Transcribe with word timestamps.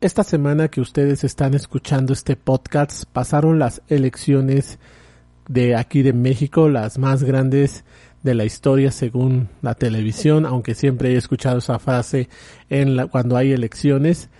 esta 0.00 0.24
semana 0.24 0.68
que 0.68 0.80
ustedes 0.80 1.24
están 1.24 1.52
escuchando 1.52 2.14
este 2.14 2.34
podcast 2.34 3.04
pasaron 3.04 3.58
las 3.58 3.82
elecciones 3.88 4.78
de 5.46 5.76
aquí 5.76 6.02
de 6.02 6.14
México, 6.14 6.70
las 6.70 6.98
más 6.98 7.22
grandes 7.22 7.84
de 8.22 8.34
la 8.34 8.46
historia 8.46 8.92
según 8.92 9.50
la 9.60 9.74
televisión, 9.74 10.46
aunque 10.46 10.74
siempre 10.74 11.12
he 11.12 11.16
escuchado 11.16 11.58
esa 11.58 11.78
frase 11.78 12.30
en 12.70 13.08
cuando 13.08 13.36
hay 13.36 13.52
elecciones. 13.52 14.30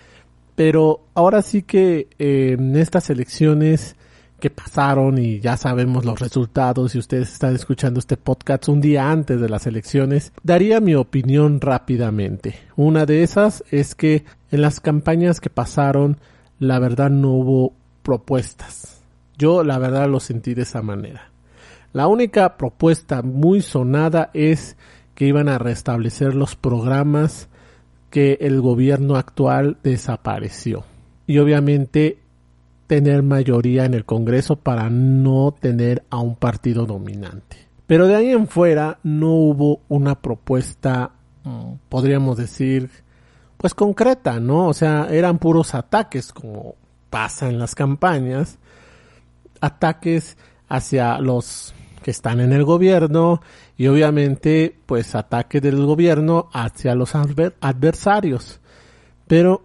Pero 0.55 1.05
ahora 1.15 1.43
sí 1.43 1.63
que 1.63 2.09
eh, 2.19 2.57
en 2.59 2.77
estas 2.77 3.11
elecciones 3.11 3.97
que 4.41 4.49
pasaron 4.49 5.19
y 5.19 5.41
ya 5.41 5.59
sabemos 5.59 6.07
los 6.07 6.19
resultados 6.19 6.95
y 6.95 6.99
ustedes 6.99 7.31
están 7.33 7.55
escuchando 7.55 8.01
este 8.01 8.17
podcast 8.17 8.69
un 8.69 8.81
día 8.81 9.11
antes 9.11 9.41
de 9.41 9.49
las 9.51 9.67
elecciones, 9.67 10.33
daría 10.43 10.81
mi 10.81 10.95
opinión 10.95 11.61
rápidamente. 11.61 12.55
Una 12.77 13.05
de 13.05 13.23
esas 13.23 13.63
es 13.71 13.95
que 13.95 14.25
en 14.51 14.63
las 14.63 14.81
campañas 14.81 15.41
que 15.41 15.51
pasaron, 15.51 16.19
la 16.59 16.79
verdad 16.79 17.11
no 17.11 17.31
hubo 17.31 17.73
propuestas. 18.03 19.03
Yo 19.39 19.65
la 19.65 19.79
verdad 19.79 20.09
lo 20.09 20.21
sentí 20.21 20.55
de 20.55 20.63
esa 20.63 20.83
manera. 20.83 21.31
La 21.93 22.07
única 22.07 22.57
propuesta 22.57 23.23
muy 23.23 23.63
sonada 23.63 24.31
es 24.35 24.77
que 25.15 25.27
iban 25.27 25.49
a 25.49 25.59
restablecer 25.59 26.35
los 26.35 26.57
programas 26.57 27.49
que 28.11 28.39
el 28.41 28.61
gobierno 28.61 29.17
actual 29.17 29.79
desapareció. 29.83 30.85
Y 31.27 31.39
obviamente 31.39 32.19
tener 32.87 33.23
mayoría 33.23 33.85
en 33.85 33.95
el 33.95 34.05
Congreso 34.05 34.57
para 34.57 34.91
no 34.91 35.55
tener 35.59 36.03
a 36.11 36.19
un 36.19 36.35
partido 36.35 36.87
dominante. 36.87 37.57
Pero 37.87 38.07
de 38.07 38.17
ahí 38.17 38.31
en 38.31 38.49
fuera 38.49 38.99
no 39.03 39.33
hubo 39.33 39.81
una 39.89 40.21
propuesta, 40.21 41.13
mm, 41.45 41.73
podríamos 41.89 42.37
decir, 42.37 42.91
pues 43.61 43.75
concreta, 43.75 44.41
¿no? 44.41 44.69
O 44.69 44.73
sea, 44.73 45.09
eran 45.11 45.39
puros 45.39 45.75
ataques, 45.75 46.33
como 46.33 46.77
pasa 47.11 47.49
en 47.49 47.59
las 47.59 47.75
campañas, 47.75 48.59
ataques 49.61 50.39
hacia 50.67 51.19
los 51.19 51.75
que 52.03 52.11
están 52.11 52.41
en 52.41 52.53
el 52.53 52.65
gobierno 52.65 53.43
y 53.77 53.89
obviamente 53.89 54.75
pues 54.87 55.15
ataques 55.15 55.61
del 55.61 55.85
gobierno 55.85 56.49
hacia 56.55 56.95
los 56.95 57.15
adversarios. 57.15 58.61
Pero 59.27 59.63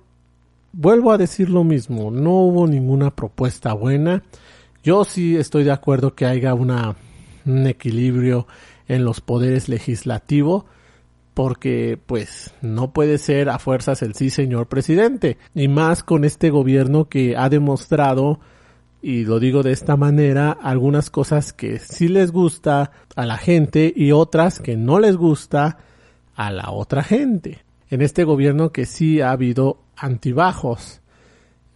vuelvo 0.74 1.14
a 1.14 1.18
decir 1.18 1.50
lo 1.50 1.64
mismo, 1.64 2.12
no 2.12 2.32
hubo 2.32 2.68
ninguna 2.68 3.16
propuesta 3.16 3.72
buena. 3.72 4.24
Yo 4.84 5.06
sí 5.06 5.38
estoy 5.38 5.64
de 5.64 5.72
acuerdo 5.72 6.16
que 6.16 6.26
haya 6.26 6.54
una, 6.54 6.98
un 7.46 7.66
equilibrio 7.66 8.46
en 8.90 9.06
los 9.06 9.22
poderes 9.22 9.70
legislativos, 9.70 10.66
porque 11.36 12.00
pues 12.04 12.56
no 12.62 12.94
puede 12.94 13.20
ser 13.20 13.50
a 13.50 13.60
fuerzas 13.60 14.02
el 14.02 14.16
sí 14.16 14.32
señor 14.32 14.68
presidente, 14.68 15.38
y 15.54 15.68
más 15.68 16.02
con 16.04 16.24
este 16.24 16.50
gobierno 16.50 17.08
que 17.10 17.38
ha 17.38 17.50
demostrado 17.50 18.40
y 19.06 19.24
lo 19.24 19.40
digo 19.40 19.62
de 19.62 19.72
esta 19.72 19.98
manera, 19.98 20.50
algunas 20.50 21.12
cosas 21.12 21.54
que 21.54 21.78
sí 21.78 22.08
les 22.08 22.32
gusta 22.32 22.90
a 23.16 23.28
la 23.28 23.38
gente 23.38 23.94
y 23.96 24.12
otras 24.12 24.60
que 24.60 24.76
no 24.76 25.00
les 25.00 25.16
gusta 25.16 25.78
a 26.34 26.50
la 26.50 26.72
otra 26.72 27.04
gente. 27.04 27.64
En 27.92 28.02
este 28.02 28.24
gobierno 28.24 28.72
que 28.72 28.88
sí 28.88 29.22
ha 29.22 29.30
habido 29.30 29.78
antibajos, 29.96 31.02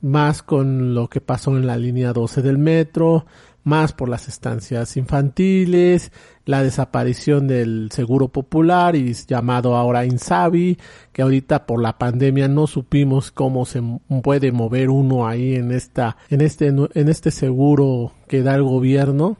más 0.01 0.41
con 0.41 0.95
lo 0.95 1.07
que 1.07 1.21
pasó 1.21 1.55
en 1.55 1.67
la 1.67 1.77
línea 1.77 2.13
12 2.13 2.41
del 2.41 2.57
metro, 2.57 3.27
más 3.63 3.93
por 3.93 4.09
las 4.09 4.27
estancias 4.27 4.97
infantiles, 4.97 6.11
la 6.45 6.63
desaparición 6.63 7.47
del 7.47 7.89
seguro 7.91 8.29
popular 8.29 8.95
y 8.95 9.13
llamado 9.13 9.75
ahora 9.75 10.05
Insabi, 10.05 10.77
que 11.11 11.21
ahorita 11.21 11.65
por 11.65 11.81
la 11.81 11.97
pandemia 11.97 12.47
no 12.47 12.67
supimos 12.67 13.31
cómo 13.31 13.65
se 13.65 13.81
puede 14.23 14.51
mover 14.51 14.89
uno 14.89 15.27
ahí 15.27 15.55
en 15.55 15.71
esta, 15.71 16.17
en 16.29 16.41
este, 16.41 16.67
en 16.67 17.09
este 17.09 17.31
seguro 17.31 18.13
que 18.27 18.41
da 18.41 18.55
el 18.55 18.63
gobierno 18.63 19.37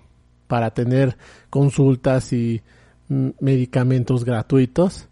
para 0.48 0.72
tener 0.72 1.18
consultas 1.50 2.34
y 2.34 2.62
mm, 3.08 3.30
medicamentos 3.40 4.26
gratuitos 4.26 5.10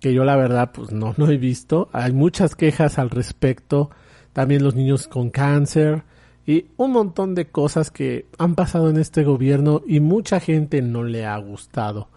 que 0.00 0.14
yo 0.14 0.24
la 0.24 0.34
verdad 0.34 0.70
pues 0.72 0.92
no, 0.92 1.14
no 1.16 1.30
he 1.30 1.36
visto. 1.36 1.88
Hay 1.92 2.12
muchas 2.12 2.56
quejas 2.56 2.98
al 2.98 3.10
respecto, 3.10 3.90
también 4.32 4.64
los 4.64 4.74
niños 4.74 5.06
con 5.06 5.30
cáncer 5.30 6.04
y 6.46 6.66
un 6.76 6.92
montón 6.92 7.34
de 7.34 7.46
cosas 7.46 7.90
que 7.90 8.26
han 8.38 8.54
pasado 8.54 8.90
en 8.90 8.96
este 8.96 9.24
gobierno 9.24 9.82
y 9.86 10.00
mucha 10.00 10.40
gente 10.40 10.82
no 10.82 11.04
le 11.04 11.26
ha 11.26 11.36
gustado. 11.38 12.08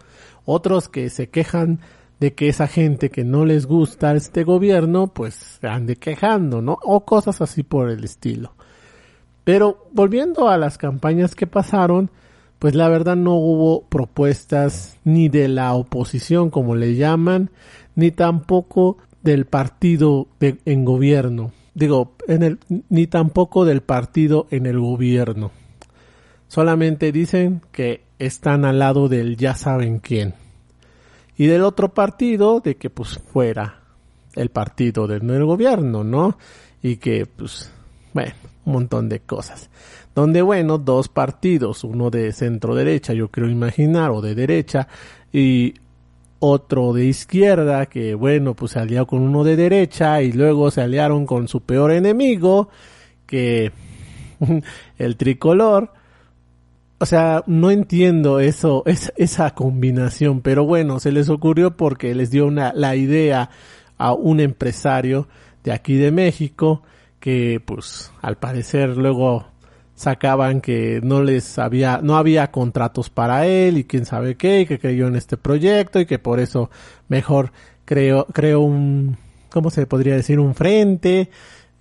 Otros 0.44 0.88
que 0.88 1.10
se 1.10 1.28
quejan 1.28 1.80
de 2.20 2.34
que 2.34 2.48
esa 2.48 2.66
gente 2.66 3.10
que 3.10 3.24
no 3.24 3.44
les 3.44 3.66
gusta 3.66 4.14
este 4.14 4.44
gobierno 4.44 5.08
pues 5.08 5.34
se 5.34 5.68
ande 5.68 5.96
quejando, 5.96 6.62
¿no? 6.62 6.78
O 6.82 7.04
cosas 7.04 7.40
así 7.40 7.62
por 7.62 7.90
el 7.90 8.04
estilo. 8.04 8.54
Pero 9.44 9.86
volviendo 9.92 10.48
a 10.48 10.56
las 10.56 10.78
campañas 10.78 11.34
que 11.34 11.46
pasaron, 11.46 12.10
pues 12.58 12.74
la 12.74 12.88
verdad 12.88 13.16
no 13.16 13.34
hubo 13.34 13.82
propuestas 13.82 14.98
ni 15.04 15.28
de 15.28 15.48
la 15.48 15.74
oposición, 15.74 16.48
como 16.48 16.74
le 16.74 16.94
llaman, 16.94 17.50
ni 17.94 18.10
tampoco 18.10 18.96
del 19.22 19.44
partido 19.44 20.28
en 20.40 20.84
gobierno. 20.84 21.52
Digo, 21.74 22.14
en 22.28 22.42
el, 22.42 22.58
ni 22.88 23.06
tampoco 23.06 23.64
del 23.64 23.82
partido 23.82 24.46
en 24.50 24.66
el 24.66 24.78
gobierno. 24.78 25.50
Solamente 26.48 27.10
dicen 27.10 27.62
que 27.72 28.04
están 28.18 28.64
al 28.64 28.78
lado 28.78 29.08
del 29.08 29.36
ya 29.36 29.54
saben 29.54 29.98
quién. 29.98 30.34
Y 31.36 31.46
del 31.46 31.62
otro 31.62 31.92
partido, 31.92 32.60
de 32.60 32.76
que 32.76 32.90
pues 32.90 33.18
fuera 33.32 33.80
el 34.34 34.50
partido 34.50 35.06
del 35.06 35.44
gobierno, 35.44 36.04
¿no? 36.04 36.38
Y 36.80 36.96
que 36.96 37.26
pues, 37.26 37.72
bueno, 38.12 38.34
un 38.64 38.72
montón 38.72 39.08
de 39.08 39.20
cosas 39.20 39.68
donde 40.14 40.42
bueno, 40.42 40.78
dos 40.78 41.08
partidos, 41.08 41.84
uno 41.84 42.10
de 42.10 42.32
centro 42.32 42.74
derecha, 42.74 43.12
yo 43.12 43.28
creo 43.28 43.48
imaginar, 43.48 44.10
o 44.10 44.20
de 44.20 44.34
derecha, 44.34 44.86
y 45.32 45.74
otro 46.44 46.92
de 46.92 47.06
izquierda, 47.06 47.86
que 47.86 48.14
bueno, 48.14 48.54
pues 48.54 48.72
se 48.72 48.78
alió 48.78 49.06
con 49.06 49.22
uno 49.22 49.44
de 49.44 49.56
derecha, 49.56 50.20
y 50.22 50.32
luego 50.32 50.70
se 50.70 50.82
aliaron 50.82 51.26
con 51.26 51.48
su 51.48 51.62
peor 51.62 51.92
enemigo, 51.92 52.68
que 53.26 53.72
el 54.98 55.16
tricolor. 55.16 55.92
O 56.98 57.06
sea, 57.06 57.42
no 57.46 57.70
entiendo 57.70 58.40
eso, 58.40 58.82
es, 58.86 59.12
esa 59.16 59.54
combinación, 59.54 60.42
pero 60.42 60.64
bueno, 60.64 61.00
se 61.00 61.12
les 61.12 61.28
ocurrió 61.28 61.76
porque 61.76 62.14
les 62.14 62.30
dio 62.30 62.46
una, 62.46 62.72
la 62.72 62.94
idea 62.94 63.50
a 63.98 64.12
un 64.12 64.40
empresario 64.40 65.28
de 65.64 65.72
aquí 65.72 65.96
de 65.96 66.12
México, 66.12 66.82
que 67.20 67.60
pues 67.64 68.12
al 68.20 68.36
parecer 68.36 68.96
luego 68.96 69.46
sacaban 69.94 70.60
que 70.60 71.00
no 71.02 71.22
les 71.22 71.58
había, 71.58 72.00
no 72.02 72.16
había 72.16 72.50
contratos 72.50 73.10
para 73.10 73.46
él 73.46 73.78
y 73.78 73.84
quién 73.84 74.04
sabe 74.04 74.36
qué, 74.36 74.62
y 74.62 74.66
que 74.66 74.78
creyó 74.78 75.06
en 75.06 75.16
este 75.16 75.36
proyecto 75.36 76.00
y 76.00 76.06
que 76.06 76.18
por 76.18 76.40
eso 76.40 76.70
mejor 77.08 77.52
creó, 77.84 78.26
creó 78.26 78.60
un, 78.60 79.16
¿cómo 79.50 79.70
se 79.70 79.86
podría 79.86 80.16
decir? 80.16 80.40
Un 80.40 80.54
frente 80.54 81.30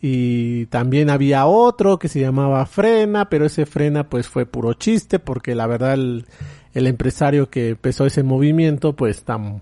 y 0.01 0.65
también 0.68 1.10
había 1.10 1.45
otro 1.45 1.98
que 1.98 2.10
se 2.10 2.19
llamaba 2.19 2.65
Frena, 2.65 3.30
pero 3.30 3.45
ese 3.45 3.65
Frena 3.65 4.10
pues 4.10 4.27
fue 4.27 4.45
puro 4.45 4.74
chiste 4.74 5.18
porque 5.18 5.56
la 5.56 5.66
verdad 5.66 5.94
el, 5.94 6.25
el 6.74 6.88
empresario 6.88 7.50
que 7.50 7.69
empezó 7.69 8.06
ese 8.06 8.21
movimiento 8.21 8.95
pues 8.95 9.24
tan 9.24 9.62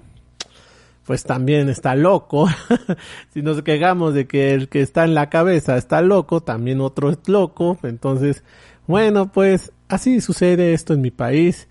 pues 1.12 1.26
también 1.26 1.68
está 1.68 1.94
loco. 1.94 2.48
si 3.34 3.42
nos 3.42 3.64
quejamos 3.64 4.14
de 4.14 4.28
que 4.28 4.54
el 4.54 4.70
que 4.70 4.80
está 4.80 5.04
en 5.04 5.14
la 5.14 5.30
cabeza 5.30 5.76
está 5.76 6.02
loco, 6.02 6.40
también 6.40 6.80
otro 6.80 7.10
es 7.10 7.18
loco. 7.28 7.78
Entonces, 7.84 8.46
bueno, 8.88 9.30
pues 9.30 9.74
así 9.90 10.22
sucede 10.22 10.72
esto 10.72 10.94
en 10.94 11.02
mi 11.02 11.12
país. 11.12 11.68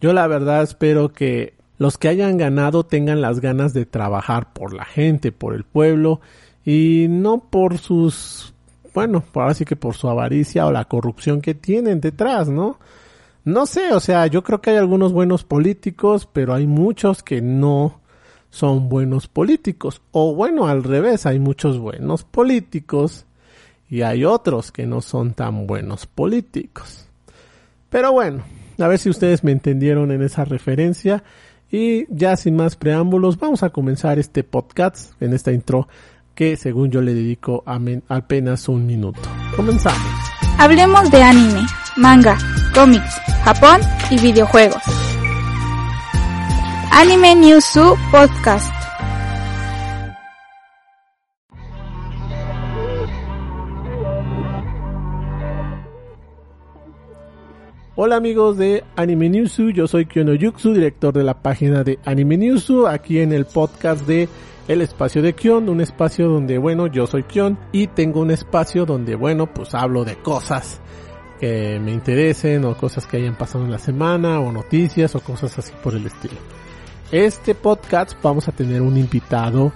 Yo 0.00 0.12
la 0.12 0.28
verdad 0.28 0.62
espero 0.62 1.12
que 1.12 1.54
los 1.76 1.98
que 1.98 2.06
hayan 2.06 2.38
ganado 2.38 2.86
tengan 2.86 3.20
las 3.20 3.40
ganas 3.40 3.74
de 3.74 3.84
trabajar 3.84 4.52
por 4.52 4.72
la 4.72 4.84
gente, 4.84 5.32
por 5.32 5.56
el 5.56 5.64
pueblo 5.64 6.20
y 6.64 7.06
no 7.10 7.50
por 7.50 7.78
sus, 7.78 8.54
bueno, 8.94 9.24
por 9.32 9.50
así 9.50 9.64
que 9.64 9.74
por 9.74 9.96
su 9.96 10.08
avaricia 10.08 10.66
o 10.66 10.70
la 10.70 10.84
corrupción 10.84 11.40
que 11.40 11.54
tienen 11.54 12.00
detrás, 12.00 12.48
¿no? 12.48 12.78
No 13.44 13.66
sé, 13.66 13.92
o 13.92 13.98
sea, 13.98 14.28
yo 14.28 14.44
creo 14.44 14.60
que 14.60 14.70
hay 14.70 14.76
algunos 14.76 15.12
buenos 15.12 15.42
políticos, 15.42 16.28
pero 16.32 16.54
hay 16.54 16.68
muchos 16.68 17.24
que 17.24 17.42
no 17.42 18.03
son 18.54 18.88
buenos 18.88 19.26
políticos. 19.26 20.00
O 20.12 20.32
bueno, 20.32 20.68
al 20.68 20.84
revés, 20.84 21.26
hay 21.26 21.40
muchos 21.40 21.80
buenos 21.80 22.22
políticos 22.22 23.26
y 23.90 24.02
hay 24.02 24.24
otros 24.24 24.70
que 24.70 24.86
no 24.86 25.00
son 25.00 25.34
tan 25.34 25.66
buenos 25.66 26.06
políticos. 26.06 27.08
Pero 27.90 28.12
bueno, 28.12 28.44
a 28.78 28.86
ver 28.86 29.00
si 29.00 29.10
ustedes 29.10 29.42
me 29.42 29.50
entendieron 29.50 30.12
en 30.12 30.22
esa 30.22 30.44
referencia. 30.44 31.24
Y 31.68 32.06
ya 32.14 32.36
sin 32.36 32.54
más 32.54 32.76
preámbulos, 32.76 33.38
vamos 33.40 33.64
a 33.64 33.70
comenzar 33.70 34.20
este 34.20 34.44
podcast 34.44 35.20
en 35.20 35.32
esta 35.32 35.50
intro 35.50 35.88
que 36.36 36.56
según 36.56 36.92
yo 36.92 37.00
le 37.00 37.12
dedico 37.12 37.64
apenas 37.66 38.68
un 38.68 38.86
minuto. 38.86 39.20
Comenzamos. 39.56 40.00
Hablemos 40.58 41.10
de 41.10 41.22
anime, 41.22 41.66
manga, 41.96 42.38
cómics, 42.72 43.16
Japón 43.44 43.80
y 44.10 44.20
videojuegos. 44.20 45.03
Anime 46.96 47.34
News 47.34 47.72
Podcast. 48.12 48.72
Hola 57.96 58.14
amigos 58.14 58.56
de 58.58 58.84
Anime 58.94 59.28
Newsu, 59.28 59.70
yo 59.70 59.88
soy 59.88 60.06
Kyono 60.06 60.34
Yuxu, 60.34 60.72
director 60.72 61.12
de 61.12 61.24
la 61.24 61.42
página 61.42 61.82
de 61.82 61.98
Anime 62.04 62.36
Newsu, 62.36 62.86
aquí 62.86 63.18
en 63.18 63.32
el 63.32 63.46
podcast 63.46 64.06
de 64.06 64.28
El 64.68 64.80
Espacio 64.80 65.20
de 65.20 65.32
Kyon, 65.32 65.68
un 65.68 65.80
espacio 65.80 66.28
donde, 66.28 66.58
bueno, 66.58 66.86
yo 66.86 67.08
soy 67.08 67.24
Kyon 67.24 67.58
y 67.72 67.88
tengo 67.88 68.20
un 68.20 68.30
espacio 68.30 68.86
donde, 68.86 69.16
bueno, 69.16 69.52
pues 69.52 69.74
hablo 69.74 70.04
de 70.04 70.14
cosas 70.14 70.80
que 71.40 71.80
me 71.80 71.90
interesen 71.90 72.64
o 72.64 72.76
cosas 72.76 73.04
que 73.08 73.16
hayan 73.16 73.34
pasado 73.34 73.64
en 73.64 73.72
la 73.72 73.80
semana 73.80 74.38
o 74.38 74.52
noticias 74.52 75.16
o 75.16 75.20
cosas 75.20 75.58
así 75.58 75.72
por 75.82 75.96
el 75.96 76.06
estilo. 76.06 76.36
Este 77.12 77.54
podcast 77.54 78.14
vamos 78.22 78.48
a 78.48 78.52
tener 78.52 78.82
un 78.82 78.96
invitado, 78.96 79.72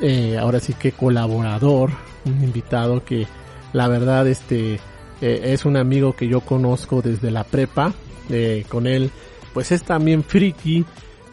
eh, 0.00 0.36
ahora 0.38 0.58
sí 0.60 0.74
que 0.74 0.92
colaborador, 0.92 1.90
un 2.24 2.42
invitado 2.42 3.04
que 3.04 3.26
la 3.72 3.88
verdad 3.88 4.26
este 4.26 4.80
eh, 5.20 5.40
es 5.44 5.64
un 5.64 5.76
amigo 5.76 6.14
que 6.14 6.26
yo 6.28 6.40
conozco 6.40 7.02
desde 7.02 7.30
la 7.30 7.44
prepa. 7.44 7.92
Eh, 8.30 8.64
con 8.68 8.86
él, 8.86 9.10
pues 9.52 9.70
es 9.70 9.82
también 9.82 10.24
friki 10.24 10.84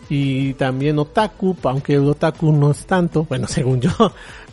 y 0.09 0.53
también 0.55 0.99
otaku, 0.99 1.55
aunque 1.63 1.93
el 1.93 2.07
otaku 2.07 2.51
no 2.51 2.71
es 2.71 2.85
tanto, 2.85 3.25
bueno, 3.25 3.47
según 3.49 3.79
yo, 3.79 3.91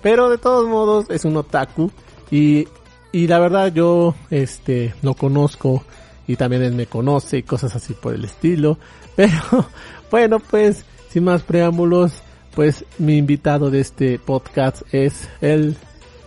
pero 0.00 0.30
de 0.30 0.38
todos 0.38 0.68
modos 0.68 1.06
es 1.10 1.24
un 1.24 1.36
otaku 1.36 1.90
y, 2.30 2.68
y 3.10 3.26
la 3.26 3.40
verdad 3.40 3.72
yo, 3.72 4.14
este, 4.30 4.94
lo 5.02 5.14
conozco 5.14 5.82
y 6.28 6.36
también 6.36 6.62
él 6.62 6.74
me 6.74 6.86
conoce 6.86 7.38
y 7.38 7.42
cosas 7.42 7.74
así 7.74 7.92
por 7.94 8.14
el 8.14 8.24
estilo, 8.24 8.78
pero 9.16 9.66
bueno, 10.10 10.38
pues 10.40 10.84
sin 11.10 11.24
más 11.24 11.42
preámbulos, 11.42 12.22
pues 12.54 12.84
mi 12.98 13.16
invitado 13.16 13.70
de 13.70 13.80
este 13.80 14.18
podcast 14.18 14.82
es 14.92 15.28
el 15.40 15.76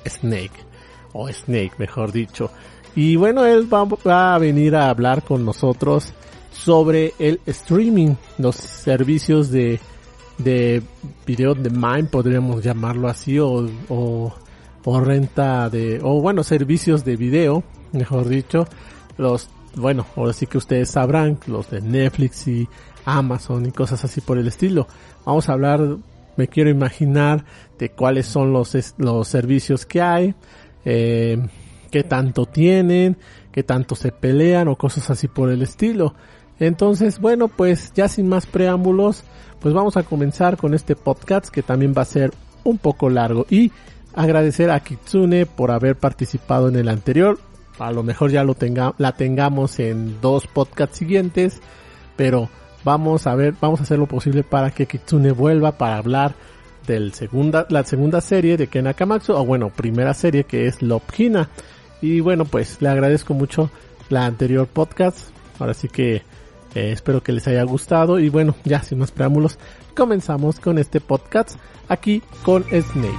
Snake, 0.08 0.52
o 1.14 1.28
Snake 1.30 1.74
mejor 1.78 2.12
dicho. 2.12 2.52
Y 2.96 3.16
bueno, 3.16 3.46
él 3.46 3.68
va, 3.74 4.34
a 4.34 4.38
venir 4.38 4.76
a 4.76 4.90
hablar 4.90 5.24
con 5.24 5.46
nosotros 5.46 6.14
sobre 6.52 7.14
el 7.20 7.40
streaming, 7.46 8.16
los 8.38 8.56
servicios 8.56 9.50
de, 9.50 9.80
de 10.38 10.82
video 11.26 11.56
de 11.56 11.70
mine, 11.70 12.06
podríamos 12.06 12.64
llamarlo 12.64 13.08
así, 13.08 13.40
o, 13.40 13.70
o, 13.88 14.34
o, 14.84 15.00
renta 15.00 15.70
de, 15.70 16.00
o 16.04 16.22
bueno, 16.22 16.44
servicios 16.44 17.06
de 17.06 17.16
video, 17.16 17.64
mejor 17.94 18.28
dicho, 18.28 18.68
los, 19.18 19.50
bueno, 19.76 20.06
ahora 20.18 20.34
sí 20.34 20.46
que 20.46 20.58
ustedes 20.58 20.92
sabrán, 20.92 21.40
los 21.48 21.70
de 21.70 21.82
Netflix 21.82 22.48
y 22.48 22.68
Amazon 23.06 23.66
y 23.66 23.72
cosas 23.72 24.04
así 24.04 24.22
por 24.22 24.38
el 24.38 24.48
estilo. 24.48 24.88
Vamos 25.26 25.50
a 25.50 25.54
hablar, 25.54 25.82
me 26.38 26.48
quiero 26.48 26.70
imaginar, 26.70 27.46
de 27.78 27.90
cuáles 27.90 28.28
son 28.28 28.54
los, 28.54 28.76
los 28.98 29.28
servicios 29.28 29.86
que 29.86 30.02
hay, 30.02 30.36
eh, 30.86 31.38
qué 31.90 32.04
tanto 32.04 32.46
tienen, 32.46 33.18
qué 33.52 33.64
tanto 33.64 33.96
se 33.96 34.12
pelean 34.12 34.68
o 34.68 34.76
cosas 34.76 35.10
así 35.10 35.28
por 35.28 35.50
el 35.50 35.62
estilo. 35.62 36.16
Entonces, 36.60 37.20
bueno, 37.20 37.48
pues 37.48 37.92
ya 37.94 38.08
sin 38.08 38.30
más 38.30 38.46
preámbulos, 38.46 39.24
pues 39.60 39.74
vamos 39.74 39.98
a 39.98 40.04
comenzar 40.04 40.58
con 40.58 40.74
este 40.74 40.96
podcast 40.96 41.50
que 41.50 41.64
también 41.64 41.94
va 41.98 42.04
a 42.04 42.06
ser 42.06 42.32
un 42.64 42.78
poco 42.78 43.10
largo 43.10 43.46
y 43.50 43.72
agradecer 44.14 44.70
a 44.70 44.80
Kitsune 44.80 45.46
por 45.46 45.72
haber 45.72 45.96
participado 45.96 46.70
en 46.70 46.76
el 46.76 46.90
anterior. 46.90 47.40
A 47.80 47.92
lo 47.92 48.04
mejor 48.04 48.32
ya 48.32 48.44
lo 48.44 48.54
tenga, 48.54 48.94
la 48.98 49.14
tengamos 49.14 49.80
en 49.80 50.22
dos 50.22 50.46
podcasts 50.46 50.98
siguientes, 50.98 51.62
pero 52.16 52.50
vamos 52.84 53.28
a 53.28 53.36
ver, 53.36 53.54
vamos 53.60 53.80
a 53.80 53.84
hacer 53.84 54.00
lo 54.00 54.08
posible 54.08 54.44
para 54.44 54.72
que 54.72 54.86
Kitsune 54.86 55.32
vuelva 55.32 55.78
para 55.78 55.98
hablar 55.98 56.34
del 56.88 57.14
segunda, 57.14 57.66
la 57.70 57.84
segunda 57.84 58.22
serie 58.22 58.58
de 58.58 58.68
Ken 58.68 58.88
Akamatsu, 58.88 59.34
o 59.34 59.46
bueno, 59.46 59.70
primera 59.70 60.14
serie 60.14 60.44
que 60.44 60.68
es 60.68 60.82
Love 60.82 61.04
Hina. 61.18 61.50
Y 62.02 62.20
bueno, 62.20 62.46
pues 62.46 62.82
le 62.82 62.90
agradezco 62.90 63.34
mucho 63.34 63.70
la 64.10 64.26
anterior 64.26 64.68
podcast. 64.68 65.30
Ahora 65.60 65.74
sí 65.74 65.88
que 65.88 66.24
eh, 66.74 66.92
espero 66.92 67.22
que 67.22 67.32
les 67.32 67.48
haya 67.48 67.64
gustado. 67.64 68.20
Y 68.20 68.30
bueno, 68.30 68.56
ya 68.64 68.82
sin 68.82 69.00
más 69.00 69.12
preámbulos, 69.12 69.60
comenzamos 69.96 70.60
con 70.60 70.78
este 70.80 71.00
podcast 71.00 71.58
aquí 71.88 72.24
con 72.44 72.64
Snake. 72.64 73.18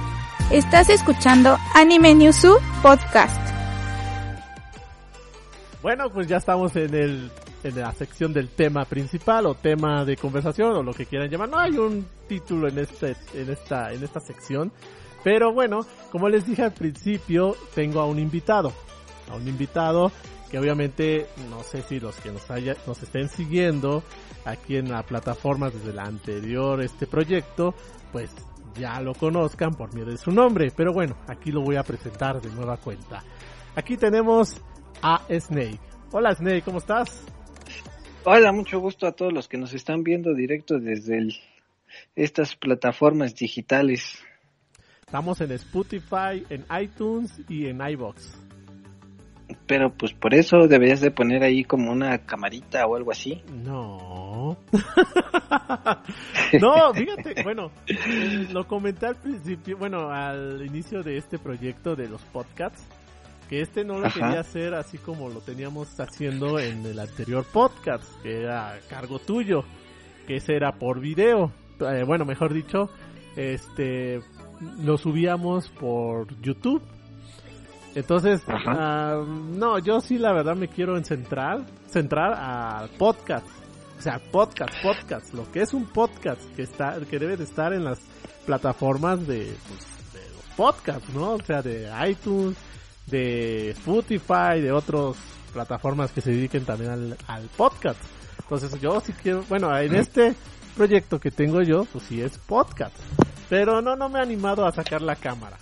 Estás 0.51 0.89
escuchando 0.89 1.57
Anime 1.73 2.13
Newsu 2.13 2.57
Podcast. 2.81 3.41
Bueno, 5.81 6.09
pues 6.09 6.27
ya 6.27 6.37
estamos 6.37 6.75
en 6.75 6.93
el 6.93 7.31
en 7.63 7.79
la 7.79 7.91
sección 7.93 8.33
del 8.33 8.49
tema 8.49 8.85
principal 8.85 9.45
o 9.45 9.55
tema 9.55 10.05
de 10.05 10.17
conversación 10.17 10.75
o 10.75 10.83
lo 10.83 10.93
que 10.93 11.05
quieran 11.05 11.29
llamar. 11.29 11.49
No 11.49 11.59
hay 11.59 11.77
un 11.77 12.05
título 12.27 12.67
en 12.67 12.79
este 12.79 13.15
en 13.33 13.49
esta 13.49 13.93
en 13.93 14.03
esta 14.03 14.19
sección. 14.19 14.71
Pero 15.23 15.53
bueno, 15.53 15.85
como 16.11 16.27
les 16.27 16.45
dije 16.45 16.63
al 16.63 16.73
principio, 16.73 17.55
tengo 17.73 18.01
a 18.01 18.05
un 18.05 18.19
invitado. 18.19 18.73
A 19.31 19.35
un 19.35 19.47
invitado 19.47 20.11
que 20.51 20.59
obviamente 20.59 21.27
no 21.49 21.63
sé 21.63 21.81
si 21.81 21.99
los 21.99 22.15
que 22.17 22.31
nos, 22.31 22.51
haya, 22.51 22.75
nos 22.85 23.01
estén 23.01 23.29
siguiendo 23.29 24.03
aquí 24.45 24.75
en 24.75 24.91
la 24.91 25.01
plataforma 25.01 25.69
desde 25.69 25.91
el 25.91 25.99
anterior 25.99 26.79
este 26.83 27.07
proyecto, 27.07 27.73
pues 28.11 28.29
ya 28.75 28.99
lo 29.01 29.13
conozcan 29.13 29.73
por 29.73 29.93
medio 29.93 30.11
de 30.11 30.17
su 30.17 30.31
nombre. 30.31 30.71
Pero 30.75 30.93
bueno, 30.93 31.15
aquí 31.27 31.51
lo 31.51 31.61
voy 31.61 31.77
a 31.77 31.83
presentar 31.83 32.41
de 32.41 32.51
nueva 32.51 32.77
cuenta. 32.77 33.23
Aquí 33.75 33.97
tenemos 33.97 34.61
a 35.01 35.21
Snake. 35.29 35.79
Hola 36.11 36.35
Snake, 36.35 36.61
¿cómo 36.61 36.77
estás? 36.77 37.23
Hola, 38.25 38.53
mucho 38.53 38.79
gusto 38.79 39.05
a 39.05 39.11
todos 39.11 39.33
los 39.33 39.49
que 39.49 39.57
nos 39.57 39.73
están 39.73 40.01
viendo 40.01 40.33
directo 40.33 40.79
desde 40.79 41.27
estas 42.15 42.55
plataformas 42.55 43.35
digitales. 43.35 44.17
Estamos 45.05 45.41
en 45.41 45.51
Spotify, 45.51 46.45
en 46.49 46.65
iTunes 46.81 47.41
y 47.49 47.67
en 47.67 47.81
iBox. 47.81 48.39
Pero 49.67 49.93
pues 49.93 50.13
por 50.13 50.33
eso 50.33 50.67
deberías 50.69 51.01
de 51.01 51.11
poner 51.11 51.43
ahí 51.43 51.65
como 51.65 51.91
una 51.91 52.17
camarita 52.19 52.85
o 52.85 52.95
algo 52.95 53.11
así. 53.11 53.43
No. 53.51 54.57
no, 56.61 56.93
fíjate, 56.93 57.43
bueno, 57.43 57.71
eh, 57.87 58.47
lo 58.53 58.65
comenté 58.65 59.07
al 59.07 59.17
principio, 59.17 59.77
bueno, 59.77 60.09
al 60.09 60.65
inicio 60.65 61.03
de 61.03 61.17
este 61.17 61.37
proyecto 61.39 61.93
de 61.97 62.07
los 62.07 62.21
podcasts, 62.21 62.87
que 63.53 63.61
este 63.61 63.85
no 63.85 63.99
lo 63.99 64.09
quería 64.09 64.39
hacer 64.39 64.73
así 64.73 64.97
como 64.97 65.29
lo 65.29 65.39
teníamos 65.41 65.99
haciendo 65.99 66.57
en 66.57 66.83
el 66.87 66.97
anterior 66.97 67.45
podcast, 67.45 68.03
que 68.23 68.39
era 68.39 68.71
a 68.71 68.79
cargo 68.89 69.19
tuyo, 69.19 69.63
que 70.25 70.37
ese 70.37 70.55
era 70.55 70.71
por 70.71 70.99
video. 70.99 71.51
Eh, 71.79 72.03
bueno, 72.03 72.25
mejor 72.25 72.51
dicho, 72.51 72.89
este 73.35 74.21
lo 74.81 74.97
subíamos 74.97 75.69
por 75.69 76.35
YouTube. 76.41 76.81
Entonces, 77.93 78.41
uh, 78.47 79.23
no, 79.23 79.77
yo 79.77 79.99
sí 80.01 80.17
la 80.17 80.33
verdad 80.33 80.55
me 80.55 80.67
quiero 80.67 80.99
centrar, 81.03 81.63
centrar 81.85 82.33
al 82.33 82.89
podcast. 82.89 83.45
O 83.99 84.01
sea, 84.01 84.19
podcast, 84.31 84.73
podcast, 84.81 85.31
lo 85.31 85.51
que 85.51 85.61
es 85.61 85.75
un 85.75 85.85
podcast 85.85 86.41
que 86.55 86.63
está, 86.63 86.99
que 87.07 87.19
debe 87.19 87.37
de 87.37 87.43
estar 87.43 87.71
en 87.71 87.83
las 87.83 87.99
plataformas 88.47 89.27
de, 89.27 89.55
pues, 89.67 89.85
de 90.11 90.27
los 90.31 90.45
podcasts, 90.57 91.13
¿no? 91.13 91.33
O 91.33 91.43
sea, 91.43 91.61
de 91.61 91.87
iTunes, 92.09 92.57
de 93.07 93.71
Spotify, 93.71 94.61
de 94.61 94.71
otras 94.71 95.15
plataformas 95.51 96.11
que 96.11 96.21
se 96.21 96.31
dediquen 96.31 96.65
también 96.65 96.91
al, 96.91 97.17
al 97.27 97.43
podcast. 97.55 97.99
Entonces 98.41 98.79
yo 98.81 98.99
sí 99.01 99.13
quiero, 99.13 99.43
bueno, 99.49 99.75
en 99.77 99.95
este 99.95 100.35
proyecto 100.75 101.19
que 101.19 101.31
tengo 101.31 101.61
yo, 101.61 101.85
pues 101.85 102.05
sí 102.05 102.21
es 102.21 102.37
podcast. 102.37 102.95
Pero 103.49 103.81
no, 103.81 103.95
no 103.95 104.09
me 104.09 104.19
he 104.19 104.21
animado 104.21 104.65
a 104.65 104.71
sacar 104.71 105.01
la 105.01 105.15
cámara. 105.15 105.57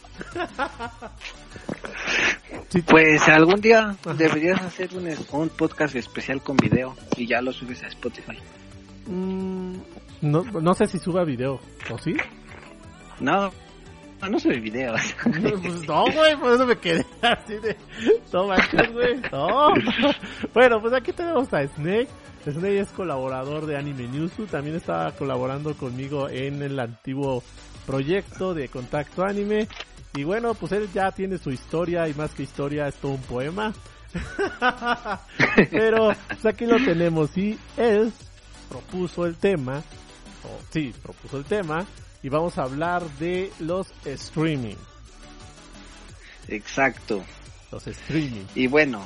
Pues 2.87 3.27
algún 3.27 3.59
día 3.59 3.97
deberías 4.17 4.61
hacer 4.61 4.89
un, 4.95 5.49
podcast 5.49 5.95
especial 5.95 6.41
con 6.41 6.55
video 6.55 6.95
y 7.17 7.27
ya 7.27 7.41
lo 7.41 7.51
subes 7.51 7.83
a 7.83 7.87
Spotify. 7.87 8.37
Mm, 9.07 9.75
no, 10.21 10.43
no 10.43 10.73
sé 10.73 10.87
si 10.87 10.97
suba 10.99 11.25
video, 11.25 11.59
¿o 11.89 11.97
sí? 11.97 12.13
No, 13.19 13.51
no 14.29 14.39
sube 14.39 14.59
videos. 14.59 15.01
Pues 15.23 15.87
no, 15.87 16.03
güey, 16.05 16.35
por 16.35 16.53
eso 16.53 16.65
me 16.65 16.77
quedé 16.77 17.05
así 17.21 17.55
de. 17.55 17.75
No 18.31 18.47
manches, 18.47 18.91
güey. 18.91 19.21
No. 19.31 19.73
Bueno, 20.53 20.81
pues 20.81 20.93
aquí 20.93 21.11
tenemos 21.11 21.51
a 21.53 21.67
Snake. 21.67 22.07
Snake 22.43 22.79
es 22.79 22.89
colaborador 22.89 23.65
de 23.65 23.77
Anime 23.77 24.07
Newsu. 24.07 24.45
También 24.45 24.75
estaba 24.75 25.11
colaborando 25.11 25.75
conmigo 25.75 26.29
en 26.29 26.61
el 26.61 26.79
antiguo 26.79 27.43
proyecto 27.85 28.53
de 28.53 28.69
Contacto 28.69 29.23
Anime. 29.23 29.67
Y 30.15 30.23
bueno, 30.23 30.53
pues 30.53 30.71
él 30.73 30.89
ya 30.93 31.11
tiene 31.11 31.37
su 31.37 31.51
historia 31.51 32.07
y 32.07 32.13
más 32.13 32.31
que 32.33 32.43
historia 32.43 32.87
es 32.87 32.95
todo 32.95 33.13
un 33.13 33.21
poema. 33.21 33.73
Pero 35.71 36.13
pues 36.27 36.45
aquí 36.45 36.65
lo 36.65 36.77
tenemos 36.77 37.35
y 37.37 37.57
él 37.77 38.11
propuso 38.69 39.25
el 39.25 39.35
tema, 39.35 39.77
o 39.77 40.59
sí, 40.69 40.93
propuso 41.01 41.37
el 41.37 41.45
tema 41.45 41.85
y 42.23 42.29
vamos 42.29 42.57
a 42.57 42.63
hablar 42.63 43.03
de 43.19 43.51
los 43.59 43.91
streaming. 44.05 44.75
Exacto. 46.47 47.23
Los 47.71 47.87
streaming. 47.87 48.45
Y 48.55 48.67
bueno, 48.67 49.05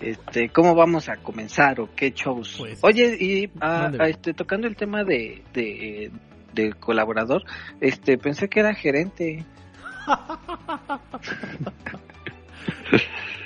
este, 0.00 0.50
¿cómo 0.50 0.74
vamos 0.74 1.08
a 1.08 1.16
comenzar 1.16 1.80
o 1.80 1.88
qué 1.94 2.12
shows? 2.12 2.56
Pues, 2.58 2.78
Oye, 2.82 3.16
y 3.18 3.50
ah, 3.60 3.90
este, 4.06 4.34
tocando 4.34 4.66
el 4.66 4.76
tema 4.76 5.02
de, 5.04 5.42
de 5.52 6.10
del 6.52 6.76
colaborador, 6.76 7.42
este, 7.80 8.18
pensé 8.18 8.48
que 8.48 8.60
era 8.60 8.74
gerente. 8.74 9.44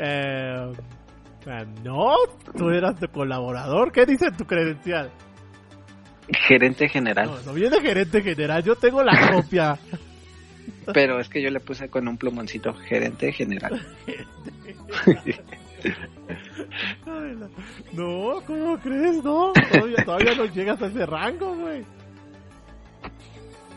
Eh, 0.05 0.73
no, 1.85 2.15
tú 2.57 2.71
eras 2.71 2.99
de 2.99 3.07
colaborador. 3.07 3.93
¿Qué 3.93 4.05
dice 4.05 4.33
tu 4.33 4.45
credencial? 4.45 5.13
Gerente 6.29 6.89
general. 6.89 7.27
No, 7.27 7.43
no 7.43 7.53
viene 7.55 7.81
gerente 7.81 8.23
general. 8.23 8.63
Yo 8.63 8.77
tengo 8.77 9.03
la 9.03 9.33
copia. 9.33 9.79
Pero 10.93 11.21
es 11.21 11.29
que 11.29 11.43
yo 11.43 11.51
le 11.51 11.61
puse 11.61 11.89
con 11.89 12.09
un 12.09 12.17
plumoncito 12.17 12.73
gerente 12.75 13.33
general. 13.33 13.81
No, 17.93 18.41
¿cómo 18.47 18.79
crees? 18.79 19.23
No, 19.23 19.53
todavía, 19.53 20.05
todavía 20.05 20.35
no 20.35 20.45
llegas 20.47 20.81
a 20.81 20.87
ese 20.87 21.07
rango, 21.07 21.55
güey. 21.57 21.85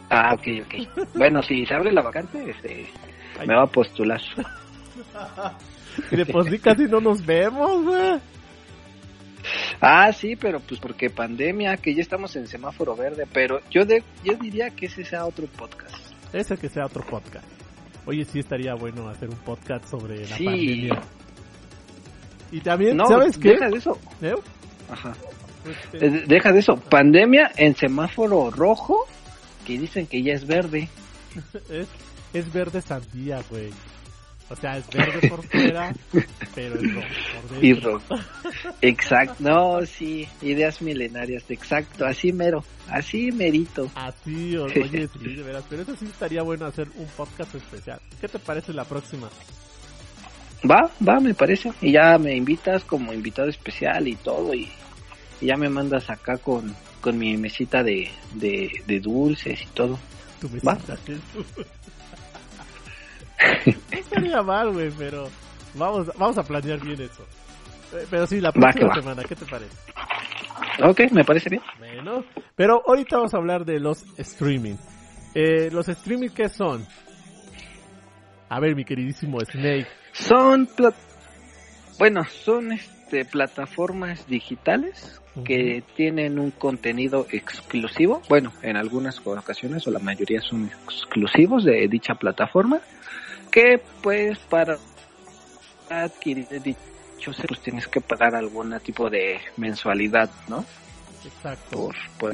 Ah, 0.09 0.35
ok, 0.35 0.47
ok. 0.65 1.07
Bueno, 1.15 1.41
si 1.41 1.65
se 1.65 1.73
abre 1.73 1.91
la 1.91 2.01
vacante, 2.01 2.49
este, 2.49 2.87
me 3.45 3.55
va 3.55 3.63
a 3.63 3.67
postular. 3.67 4.21
Y 6.11 6.15
de 6.17 6.25
por 6.25 6.49
sí 6.49 6.59
casi 6.59 6.83
no 6.83 6.99
nos 7.01 7.25
vemos, 7.25 7.83
güey. 7.83 8.19
Ah, 9.81 10.11
sí, 10.13 10.35
pero 10.35 10.59
pues 10.59 10.79
porque 10.79 11.09
pandemia, 11.09 11.77
que 11.77 11.93
ya 11.93 12.01
estamos 12.01 12.35
en 12.35 12.47
semáforo 12.47 12.95
verde, 12.95 13.25
pero 13.31 13.59
yo 13.69 13.85
de, 13.85 14.03
yo 14.23 14.33
diría 14.35 14.69
que 14.69 14.87
ese 14.87 15.03
sea 15.05 15.25
otro 15.25 15.45
podcast. 15.47 15.95
Ese 16.33 16.57
que 16.57 16.69
sea 16.69 16.85
otro 16.85 17.03
podcast. 17.05 17.45
Oye, 18.05 18.23
sí 18.25 18.39
estaría 18.39 18.73
bueno 18.75 19.07
hacer 19.09 19.29
un 19.29 19.37
podcast 19.37 19.85
sobre 19.89 20.27
la 20.27 20.37
Sí. 20.37 20.45
pandemia. 20.45 21.01
Y 22.51 22.61
también, 22.61 22.97
No, 22.97 23.07
¿sabes 23.07 23.37
qué? 23.37 23.49
deja 23.49 23.69
de 23.69 23.77
eso. 23.77 23.97
¿Eh? 24.21 24.33
Ajá. 24.89 25.13
Este, 25.93 26.05
Eh, 26.05 26.23
Deja 26.27 26.51
de 26.51 26.59
eso. 26.59 26.75
Pandemia 26.75 27.51
en 27.57 27.75
semáforo 27.75 28.51
rojo, 28.51 29.05
que 29.65 29.79
dicen 29.79 30.05
que 30.07 30.21
ya 30.21 30.33
es 30.33 30.45
verde. 30.45 30.87
es, 31.69 31.87
es 32.33 32.53
verde 32.53 32.81
sandía, 32.81 33.41
güey. 33.49 33.71
O 34.47 34.55
sea, 34.55 34.77
es 34.77 34.87
verde 34.89 35.27
por 35.27 35.43
fuera, 35.47 35.91
pero 36.53 36.75
es 36.75 36.93
rojo 36.93 37.07
por 37.49 37.63
Y 37.63 37.73
rojo. 37.73 38.15
Exacto. 38.81 39.35
No, 39.39 39.83
sí. 39.85 40.27
Ideas 40.41 40.81
milenarias. 40.83 41.43
Exacto. 41.49 42.05
Así 42.05 42.31
mero. 42.31 42.63
Así 42.87 43.31
merito. 43.31 43.89
Así, 43.95 44.55
oye, 44.55 45.07
sí, 45.07 45.35
de 45.35 45.41
veras. 45.41 45.63
Pero 45.67 45.81
eso 45.81 45.95
sí 45.95 46.05
estaría 46.05 46.43
bueno 46.43 46.67
hacer 46.67 46.87
un 46.95 47.07
podcast 47.07 47.55
especial. 47.55 47.99
¿Qué 48.21 48.27
te 48.27 48.37
parece 48.37 48.71
la 48.71 48.83
próxima? 48.85 49.29
Va, 50.69 50.91
va, 51.07 51.19
me 51.19 51.33
parece. 51.33 51.71
Y 51.81 51.91
ya 51.93 52.17
me 52.19 52.35
invitas 52.35 52.83
como 52.83 53.13
invitado 53.13 53.49
especial 53.49 54.07
y 54.07 54.15
todo. 54.15 54.53
Y, 54.53 54.69
y 55.41 55.47
ya 55.47 55.55
me 55.57 55.69
mandas 55.69 56.07
acá 56.09 56.37
con, 56.37 56.75
con 57.01 57.17
mi 57.17 57.35
mesita 57.35 57.81
de, 57.81 58.09
de, 58.35 58.69
de 58.85 58.99
dulces 58.99 59.59
y 59.61 59.67
todo. 59.67 59.97
Tu 60.39 60.47
Va. 60.65 60.73
mesita, 60.75 60.97
¿sí? 61.05 61.13
No 63.65 63.73
estaría 63.91 64.41
mal, 64.41 64.71
güey, 64.71 64.91
pero 64.97 65.29
vamos, 65.75 66.11
vamos 66.17 66.37
a 66.37 66.43
planear 66.43 66.79
bien 66.79 67.01
eso. 67.01 67.23
Eh, 67.93 68.05
Pero 68.09 68.27
sí, 68.27 68.39
la 68.41 68.51
próxima 68.51 68.87
va. 68.89 68.95
semana, 68.95 69.23
¿qué 69.23 69.35
te 69.35 69.45
parece? 69.45 69.75
Ok, 70.83 71.11
me 71.11 71.23
parece 71.23 71.49
bien. 71.49 71.61
Bueno, 71.79 72.23
pero 72.55 72.81
ahorita 72.85 73.17
vamos 73.17 73.33
a 73.33 73.37
hablar 73.37 73.65
de 73.65 73.79
los 73.79 74.03
streaming. 74.17 74.75
Eh, 75.33 75.69
los 75.71 75.87
streaming, 75.89 76.29
¿qué 76.29 76.49
son? 76.49 76.85
A 78.49 78.59
ver, 78.59 78.75
mi 78.75 78.85
queridísimo 78.85 79.39
Snake. 79.41 79.87
Son 80.13 80.67
bueno, 81.97 82.23
son 82.25 82.73
este 82.73 83.23
plataformas 83.23 84.27
digitales 84.27 85.21
que 85.45 85.83
tienen 85.95 86.39
un 86.39 86.51
contenido 86.51 87.25
exclusivo. 87.31 88.21
Bueno, 88.29 88.51
en 88.61 88.77
algunas 88.77 89.19
ocasiones 89.25 89.87
o 89.87 89.91
la 89.91 89.99
mayoría 89.99 90.41
son 90.41 90.65
exclusivos 90.65 91.63
de 91.63 91.87
dicha 91.89 92.15
plataforma. 92.15 92.79
Que 93.55 93.81
pues 94.03 94.37
para 94.37 94.77
adquirir 95.89 96.45
dicho 96.61 97.31
pues 97.47 97.61
tienes 97.61 97.87
que 97.87 98.01
pagar 98.01 98.35
algún 98.35 98.77
tipo 98.81 99.09
de 99.09 99.39
mensualidad, 99.55 100.29
¿no? 100.49 100.65
Exacto. 101.23 101.77
Por, 101.77 101.95
por 102.19 102.33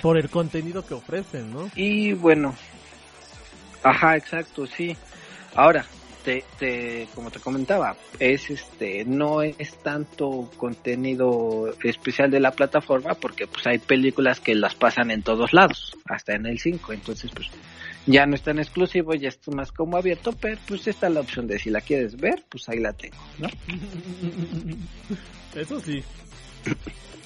Por 0.00 0.16
el 0.16 0.30
contenido 0.30 0.84
que 0.84 0.94
ofrecen, 0.94 1.52
¿no? 1.52 1.70
Y 1.74 2.14
bueno, 2.14 2.54
ajá, 3.82 4.16
exacto, 4.16 4.66
sí. 4.66 4.96
Ahora, 5.54 5.84
te, 6.24 6.44
te, 6.58 7.08
como 7.14 7.30
te 7.30 7.40
comentaba, 7.40 7.96
es 8.18 8.50
este, 8.50 9.04
no 9.04 9.42
es 9.42 9.74
tanto 9.82 10.50
contenido 10.56 11.72
especial 11.82 12.30
de 12.30 12.40
la 12.40 12.52
plataforma 12.52 13.14
porque 13.14 13.46
pues 13.46 13.66
hay 13.66 13.78
películas 13.78 14.40
que 14.40 14.54
las 14.54 14.74
pasan 14.74 15.10
en 15.10 15.22
todos 15.22 15.52
lados, 15.52 15.96
hasta 16.06 16.34
en 16.34 16.46
el 16.46 16.58
5, 16.58 16.92
entonces 16.92 17.30
pues 17.34 17.48
ya 18.06 18.26
no 18.26 18.34
es 18.34 18.42
tan 18.42 18.58
exclusivo, 18.58 19.14
ya 19.14 19.28
es 19.28 19.38
más 19.48 19.72
como 19.72 19.96
abierto, 19.96 20.32
pero 20.32 20.58
pues 20.66 20.86
está 20.86 21.08
la 21.08 21.20
opción 21.20 21.46
de 21.46 21.58
si 21.58 21.70
la 21.70 21.80
quieres 21.80 22.16
ver, 22.16 22.44
pues 22.48 22.68
ahí 22.68 22.78
la 22.78 22.92
tengo, 22.92 23.18
¿no? 23.38 23.48
Eso 25.60 25.80
sí. 25.80 26.02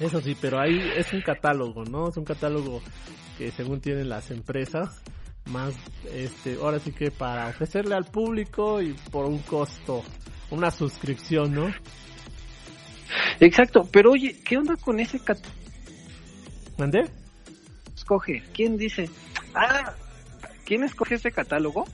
Eso 0.00 0.20
sí, 0.20 0.36
pero 0.40 0.60
ahí 0.60 0.80
es 0.96 1.12
un 1.12 1.20
catálogo, 1.20 1.84
¿no? 1.84 2.08
Es 2.08 2.16
un 2.16 2.24
catálogo 2.24 2.82
que 3.38 3.50
según 3.52 3.80
tienen 3.80 4.08
las 4.08 4.30
empresas, 4.30 5.02
más, 5.46 5.74
este, 6.12 6.54
ahora 6.54 6.78
sí 6.78 6.92
que 6.92 7.10
para 7.10 7.48
ofrecerle 7.48 7.94
al 7.94 8.04
público 8.04 8.80
y 8.80 8.94
por 9.10 9.26
un 9.26 9.38
costo, 9.38 10.02
una 10.50 10.70
suscripción, 10.70 11.54
¿no? 11.54 11.66
Exacto, 13.40 13.88
pero 13.90 14.12
oye, 14.12 14.40
¿qué 14.44 14.56
onda 14.56 14.76
con 14.76 15.00
ese 15.00 15.18
catálogo? 15.20 15.54
¿Mandé? 16.78 17.04
escoge? 18.04 18.42
¿Quién 18.52 18.76
dice? 18.76 19.08
Ah, 19.54 19.94
¿quién 20.66 20.84
escoge 20.84 21.14
ese 21.14 21.32
catálogo? 21.32 21.86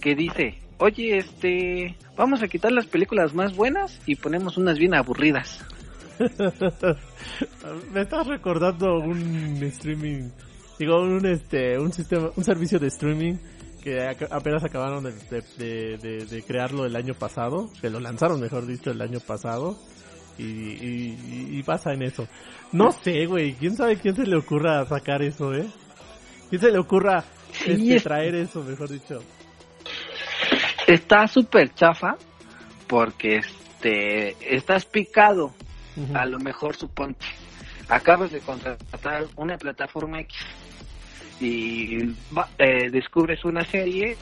Que 0.00 0.16
dice, 0.16 0.58
oye, 0.78 1.18
este, 1.18 1.96
vamos 2.16 2.42
a 2.42 2.48
quitar 2.48 2.72
las 2.72 2.86
películas 2.86 3.34
más 3.34 3.54
buenas 3.54 4.00
y 4.04 4.16
ponemos 4.16 4.58
unas 4.58 4.78
bien 4.78 4.94
aburridas. 4.94 5.64
Me 7.92 8.00
estás 8.00 8.26
recordando 8.26 8.98
un 8.98 9.62
streaming, 9.62 10.30
digo, 10.78 11.00
un 11.00 11.26
este, 11.26 11.78
un 11.78 11.92
sistema, 11.92 12.30
un 12.36 12.44
servicio 12.44 12.78
de 12.78 12.88
streaming 12.88 13.34
que 13.82 14.00
apenas 14.30 14.64
acabaron 14.64 15.04
de, 15.04 15.12
de, 15.12 15.42
de- 15.56 15.98
de- 15.98 16.26
de 16.26 16.42
crearlo 16.42 16.84
el 16.84 16.96
año 16.96 17.14
pasado, 17.14 17.70
que 17.80 17.88
lo 17.90 18.00
lanzaron, 18.00 18.40
mejor 18.40 18.66
dicho, 18.66 18.90
el 18.90 19.00
año 19.00 19.20
pasado, 19.20 19.76
y, 20.36 20.44
y, 20.44 21.48
y 21.58 21.62
pasa 21.62 21.92
en 21.92 22.02
eso. 22.02 22.28
No 22.72 22.90
sé, 22.92 23.26
güey, 23.26 23.54
quién 23.54 23.76
sabe 23.76 23.96
quién 23.96 24.14
se 24.16 24.26
le 24.26 24.36
ocurra 24.36 24.84
sacar 24.86 25.22
eso, 25.22 25.54
eh. 25.54 25.66
¿Quién 26.50 26.60
se 26.60 26.70
le 26.70 26.78
ocurra 26.78 27.24
este, 27.66 27.96
es- 27.96 28.02
traer 28.02 28.34
eso, 28.34 28.62
mejor 28.62 28.88
dicho? 28.90 29.20
Está 30.86 31.26
súper 31.28 31.74
chafa 31.74 32.16
porque 32.86 33.36
este, 33.36 34.36
estás 34.56 34.84
picado. 34.86 35.52
A 36.14 36.24
lo 36.26 36.38
mejor 36.38 36.76
suponte, 36.76 37.26
acabas 37.88 38.30
de 38.30 38.38
contratar 38.40 39.26
una 39.36 39.58
plataforma 39.58 40.20
X 40.20 40.36
y 41.38 42.04
va- 42.34 42.50
eh, 42.58 42.90
descubres 42.90 43.44
una 43.44 43.64
serie 43.70 44.18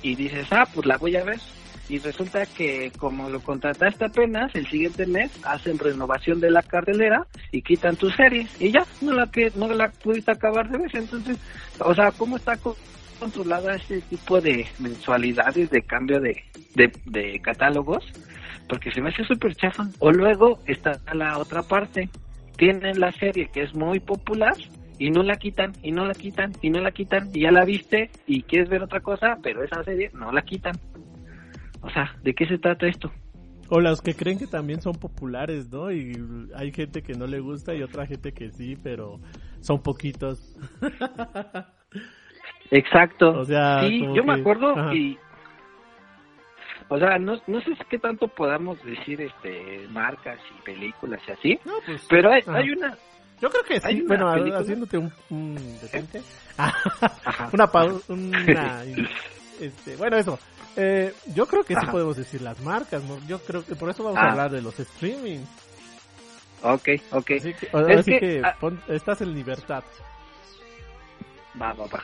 y 0.00 0.16
dices, 0.16 0.46
ah, 0.50 0.68
pues 0.72 0.86
la 0.86 0.96
voy 0.98 1.16
a 1.16 1.24
ver. 1.24 1.40
Y 1.88 1.98
resulta 1.98 2.46
que 2.46 2.92
como 2.96 3.28
lo 3.28 3.42
contrataste 3.42 4.06
apenas, 4.06 4.54
el 4.54 4.66
siguiente 4.68 5.06
mes 5.06 5.30
hacen 5.42 5.78
renovación 5.78 6.40
de 6.40 6.50
la 6.50 6.62
cartelera 6.62 7.26
y 7.50 7.62
quitan 7.62 7.96
tu 7.96 8.10
serie 8.10 8.48
y 8.58 8.72
ya, 8.72 8.86
no 9.00 9.12
la 9.12 9.30
que 9.30 9.50
no 9.54 9.68
la 9.68 9.90
pudiste 10.02 10.30
acabar 10.30 10.70
de 10.70 10.78
ver. 10.78 10.96
Entonces, 10.96 11.38
o 11.80 11.94
sea, 11.94 12.12
¿cómo 12.12 12.36
está 12.36 12.56
co- 12.56 12.78
controlada 13.18 13.76
ese 13.76 14.02
tipo 14.02 14.40
de 14.40 14.66
mensualidades 14.78 15.68
de 15.70 15.82
cambio 15.82 16.20
de, 16.20 16.42
de, 16.74 16.92
de 17.04 17.40
catálogos? 17.40 18.04
Porque 18.68 18.90
se 18.90 19.00
me 19.00 19.10
hace 19.10 19.24
súper 19.24 19.54
chafa. 19.56 19.88
O 19.98 20.10
luego 20.10 20.60
está 20.66 21.00
la 21.12 21.38
otra 21.38 21.62
parte. 21.64 22.08
Tienen 22.56 23.00
la 23.00 23.12
serie 23.12 23.50
que 23.52 23.62
es 23.62 23.74
muy 23.74 24.00
popular 24.00 24.54
y 24.98 25.10
no 25.10 25.22
la 25.22 25.36
quitan 25.36 25.72
y 25.82 25.90
no 25.90 26.04
la 26.04 26.14
quitan 26.14 26.52
y 26.60 26.70
no 26.70 26.80
la 26.80 26.92
quitan 26.92 27.30
y 27.32 27.42
ya 27.42 27.50
la 27.50 27.64
viste 27.64 28.10
y 28.26 28.42
quieres 28.42 28.68
ver 28.68 28.82
otra 28.82 29.00
cosa, 29.00 29.38
pero 29.42 29.62
esa 29.62 29.82
serie 29.84 30.10
no 30.14 30.32
la 30.32 30.42
quitan. 30.42 30.74
O 31.80 31.90
sea, 31.90 32.14
¿de 32.22 32.34
qué 32.34 32.46
se 32.46 32.58
trata 32.58 32.86
esto? 32.86 33.10
O 33.68 33.80
los 33.80 34.02
que 34.02 34.14
creen 34.14 34.38
que 34.38 34.46
también 34.46 34.80
son 34.82 34.94
populares, 34.94 35.70
¿no? 35.70 35.90
Y 35.90 36.14
hay 36.54 36.72
gente 36.72 37.02
que 37.02 37.14
no 37.14 37.26
le 37.26 37.40
gusta 37.40 37.74
y 37.74 37.82
otra 37.82 38.06
gente 38.06 38.32
que 38.32 38.50
sí, 38.50 38.76
pero 38.82 39.18
son 39.60 39.82
poquitos. 39.82 40.56
Exacto. 42.70 43.30
O 43.30 43.44
sea, 43.44 43.80
sí, 43.80 44.00
yo 44.14 44.24
me 44.24 44.34
acuerdo 44.34 44.76
ajá. 44.76 44.94
y 44.94 45.18
o 46.88 46.98
sea, 46.98 47.18
no, 47.18 47.40
no 47.46 47.60
sé 47.62 47.70
qué 47.88 47.98
tanto 47.98 48.28
podamos 48.28 48.82
decir 48.84 49.22
este 49.22 49.86
marcas 49.88 50.38
y 50.58 50.62
películas 50.62 51.22
y 51.26 51.32
así, 51.32 51.60
No, 51.64 51.72
pues, 51.86 52.06
pero 52.10 52.30
hay 52.30 52.70
una 52.70 52.98
Yo 53.42 53.50
creo 53.50 53.64
que 53.64 53.80
sí. 53.80 54.02
Bueno, 54.06 54.32
película- 54.32 54.60
haciéndote 54.60 54.96
un, 54.98 55.12
un 55.30 55.78
detente. 55.82 56.22
Ajá. 56.56 57.50
una 57.52 57.66
pausa, 57.66 58.12
una, 58.12 58.84
este, 59.60 59.96
bueno, 59.96 60.16
eso. 60.16 60.38
Eh, 60.76 61.12
yo 61.34 61.44
creo 61.46 61.64
que 61.64 61.74
sí 61.74 61.80
Ajá. 61.82 61.90
podemos 61.92 62.16
decir 62.16 62.40
las 62.40 62.58
marcas, 62.60 63.02
¿no? 63.04 63.18
Yo 63.26 63.38
creo 63.40 63.64
que 63.66 63.74
por 63.74 63.90
eso 63.90 64.02
vamos 64.04 64.18
Ah. 64.22 64.28
a 64.28 64.30
hablar 64.30 64.50
de 64.52 64.62
los 64.62 64.78
streaming. 64.80 65.40
Ok, 66.62 66.88
ok. 67.10 67.30
Así 67.38 67.52
que, 67.54 67.68
ahora 67.72 67.94
Es 67.94 68.04
sí 68.06 68.12
que, 68.12 68.20
que 68.20 68.42
ah, 68.44 68.56
pon- 68.60 68.80
estás 68.88 69.20
en 69.20 69.34
libertad. 69.34 69.82
Va, 71.60 71.72
va, 71.74 71.86
va. 71.86 72.02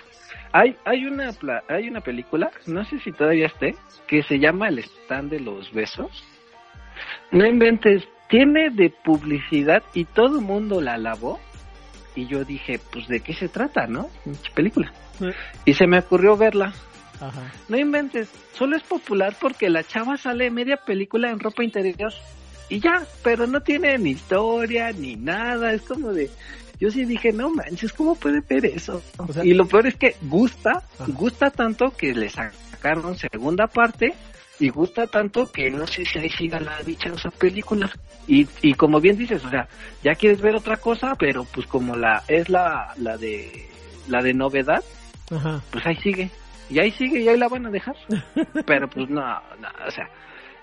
Hay, 0.53 0.77
hay 0.85 1.05
una 1.07 1.31
hay 1.69 1.89
una 1.89 2.01
película, 2.01 2.51
no 2.67 2.85
sé 2.85 2.99
si 3.01 3.13
todavía 3.13 3.47
esté, 3.47 3.77
que 4.07 4.23
se 4.25 4.39
llama 4.39 4.69
El 4.69 4.81
stand 4.81 5.31
de 5.31 5.41
los 5.41 5.73
besos. 5.73 6.11
No 7.31 7.47
inventes, 7.47 8.03
tiene 8.29 8.71
de 8.71 8.91
publicidad 8.91 9.83
y 9.95 10.05
todo 10.05 10.39
el 10.39 10.45
mundo 10.45 10.81
la 10.81 10.95
alabó. 10.95 11.41
Y 12.15 12.27
yo 12.27 12.45
dije, 12.45 12.81
pues 12.93 13.07
de 13.09 13.21
qué 13.21 13.33
se 13.33 13.49
trata, 13.49 13.87
¿no? 13.87 14.09
Película. 14.55 14.93
Y 15.65 15.75
se 15.75 15.87
me 15.87 15.99
ocurrió 16.01 16.37
verla. 16.37 16.73
Ajá. 17.21 17.53
No 17.69 17.77
inventes, 17.77 18.29
solo 18.55 18.77
es 18.77 18.83
popular 18.83 19.37
porque 19.41 19.69
la 19.69 19.83
chava 19.85 20.17
sale 20.17 20.51
media 20.51 20.77
película 20.77 21.31
en 21.31 21.39
ropa 21.41 21.63
interior. 21.65 22.13
Y 22.69 22.81
ya, 22.81 23.03
pero 23.23 23.47
no 23.47 23.61
tiene 23.61 23.97
ni 23.99 24.11
historia 24.11 24.93
ni 24.93 25.17
nada. 25.17 25.73
Es 25.73 25.83
como 25.83 26.13
de. 26.13 26.31
Yo 26.81 26.91
sí 26.91 27.05
dije, 27.05 27.33
no 27.33 27.51
manches, 27.51 27.93
¿cómo 27.93 28.15
puede 28.15 28.41
ver 28.49 28.67
eso? 28.67 29.03
O 29.17 29.33
sea- 29.33 29.45
y 29.45 29.53
lo 29.55 29.67
peor 29.67 29.87
es 29.89 29.97
que 29.97 30.15
gusta, 30.23 30.83
Ajá. 30.99 31.07
gusta 31.09 31.51
tanto 31.51 31.91
que 31.97 32.15
le 32.15 32.29
sacaron 32.31 33.17
segunda 33.17 33.67
parte. 33.67 34.15
Y 34.61 34.71
gusta 34.71 35.07
tanto 35.07 35.51
que 35.51 35.71
no 35.71 35.87
sé 35.87 36.05
si 36.05 36.19
ahí 36.19 36.31
siga 36.31 36.59
la 36.61 36.83
dichosa 36.83 37.31
película. 37.31 37.91
Y, 38.27 38.47
y 38.61 38.75
como 38.75 39.01
bien 39.01 39.17
dices, 39.17 39.45
o 39.45 39.51
sea, 39.51 39.69
ya 40.03 40.15
quieres 40.15 40.41
ver 40.41 40.57
otra 40.57 40.77
cosa, 40.77 41.15
pero 41.15 41.45
pues 41.45 41.67
como 41.67 41.97
la 41.97 42.25
es 42.29 42.49
la, 42.49 42.93
la 42.97 43.17
de 43.17 43.69
la 44.09 44.23
de 44.23 44.35
novedad, 44.35 44.83
Ajá. 45.31 45.63
pues 45.71 45.87
ahí 45.87 45.97
sigue. 45.97 46.31
Y 46.71 46.81
ahí 46.81 46.91
sigue 46.91 47.21
y 47.21 47.29
ahí 47.29 47.39
la 47.39 47.49
van 47.49 47.67
a 47.67 47.71
dejar. 47.71 47.97
Pero 48.67 48.89
pues 48.91 49.09
no, 49.09 49.23
no, 49.23 49.69
o 49.87 49.91
sea, 49.91 50.11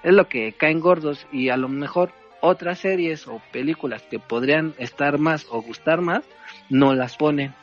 es 0.04 0.14
lo 0.14 0.28
que 0.28 0.54
caen 0.54 0.80
gordos 0.80 1.25
y 1.32 1.50
a 1.50 1.58
lo 1.58 1.68
mejor 1.68 2.12
otras 2.42 2.80
series 2.80 3.28
o 3.28 3.42
películas 3.52 4.04
que 4.04 4.20
podrían 4.20 4.75
estar 4.78 5.18
más 5.18 5.48
o 5.50 5.62
gustar 5.64 6.02
más, 6.02 6.24
no 6.70 6.94
las 6.94 7.18
ponen. 7.18 7.56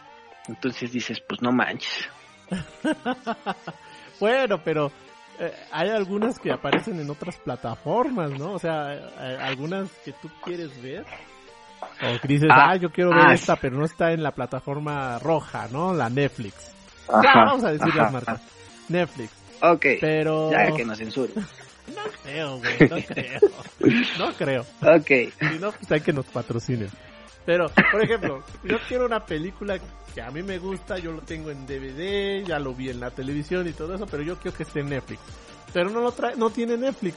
Entonces 0.49 0.91
dices, 0.91 1.21
pues 1.21 1.41
no 1.41 1.53
manches. 1.53 2.09
Bueno, 4.21 4.63
pero 4.63 4.93
eh, 5.43 5.53
hay 5.73 5.89
algunas 5.89 6.39
que 6.39 6.53
aparecen 6.53 7.01
en 7.01 7.11
otras 7.11 7.37
plataformas, 7.37 8.31
¿no? 8.39 8.53
O 8.53 8.59
sea, 8.61 8.95
eh, 8.95 9.39
algunas 9.41 9.91
que 10.05 10.13
tú 10.13 10.31
quieres 10.45 10.81
ver. 10.81 11.05
O 11.81 12.21
que 12.21 12.29
dices, 12.29 12.49
ah, 12.49 12.71
Ah, 12.71 12.77
yo 12.77 12.91
quiero 12.91 13.11
ver 13.11 13.27
ah, 13.27 13.35
esta, 13.35 13.57
pero 13.57 13.77
no 13.77 13.85
está 13.85 14.13
en 14.13 14.23
la 14.23 14.31
plataforma 14.31 15.19
roja, 15.19 15.67
¿no? 15.73 15.93
La 15.93 16.09
Netflix. 16.09 16.73
Ya, 17.09 17.45
vamos 17.45 17.65
a 17.65 17.73
decir 17.73 17.89
ajá, 17.89 18.03
las 18.05 18.13
marcas. 18.13 18.43
Netflix. 18.89 19.33
Ok, 19.61 19.87
Pero... 20.01 20.51
ya 20.53 20.73
que 20.73 20.85
nos 20.85 20.99
censuren. 20.99 21.35
No 21.89 22.03
creo, 22.23 22.59
güey, 22.59 22.79
no 22.89 22.97
creo. 23.05 23.41
No 24.17 24.33
creo. 24.35 24.61
Ok, 24.83 25.33
Si 25.41 25.59
no, 25.59 25.73
pues 25.73 25.91
hay 25.91 26.01
que 26.01 26.13
nos 26.13 26.25
patrocinen. 26.27 26.89
Pero, 27.45 27.71
por 27.91 28.03
ejemplo, 28.03 28.43
yo 28.65 28.77
quiero 28.87 29.07
una 29.07 29.25
película 29.25 29.79
que 30.15 30.23
a 30.23 30.31
mí 30.31 30.43
me 30.43 30.59
gusta, 30.59 30.99
yo 30.99 31.13
lo 31.13 31.23
tengo 31.23 31.51
en 31.51 31.67
DVD, 31.67 32.47
ya 32.47 32.59
lo 32.59 32.75
vi 32.75 32.91
en 32.91 33.01
la 33.01 33.11
televisión 33.11 33.67
y 33.67 33.73
todo 33.73 33.95
eso, 33.95 34.07
pero 34.07 34.23
yo 34.23 34.37
quiero 34.37 34.57
que 34.57 34.63
esté 34.63 34.81
en 34.81 34.91
Netflix. 34.91 35.21
Pero 35.73 35.91
no 35.91 36.01
lo 36.01 36.13
trae, 36.13 36.37
no 36.37 36.51
tiene 36.51 36.77
Netflix. 36.77 37.17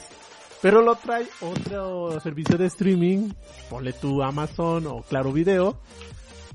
Pero 0.61 0.81
lo 0.81 0.95
trae 0.95 1.27
otro 1.41 2.19
servicio 2.21 2.57
de 2.57 2.67
streaming, 2.67 3.33
ponle 3.69 3.93
tu 3.93 4.23
Amazon 4.23 4.87
o 4.87 5.03
Claro 5.03 5.31
Video, 5.31 5.79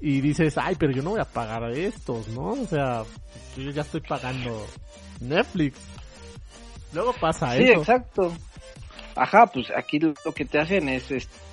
y 0.01 0.21
dices, 0.21 0.57
ay, 0.57 0.75
pero 0.77 0.93
yo 0.93 1.03
no 1.03 1.11
voy 1.11 1.21
a 1.21 1.25
pagar 1.25 1.71
estos, 1.71 2.27
¿no? 2.29 2.53
O 2.53 2.67
sea, 2.67 3.05
yo 3.57 3.71
ya 3.71 3.83
estoy 3.83 4.01
pagando 4.01 4.67
Netflix. 5.21 5.79
Luego 6.93 7.13
pasa 7.21 7.53
sí, 7.53 7.65
eso. 7.65 7.81
exacto. 7.81 8.33
Ajá, 9.15 9.47
pues 9.47 9.67
aquí 9.77 9.99
lo 10.01 10.33
que 10.35 10.45
te 10.45 10.59
hacen 10.59 10.89
es 10.89 11.11
este 11.11 11.50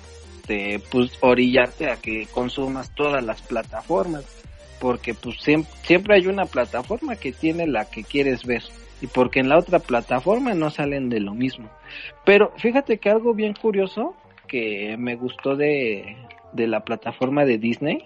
pues 0.90 1.12
orillarte 1.20 1.90
a 1.90 1.96
que 1.96 2.26
consumas 2.32 2.94
todas 2.94 3.22
las 3.24 3.42
plataformas, 3.42 4.24
porque 4.80 5.14
pues 5.14 5.36
siem- 5.46 5.66
siempre 5.82 6.16
hay 6.16 6.26
una 6.26 6.46
plataforma 6.46 7.16
que 7.16 7.32
tiene 7.32 7.66
la 7.66 7.84
que 7.90 8.04
quieres 8.04 8.44
ver 8.44 8.62
y 9.00 9.06
porque 9.06 9.40
en 9.40 9.48
la 9.48 9.58
otra 9.58 9.78
plataforma 9.78 10.54
no 10.54 10.70
salen 10.70 11.08
de 11.08 11.20
lo 11.20 11.34
mismo. 11.34 11.68
Pero 12.24 12.52
fíjate 12.56 12.98
que 12.98 13.10
algo 13.10 13.34
bien 13.34 13.54
curioso 13.54 14.14
que 14.46 14.96
me 14.98 15.14
gustó 15.16 15.56
de, 15.56 16.16
de 16.52 16.66
la 16.66 16.80
plataforma 16.80 17.44
de 17.44 17.58
Disney 17.58 18.04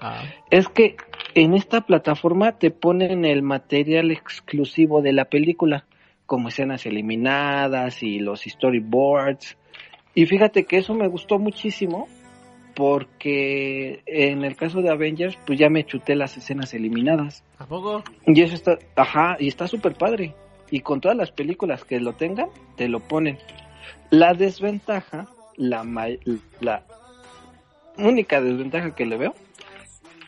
Ah, 0.00 0.24
es 0.50 0.68
que 0.68 0.96
en 1.34 1.54
esta 1.54 1.82
plataforma 1.82 2.58
te 2.58 2.70
ponen 2.72 3.24
el 3.24 3.42
material 3.42 4.10
exclusivo 4.10 5.00
de 5.00 5.12
la 5.12 5.26
película, 5.26 5.84
como 6.26 6.48
escenas 6.48 6.86
eliminadas 6.86 8.02
y 8.02 8.18
los 8.18 8.40
storyboards. 8.42 9.56
Y 10.14 10.26
fíjate 10.26 10.64
que 10.64 10.78
eso 10.78 10.94
me 10.94 11.08
gustó 11.08 11.38
muchísimo 11.38 12.08
porque 12.74 14.02
en 14.06 14.44
el 14.44 14.56
caso 14.56 14.80
de 14.82 14.90
Avengers 14.90 15.38
pues 15.46 15.58
ya 15.58 15.68
me 15.68 15.84
chuté 15.84 16.14
las 16.14 16.36
escenas 16.36 16.74
eliminadas. 16.74 17.44
¿A 17.58 17.66
poco? 17.66 18.02
Y 18.26 18.40
eso 18.42 18.54
está, 18.54 18.78
ajá, 18.96 19.36
y 19.38 19.48
está 19.48 19.66
súper 19.66 19.94
padre. 19.94 20.34
Y 20.70 20.80
con 20.80 21.00
todas 21.00 21.16
las 21.16 21.30
películas 21.30 21.84
que 21.84 22.00
lo 22.00 22.14
tengan, 22.14 22.48
te 22.76 22.88
lo 22.88 23.00
ponen. 23.00 23.38
La 24.10 24.32
desventaja, 24.32 25.28
la, 25.56 25.84
ma- 25.84 26.06
la 26.60 26.82
única 27.98 28.40
desventaja 28.40 28.94
que 28.94 29.04
le 29.06 29.18
veo, 29.18 29.34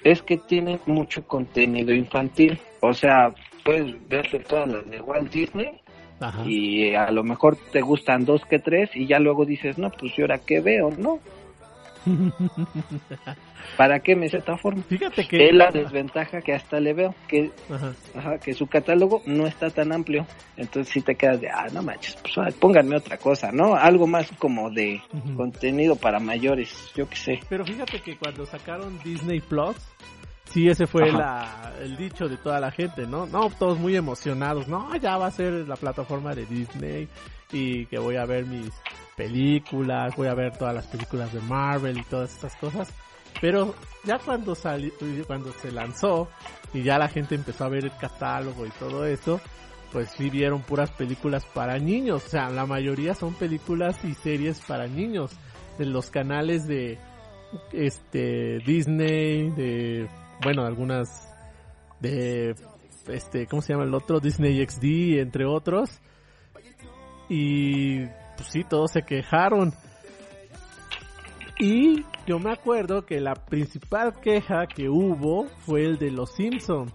es 0.03 0.23
que 0.23 0.37
tiene 0.37 0.79
mucho 0.85 1.27
contenido 1.27 1.95
infantil. 1.95 2.59
O 2.81 2.93
sea, 2.93 3.35
puedes 3.65 4.07
verse 4.09 4.39
todas 4.41 4.69
las 4.69 4.91
de 4.91 5.01
Walt 5.01 5.33
Disney 5.33 5.81
Ajá. 6.25 6.43
y 6.47 6.95
a 6.95 7.11
lo 7.11 7.23
mejor 7.23 7.57
te 7.73 7.81
gustan 7.81 8.25
dos 8.25 8.43
que 8.47 8.59
tres 8.59 8.91
y 8.95 9.07
ya 9.07 9.19
luego 9.19 9.45
dices, 9.45 9.79
no, 9.79 9.91
pues 9.91 10.19
¿y 10.19 10.23
ahora 10.23 10.39
qué 10.39 10.61
veo? 10.61 10.91
¿No? 10.97 11.19
¿Para 13.77 14.01
qué 14.01 14.15
me 14.15 14.27
esta 14.27 14.57
forma? 14.57 14.83
Fíjate 14.83 15.27
que... 15.27 15.49
Es 15.49 15.55
la 15.55 15.71
desventaja 15.71 16.41
que 16.41 16.53
hasta 16.55 16.79
le 16.81 16.93
veo, 16.93 17.15
que 17.29 17.51
Ajá. 17.71 17.93
Ajá, 18.15 18.39
que 18.39 18.55
su 18.55 18.67
catálogo 18.67 19.23
no 19.27 19.47
está 19.47 19.71
tan 19.71 19.93
amplio. 19.93 20.27
Entonces 20.57 20.93
si 20.93 21.01
te 21.01 21.15
quedas 21.15 21.41
de, 21.41 21.49
ah, 21.49 21.67
no 21.73 21.83
manches, 21.83 22.17
pues 22.17 22.37
ay, 22.39 22.53
pónganme 22.53 22.97
otra 22.97 23.17
cosa, 23.17 23.51
¿no? 23.53 23.75
Algo 23.75 24.07
más 24.07 24.31
como 24.39 24.71
de 24.71 25.03
contenido 25.37 25.97
para 25.97 26.21
mayores, 26.21 26.93
yo 26.95 27.09
qué 27.09 27.17
sé. 27.17 27.41
Pero 27.49 27.65
fíjate 27.65 28.01
que 28.01 28.17
cuando 28.17 28.47
sacaron 28.47 28.99
Disney 29.03 29.41
Plus, 29.41 29.77
sí, 30.55 30.69
ese 30.69 30.87
fue 30.87 31.11
la, 31.11 31.73
el 31.81 31.97
dicho 31.97 32.29
de 32.29 32.37
toda 32.37 32.61
la 32.61 32.71
gente, 32.71 33.09
¿no? 33.09 33.27
No, 33.27 33.51
todos 33.51 33.77
muy 33.77 33.97
emocionados, 33.97 34.69
no, 34.69 34.95
ya 34.97 35.17
va 35.17 35.27
a 35.27 35.31
ser 35.33 35.67
la 35.67 35.75
plataforma 35.75 36.33
de 36.33 36.47
Disney 36.47 37.09
y 37.51 37.87
que 37.87 37.99
voy 37.99 38.15
a 38.15 38.25
ver 38.25 38.47
mis 38.47 38.71
películas, 39.17 40.15
voy 40.17 40.29
a 40.29 40.35
ver 40.35 40.57
todas 40.57 40.73
las 40.73 40.87
películas 40.87 41.33
de 41.33 41.41
Marvel 41.41 41.99
y 41.99 42.05
todas 42.05 42.33
estas 42.33 42.55
cosas. 42.55 42.95
Pero 43.41 43.75
ya 44.05 44.21
cuando 44.21 44.55
salió, 44.55 44.93
cuando 45.27 45.51
se 45.55 45.73
lanzó 45.73 46.29
y 46.73 46.85
ya 46.85 46.99
la 46.99 47.09
gente 47.09 47.35
empezó 47.35 47.65
a 47.65 47.69
ver 47.69 47.87
el 47.87 47.97
catálogo 47.97 48.65
y 48.65 48.71
todo 48.71 49.07
eso, 49.07 49.41
pues 49.93 50.09
sí 50.17 50.31
vieron 50.31 50.63
puras 50.63 50.93
películas 50.93 51.45
para 51.47 51.79
niños. 51.81 52.25
O 52.25 52.29
sea, 52.29 52.49
la 52.49 52.65
mayoría 52.65 53.15
son 53.15 53.35
películas 53.35 53.97
y 54.05 54.15
series 54.15 54.61
para 54.61 54.87
niños. 54.87 55.33
De 55.79 55.85
los 55.85 56.11
canales 56.11 56.69
de 56.69 57.01
este 57.73 58.61
Disney, 58.65 59.51
de 59.51 60.09
bueno, 60.43 60.65
algunas 60.65 61.09
de 62.01 62.55
este, 63.09 63.47
¿cómo 63.47 63.63
se 63.63 63.73
llama 63.73 63.85
el 63.85 63.95
otro? 63.95 64.21
Disney 64.21 64.65
XD, 64.67 65.21
entre 65.21 65.45
otros. 65.47 66.01
Y 67.29 68.05
pues 68.37 68.49
sí, 68.51 68.65
todos 68.65 68.93
se 68.93 69.03
quejaron. 69.03 69.73
Y 71.59 72.05
yo 72.27 72.39
me 72.39 72.53
acuerdo 72.53 73.07
que 73.07 73.21
la 73.21 73.35
principal 73.35 74.21
queja 74.21 74.67
que 74.67 74.89
hubo 74.89 75.47
fue 75.67 75.85
el 75.85 75.99
de 75.99 76.11
los 76.11 76.35
Simpson, 76.35 76.93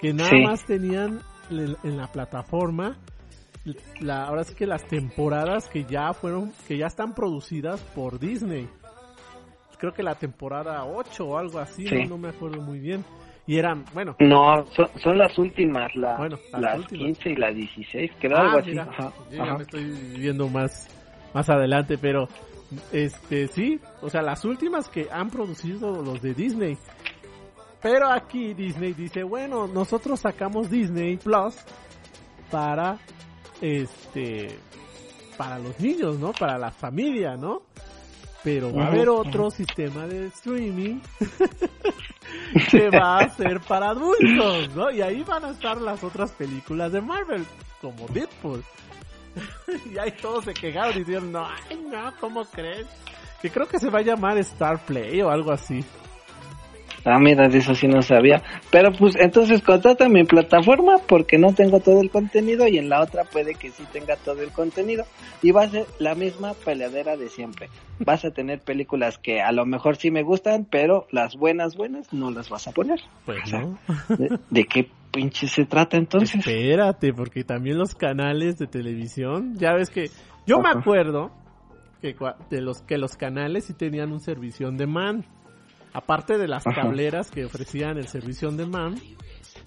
que 0.00 0.14
nada 0.14 0.30
Sí. 0.30 0.42
más 0.42 0.64
tenían 0.64 1.20
en, 1.50 1.76
en 1.84 1.96
la 1.96 2.10
plataforma 2.10 2.96
la, 4.00 4.24
ahora 4.24 4.44
sí 4.44 4.54
que 4.54 4.66
las 4.66 4.84
temporadas 4.86 5.68
que 5.68 5.84
ya 5.84 6.12
fueron, 6.12 6.52
que 6.68 6.78
ya 6.78 6.86
están 6.86 7.14
producidas 7.14 7.80
por 7.94 8.18
Disney. 8.18 8.68
Creo 9.78 9.92
que 9.92 10.02
la 10.02 10.14
temporada 10.14 10.84
8 10.84 11.26
o 11.26 11.38
algo 11.38 11.58
así, 11.58 11.86
Sí. 11.86 12.02
no, 12.04 12.10
no 12.10 12.18
me 12.18 12.28
acuerdo 12.28 12.60
muy 12.60 12.78
bien. 12.80 13.04
Y 13.48 13.58
eran, 13.58 13.84
bueno, 13.94 14.16
No, 14.18 14.66
son, 14.74 14.88
son 15.02 15.18
las 15.18 15.38
últimas, 15.38 15.94
la, 15.94 16.16
Bueno, 16.16 16.36
las 16.52 16.60
las 16.60 16.78
últimas. 16.78 17.04
15 17.18 17.30
y 17.30 17.36
la 17.36 17.50
16, 17.52 18.10
creo 18.20 18.36
ah, 18.36 18.40
algo 18.40 18.58
así. 18.58 18.70
mira, 18.70 18.82
Ajá, 18.90 19.12
yo 19.30 19.36
ya 19.44 19.54
me 19.54 19.62
estoy 19.62 19.84
viendo 20.18 20.48
más, 20.48 20.88
más 21.32 21.48
adelante, 21.48 21.96
pero 21.96 22.26
este 22.92 23.46
sí, 23.48 23.78
o 24.02 24.10
sea, 24.10 24.22
las 24.22 24.44
últimas 24.44 24.88
que 24.88 25.06
han 25.12 25.30
producido 25.30 26.02
los 26.02 26.20
de 26.20 26.34
Disney. 26.34 26.76
Pero 27.80 28.10
aquí 28.10 28.52
Disney 28.54 28.94
dice, 28.94 29.22
bueno, 29.22 29.68
nosotros 29.68 30.18
sacamos 30.18 30.68
Disney 30.68 31.16
Plus 31.18 31.54
para 32.50 32.98
este 33.60 34.58
para 35.38 35.58
los 35.60 35.78
niños, 35.78 36.18
¿no? 36.18 36.32
Para 36.32 36.58
la 36.58 36.72
familia, 36.72 37.36
¿no? 37.36 37.62
Pero 38.46 38.72
va 38.72 38.84
a 38.84 38.86
haber 38.86 39.08
otro 39.08 39.50
sistema 39.50 40.06
de 40.06 40.28
streaming 40.28 41.00
que 42.70 42.90
va 42.90 43.18
a 43.18 43.28
ser 43.30 43.58
para 43.58 43.88
adultos, 43.88 44.72
¿no? 44.72 44.88
Y 44.92 45.02
ahí 45.02 45.24
van 45.24 45.46
a 45.46 45.50
estar 45.50 45.80
las 45.80 46.04
otras 46.04 46.30
películas 46.30 46.92
de 46.92 47.00
Marvel, 47.00 47.44
como 47.80 48.06
Deadpool. 48.06 48.62
y 49.92 49.98
ahí 49.98 50.12
todos 50.22 50.44
se 50.44 50.54
quejaron 50.54 50.94
y 50.94 51.00
dijeron, 51.00 51.32
no, 51.32 51.44
ay, 51.44 51.88
no, 51.90 52.12
¿cómo 52.20 52.44
crees? 52.44 52.86
Que 53.42 53.50
creo 53.50 53.66
que 53.66 53.80
se 53.80 53.90
va 53.90 53.98
a 53.98 54.02
llamar 54.02 54.38
Star 54.38 54.78
Play 54.86 55.20
o 55.22 55.28
algo 55.28 55.50
así. 55.50 55.84
Ah, 57.06 57.20
mira, 57.20 57.48
de 57.48 57.58
eso 57.58 57.72
sí 57.76 57.86
no 57.86 58.02
sabía. 58.02 58.42
Pero 58.72 58.90
pues 58.90 59.14
entonces 59.16 59.62
contrata 59.62 60.08
mi 60.08 60.24
plataforma 60.24 60.98
porque 61.06 61.38
no 61.38 61.54
tengo 61.54 61.78
todo 61.78 62.00
el 62.00 62.10
contenido 62.10 62.66
y 62.66 62.78
en 62.78 62.88
la 62.88 63.00
otra 63.00 63.22
puede 63.22 63.54
que 63.54 63.70
sí 63.70 63.84
tenga 63.92 64.16
todo 64.16 64.42
el 64.42 64.50
contenido. 64.50 65.04
Y 65.40 65.52
va 65.52 65.62
a 65.62 65.68
ser 65.68 65.86
la 66.00 66.16
misma 66.16 66.54
peleadera 66.54 67.16
de 67.16 67.28
siempre. 67.28 67.68
Vas 68.00 68.24
a 68.24 68.32
tener 68.32 68.60
películas 68.60 69.18
que 69.18 69.40
a 69.40 69.52
lo 69.52 69.64
mejor 69.66 69.96
sí 69.96 70.10
me 70.10 70.24
gustan, 70.24 70.66
pero 70.68 71.06
las 71.12 71.36
buenas, 71.36 71.76
buenas 71.76 72.12
no 72.12 72.32
las 72.32 72.50
vas 72.50 72.66
a 72.66 72.72
poner. 72.72 72.98
Pues 73.24 73.38
no. 73.52 73.78
¿De, 74.16 74.40
de 74.50 74.64
qué 74.64 74.90
pinche 75.12 75.46
se 75.46 75.64
trata 75.64 75.96
entonces? 75.96 76.34
Espérate, 76.34 77.12
porque 77.12 77.44
también 77.44 77.78
los 77.78 77.94
canales 77.94 78.58
de 78.58 78.66
televisión, 78.66 79.54
ya 79.56 79.74
ves 79.74 79.90
que 79.90 80.10
yo 80.44 80.58
me 80.58 80.70
Ajá. 80.70 80.80
acuerdo 80.80 81.30
que 82.02 82.16
de 82.50 82.60
los 82.60 82.82
que 82.82 82.98
los 82.98 83.16
canales 83.16 83.64
sí 83.64 83.74
tenían 83.74 84.12
un 84.12 84.20
servicio 84.20 84.68
on 84.68 84.76
demand. 84.76 85.24
Aparte 85.96 86.36
de 86.36 86.46
las 86.46 86.62
tableras 86.64 87.30
que 87.30 87.46
ofrecían 87.46 87.96
el 87.96 88.06
servicio 88.08 88.48
on 88.48 88.56
demand, 88.58 89.00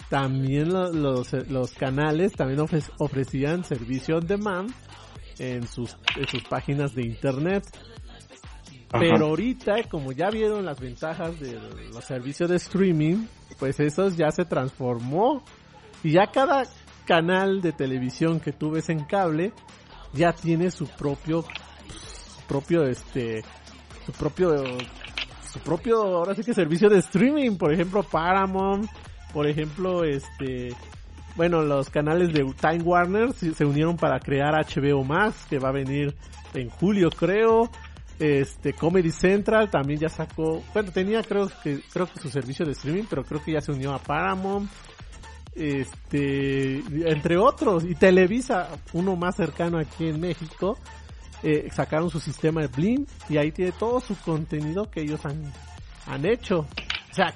también 0.09 0.69
lo- 0.71 0.91
los, 0.91 1.33
los 1.49 1.71
canales 1.71 2.33
también 2.33 2.59
ofre- 2.59 2.87
ofrecían 2.99 3.63
servicio 3.63 4.17
on 4.17 4.27
demand 4.27 4.71
en 5.39 5.65
sus, 5.67 5.97
en 6.15 6.27
sus 6.27 6.43
páginas 6.43 6.93
de 6.93 7.01
internet. 7.03 7.63
Ajá. 8.91 8.99
Pero 8.99 9.25
ahorita, 9.27 9.83
como 9.89 10.11
ya 10.11 10.29
vieron 10.29 10.65
las 10.65 10.79
ventajas 10.79 11.39
de 11.39 11.59
los 11.93 12.03
servicios 12.05 12.49
de 12.49 12.57
streaming, 12.57 13.25
pues 13.57 13.79
eso 13.79 14.09
ya 14.09 14.29
se 14.31 14.45
transformó. 14.45 15.43
Y 16.03 16.11
ya 16.11 16.27
cada 16.27 16.63
canal 17.05 17.61
de 17.61 17.71
televisión 17.71 18.39
que 18.39 18.51
tú 18.51 18.71
ves 18.71 18.89
en 18.89 19.03
cable 19.05 19.51
ya 20.13 20.31
tiene 20.31 20.69
su 20.69 20.85
propio, 20.87 21.41
su 21.43 22.47
propio, 22.47 22.83
este, 22.83 23.43
su 24.05 24.11
propio, 24.13 24.53
su 25.51 25.59
propio, 25.59 26.01
ahora 26.01 26.35
sí 26.35 26.43
que 26.43 26.53
servicio 26.53 26.89
de 26.89 26.99
streaming. 26.99 27.57
Por 27.57 27.73
ejemplo, 27.73 28.03
Paramount, 28.03 28.89
por 29.33 29.47
ejemplo, 29.47 30.03
este, 30.03 30.75
bueno, 31.35 31.62
los 31.62 31.89
canales 31.89 32.33
de 32.33 32.43
Time 32.59 32.83
Warner 32.83 33.33
se 33.33 33.65
unieron 33.65 33.97
para 33.97 34.19
crear 34.19 34.53
HBO 34.53 35.03
Max, 35.03 35.45
que 35.49 35.59
va 35.59 35.69
a 35.69 35.73
venir 35.73 36.15
en 36.53 36.69
julio, 36.69 37.09
creo. 37.09 37.69
Este, 38.19 38.73
Comedy 38.73 39.12
Central 39.12 39.69
también 39.69 40.01
ya 40.01 40.09
sacó, 40.09 40.62
bueno, 40.73 40.91
tenía 40.91 41.23
creo 41.23 41.49
que, 41.63 41.79
creo 41.93 42.05
que 42.05 42.19
su 42.19 42.29
servicio 42.29 42.65
de 42.65 42.73
streaming, 42.73 43.05
pero 43.09 43.23
creo 43.23 43.41
que 43.41 43.53
ya 43.53 43.62
se 43.62 43.71
unió 43.71 43.93
a 43.93 43.99
Paramount. 43.99 44.69
Este, 45.55 46.79
entre 47.09 47.38
otros, 47.38 47.83
y 47.85 47.95
Televisa, 47.95 48.69
uno 48.93 49.15
más 49.15 49.35
cercano 49.35 49.79
aquí 49.79 50.07
en 50.07 50.19
México, 50.19 50.77
eh, 51.43 51.69
sacaron 51.71 52.10
su 52.10 52.19
sistema 52.19 52.62
de 52.62 52.67
Blim 52.67 53.06
y 53.30 53.38
ahí 53.38 53.52
tiene 53.52 53.71
todo 53.71 53.99
su 53.99 54.15
contenido 54.17 54.89
que 54.89 55.02
ellos 55.02 55.25
han, 55.25 55.52
han 56.08 56.25
hecho. 56.25 56.60
O 56.60 57.13
sea, 57.13 57.34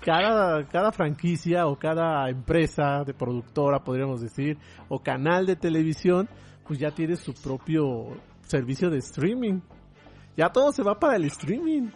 cada, 0.00 0.64
cada 0.68 0.92
franquicia 0.92 1.66
o 1.66 1.76
cada 1.76 2.28
empresa 2.30 3.02
de 3.04 3.12
productora, 3.12 3.80
podríamos 3.80 4.20
decir, 4.20 4.56
o 4.88 5.00
canal 5.00 5.46
de 5.46 5.56
televisión, 5.56 6.28
pues 6.66 6.78
ya 6.78 6.90
tiene 6.90 7.16
su 7.16 7.34
propio 7.34 8.16
servicio 8.42 8.90
de 8.90 8.98
streaming. 8.98 9.60
Ya 10.36 10.50
todo 10.50 10.72
se 10.72 10.82
va 10.82 10.98
para 10.98 11.16
el 11.16 11.24
streaming. 11.24 11.88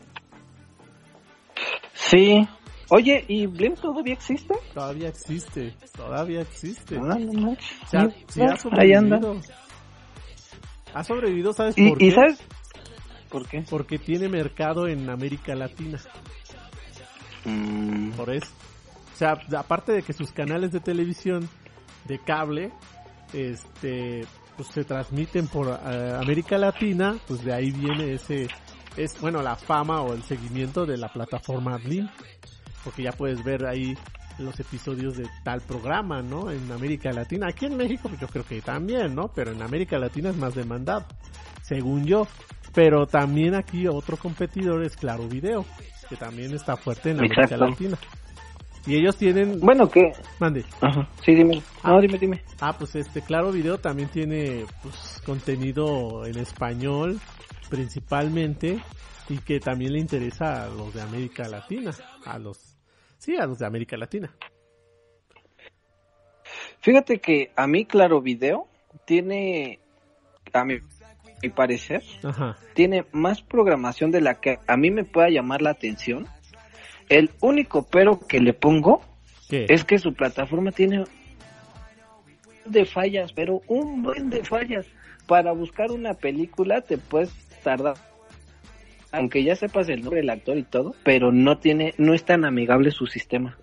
Sí. 1.92 2.46
Oye, 2.90 3.24
¿y 3.28 3.46
Blim 3.46 3.74
todavía 3.74 4.14
existe? 4.14 4.54
Todavía 4.74 5.08
existe, 5.08 5.76
todavía 5.96 6.40
existe. 6.40 6.96
Ah, 6.96 7.16
no 7.16 7.32
manches. 7.32 7.82
O 7.84 7.86
sea, 7.86 8.08
sí 8.26 8.42
ha 8.42 8.56
Ahí 8.80 8.92
anda. 8.92 9.20
Ha 10.94 11.04
sobrevivido, 11.04 11.52
¿sabes 11.52 11.76
¿Y, 11.78 11.88
por 11.88 12.02
y 12.02 12.08
qué? 12.08 12.14
sabes 12.14 12.38
por 13.30 13.46
qué? 13.48 13.64
Porque 13.68 13.98
tiene 13.98 14.28
mercado 14.28 14.88
en 14.88 15.08
América 15.08 15.54
Latina. 15.54 15.98
Mm, 17.44 18.10
Por 18.12 18.30
eso. 18.30 18.50
O 19.14 19.16
sea, 19.16 19.38
aparte 19.56 19.92
de 19.92 20.02
que 20.02 20.12
sus 20.12 20.32
canales 20.32 20.72
de 20.72 20.80
televisión 20.80 21.48
de 22.06 22.18
cable, 22.18 22.72
este, 23.32 24.26
pues 24.56 24.68
se 24.68 24.84
transmiten 24.84 25.46
por 25.46 25.68
eh, 25.68 26.12
América 26.20 26.58
Latina, 26.58 27.16
pues 27.28 27.44
de 27.44 27.52
ahí 27.54 27.70
viene 27.70 28.14
ese, 28.14 28.48
es, 28.96 29.20
bueno, 29.20 29.42
la 29.42 29.56
fama 29.56 30.02
o 30.02 30.14
el 30.14 30.22
seguimiento 30.22 30.84
de 30.86 30.96
la 30.96 31.08
plataforma 31.12 31.76
Blim. 31.76 32.08
Porque 32.82 33.02
ya 33.02 33.12
puedes 33.12 33.44
ver 33.44 33.66
ahí 33.66 33.94
los 34.40 34.58
episodios 34.58 35.16
de 35.16 35.28
tal 35.44 35.60
programa, 35.60 36.22
¿no? 36.22 36.50
En 36.50 36.70
América 36.72 37.12
Latina. 37.12 37.48
Aquí 37.48 37.66
en 37.66 37.76
México, 37.76 38.08
pues 38.08 38.20
yo 38.20 38.26
creo 38.28 38.44
que 38.44 38.60
también, 38.60 39.14
¿no? 39.14 39.28
Pero 39.34 39.52
en 39.52 39.62
América 39.62 39.98
Latina 39.98 40.30
es 40.30 40.36
más 40.36 40.54
demandado, 40.54 41.06
según 41.62 42.04
yo. 42.04 42.26
Pero 42.74 43.06
también 43.06 43.54
aquí 43.54 43.86
otro 43.88 44.16
competidor 44.16 44.84
es 44.84 44.96
Claro 44.96 45.26
Video, 45.28 45.64
que 46.08 46.16
también 46.16 46.54
está 46.54 46.76
fuerte 46.76 47.10
en 47.10 47.18
América 47.18 47.42
Exacto. 47.42 47.66
Latina. 47.66 47.98
Y 48.86 48.96
ellos 48.96 49.16
tienen, 49.16 49.60
Bueno, 49.60 49.88
¿qué? 49.90 50.12
mande, 50.38 50.64
Ajá. 50.80 51.06
Sí, 51.24 51.34
dime. 51.34 51.62
Ah. 51.82 51.90
No, 51.92 52.00
dime, 52.00 52.18
dime. 52.18 52.42
Ah, 52.60 52.72
pues 52.78 52.94
este 52.96 53.20
Claro 53.20 53.52
Video 53.52 53.78
también 53.78 54.08
tiene 54.08 54.64
pues 54.82 55.20
contenido 55.26 56.24
en 56.24 56.38
español 56.38 57.20
principalmente 57.68 58.82
y 59.28 59.38
que 59.38 59.60
también 59.60 59.92
le 59.92 60.00
interesa 60.00 60.64
a 60.64 60.68
los 60.68 60.92
de 60.94 61.02
América 61.02 61.46
Latina, 61.48 61.92
a 62.24 62.38
los 62.38 62.69
sí, 63.20 63.36
a 63.36 63.46
los 63.46 63.58
de 63.58 63.66
América 63.66 63.96
Latina. 63.96 64.34
Fíjate 66.80 67.18
que 67.18 67.52
a 67.54 67.66
mí, 67.66 67.84
Claro 67.84 68.20
Video, 68.20 68.66
tiene, 69.04 69.78
a 70.52 70.64
mi, 70.64 70.78
mi 71.42 71.48
parecer, 71.50 72.02
Ajá. 72.24 72.56
tiene 72.74 73.04
más 73.12 73.42
programación 73.42 74.10
de 74.10 74.22
la 74.22 74.40
que 74.40 74.58
a 74.66 74.76
mí 74.76 74.90
me 74.90 75.04
pueda 75.04 75.28
llamar 75.28 75.62
la 75.62 75.70
atención. 75.70 76.26
El 77.08 77.30
único 77.40 77.86
pero 77.86 78.18
que 78.26 78.40
le 78.40 78.54
pongo 78.54 79.02
¿Qué? 79.48 79.66
es 79.68 79.84
que 79.84 79.98
su 79.98 80.14
plataforma 80.14 80.72
tiene 80.72 81.04
de 82.64 82.84
fallas, 82.86 83.32
pero 83.32 83.60
un 83.66 84.02
buen 84.02 84.30
de 84.30 84.42
fallas. 84.44 84.86
Para 85.26 85.52
buscar 85.52 85.90
una 85.90 86.14
película 86.14 86.80
te 86.80 86.98
puedes 86.98 87.30
tardar, 87.62 87.96
aunque 89.12 89.44
ya 89.44 89.56
sepas 89.56 89.88
el 89.88 90.02
nombre 90.02 90.20
del 90.20 90.30
actor 90.30 90.56
y 90.58 90.62
todo, 90.62 90.94
pero 91.04 91.32
no 91.32 91.58
tiene, 91.58 91.94
no 91.98 92.14
es 92.14 92.24
tan 92.24 92.44
amigable 92.44 92.90
su 92.90 93.06
sistema. 93.06 93.56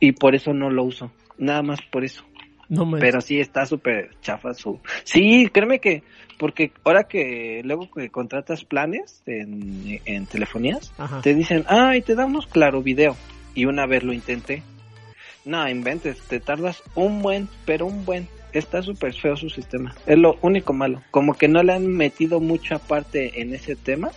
Y 0.00 0.12
por 0.12 0.34
eso 0.34 0.52
no 0.52 0.70
lo 0.70 0.84
uso. 0.84 1.12
Nada 1.38 1.62
más 1.62 1.80
por 1.82 2.04
eso. 2.04 2.24
No 2.68 2.86
me 2.86 3.00
Pero 3.00 3.20
sí 3.20 3.40
está 3.40 3.66
súper 3.66 4.10
chafa 4.20 4.54
su... 4.54 4.80
Sí, 5.04 5.48
créeme 5.52 5.80
que, 5.80 6.04
porque 6.38 6.72
ahora 6.84 7.04
que 7.04 7.62
luego 7.64 7.90
que 7.90 8.10
contratas 8.10 8.64
planes 8.64 9.22
en, 9.26 10.00
en 10.04 10.26
telefonías, 10.26 10.92
Ajá. 10.96 11.20
te 11.20 11.34
dicen, 11.34 11.64
ay, 11.68 12.00
te 12.02 12.14
damos 12.14 12.46
claro 12.46 12.82
video. 12.82 13.16
Y 13.54 13.64
una 13.64 13.86
vez 13.86 14.04
lo 14.04 14.12
intenté. 14.12 14.62
No, 15.44 15.68
inventes, 15.68 16.20
te 16.28 16.38
tardas 16.38 16.82
un 16.94 17.22
buen, 17.22 17.48
pero 17.64 17.86
un 17.86 18.04
buen. 18.04 18.28
Está 18.52 18.82
súper 18.82 19.14
feo 19.14 19.36
su 19.36 19.48
sistema. 19.48 19.94
Es 20.06 20.18
lo 20.18 20.38
único 20.42 20.72
malo. 20.72 21.02
Como 21.10 21.34
que 21.34 21.48
no 21.48 21.62
le 21.62 21.72
han 21.72 21.86
metido 21.86 22.40
mucha 22.40 22.78
parte 22.78 23.40
en 23.40 23.54
ese 23.54 23.76
tema. 23.76 24.10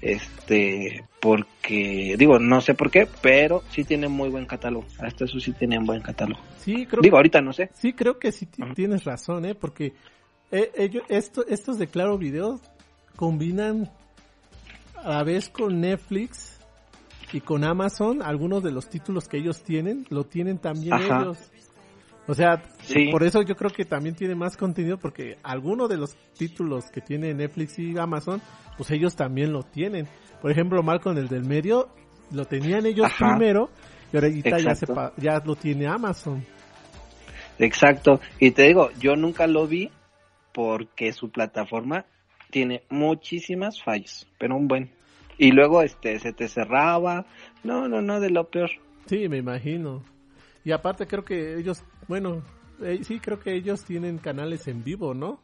Este, 0.00 1.04
porque, 1.20 2.14
digo, 2.18 2.38
no 2.38 2.60
sé 2.60 2.74
por 2.74 2.90
qué, 2.90 3.06
pero 3.20 3.62
sí 3.70 3.84
tiene 3.84 4.08
muy 4.08 4.28
buen 4.28 4.46
catálogo. 4.46 4.86
Hasta 4.98 5.24
eso 5.24 5.38
sí 5.38 5.52
tiene 5.52 5.78
un 5.78 5.86
buen 5.86 6.00
catálogo. 6.00 6.40
Sí, 6.58 6.86
creo 6.86 7.02
Digo, 7.02 7.16
ahorita 7.16 7.40
no 7.40 7.52
sé. 7.52 7.70
Sí, 7.74 7.92
creo 7.92 8.18
que 8.18 8.32
sí 8.32 8.46
tienes 8.74 9.04
razón, 9.04 9.44
¿eh? 9.44 9.54
Porque 9.54 9.92
eh, 10.50 10.70
ellos, 10.76 11.04
esto, 11.08 11.46
estos 11.46 11.78
de 11.78 11.86
Claro 11.86 12.18
Video 12.18 12.60
combinan 13.16 13.90
a 14.96 15.10
la 15.10 15.24
vez 15.24 15.48
con 15.48 15.80
Netflix 15.80 16.58
y 17.32 17.40
con 17.40 17.64
Amazon 17.64 18.22
algunos 18.22 18.62
de 18.62 18.72
los 18.72 18.88
títulos 18.88 19.28
que 19.28 19.38
ellos 19.38 19.62
tienen, 19.62 20.06
lo 20.10 20.24
tienen 20.24 20.58
también 20.58 20.94
Ajá. 20.94 21.22
ellos. 21.22 21.38
O 22.30 22.34
sea, 22.34 22.62
Sí. 22.82 23.08
por 23.10 23.24
eso 23.24 23.42
yo 23.42 23.56
creo 23.56 23.70
que 23.70 23.84
también 23.84 24.14
tiene 24.14 24.36
más 24.36 24.56
contenido 24.56 24.98
porque 24.98 25.36
alguno 25.42 25.88
de 25.88 25.96
los 25.96 26.14
títulos 26.38 26.84
que 26.92 27.00
tiene 27.00 27.34
Netflix 27.34 27.76
y 27.80 27.98
Amazon, 27.98 28.40
pues 28.76 28.90
ellos 28.92 29.16
también 29.16 29.52
lo 29.52 29.64
tienen. 29.64 30.06
Por 30.40 30.52
ejemplo, 30.52 30.80
Malcolm 30.84 31.18
el 31.18 31.26
del 31.28 31.44
medio 31.44 31.88
lo 32.32 32.44
tenían 32.44 32.86
ellos 32.86 33.06
Ajá. 33.06 33.30
primero 33.36 33.70
y 34.12 34.16
ahorita 34.16 34.58
ya 34.58 34.74
se 34.76 34.86
pa- 34.86 35.12
ya 35.16 35.42
lo 35.44 35.56
tiene 35.56 35.88
Amazon. 35.88 36.44
Exacto. 37.58 38.20
Y 38.38 38.52
te 38.52 38.62
digo, 38.62 38.90
yo 39.00 39.16
nunca 39.16 39.46
lo 39.46 39.66
vi 39.66 39.90
porque 40.52 41.12
su 41.12 41.30
plataforma 41.30 42.04
tiene 42.50 42.82
muchísimas 42.90 43.82
fallas, 43.82 44.26
pero 44.38 44.56
un 44.56 44.68
buen. 44.68 44.90
Y 45.38 45.52
luego 45.52 45.82
este 45.82 46.18
se 46.18 46.32
te 46.32 46.48
cerraba. 46.48 47.26
No, 47.64 47.88
no, 47.88 48.02
no, 48.02 48.20
de 48.20 48.30
lo 48.30 48.44
peor. 48.50 48.70
Sí, 49.06 49.28
me 49.28 49.38
imagino. 49.38 50.02
Y 50.64 50.72
aparte 50.72 51.06
creo 51.06 51.24
que 51.24 51.56
ellos, 51.58 51.82
bueno, 52.08 52.42
eh, 52.82 53.00
sí 53.02 53.18
creo 53.20 53.40
que 53.40 53.54
ellos 53.54 53.84
tienen 53.84 54.18
canales 54.18 54.68
en 54.68 54.84
vivo, 54.84 55.14
¿no? 55.14 55.40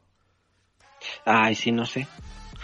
Ay, 1.24 1.54
sí, 1.54 1.72
no 1.72 1.84
sé. 1.86 2.06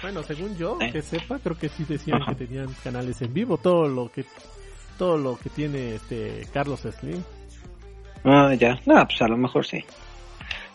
Bueno, 0.02 0.22
según 0.22 0.56
yo, 0.56 0.78
Eh. 0.80 0.90
que 0.92 1.02
sepa, 1.02 1.38
creo 1.38 1.56
que 1.56 1.68
sí 1.68 1.84
decían 1.84 2.22
Ajá. 2.22 2.34
que 2.34 2.46
tenían 2.46 2.68
canales 2.82 3.22
en 3.22 3.32
vivo, 3.32 3.56
todo 3.58 3.88
lo 3.88 4.10
que 4.10 4.24
todo 4.98 5.16
lo 5.16 5.38
que 5.38 5.48
tiene 5.50 5.94
este 5.96 6.46
Carlos 6.52 6.80
Slim. 6.80 7.22
Ah, 8.24 8.54
ya. 8.54 8.78
No, 8.86 9.04
pues 9.06 9.20
a 9.22 9.28
lo 9.28 9.36
mejor 9.36 9.64
sí. 9.66 9.84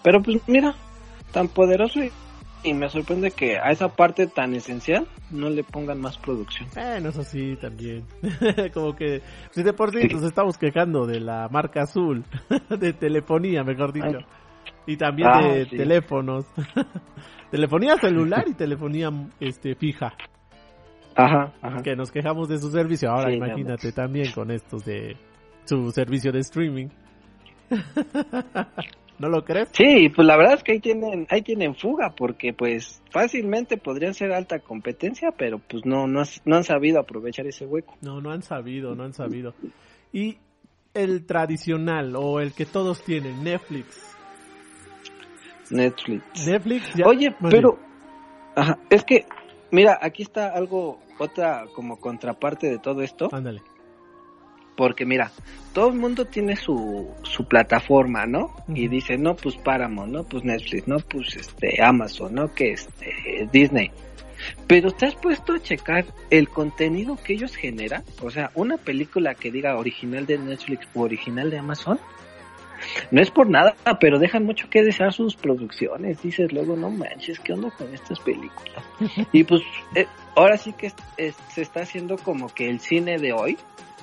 Pero 0.04 0.22
pues 0.22 0.38
mira, 0.48 0.74
tan 1.32 1.48
poderoso 1.50 2.00
y, 2.04 2.12
y 2.64 2.74
me 2.74 2.90
sorprende 2.90 3.32
que 3.32 3.58
a 3.58 3.72
esa 3.72 3.90
parte 3.90 4.28
tan 4.28 4.54
esencial 4.56 5.08
no 5.32 5.50
le 5.50 5.64
pongan 5.64 6.02
más 6.02 6.18
producción. 6.18 6.68
Bueno, 6.74 7.10
eso 7.10 7.24
sí, 7.24 7.56
también. 7.62 8.04
Como 8.74 8.96
que, 8.96 9.22
si 9.52 9.64
de 9.64 9.74
por 9.74 9.92
sí 9.92 10.08
nos 10.08 10.24
estamos 10.24 10.58
quejando 10.58 11.06
de 11.06 11.20
la 11.20 11.48
marca 11.50 11.84
azul, 11.84 12.24
de 12.70 12.94
telefonía, 12.94 13.64
mejor 13.64 13.94
dicho. 13.94 14.20
Y 14.86 14.98
también 14.98 15.30
Ah, 15.32 15.42
de 15.48 15.66
sí. 15.66 15.78
teléfonos. 15.78 16.46
telefonía 17.52 17.96
celular 17.98 18.46
y 18.48 18.54
telefonía 18.54 19.10
este 19.40 19.76
fija. 19.76 20.14
Ajá, 21.16 21.54
ajá. 21.62 21.82
Que 21.82 21.96
nos 21.96 22.12
quejamos 22.12 22.48
de 22.48 22.58
su 22.60 22.70
servicio. 22.72 23.10
Ahora 23.10 23.30
Sí, 23.30 23.36
imagínate 23.38 23.92
también 23.92 24.32
con 24.34 24.52
estos 24.52 24.86
de 24.86 25.18
su 25.66 25.92
servicio 25.92 26.32
de 26.32 26.40
streaming. 26.40 26.88
¿No 29.20 29.30
lo 29.30 29.44
crees? 29.44 29.70
Sí, 29.72 30.10
pues 30.10 30.28
la 30.28 30.38
verdad 30.38 30.56
es 30.56 30.64
que 30.64 30.74
ahí 30.74 30.80
tienen, 30.80 31.26
ahí 31.30 31.42
tienen 31.42 31.76
fuga, 31.76 32.14
porque 32.16 32.54
pues 32.54 33.02
fácilmente 33.12 33.78
podrían 33.78 34.14
ser 34.14 34.32
alta 34.32 34.60
competencia, 34.60 35.32
pero 35.32 35.60
pues 35.60 35.86
no, 35.86 36.08
no, 36.08 36.22
no 36.46 36.56
han 36.56 36.64
sabido 36.64 37.00
aprovechar 37.00 37.48
ese 37.48 37.66
hueco. 37.66 37.96
No, 38.02 38.22
no 38.22 38.32
han 38.32 38.44
sabido, 38.44 38.96
no 38.96 39.04
han 39.04 39.14
sabido. 39.14 39.56
Y 40.14 40.38
el 40.94 41.26
tradicional 41.26 42.16
o 42.16 42.40
el 42.40 42.54
que 42.54 42.66
todos 42.66 43.04
tienen, 43.04 43.44
Netflix. 43.44 44.16
Netflix. 45.72 46.48
Netflix 46.48 46.94
ya... 46.94 47.08
Oye, 47.08 47.36
pero, 47.50 47.80
ajá, 48.56 48.78
es 48.90 49.04
que, 49.04 49.26
mira, 49.72 49.98
aquí 50.00 50.22
está 50.22 50.50
algo, 50.50 51.00
otra 51.18 51.66
como 51.74 52.00
contraparte 52.00 52.68
de 52.70 52.78
todo 52.78 53.02
esto, 53.02 53.30
Ándale. 53.32 53.62
Porque 54.78 55.06
mira, 55.06 55.32
todo 55.74 55.90
el 55.90 55.96
mundo 55.96 56.26
tiene 56.26 56.56
su, 56.56 57.10
su 57.24 57.46
plataforma, 57.48 58.26
¿no? 58.26 58.56
Y 58.70 58.88
dice, 58.88 59.18
no, 59.18 59.36
pues 59.36 59.58
Paramount, 59.58 60.14
no, 60.14 60.24
pues 60.24 60.44
Netflix, 60.46 60.88
no, 60.88 60.98
pues 61.00 61.36
este, 61.36 61.84
Amazon, 61.84 62.36
no, 62.36 62.54
que 62.54 62.72
este, 62.72 63.50
Disney. 63.52 63.92
Pero 64.68 64.92
te 64.92 65.08
has 65.08 65.16
puesto 65.16 65.54
a 65.54 65.60
checar 65.60 66.06
el 66.30 66.48
contenido 66.48 67.18
que 67.22 67.34
ellos 67.34 67.56
generan, 67.56 68.04
o 68.22 68.30
sea, 68.30 68.52
una 68.54 68.78
película 68.78 69.34
que 69.34 69.52
diga 69.52 69.76
original 69.78 70.26
de 70.28 70.38
Netflix 70.38 70.88
o 70.94 71.02
original 71.02 71.50
de 71.50 71.58
Amazon, 71.58 72.00
no 73.10 73.20
es 73.22 73.32
por 73.32 73.50
nada, 73.50 73.76
pero 74.00 74.20
dejan 74.20 74.44
mucho 74.46 74.70
que 74.70 74.84
desear 74.84 75.12
sus 75.12 75.36
producciones. 75.36 76.22
Dices 76.22 76.54
luego, 76.54 76.76
no 76.76 76.92
manches, 76.92 77.40
¿qué 77.40 77.54
onda 77.54 77.72
con 77.72 77.92
estas 77.92 78.20
películas? 78.20 78.84
y 79.34 79.44
pues 79.44 79.62
eh, 79.96 80.06
ahora 80.36 80.58
sí 80.58 80.74
que 80.74 80.88
es- 80.88 80.96
es- 81.18 81.36
se 81.50 81.64
está 81.64 81.82
haciendo 81.82 82.18
como 82.18 82.48
que 82.54 82.70
el 82.70 82.80
cine 82.80 83.18
de 83.18 83.34
hoy, 83.34 83.58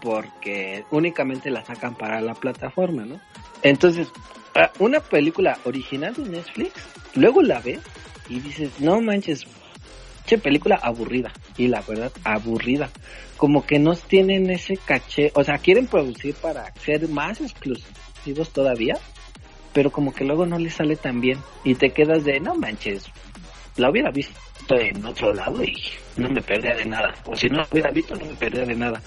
porque 0.05 0.85
únicamente 0.91 1.51
la 1.51 1.65
sacan 1.65 1.95
para 1.95 2.21
la 2.21 2.35
plataforma, 2.35 3.07
¿no? 3.07 3.19
Entonces, 3.63 4.09
ah, 4.55 4.71
una 4.79 5.01
película 5.01 5.59
original 5.65 6.13
de 6.15 6.29
Netflix, 6.29 6.73
luego 7.15 7.41
la 7.41 7.61
ves 7.61 7.81
y 8.29 8.39
dices, 8.41 8.81
no 8.81 9.01
manches, 9.01 9.47
che 10.27 10.37
película 10.37 10.79
aburrida. 10.81 11.33
Y 11.57 11.69
la 11.69 11.81
verdad, 11.81 12.13
aburrida. 12.23 12.91
Como 13.39 13.65
que 13.65 13.79
no 13.79 13.95
tienen 13.97 14.51
ese 14.51 14.77
caché, 14.77 15.33
o 15.35 15.43
sea, 15.43 15.57
quieren 15.57 15.87
producir 15.87 16.35
para 16.35 16.71
ser 16.75 17.09
más 17.09 17.41
exclusivos 17.41 18.51
todavía, 18.53 18.99
pero 19.73 19.91
como 19.91 20.13
que 20.13 20.25
luego 20.25 20.45
no 20.45 20.59
les 20.59 20.75
sale 20.75 20.97
tan 20.97 21.23
bien. 21.23 21.39
Y 21.65 21.77
te 21.77 21.93
quedas 21.93 22.25
de, 22.25 22.41
no 22.41 22.55
manches, 22.55 23.07
la 23.79 23.91
hubiera 23.91 24.11
visto 24.11 24.35
en 24.69 25.03
otro 25.07 25.33
lado 25.33 25.65
y 25.65 25.75
no 26.19 26.29
me 26.29 26.43
perdía 26.43 26.75
de 26.75 26.85
nada. 26.85 27.15
O 27.25 27.35
si 27.35 27.49
no 27.49 27.57
la 27.57 27.69
hubiera 27.73 27.91
visto, 27.91 28.15
no 28.15 28.27
me 28.27 28.35
perdía 28.35 28.67
de 28.67 28.75
nada. 28.75 29.01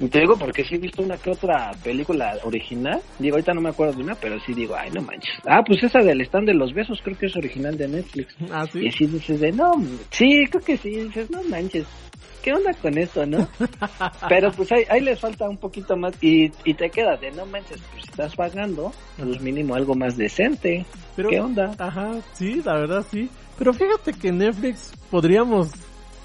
Y 0.00 0.08
te 0.08 0.20
digo 0.20 0.36
porque 0.36 0.64
sí 0.64 0.74
he 0.74 0.78
visto 0.78 1.02
una 1.02 1.16
que 1.16 1.30
otra 1.30 1.70
película 1.84 2.36
original. 2.44 3.00
Digo, 3.18 3.36
ahorita 3.36 3.52
no 3.54 3.60
me 3.60 3.68
acuerdo 3.70 3.94
de 3.94 4.02
una, 4.02 4.14
pero 4.16 4.38
sí 4.40 4.52
digo, 4.54 4.74
ay, 4.74 4.90
no 4.90 5.02
manches. 5.02 5.34
Ah, 5.46 5.62
pues 5.64 5.82
esa 5.82 6.00
del 6.00 6.20
stand 6.22 6.46
de 6.48 6.54
los 6.54 6.72
besos 6.72 7.00
creo 7.04 7.16
que 7.16 7.26
es 7.26 7.36
original 7.36 7.76
de 7.76 7.88
Netflix. 7.88 8.34
Ah, 8.50 8.64
Y 8.74 8.80
sí. 8.80 8.88
así 8.88 9.06
dices 9.06 9.40
de, 9.40 9.52
no, 9.52 9.72
sí, 10.10 10.44
creo 10.50 10.62
que 10.64 10.76
sí, 10.76 10.90
dices, 10.90 11.30
no 11.30 11.42
manches, 11.44 11.86
¿qué 12.42 12.52
onda 12.52 12.72
con 12.80 12.98
esto, 12.98 13.24
no? 13.26 13.46
Pero 14.28 14.50
pues 14.52 14.72
ahí, 14.72 14.84
ahí 14.88 15.00
les 15.02 15.20
falta 15.20 15.48
un 15.48 15.58
poquito 15.58 15.96
más 15.96 16.14
y, 16.22 16.50
y 16.64 16.74
te 16.74 16.90
quedas 16.90 17.20
de, 17.20 17.30
no 17.30 17.46
manches, 17.46 17.80
pues 17.92 18.04
estás 18.08 18.34
pagando, 18.34 18.92
pues 19.16 19.40
mínimo 19.40 19.74
algo 19.74 19.94
más 19.94 20.16
decente, 20.16 20.84
Pero, 21.14 21.28
¿qué 21.28 21.38
onda? 21.40 21.74
Ajá, 21.78 22.12
sí, 22.32 22.60
la 22.64 22.74
verdad 22.74 23.06
sí. 23.10 23.28
Pero 23.58 23.72
fíjate 23.72 24.12
que 24.14 24.32
Netflix 24.32 24.92
podríamos 25.10 25.70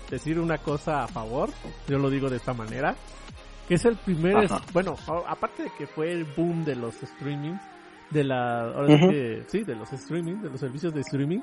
decir 0.09 0.39
una 0.39 0.57
cosa 0.57 1.03
a 1.03 1.07
favor, 1.07 1.49
yo 1.87 1.97
lo 1.97 2.09
digo 2.09 2.29
de 2.29 2.37
esta 2.37 2.53
manera, 2.53 2.95
que 3.67 3.75
es 3.75 3.85
el 3.85 3.97
primer, 3.97 4.37
Ajá. 4.37 4.61
bueno, 4.73 4.95
aparte 5.27 5.63
de 5.63 5.71
que 5.77 5.87
fue 5.87 6.11
el 6.11 6.23
boom 6.35 6.63
de 6.63 6.75
los 6.75 6.95
streamings, 6.95 7.61
de 8.11 8.23
la, 8.23 8.61
ahora 8.61 8.87
sí 8.87 8.93
Ujú. 9.03 9.09
que, 9.11 9.43
sí, 9.47 9.63
de 9.63 9.75
los 9.75 9.91
streaming, 9.91 10.35
de 10.41 10.49
los 10.49 10.59
servicios 10.59 10.93
de 10.93 11.01
streaming, 11.01 11.41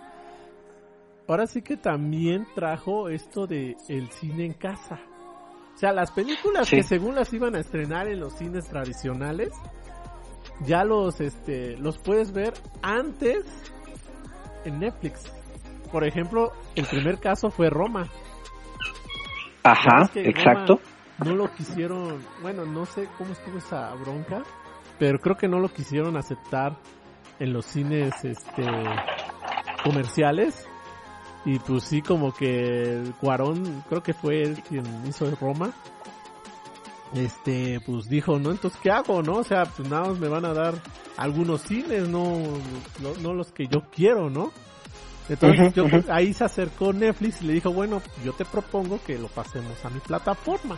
ahora 1.28 1.46
sí 1.46 1.60
que 1.62 1.76
también 1.76 2.46
trajo 2.54 3.08
esto 3.08 3.46
de 3.46 3.76
el 3.88 4.08
cine 4.10 4.46
en 4.46 4.54
casa. 4.54 4.98
O 5.74 5.76
sea, 5.76 5.92
las 5.92 6.10
películas 6.12 6.68
Sí. 6.68 6.76
que 6.76 6.82
según 6.82 7.14
las 7.16 7.32
iban 7.34 7.54
a 7.56 7.60
estrenar 7.60 8.08
en 8.08 8.20
los 8.20 8.32
cines 8.38 8.66
tradicionales, 8.68 9.50
ya 10.64 10.84
los, 10.84 11.20
este, 11.20 11.76
los 11.78 11.98
puedes 11.98 12.32
ver 12.32 12.54
antes 12.80 13.44
en 14.64 14.78
Netflix. 14.78 15.30
Por 15.92 16.04
ejemplo, 16.04 16.52
el 16.76 16.87
primer 16.87 17.18
caso 17.18 17.50
fue 17.50 17.68
Roma. 17.70 18.08
Ajá, 19.64 20.08
Roma 20.14 20.28
exacto. 20.28 20.80
No 21.18 21.35
lo 21.35 21.53
quisieron, 21.55 22.20
bueno, 22.42 22.64
no 22.64 22.87
sé 22.87 23.09
cómo 23.16 23.33
estuvo 23.33 23.59
esa 23.59 23.94
bronca, 23.94 24.42
pero 24.98 25.18
creo 25.18 25.37
que 25.37 25.48
no 25.48 25.61
lo 25.61 25.68
quisieron 25.68 26.16
aceptar 26.16 26.77
en 27.38 27.53
los 27.53 27.66
cines, 27.66 28.12
este, 28.24 28.64
comerciales. 29.85 30.66
Y 31.44 31.59
pues 31.59 31.85
sí, 31.85 32.00
como 32.00 32.33
que 32.33 33.03
Cuarón, 33.20 33.85
creo 33.88 34.03
que 34.03 34.14
fue 34.14 34.42
él 34.42 34.62
quien 34.66 34.85
hizo 35.07 35.31
Roma. 35.37 35.72
Este, 37.14 37.81
pues 37.87 38.09
dijo, 38.09 38.38
¿no? 38.38 38.50
Entonces, 38.50 38.81
¿qué 38.83 38.90
hago, 38.90 39.22
no? 39.22 39.35
O 39.35 39.44
sea, 39.44 39.64
pues 39.66 39.88
nada 39.88 40.09
más 40.09 40.18
me 40.18 40.29
van 40.29 40.44
a 40.44 40.53
dar 40.53 40.74
algunos 41.16 41.62
cines, 41.62 42.09
no, 42.09 42.38
no, 43.00 43.14
no 43.20 43.35
los 43.35 43.53
que 43.53 43.68
yo 43.68 43.83
quiero, 43.92 44.31
¿no? 44.31 44.50
Entonces, 45.28 45.72
yo 45.74 45.84
creo- 45.87 46.04
ahí 46.10 46.32
se 46.34 46.44
acercó 46.44 46.92
Netflix 46.92 47.40
y 47.42 47.46
le 47.46 47.52
dijo, 47.54 47.72
bueno, 47.72 48.02
yo 48.24 48.32
te 48.34 48.44
propongo 48.44 49.00
que 49.06 49.18
lo 49.18 49.28
pasemos 49.28 49.82
a 49.84 49.90
mi 49.90 50.00
plataforma. 50.00 50.76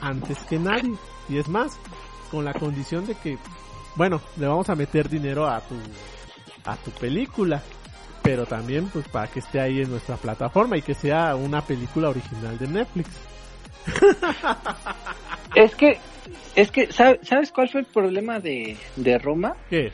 Antes 0.00 0.38
que 0.48 0.58
nadie. 0.58 0.94
Y 1.28 1.38
es 1.38 1.48
más, 1.48 1.78
con 2.30 2.44
la 2.44 2.52
condición 2.54 3.06
de 3.06 3.14
que, 3.16 3.38
bueno, 3.96 4.20
le 4.36 4.46
vamos 4.46 4.68
a 4.70 4.74
meter 4.74 5.08
dinero 5.08 5.46
a 5.48 5.60
tu, 5.60 5.74
a 6.64 6.76
tu 6.76 6.90
película. 6.92 7.62
Pero 8.22 8.46
también, 8.46 8.88
pues, 8.88 9.06
para 9.08 9.26
que 9.26 9.40
esté 9.40 9.60
ahí 9.60 9.82
en 9.82 9.90
nuestra 9.90 10.16
plataforma 10.16 10.78
y 10.78 10.82
que 10.82 10.94
sea 10.94 11.36
una 11.36 11.60
película 11.60 12.08
original 12.08 12.56
de 12.58 12.66
Netflix. 12.68 13.10
Es 15.54 15.74
que, 15.76 15.98
es 16.56 16.70
que, 16.72 16.90
¿sabe- 16.92 17.20
¿sabes 17.22 17.52
cuál 17.52 17.68
fue 17.68 17.82
el 17.82 17.86
problema 17.86 18.40
de, 18.40 18.76
de 18.96 19.18
Roma? 19.18 19.54
¿Qué? 19.70 19.92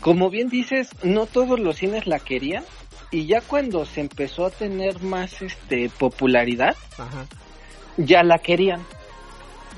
Como 0.00 0.30
bien 0.30 0.48
dices, 0.48 0.88
no 1.02 1.26
todos 1.26 1.60
los 1.60 1.76
cines 1.76 2.06
la 2.06 2.18
querían 2.18 2.64
y 3.10 3.26
ya 3.26 3.40
cuando 3.40 3.84
se 3.84 4.00
empezó 4.00 4.46
a 4.46 4.50
tener 4.50 5.02
más 5.02 5.42
este 5.42 5.90
popularidad, 5.90 6.76
Ajá. 6.98 7.26
ya 7.96 8.22
la 8.22 8.38
querían. 8.38 8.82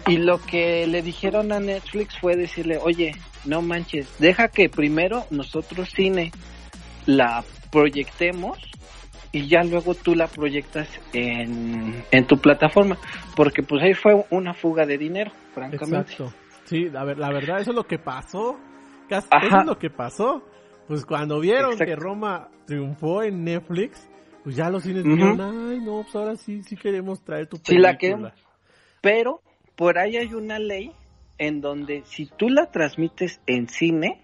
Y 0.06 0.16
lo 0.18 0.40
que 0.40 0.87
le 0.87 1.02
dijeron 1.02 1.52
a 1.52 1.61
Netflix 1.61 2.18
fue 2.18 2.37
decirle, 2.37 2.78
oye, 2.78 3.12
no 3.44 3.62
manches, 3.62 4.06
deja 4.18 4.48
que 4.48 4.68
primero 4.68 5.24
nosotros 5.30 5.90
cine 5.94 6.32
la 7.06 7.44
proyectemos 7.70 8.58
y 9.32 9.48
ya 9.48 9.62
luego 9.64 9.94
tú 9.94 10.14
la 10.14 10.26
proyectas 10.28 10.88
en, 11.12 12.04
en 12.11 12.26
tu 12.26 12.37
plataforma. 12.38 12.96
Porque 13.35 13.62
pues 13.62 13.82
ahí 13.82 13.94
fue 13.94 14.24
una 14.30 14.54
fuga 14.54 14.85
de 14.87 14.98
dinero, 14.98 15.32
francamente. 15.54 16.12
Exacto. 16.12 16.32
Sí, 16.64 16.88
la, 16.90 17.04
ver- 17.04 17.18
la 17.18 17.30
verdad, 17.30 17.61
eso 17.61 17.70
es 17.70 17.76
lo 17.76 17.85
que 17.85 17.98
pasó. 17.98 18.58
Casi- 19.08 19.28
Ajá. 19.30 19.46
Eso 19.46 19.60
es 19.60 19.66
lo 19.66 19.78
que 19.78 19.90
pasó. 19.90 20.42
Pues 20.88 21.06
cuando 21.06 21.40
vieron 21.40 21.72
Exacto. 21.72 21.84
que 21.86 21.96
Roma 21.96 22.48
triunfó 22.66 23.22
en 23.22 23.44
Netflix, 23.44 24.08
pues 24.42 24.56
ya 24.56 24.68
los 24.68 24.82
cines 24.82 25.04
dijeron, 25.04 25.40
ay, 25.40 25.78
no, 25.80 26.02
pues 26.02 26.14
ahora 26.16 26.36
sí, 26.36 26.62
sí 26.64 26.76
queremos 26.76 27.22
traer 27.22 27.46
tu 27.46 27.56
Sí 27.56 27.62
película. 27.66 27.92
la 27.92 27.98
queremos. 27.98 28.32
Pero 29.00 29.40
por 29.76 29.98
ahí 29.98 30.16
hay 30.16 30.34
una 30.34 30.58
ley 30.58 30.92
en 31.38 31.60
donde 31.60 32.02
si 32.04 32.26
tú 32.26 32.48
la 32.48 32.70
transmites 32.70 33.40
en 33.46 33.68
cine, 33.68 34.22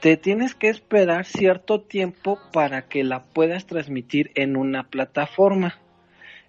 te 0.00 0.16
tienes 0.16 0.54
que 0.54 0.68
esperar 0.68 1.24
cierto 1.26 1.82
tiempo 1.82 2.38
para 2.52 2.88
que 2.88 3.04
la 3.04 3.24
puedas 3.24 3.66
transmitir 3.66 4.30
en 4.34 4.56
una 4.56 4.84
plataforma. 4.88 5.78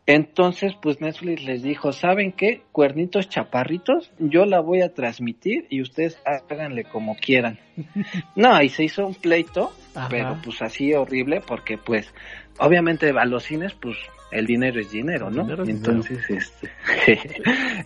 Entonces, 0.08 0.74
pues 0.82 1.00
Netflix 1.00 1.44
les 1.44 1.62
dijo, 1.62 1.92
¿saben 1.92 2.32
qué? 2.32 2.64
Cuernitos 2.72 3.30
chaparritos, 3.30 4.12
yo 4.20 4.46
la 4.46 4.60
voy 4.60 4.82
a 4.82 4.94
transmitir 4.94 5.68
y 5.70 5.82
ustedes 5.82 6.20
háganle 6.26 6.84
como 6.86 7.16
quieran. 7.16 7.60
No, 8.36 8.62
y 8.62 8.70
se 8.70 8.84
hizo 8.84 9.06
un 9.06 9.16
pleito, 9.16 9.72
Ajá. 9.96 10.08
pero 10.10 10.38
pues 10.44 10.62
así 10.62 10.94
horrible, 10.94 11.42
porque 11.46 11.78
pues, 11.78 12.14
obviamente 12.60 13.10
a 13.10 13.26
los 13.26 13.44
cines, 13.44 13.74
pues 13.74 13.98
el 14.32 14.46
dinero 14.46 14.80
es 14.80 14.92
dinero, 14.92 15.30
¿no? 15.30 15.44
dinero 15.44 15.64
es 15.64 15.70
entonces, 15.70 16.30
este, 16.30 16.72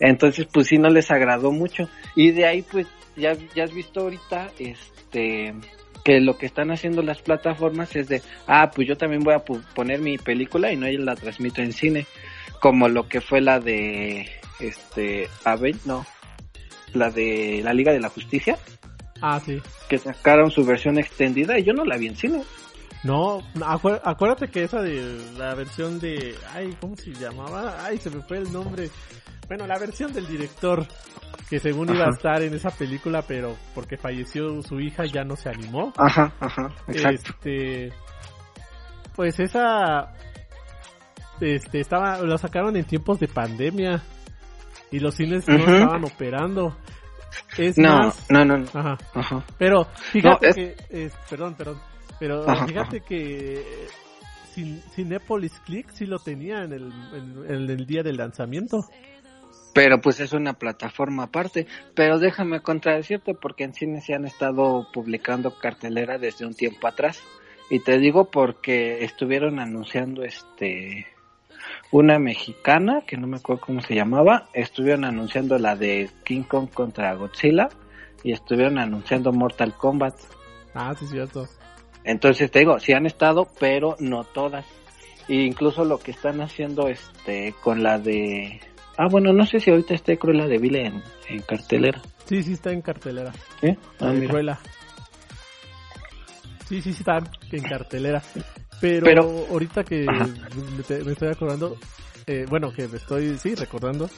entonces 0.00 0.46
pues 0.52 0.68
sí 0.68 0.78
no 0.78 0.88
les 0.88 1.10
agradó 1.10 1.52
mucho. 1.52 1.88
Y 2.14 2.30
de 2.30 2.46
ahí 2.46 2.62
pues 2.62 2.86
ya, 3.16 3.34
ya 3.54 3.64
has 3.64 3.74
visto 3.74 4.00
ahorita, 4.00 4.50
este, 4.58 5.54
que 6.06 6.20
lo 6.20 6.38
que 6.38 6.46
están 6.46 6.70
haciendo 6.70 7.02
las 7.02 7.20
plataformas 7.20 7.96
es 7.96 8.06
de, 8.06 8.22
ah, 8.46 8.70
pues 8.72 8.86
yo 8.86 8.96
también 8.96 9.24
voy 9.24 9.34
a 9.34 9.40
poner 9.40 9.98
mi 9.98 10.18
película 10.18 10.70
y 10.70 10.76
no 10.76 10.86
la 10.86 11.16
transmito 11.16 11.62
en 11.62 11.72
cine, 11.72 12.06
como 12.60 12.88
lo 12.88 13.08
que 13.08 13.20
fue 13.20 13.40
la 13.40 13.58
de, 13.58 14.30
este, 14.60 15.28
Aven, 15.42 15.76
no, 15.84 16.06
la 16.94 17.10
de 17.10 17.60
la 17.64 17.72
Liga 17.74 17.92
de 17.92 17.98
la 17.98 18.08
Justicia, 18.08 18.56
Ah, 19.20 19.40
sí. 19.44 19.60
que 19.88 19.98
sacaron 19.98 20.52
su 20.52 20.64
versión 20.64 20.96
extendida 20.96 21.58
y 21.58 21.64
yo 21.64 21.72
no 21.72 21.84
la 21.84 21.96
vi 21.96 22.06
en 22.06 22.16
cine. 22.16 22.42
No, 23.02 23.40
acuer- 23.56 24.00
acuérdate 24.04 24.46
que 24.48 24.62
esa 24.62 24.80
de 24.82 25.20
la 25.36 25.56
versión 25.56 25.98
de, 25.98 26.36
ay, 26.54 26.76
¿cómo 26.80 26.96
se 26.96 27.10
llamaba? 27.14 27.84
Ay, 27.84 27.98
se 27.98 28.10
me 28.10 28.22
fue 28.22 28.38
el 28.38 28.52
nombre. 28.52 28.90
Bueno, 29.48 29.66
la 29.66 29.76
versión 29.80 30.12
del 30.12 30.28
director 30.28 30.86
que 31.48 31.60
según 31.60 31.94
iba 31.94 32.06
a 32.06 32.10
estar 32.10 32.42
en 32.42 32.54
esa 32.54 32.70
película, 32.70 33.22
pero 33.22 33.56
porque 33.74 33.96
falleció 33.96 34.60
su 34.62 34.80
hija 34.80 35.04
ya 35.06 35.24
no 35.24 35.36
se 35.36 35.48
animó. 35.48 35.92
Ajá, 35.96 36.32
ajá, 36.40 36.74
exacto. 36.88 37.30
Este, 37.34 37.92
pues 39.14 39.38
esa, 39.40 40.12
este, 41.40 41.80
estaba, 41.80 42.18
lo 42.22 42.36
sacaron 42.38 42.76
en 42.76 42.84
tiempos 42.84 43.20
de 43.20 43.28
pandemia 43.28 44.02
y 44.90 44.98
los 44.98 45.14
cines 45.14 45.46
no 45.48 45.56
estaban 45.56 46.04
operando. 46.04 46.76
Es 47.58 47.76
No, 47.78 47.96
más, 47.98 48.26
no, 48.30 48.44
no, 48.44 48.58
no. 48.58 48.66
ajá. 48.74 48.98
Ajá. 49.14 49.44
Pero 49.58 49.84
fíjate 49.84 50.46
No, 50.46 50.50
es- 50.50 50.54
que, 50.56 50.76
es- 50.90 51.14
perdón, 51.28 51.54
perdón, 51.54 51.80
pero 52.18 52.48
Ajá, 52.48 52.66
fíjate 52.66 53.00
que 53.02 53.86
Cin- 54.54 54.82
Cinépolis 54.94 55.52
Click 55.66 55.90
sí 55.90 56.06
lo 56.06 56.18
tenía 56.18 56.62
en 56.64 56.72
el, 56.72 56.92
en, 57.14 57.44
en 57.48 57.70
el 57.70 57.86
día 57.86 58.02
del 58.02 58.16
lanzamiento. 58.16 58.78
Pero 59.76 60.00
pues 60.00 60.20
es 60.20 60.32
una 60.32 60.54
plataforma 60.54 61.24
aparte. 61.24 61.66
Pero 61.94 62.18
déjame 62.18 62.62
contradecirte 62.62 63.34
porque 63.34 63.64
en 63.64 63.74
cine 63.74 64.00
se 64.00 64.14
han 64.14 64.24
estado 64.24 64.88
publicando 64.90 65.58
cartelera 65.58 66.16
desde 66.16 66.46
un 66.46 66.54
tiempo 66.54 66.88
atrás. 66.88 67.22
Y 67.68 67.80
te 67.80 67.98
digo 67.98 68.30
porque 68.30 69.04
estuvieron 69.04 69.58
anunciando 69.60 70.22
este 70.24 71.06
una 71.92 72.18
mexicana 72.18 73.02
que 73.06 73.18
no 73.18 73.26
me 73.26 73.36
acuerdo 73.36 73.66
cómo 73.66 73.82
se 73.82 73.94
llamaba, 73.94 74.48
estuvieron 74.54 75.04
anunciando 75.04 75.58
la 75.58 75.76
de 75.76 76.08
King 76.24 76.44
Kong 76.44 76.70
contra 76.72 77.14
Godzilla 77.14 77.68
y 78.24 78.32
estuvieron 78.32 78.78
anunciando 78.78 79.30
Mortal 79.30 79.74
Kombat. 79.76 80.14
Ah, 80.74 80.94
sí, 80.98 81.04
es 81.04 81.10
cierto. 81.10 81.46
Entonces 82.02 82.50
te 82.50 82.60
digo, 82.60 82.78
sí 82.78 82.94
han 82.94 83.04
estado, 83.04 83.46
pero 83.60 83.96
no 83.98 84.24
todas. 84.24 84.64
E 85.28 85.34
incluso 85.34 85.84
lo 85.84 85.98
que 85.98 86.12
están 86.12 86.40
haciendo 86.40 86.88
este 86.88 87.54
con 87.62 87.82
la 87.82 87.98
de 87.98 88.60
Ah, 88.98 89.08
bueno, 89.10 89.32
no 89.32 89.44
sé 89.46 89.60
si 89.60 89.70
ahorita 89.70 89.94
esté 89.94 90.18
Cruella 90.18 90.46
de 90.46 90.58
Vil 90.58 90.76
en, 90.76 91.02
en 91.28 91.42
cartelera. 91.42 92.00
Sí, 92.24 92.42
sí 92.42 92.52
está 92.54 92.72
en 92.72 92.80
cartelera. 92.82 93.32
La 93.62 93.76
Ah. 94.10 94.14
Cruella. 94.28 94.58
Sí, 96.68 96.82
sí, 96.82 96.92
sí 96.92 96.98
está 97.00 97.18
en 97.52 97.62
cartelera. 97.62 98.22
Pero, 98.80 99.04
Pero- 99.04 99.46
ahorita 99.50 99.84
que 99.84 100.04
me, 100.76 100.82
te- 100.82 101.04
me 101.04 101.12
estoy 101.12 101.28
acordando, 101.28 101.76
eh, 102.26 102.44
bueno, 102.48 102.72
que 102.72 102.88
me 102.88 102.96
estoy, 102.98 103.38
sí, 103.38 103.54
recordando, 103.54 104.10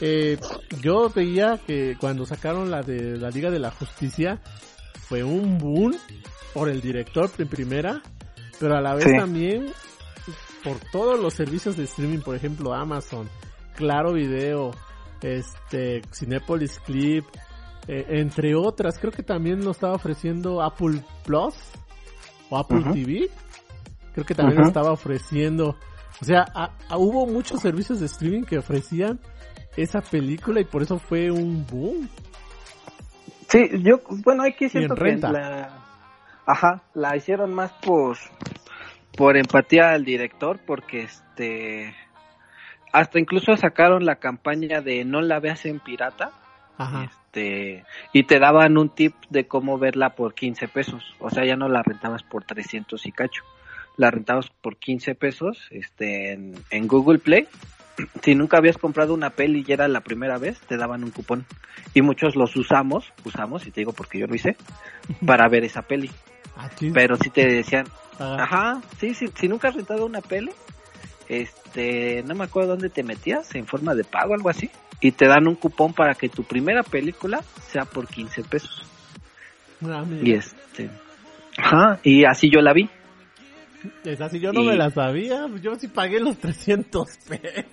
eh, 0.00 0.38
yo 0.80 1.08
veía 1.14 1.58
que 1.66 1.96
cuando 1.98 2.26
sacaron 2.26 2.70
la 2.70 2.82
de 2.82 3.16
la 3.16 3.30
Liga 3.30 3.50
de 3.50 3.58
la 3.58 3.70
Justicia, 3.70 4.40
fue 5.08 5.22
un 5.24 5.58
boom 5.58 5.96
por 6.52 6.68
el 6.68 6.80
director 6.80 7.30
en 7.38 7.48
primera, 7.48 8.02
pero 8.60 8.76
a 8.76 8.80
la 8.80 8.94
vez 8.94 9.04
Sí. 9.04 9.16
también 9.16 9.72
por 10.62 10.78
todos 10.92 11.18
los 11.18 11.32
servicios 11.34 11.76
de 11.76 11.84
streaming, 11.84 12.18
por 12.20 12.34
ejemplo, 12.36 12.74
Amazon, 12.74 13.28
Claro 13.76 14.12
Video, 14.12 14.72
este, 15.22 16.02
Cinepolis 16.12 16.78
Clip, 16.80 17.24
eh, 17.88 18.04
entre 18.08 18.54
otras, 18.54 18.98
creo 18.98 19.12
que 19.12 19.22
también 19.22 19.64
lo 19.64 19.70
estaba 19.70 19.94
ofreciendo 19.94 20.62
Apple 20.62 21.00
Plus 21.24 21.54
o 22.50 22.58
Apple. 22.58 22.82
TV. 22.92 23.28
Creo 24.12 24.24
que 24.26 24.34
también 24.34 24.60
lo 24.62 24.66
estaba 24.68 24.92
ofreciendo. 24.92 25.76
O 26.20 26.24
sea, 26.24 26.44
a- 26.54 26.70
a- 26.88 26.96
hubo 26.96 27.26
muchos 27.26 27.60
servicios 27.60 28.00
de 28.00 28.06
streaming 28.06 28.42
que 28.44 28.58
ofrecían 28.58 29.20
esa 29.76 30.00
película 30.00 30.60
y 30.60 30.64
por 30.64 30.82
eso 30.82 30.98
fue 30.98 31.30
un 31.30 31.66
boom. 31.66 32.08
Sí, 33.48 33.68
yo, 33.82 34.00
bueno, 34.24 34.42
aquí 34.44 34.68
siento 34.68 34.94
en 34.94 35.20
que 35.20 35.28
la, 35.32 35.84
ajá, 36.46 36.82
la 36.94 37.14
hicieron 37.16 37.52
más 37.54 37.72
por, 37.84 38.16
por 39.16 39.36
empatía 39.36 39.90
al 39.90 40.04
director, 40.04 40.58
porque 40.66 41.02
este, 41.02 41.94
hasta 42.92 43.18
incluso 43.18 43.56
sacaron 43.56 44.04
la 44.04 44.16
campaña 44.16 44.80
de 44.80 45.04
no 45.04 45.20
la 45.20 45.40
veas 45.40 45.66
en 45.66 45.80
pirata, 45.80 46.30
Ajá. 46.78 47.04
este, 47.04 47.84
y 48.12 48.24
te 48.24 48.38
daban 48.38 48.78
un 48.78 48.90
tip 48.90 49.14
de 49.30 49.46
cómo 49.46 49.78
verla 49.78 50.10
por 50.10 50.34
15 50.34 50.68
pesos, 50.68 51.14
o 51.18 51.30
sea, 51.30 51.44
ya 51.44 51.56
no 51.56 51.68
la 51.68 51.82
rentabas 51.82 52.22
por 52.22 52.44
300 52.44 53.04
y 53.06 53.12
cacho, 53.12 53.42
la 53.96 54.10
rentabas 54.10 54.50
por 54.60 54.76
15 54.76 55.14
pesos, 55.14 55.68
este, 55.70 56.32
en, 56.32 56.54
en 56.70 56.86
Google 56.86 57.18
Play, 57.18 57.48
si 58.22 58.34
nunca 58.34 58.58
habías 58.58 58.78
comprado 58.78 59.14
una 59.14 59.30
peli 59.30 59.64
y 59.66 59.72
era 59.72 59.88
la 59.88 60.00
primera 60.00 60.38
vez, 60.38 60.60
te 60.60 60.76
daban 60.76 61.04
un 61.04 61.10
cupón. 61.10 61.46
Y 61.94 62.02
muchos 62.02 62.36
los 62.36 62.54
usamos, 62.56 63.12
usamos, 63.24 63.66
y 63.66 63.70
te 63.70 63.80
digo 63.80 63.92
porque 63.92 64.18
yo 64.18 64.26
lo 64.26 64.34
hice, 64.34 64.56
para 65.26 65.48
ver 65.48 65.64
esa 65.64 65.82
peli. 65.82 66.10
Aquí, 66.56 66.90
Pero 66.90 67.16
si 67.16 67.30
te 67.30 67.46
decían, 67.46 67.86
ah, 68.18 68.36
ajá, 68.40 68.82
sí, 68.98 69.14
sí, 69.14 69.28
si 69.34 69.48
nunca 69.48 69.68
has 69.68 69.74
rentado 69.74 70.06
una 70.06 70.20
peli, 70.20 70.50
este, 71.28 72.22
no 72.24 72.34
me 72.34 72.44
acuerdo 72.44 72.70
dónde 72.70 72.88
te 72.90 73.02
metías, 73.02 73.54
en 73.54 73.66
forma 73.66 73.94
de 73.94 74.04
pago, 74.04 74.34
algo 74.34 74.48
así, 74.48 74.70
y 75.00 75.12
te 75.12 75.26
dan 75.26 75.46
un 75.48 75.54
cupón 75.56 75.92
para 75.92 76.14
que 76.14 76.28
tu 76.28 76.44
primera 76.44 76.82
película 76.82 77.42
sea 77.70 77.84
por 77.84 78.06
15 78.08 78.42
pesos. 78.44 78.84
ah. 79.84 80.04
Y 80.22 80.32
este, 80.32 80.90
ajá, 81.58 82.00
y 82.02 82.24
así 82.24 82.50
yo 82.50 82.60
la 82.60 82.72
vi. 82.72 82.88
Es 84.04 84.20
así, 84.20 84.40
yo 84.40 84.52
no 84.52 84.62
y- 84.62 84.66
me 84.68 84.76
la 84.76 84.90
sabía. 84.90 85.46
Yo 85.62 85.76
sí 85.76 85.86
pagué 85.88 86.18
los 86.18 86.36
300 86.38 87.08
pesos. 87.28 87.64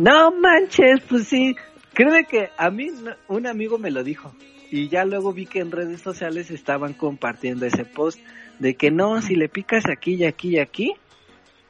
No 0.00 0.30
manches, 0.32 1.00
pues 1.08 1.28
sí. 1.28 1.54
Créeme 1.92 2.24
que 2.24 2.48
a 2.56 2.70
mí 2.70 2.88
un 3.28 3.46
amigo 3.46 3.78
me 3.78 3.90
lo 3.90 4.02
dijo. 4.02 4.32
Y 4.70 4.88
ya 4.88 5.04
luego 5.04 5.32
vi 5.32 5.46
que 5.46 5.58
en 5.60 5.70
redes 5.72 6.00
sociales 6.00 6.50
estaban 6.50 6.92
compartiendo 6.94 7.66
ese 7.66 7.84
post 7.84 8.18
de 8.60 8.74
que 8.74 8.90
no, 8.90 9.20
si 9.20 9.34
le 9.34 9.48
picas 9.48 9.84
aquí 9.88 10.14
y 10.14 10.24
aquí 10.24 10.50
y 10.50 10.58
aquí, 10.58 10.92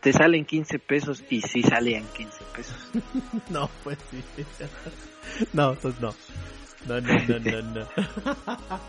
te 0.00 0.12
salen 0.12 0.44
15 0.44 0.78
pesos. 0.78 1.22
Y 1.30 1.40
sí 1.42 1.62
salían 1.62 2.04
15 2.16 2.44
pesos. 2.56 2.76
No, 3.50 3.68
pues 3.84 3.98
sí. 4.10 4.22
No, 5.52 5.74
pues 5.74 6.00
no. 6.00 6.14
No, 6.86 7.00
no, 7.00 7.12
no, 7.28 7.38
no, 7.38 7.62
no. 7.62 7.86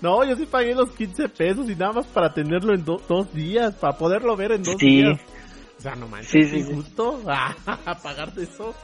No, 0.00 0.24
yo 0.24 0.34
sí 0.36 0.46
pagué 0.46 0.74
los 0.74 0.90
15 0.90 1.28
pesos 1.28 1.70
y 1.70 1.76
nada 1.76 1.92
más 1.92 2.06
para 2.06 2.34
tenerlo 2.34 2.74
en 2.74 2.84
do- 2.84 3.00
dos 3.08 3.32
días, 3.32 3.72
para 3.76 3.96
poderlo 3.96 4.36
ver 4.36 4.50
en 4.52 4.62
dos 4.64 4.74
Sí. 4.78 4.86
días. 5.02 5.20
O 5.78 5.80
sea, 5.82 5.94
no 5.94 6.08
manches, 6.08 6.30
Sí, 6.30 6.42
sí, 6.44 6.50
sí. 6.62 6.70
injusto 6.70 7.22
ah, 7.28 7.54
pagar 8.02 8.32
de 8.34 8.42
eso. 8.44 8.74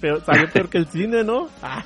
Pero 0.00 0.22
salió 0.24 0.50
peor 0.52 0.68
que 0.68 0.78
el 0.78 0.86
cine, 0.88 1.22
¿no? 1.24 1.48
Ah, 1.62 1.84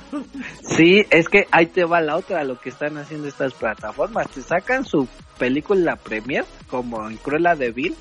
Sí, 0.75 1.03
es 1.11 1.29
que 1.29 1.45
ahí 1.51 1.67
te 1.67 1.85
va 1.85 2.01
la 2.01 2.17
otra, 2.17 2.43
lo 2.43 2.59
que 2.59 2.69
están 2.69 2.97
haciendo 2.97 3.27
estas 3.27 3.53
plataformas. 3.53 4.29
Te 4.31 4.41
sacan 4.41 4.83
su 4.83 5.07
película 5.37 5.95
premier, 5.95 6.43
como 6.67 7.07
en 7.07 7.17
Cruella 7.17 7.55
de 7.55 7.71
Vil. 7.71 7.95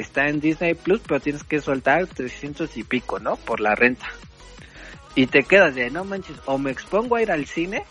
Está 0.00 0.28
en 0.28 0.40
Disney 0.40 0.74
Plus, 0.74 1.00
pero 1.06 1.20
tienes 1.20 1.44
que 1.44 1.60
soltar 1.60 2.06
300 2.06 2.76
y 2.76 2.84
pico, 2.84 3.18
¿no? 3.18 3.36
Por 3.36 3.60
la 3.60 3.74
renta. 3.74 4.06
Y 5.14 5.26
te 5.26 5.42
quedas 5.42 5.74
de, 5.74 5.90
no 5.90 6.04
manches, 6.04 6.36
o 6.46 6.58
me 6.58 6.70
expongo 6.70 7.16
a 7.16 7.22
ir 7.22 7.30
al 7.32 7.46
cine, 7.46 7.84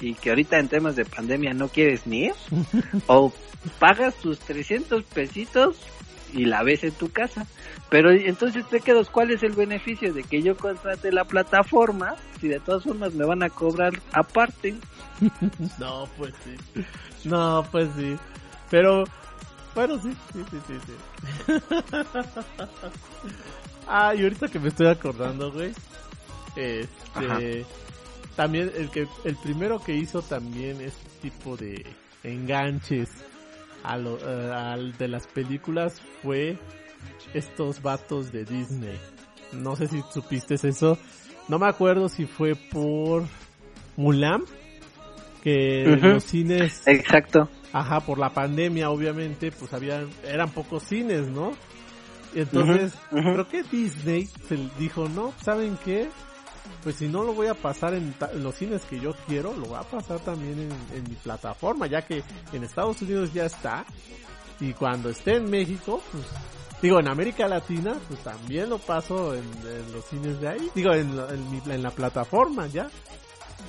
y 0.00 0.14
que 0.14 0.30
ahorita 0.30 0.58
en 0.58 0.68
temas 0.68 0.96
de 0.96 1.04
pandemia 1.04 1.52
no 1.52 1.68
quieres 1.68 2.06
ni 2.06 2.24
ir, 2.26 2.34
o 3.06 3.32
pagas 3.78 4.14
tus 4.16 4.38
300 4.40 5.04
pesitos 5.04 5.76
y 6.32 6.46
la 6.46 6.62
ves 6.62 6.84
en 6.84 6.92
tu 6.92 7.10
casa. 7.10 7.46
Pero 7.88 8.10
entonces 8.10 8.66
te 8.68 8.80
quedas, 8.80 9.10
¿cuál 9.10 9.30
es 9.30 9.42
el 9.42 9.52
beneficio 9.52 10.12
de 10.12 10.22
que 10.22 10.42
yo 10.42 10.56
contrate 10.56 11.12
la 11.12 11.24
plataforma 11.24 12.16
si 12.40 12.48
de 12.48 12.58
todas 12.58 12.84
formas 12.84 13.12
me 13.14 13.24
van 13.24 13.42
a 13.42 13.50
cobrar 13.50 13.92
aparte? 14.12 14.74
no, 15.78 16.08
pues 16.16 16.32
sí. 16.44 16.84
No, 17.24 17.66
pues 17.70 17.88
sí. 17.96 18.16
Pero, 18.70 19.04
bueno, 19.74 19.98
sí, 20.00 20.12
sí, 20.32 20.44
sí, 20.50 20.58
sí. 20.66 20.74
sí. 20.86 20.94
ah, 23.88 24.14
y 24.14 24.22
ahorita 24.22 24.48
que 24.48 24.58
me 24.58 24.68
estoy 24.68 24.88
acordando, 24.88 25.52
güey. 25.52 25.72
Este, 26.56 27.64
también 28.36 28.70
el 28.76 28.90
que 28.90 29.06
el 29.24 29.36
primero 29.36 29.78
que 29.82 29.94
hizo 29.94 30.22
también 30.22 30.80
este 30.80 31.08
tipo 31.22 31.56
de 31.56 31.84
enganches 32.22 33.10
a 33.82 33.96
lo, 33.96 34.18
eh, 34.20 34.92
de 34.98 35.08
las 35.08 35.26
películas 35.26 36.00
fue 36.22 36.58
estos 37.34 37.82
vatos 37.82 38.32
de 38.32 38.44
Disney. 38.44 38.98
No 39.52 39.76
sé 39.76 39.86
si 39.86 40.02
supiste 40.12 40.54
eso. 40.54 40.98
No 41.48 41.58
me 41.58 41.66
acuerdo 41.66 42.08
si 42.08 42.26
fue 42.26 42.54
por 42.54 43.24
Mulan 43.96 44.44
que 45.42 45.84
los 46.00 46.24
cines 46.24 46.86
Exacto. 46.86 47.48
Ajá, 47.72 48.00
por 48.00 48.18
la 48.18 48.30
pandemia 48.30 48.90
obviamente, 48.90 49.50
pues 49.50 49.72
habían 49.72 50.10
eran 50.24 50.50
pocos 50.50 50.82
cines, 50.82 51.28
¿no? 51.28 51.52
Entonces, 52.34 52.92
creo 53.10 53.48
que 53.48 53.62
Disney 53.62 54.26
se 54.26 54.56
dijo, 54.78 55.08
"No, 55.08 55.32
¿saben 55.42 55.78
qué? 55.84 56.08
pues 56.82 56.96
si 56.96 57.08
no 57.08 57.22
lo 57.22 57.32
voy 57.32 57.46
a 57.46 57.54
pasar 57.54 57.94
en, 57.94 58.14
los 58.42 58.54
cines 58.54 58.82
que 58.84 58.98
yo 58.98 59.12
quiero, 59.26 59.54
lo 59.54 59.66
voy 59.66 59.78
a 59.78 59.82
pasar 59.82 60.20
también 60.20 60.68
en, 60.92 61.02
mi 61.04 61.16
plataforma, 61.16 61.86
ya 61.86 62.02
que 62.02 62.22
en 62.52 62.64
Estados 62.64 63.00
Unidos 63.02 63.32
ya 63.32 63.44
está. 63.44 63.84
Y 64.60 64.72
cuando 64.74 65.10
esté 65.10 65.36
en 65.36 65.50
México, 65.50 66.00
pues 66.10 66.24
digo, 66.80 66.98
en 66.98 67.08
América 67.08 67.48
Latina, 67.48 67.96
pues 68.08 68.20
también 68.20 68.68
lo 68.68 68.78
paso 68.78 69.34
en, 69.34 69.44
los 69.92 70.04
cines 70.06 70.40
de 70.40 70.48
ahí, 70.48 70.70
digo, 70.74 70.92
en, 70.92 71.10
en, 71.66 71.82
la 71.82 71.90
plataforma 71.90 72.66
ya. 72.66 72.88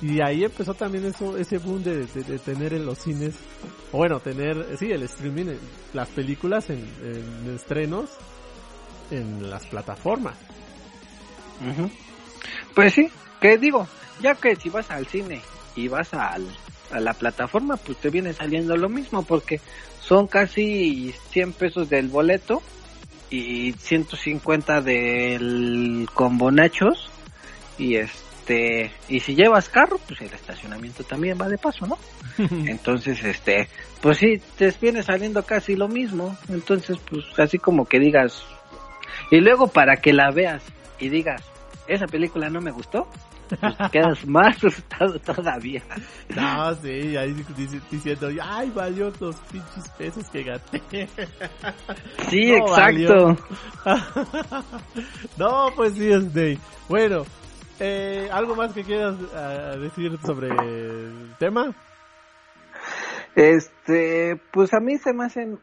Y 0.02 0.20
ahí 0.20 0.44
empezó 0.44 0.74
también 0.74 1.06
eso, 1.06 1.36
ese 1.36 1.58
boom 1.58 1.82
de, 1.82 2.06
tener 2.44 2.74
en 2.74 2.84
los 2.84 2.98
cines, 2.98 3.34
bueno, 3.92 4.20
tener, 4.20 4.76
sí, 4.78 4.90
el 4.90 5.02
streaming, 5.04 5.56
las 5.92 6.08
películas 6.08 6.68
en, 6.70 6.84
estrenos 7.54 8.10
en 9.10 9.48
las 9.48 9.64
plataformas. 9.66 10.36
Pues 12.74 12.94
sí, 12.94 13.08
¿qué 13.40 13.56
digo? 13.56 13.86
Ya 14.20 14.34
que 14.34 14.56
si 14.56 14.68
vas 14.68 14.90
al 14.90 15.06
cine 15.06 15.40
y 15.76 15.88
vas 15.88 16.12
a 16.12 16.36
la 16.98 17.14
plataforma, 17.14 17.76
pues 17.76 17.98
te 17.98 18.10
viene 18.10 18.32
saliendo 18.32 18.76
lo 18.76 18.88
mismo, 18.88 19.22
porque 19.22 19.60
son 20.00 20.26
casi 20.26 21.14
100 21.30 21.52
pesos 21.54 21.88
del 21.88 22.08
boleto 22.08 22.62
y 23.30 23.72
150 23.72 24.80
del 24.82 26.08
combo 26.12 26.50
nachos 26.50 27.10
y 27.78 27.96
este 28.44 28.92
y 29.08 29.20
si 29.20 29.34
llevas 29.34 29.68
carro 29.68 29.98
pues 30.06 30.20
el 30.20 30.32
estacionamiento 30.32 31.02
también 31.04 31.38
va 31.40 31.48
de 31.48 31.58
paso 31.58 31.86
no 31.86 31.98
entonces 32.66 33.24
este 33.24 33.68
pues 34.00 34.18
sí 34.18 34.40
te 34.56 34.72
viene 34.80 35.02
saliendo 35.02 35.42
casi 35.44 35.76
lo 35.76 35.88
mismo 35.88 36.36
entonces 36.48 36.98
pues 37.08 37.24
así 37.38 37.58
como 37.58 37.86
que 37.86 37.98
digas 37.98 38.44
y 39.30 39.40
luego 39.40 39.68
para 39.68 39.96
que 39.96 40.12
la 40.12 40.30
veas 40.30 40.62
y 40.98 41.08
digas 41.08 41.42
esa 41.86 42.06
película 42.06 42.48
no 42.48 42.60
me 42.60 42.70
gustó, 42.70 43.06
pues 43.60 43.74
quedas 43.92 44.26
más 44.26 44.56
asustado 44.56 45.18
todavía. 45.18 45.82
No, 46.34 46.74
sí, 46.76 47.16
ahí 47.16 47.34
diciendo, 47.90 48.28
ay, 48.42 48.70
valió 48.74 49.12
los 49.20 49.36
pinches 49.52 49.88
pesos 49.98 50.28
que 50.30 50.44
gasté. 50.44 50.82
Sí, 52.30 52.52
exacto. 52.52 53.36
no, 55.36 55.68
pues 55.76 55.94
sí, 55.94 56.10
Snake. 56.10 56.58
Bueno, 56.88 57.24
eh, 57.80 58.28
¿algo 58.32 58.54
más 58.54 58.72
que 58.72 58.84
quieras 58.84 59.14
uh, 59.14 59.78
decir 59.78 60.18
sobre 60.24 60.48
el 60.48 61.34
tema? 61.38 61.74
Este, 63.34 64.40
pues 64.52 64.72
a 64.74 64.80
mí 64.80 64.96
se 64.98 65.12
me 65.12 65.24
hacen, 65.24 65.58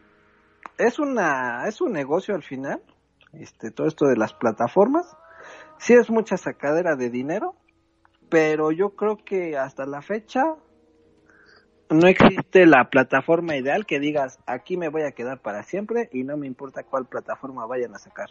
es 0.78 1.00
una, 1.00 1.68
es 1.68 1.80
un 1.82 1.94
negocio 1.94 2.36
al 2.36 2.44
final, 2.44 2.82
este, 3.34 3.72
todo 3.72 3.88
esto 3.88 4.06
de 4.08 4.18
las 4.18 4.34
plataformas 4.34 5.16
sí 5.82 5.94
es 5.94 6.10
mucha 6.10 6.38
sacadera 6.38 6.96
de 6.96 7.10
dinero, 7.10 7.56
pero 8.30 8.72
yo 8.72 8.92
creo 8.92 9.18
que 9.18 9.58
hasta 9.58 9.86
la 9.86 10.02
fecha 10.02 10.44
no 11.90 12.08
existe 12.08 12.66
la 12.66 12.90
plataforma 12.90 13.58
ideal 13.58 13.86
que 13.86 14.00
digas 14.00 14.40
aquí 14.46 14.78
me 14.78 14.90
voy 14.90 15.02
a 15.02 15.12
quedar 15.12 15.42
para 15.42 15.64
siempre 15.64 16.10
y 16.14 16.24
no 16.24 16.38
me 16.38 16.48
importa 16.48 16.84
cuál 16.84 17.08
plataforma 17.08 17.66
vayan 17.66 17.96
a 17.96 18.00
sacar. 18.00 18.30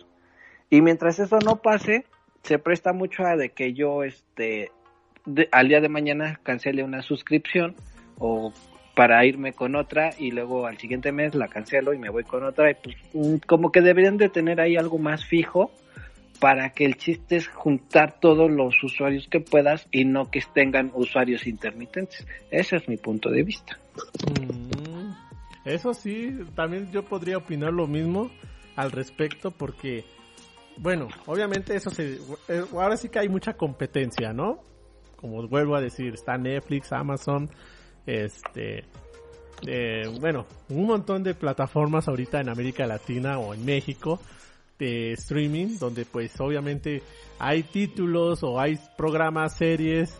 Y 0.70 0.80
mientras 0.80 1.18
eso 1.18 1.38
no 1.44 1.56
pase, 1.56 2.06
se 2.42 2.58
presta 2.58 2.92
mucho 2.92 3.24
a 3.24 3.36
de 3.36 3.50
que 3.50 3.72
yo 3.72 4.02
este 4.02 4.70
al 5.52 5.68
día 5.68 5.80
de 5.80 5.88
mañana 5.88 6.40
cancele 6.42 6.82
una 6.82 7.02
suscripción 7.02 7.76
o 8.18 8.52
para 8.94 9.24
irme 9.24 9.52
con 9.52 9.76
otra 9.76 10.10
y 10.18 10.30
luego 10.30 10.66
al 10.66 10.78
siguiente 10.78 11.12
mes 11.12 11.34
la 11.34 11.48
cancelo 11.48 11.94
y 11.94 11.98
me 11.98 12.10
voy 12.10 12.24
con 12.24 12.44
otra 12.44 12.70
y 12.70 12.74
pues 12.74 12.96
mm, 13.12 13.36
como 13.46 13.70
que 13.70 13.80
deberían 13.80 14.16
de 14.16 14.28
tener 14.28 14.60
ahí 14.60 14.76
algo 14.76 14.98
más 14.98 15.24
fijo 15.24 15.70
para 16.40 16.70
que 16.70 16.86
el 16.86 16.96
chiste 16.96 17.36
es 17.36 17.48
juntar 17.48 18.18
todos 18.18 18.50
los 18.50 18.82
usuarios 18.82 19.28
que 19.28 19.40
puedas 19.40 19.86
y 19.92 20.04
no 20.06 20.30
que 20.30 20.42
tengan 20.54 20.90
usuarios 20.94 21.46
intermitentes. 21.46 22.26
Ese 22.50 22.76
es 22.76 22.88
mi 22.88 22.96
punto 22.96 23.30
de 23.30 23.42
vista. 23.42 23.78
Mm, 24.40 25.12
eso 25.66 25.92
sí, 25.92 26.34
también 26.56 26.90
yo 26.90 27.04
podría 27.04 27.36
opinar 27.36 27.72
lo 27.72 27.86
mismo 27.86 28.30
al 28.74 28.90
respecto 28.90 29.50
porque, 29.50 30.04
bueno, 30.76 31.08
obviamente 31.26 31.76
eso 31.76 31.90
se... 31.90 32.18
Eh, 32.48 32.64
ahora 32.72 32.96
sí 32.96 33.08
que 33.08 33.18
hay 33.18 33.28
mucha 33.28 33.54
competencia, 33.54 34.32
¿no? 34.32 34.60
Como 35.16 35.46
vuelvo 35.48 35.76
a 35.76 35.80
decir, 35.80 36.14
está 36.14 36.36
Netflix, 36.38 36.92
Amazon, 36.92 37.50
este... 38.06 38.84
Eh, 39.66 40.04
bueno, 40.20 40.46
un 40.70 40.86
montón 40.86 41.22
de 41.22 41.34
plataformas 41.34 42.08
ahorita 42.08 42.40
en 42.40 42.48
América 42.48 42.86
Latina 42.86 43.38
o 43.38 43.52
en 43.52 43.62
México 43.64 44.18
de 44.78 45.12
streaming, 45.12 45.78
donde 45.78 46.06
pues 46.06 46.40
obviamente 46.40 47.02
hay 47.38 47.62
títulos 47.62 48.42
o 48.42 48.58
hay 48.58 48.78
programas, 48.96 49.56
series, 49.56 50.18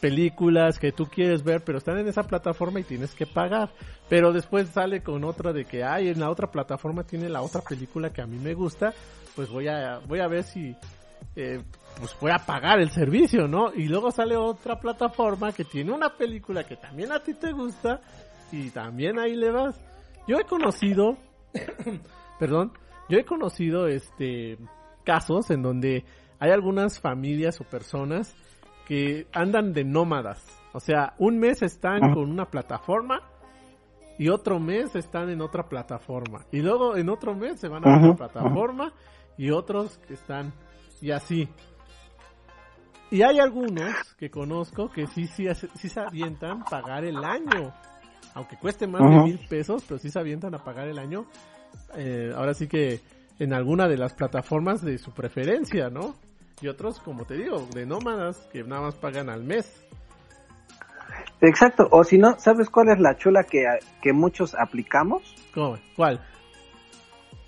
películas 0.00 0.78
que 0.78 0.92
tú 0.92 1.06
quieres 1.06 1.42
ver, 1.42 1.62
pero 1.64 1.78
están 1.78 1.98
en 1.98 2.08
esa 2.08 2.22
plataforma 2.22 2.80
y 2.80 2.84
tienes 2.84 3.14
que 3.14 3.26
pagar. 3.26 3.70
Pero 4.08 4.32
después 4.32 4.68
sale 4.68 5.02
con 5.02 5.24
otra 5.24 5.52
de 5.52 5.64
que, 5.64 5.84
hay 5.84 6.08
en 6.08 6.20
la 6.20 6.30
otra 6.30 6.50
plataforma 6.50 7.04
tiene 7.04 7.28
la 7.28 7.42
otra 7.42 7.60
película 7.60 8.12
que 8.12 8.22
a 8.22 8.26
mí 8.26 8.38
me 8.38 8.54
gusta, 8.54 8.92
pues 9.34 9.50
voy 9.50 9.68
a, 9.68 9.98
voy 10.06 10.20
a 10.20 10.28
ver 10.28 10.44
si, 10.44 10.74
eh, 11.36 11.62
pues 11.98 12.16
voy 12.20 12.30
a 12.30 12.38
pagar 12.38 12.80
el 12.80 12.90
servicio, 12.90 13.46
¿no? 13.48 13.72
Y 13.74 13.88
luego 13.88 14.10
sale 14.10 14.36
otra 14.36 14.78
plataforma 14.78 15.52
que 15.52 15.64
tiene 15.64 15.92
una 15.92 16.16
película 16.16 16.64
que 16.64 16.76
también 16.76 17.12
a 17.12 17.20
ti 17.22 17.34
te 17.34 17.52
gusta 17.52 18.00
y 18.52 18.70
también 18.70 19.18
ahí 19.18 19.34
le 19.36 19.50
vas. 19.50 19.78
Yo 20.26 20.38
he 20.38 20.44
conocido, 20.44 21.16
perdón, 22.38 22.72
yo 23.08 23.18
he 23.18 23.24
conocido 23.24 23.86
este 23.86 24.58
casos 25.04 25.50
en 25.50 25.62
donde 25.62 26.04
hay 26.38 26.50
algunas 26.50 27.00
familias 27.00 27.60
o 27.60 27.64
personas 27.64 28.34
que 28.88 29.26
andan 29.32 29.72
de 29.72 29.84
nómadas. 29.84 30.44
O 30.72 30.80
sea, 30.80 31.14
un 31.18 31.38
mes 31.38 31.62
están 31.62 32.00
con 32.12 32.30
una 32.30 32.46
plataforma 32.46 33.20
y 34.18 34.28
otro 34.28 34.58
mes 34.58 34.96
están 34.96 35.30
en 35.30 35.40
otra 35.40 35.68
plataforma. 35.68 36.44
Y 36.50 36.60
luego 36.60 36.96
en 36.96 37.08
otro 37.08 37.34
mes 37.34 37.60
se 37.60 37.68
van 37.68 37.86
a 37.86 37.98
otra 37.98 38.14
plataforma 38.14 38.92
y 39.36 39.50
otros 39.50 39.98
que 39.98 40.14
están 40.14 40.52
y 41.00 41.10
así. 41.10 41.48
Y 43.10 43.22
hay 43.22 43.38
algunos 43.38 43.92
que 44.18 44.30
conozco 44.30 44.90
que 44.90 45.06
sí, 45.06 45.26
sí, 45.26 45.46
sí 45.74 45.88
se 45.88 46.00
avientan 46.00 46.64
pagar 46.64 47.04
el 47.04 47.22
año. 47.24 47.72
Aunque 48.34 48.56
cueste 48.56 48.86
más 48.86 49.00
de 49.00 49.22
mil 49.22 49.38
pesos, 49.48 49.84
pero 49.86 49.98
sí 49.98 50.10
se 50.10 50.18
avientan 50.18 50.54
a 50.54 50.58
pagar 50.58 50.88
el 50.88 50.98
año 50.98 51.26
eh, 51.96 52.32
ahora 52.34 52.54
sí 52.54 52.66
que 52.66 53.00
en 53.38 53.52
alguna 53.52 53.88
de 53.88 53.96
las 53.96 54.14
plataformas 54.14 54.82
de 54.82 54.98
su 54.98 55.12
preferencia, 55.12 55.90
¿no? 55.90 56.16
Y 56.60 56.68
otros, 56.68 56.98
como 57.00 57.24
te 57.24 57.34
digo, 57.34 57.66
de 57.74 57.86
nómadas 57.86 58.38
que 58.52 58.64
nada 58.64 58.82
más 58.82 58.94
pagan 58.94 59.30
al 59.30 59.44
mes. 59.44 59.84
Exacto, 61.40 61.86
o 61.90 62.02
si 62.02 62.18
no, 62.18 62.38
¿sabes 62.38 62.68
cuál 62.68 62.88
es 62.90 62.98
la 62.98 63.16
chula 63.16 63.44
que, 63.44 63.64
que 64.02 64.12
muchos 64.12 64.54
aplicamos? 64.54 65.22
¿Cómo? 65.54 65.78
¿Cuál? 65.94 66.20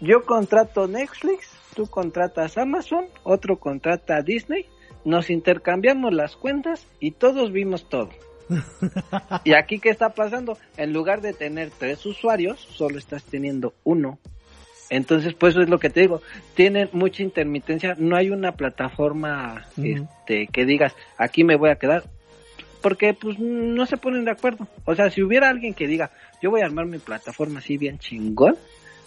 Yo 0.01 0.25
contrato 0.25 0.87
Netflix, 0.87 1.51
tú 1.75 1.87
contratas 1.87 2.57
Amazon, 2.57 3.07
otro 3.25 3.59
contrata 3.59 4.23
Disney, 4.23 4.67
nos 5.05 5.29
intercambiamos 5.29 6.13
las 6.15 6.37
cuentas 6.37 6.87
y 7.01 7.13
todos 7.13 7.53
vimos 7.53 7.89
todo. 7.89 8.11
y 9.45 9.55
aquí, 9.55 9.79
¿qué 9.79 9.91
está 9.91 10.11
pasando? 10.11 10.57
En 10.77 10.93
lugar 10.93 11.21
de 11.21 11.33
tener 11.33 11.71
tres 11.71 12.05
usuarios, 12.07 12.61
solo 12.61 12.99
estás 12.99 13.25
teniendo 13.25 13.75
uno. 13.85 14.19
Entonces, 14.91 15.35
pues 15.35 15.55
eso 15.55 15.63
es 15.63 15.69
lo 15.69 15.79
que 15.79 15.89
te 15.89 16.01
digo, 16.01 16.21
tienen 16.55 16.89
mucha 16.93 17.23
intermitencia, 17.23 17.95
no 17.97 18.17
hay 18.17 18.31
una 18.31 18.53
plataforma 18.53 19.67
este, 19.77 20.49
que 20.49 20.65
digas, 20.65 20.97
aquí 21.17 21.45
me 21.45 21.55
voy 21.55 21.71
a 21.71 21.77
quedar, 21.77 22.03
porque 22.83 23.15
pues 23.15 23.39
no 23.39 23.87
se 23.87 23.97
ponen 23.97 24.25
de 24.25 24.33
acuerdo. 24.33 24.67
O 24.85 24.95
sea, 24.97 25.09
si 25.11 25.23
hubiera 25.23 25.49
alguien 25.49 25.75
que 25.75 25.87
diga, 25.87 26.11
yo 26.43 26.51
voy 26.51 26.63
a 26.63 26.67
armar 26.67 26.87
mi 26.87 26.99
plataforma 26.99 27.61
así 27.61 27.79
bien 27.79 28.01
chingón, 28.01 28.57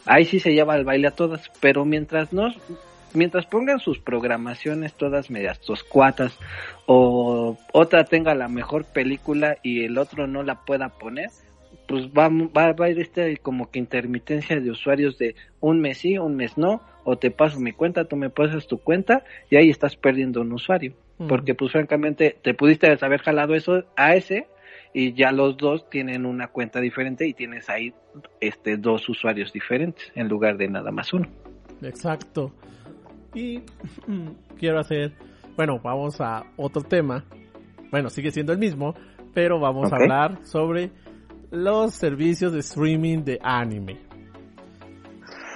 ahí 0.06 0.24
sí 0.24 0.40
se 0.40 0.54
lleva 0.54 0.78
el 0.78 0.86
baile 0.86 1.08
a 1.08 1.12
todas, 1.12 1.52
pero 1.60 1.84
mientras 1.84 2.32
no, 2.32 2.54
mientras 3.14 3.46
pongan 3.46 3.80
sus 3.80 4.00
programaciones 4.00 4.94
todas 4.94 5.30
medias 5.30 5.60
toscuatas 5.60 6.38
o 6.86 7.58
otra 7.74 8.06
tenga 8.06 8.36
la 8.36 8.48
mejor 8.48 8.86
película 8.86 9.58
y 9.64 9.84
el 9.84 9.98
otro 9.98 10.28
no 10.28 10.44
la 10.44 10.64
pueda 10.64 10.90
poner, 10.90 11.30
pues 11.88 12.08
va, 12.08 12.30
va, 12.30 12.74
va 12.74 12.86
a 12.86 12.90
ir 12.90 13.00
este 13.00 13.38
como 13.38 13.70
que 13.70 13.80
intermitencia 13.80 14.60
de 14.60 14.72
usuarios 14.72 15.18
de 15.18 15.36
un 15.60 15.82
mes 15.82 16.00
sí, 16.00 16.18
un 16.18 16.36
mes 16.36 16.58
no, 16.58 16.82
o 17.04 17.18
te 17.18 17.32
paso 17.32 17.60
mi 17.60 17.74
cuenta, 17.74 18.06
tú 18.06 18.16
me 18.16 18.30
pasas 18.30 18.68
tu 18.68 18.78
cuenta 18.78 19.24
y 19.50 19.58
ahí 19.58 19.70
estás 19.70 19.96
perdiendo 19.96 20.42
un 20.42 20.54
usuario. 20.54 20.94
Porque 21.30 21.56
pues 21.56 21.72
francamente 21.72 22.36
te 22.42 22.54
pudiste 22.54 22.98
haber 23.00 23.22
jalado 23.22 23.56
eso 23.56 23.86
a 23.96 24.16
ese 24.16 24.48
y 24.94 25.14
ya 25.14 25.32
los 25.32 25.56
dos 25.56 25.90
tienen 25.90 26.26
una 26.26 26.48
cuenta 26.48 26.82
diferente 26.82 27.26
y 27.28 27.34
tienes 27.34 27.70
ahí 27.70 27.94
este 28.42 28.78
dos 28.78 29.08
usuarios 29.08 29.54
diferentes 29.54 30.12
en 30.16 30.28
lugar 30.28 30.58
de 30.58 30.68
nada 30.68 30.92
más 30.92 31.14
uno. 31.14 31.28
Exacto. 31.82 32.52
Y 33.34 33.62
quiero 34.58 34.80
hacer, 34.80 35.14
bueno, 35.56 35.80
vamos 35.80 36.20
a 36.20 36.44
otro 36.58 36.82
tema. 36.82 37.24
Bueno, 37.90 38.10
sigue 38.10 38.32
siendo 38.32 38.52
el 38.52 38.60
mismo, 38.60 38.96
pero 39.34 39.60
vamos 39.60 39.94
a 39.94 39.96
hablar 39.96 40.44
sobre 40.46 40.92
los 41.54 41.94
servicios 41.94 42.52
de 42.52 42.60
streaming 42.60 43.20
de 43.20 43.40
anime. 43.44 44.02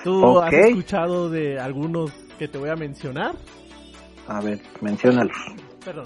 ¿Tú 0.03 0.39
has 0.39 0.53
escuchado 0.53 1.27
de 1.27 1.59
algunos 1.59 2.11
que 2.37 2.47
te 2.47 2.59
voy 2.59 2.69
a 2.69 2.75
mencionar? 2.75 3.35
A 4.27 4.39
ver, 4.39 4.61
menciónalos. 4.79 5.35
Perdón. 5.83 6.05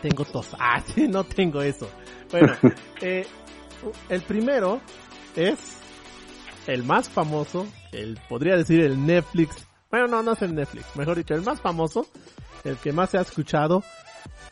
Tengo 0.00 0.24
tos. 0.24 0.54
Ah, 0.60 0.80
no 1.08 1.24
tengo 1.24 1.60
eso. 1.60 1.90
Bueno, 2.30 2.52
eh, 3.02 3.26
el 4.08 4.22
primero 4.22 4.80
es 5.34 5.76
el 6.68 6.84
más 6.84 7.08
famoso, 7.08 7.66
el 7.90 8.18
podría 8.28 8.56
decir 8.56 8.80
el 8.80 9.04
Netflix. 9.04 9.66
Bueno, 9.90 10.06
no, 10.06 10.22
no 10.22 10.32
es 10.32 10.42
el 10.42 10.54
Netflix. 10.54 10.94
Mejor 10.94 11.16
dicho, 11.16 11.34
el 11.34 11.42
más 11.42 11.60
famoso, 11.60 12.06
el 12.62 12.76
que 12.76 12.92
más 12.92 13.10
se 13.10 13.18
ha 13.18 13.22
escuchado, 13.22 13.82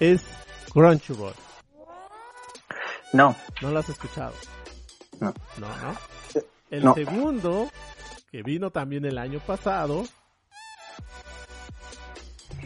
es 0.00 0.24
Crunchyroll. 0.72 1.32
No. 3.12 3.36
¿No 3.60 3.70
lo 3.70 3.78
has 3.78 3.88
escuchado? 3.88 4.32
No. 5.20 5.32
No, 5.58 5.68
no. 5.68 5.94
El 6.70 6.94
segundo, 6.94 7.68
que 8.30 8.42
vino 8.42 8.70
también 8.70 9.04
el 9.04 9.18
año 9.18 9.40
pasado, 9.40 10.04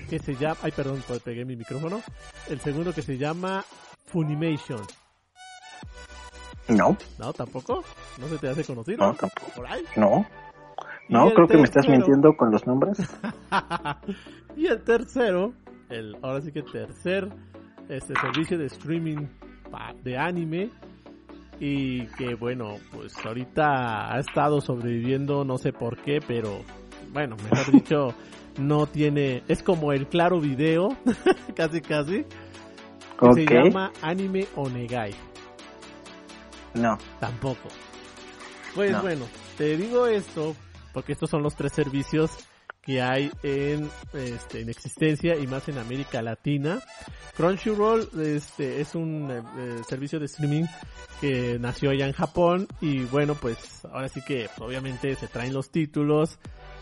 que 0.09 0.19
se 0.21 0.37
llama, 0.37 0.57
ay 0.63 0.71
perdón, 0.71 1.03
pues 1.07 1.21
pegué 1.21 1.45
mi 1.45 1.57
micrófono. 1.57 2.03
El 2.49 2.61
segundo 2.61 2.93
que 2.93 3.03
se 3.03 3.19
llama 3.19 3.65
Funimation. 4.05 4.83
No. 6.69 6.97
No, 7.19 7.33
tampoco. 7.33 7.85
¿No 8.19 8.29
se 8.29 8.39
te 8.39 8.49
hace 8.49 8.65
conocido? 8.65 8.99
No, 8.99 9.15
tampoco. 9.15 9.53
¿Por 9.57 9.67
ahí? 9.67 9.85
No. 9.97 10.27
No, 11.09 11.33
creo 11.33 11.47
que 11.47 11.57
me 11.57 11.65
estás 11.65 11.89
mintiendo 11.89 12.37
con 12.37 12.51
los 12.51 12.67
nombres. 12.67 12.99
y 14.57 14.67
el 14.67 14.83
tercero, 14.83 15.53
el 15.89 16.17
ahora 16.23 16.41
sí 16.41 16.51
que 16.53 16.63
tercer 16.63 17.29
este 17.89 18.15
servicio 18.21 18.59
de 18.59 18.67
streaming 18.67 19.27
de 20.03 20.17
anime 20.19 20.71
y 21.59 22.07
que 22.19 22.35
bueno, 22.35 22.77
pues 22.93 23.15
ahorita 23.25 24.13
ha 24.15 24.19
estado 24.19 24.61
sobreviviendo, 24.61 25.45
no 25.45 25.59
sé 25.59 25.73
por 25.73 25.97
qué, 26.03 26.21
pero 26.27 26.61
bueno, 27.13 27.37
mejor 27.37 27.73
dicho, 27.73 28.15
no 28.59 28.87
tiene, 28.87 29.43
es 29.49 29.63
como 29.63 29.93
el 29.93 30.07
claro 30.07 30.41
video, 30.41 30.89
casi 31.57 31.81
casi, 31.81 32.25
que 33.19 33.33
se 33.33 33.45
llama 33.45 33.93
Anime 34.03 34.47
Onegai. 34.55 35.15
No. 36.75 36.99
Tampoco. 37.21 37.69
Pues 38.75 39.01
bueno, 39.01 39.25
te 39.57 39.77
digo 39.79 40.07
esto 40.07 40.55
porque 40.93 41.13
estos 41.13 41.31
son 41.31 41.43
los 41.43 41.55
tres 41.57 41.73
servicios 41.73 42.31
que 42.87 43.03
hay 43.03 43.33
en, 43.43 43.91
este, 44.15 44.61
en 44.61 44.69
existencia 44.71 45.35
y 45.35 45.49
más 45.49 45.69
en 45.69 45.79
América 45.79 46.23
Latina. 46.23 46.81
Crunchyroll 47.37 48.09
este, 48.23 48.81
es 48.81 48.95
un 48.95 49.29
eh, 49.31 49.83
servicio 49.89 50.21
de 50.21 50.27
streaming 50.27 50.65
que 51.21 51.59
nació 51.59 51.91
allá 51.91 52.07
en 52.07 52.13
Japón 52.13 52.69
y 52.81 53.01
bueno, 53.01 53.35
pues 53.35 53.85
ahora 53.87 54.09
sí 54.09 54.21
que 54.25 54.49
obviamente 54.61 55.17
se 55.17 55.27
traen 55.27 55.53
los 55.53 55.71
títulos 55.71 56.39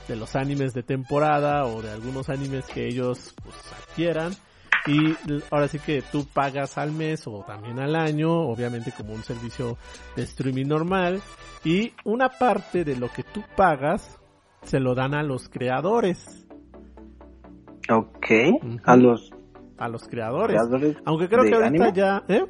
de 0.07 0.17
los 0.17 0.37
animes 0.37 0.75
de 0.75 0.83
temporada 0.83 1.65
o 1.65 1.81
de 1.81 1.91
algunos 1.91 2.29
animes 2.29 2.67
que 2.67 2.87
ellos 2.87 3.35
pues, 3.43 3.57
adquieran. 3.73 4.37
Y 4.87 5.17
ahora 5.51 5.67
sí 5.69 5.79
que 5.79 6.03
tú 6.03 6.27
pagas 6.27 6.77
al 6.77 6.93
mes 6.93 7.27
o 7.27 7.43
también 7.47 7.81
al 7.81 7.97
año, 7.97 8.31
obviamente 8.31 8.93
como 8.93 9.15
un 9.15 9.23
servicio 9.23 9.79
de 10.15 10.25
streaming 10.25 10.67
normal. 10.67 11.23
Y 11.65 11.95
una 12.05 12.29
parte 12.29 12.85
de 12.85 12.95
lo 12.95 13.11
que 13.11 13.23
tú 13.23 13.43
pagas 13.57 14.19
se 14.65 14.81
lo 14.81 14.95
dan 14.95 15.15
a 15.15 15.23
los 15.23 15.49
creadores. 15.49 16.47
Ok, 17.91 18.27
a 18.85 18.97
los... 18.97 19.31
A 19.77 19.89
los 19.89 20.07
creadores. 20.09 20.61
Aunque 21.05 21.29
creo 21.29 21.45
que 21.45 21.55
ahorita 21.55 21.93
ya... 21.93 22.25
¿eh? 22.29 22.45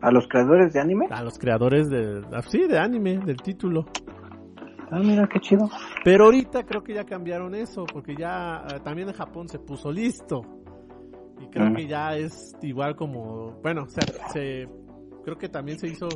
¿A 0.00 0.10
los 0.10 0.26
creadores 0.26 0.72
de 0.72 0.80
anime? 0.80 1.06
A 1.10 1.22
los 1.22 1.38
creadores 1.38 1.88
de... 1.88 2.22
Ah, 2.32 2.42
sí, 2.42 2.66
de 2.66 2.78
anime, 2.78 3.18
del 3.18 3.36
título. 3.36 3.86
Ah, 4.90 4.98
mira, 4.98 5.26
qué 5.26 5.38
chido. 5.40 5.70
Pero 6.04 6.24
ahorita 6.24 6.64
creo 6.64 6.82
que 6.82 6.92
ya 6.92 7.04
cambiaron 7.04 7.54
eso, 7.54 7.84
porque 7.90 8.14
ya 8.14 8.66
eh, 8.68 8.80
también 8.84 9.08
en 9.08 9.14
Japón 9.14 9.48
se 9.48 9.58
puso 9.58 9.92
listo. 9.92 10.42
Y 11.40 11.46
creo 11.48 11.70
mm. 11.70 11.74
que 11.74 11.86
ya 11.86 12.16
es 12.16 12.54
igual 12.62 12.96
como, 12.96 13.52
bueno, 13.62 13.84
o 13.84 13.88
sea, 13.88 14.04
se, 14.32 14.68
creo 15.24 15.38
que 15.38 15.48
también 15.48 15.78
se 15.78 15.88
hizo 15.88 16.08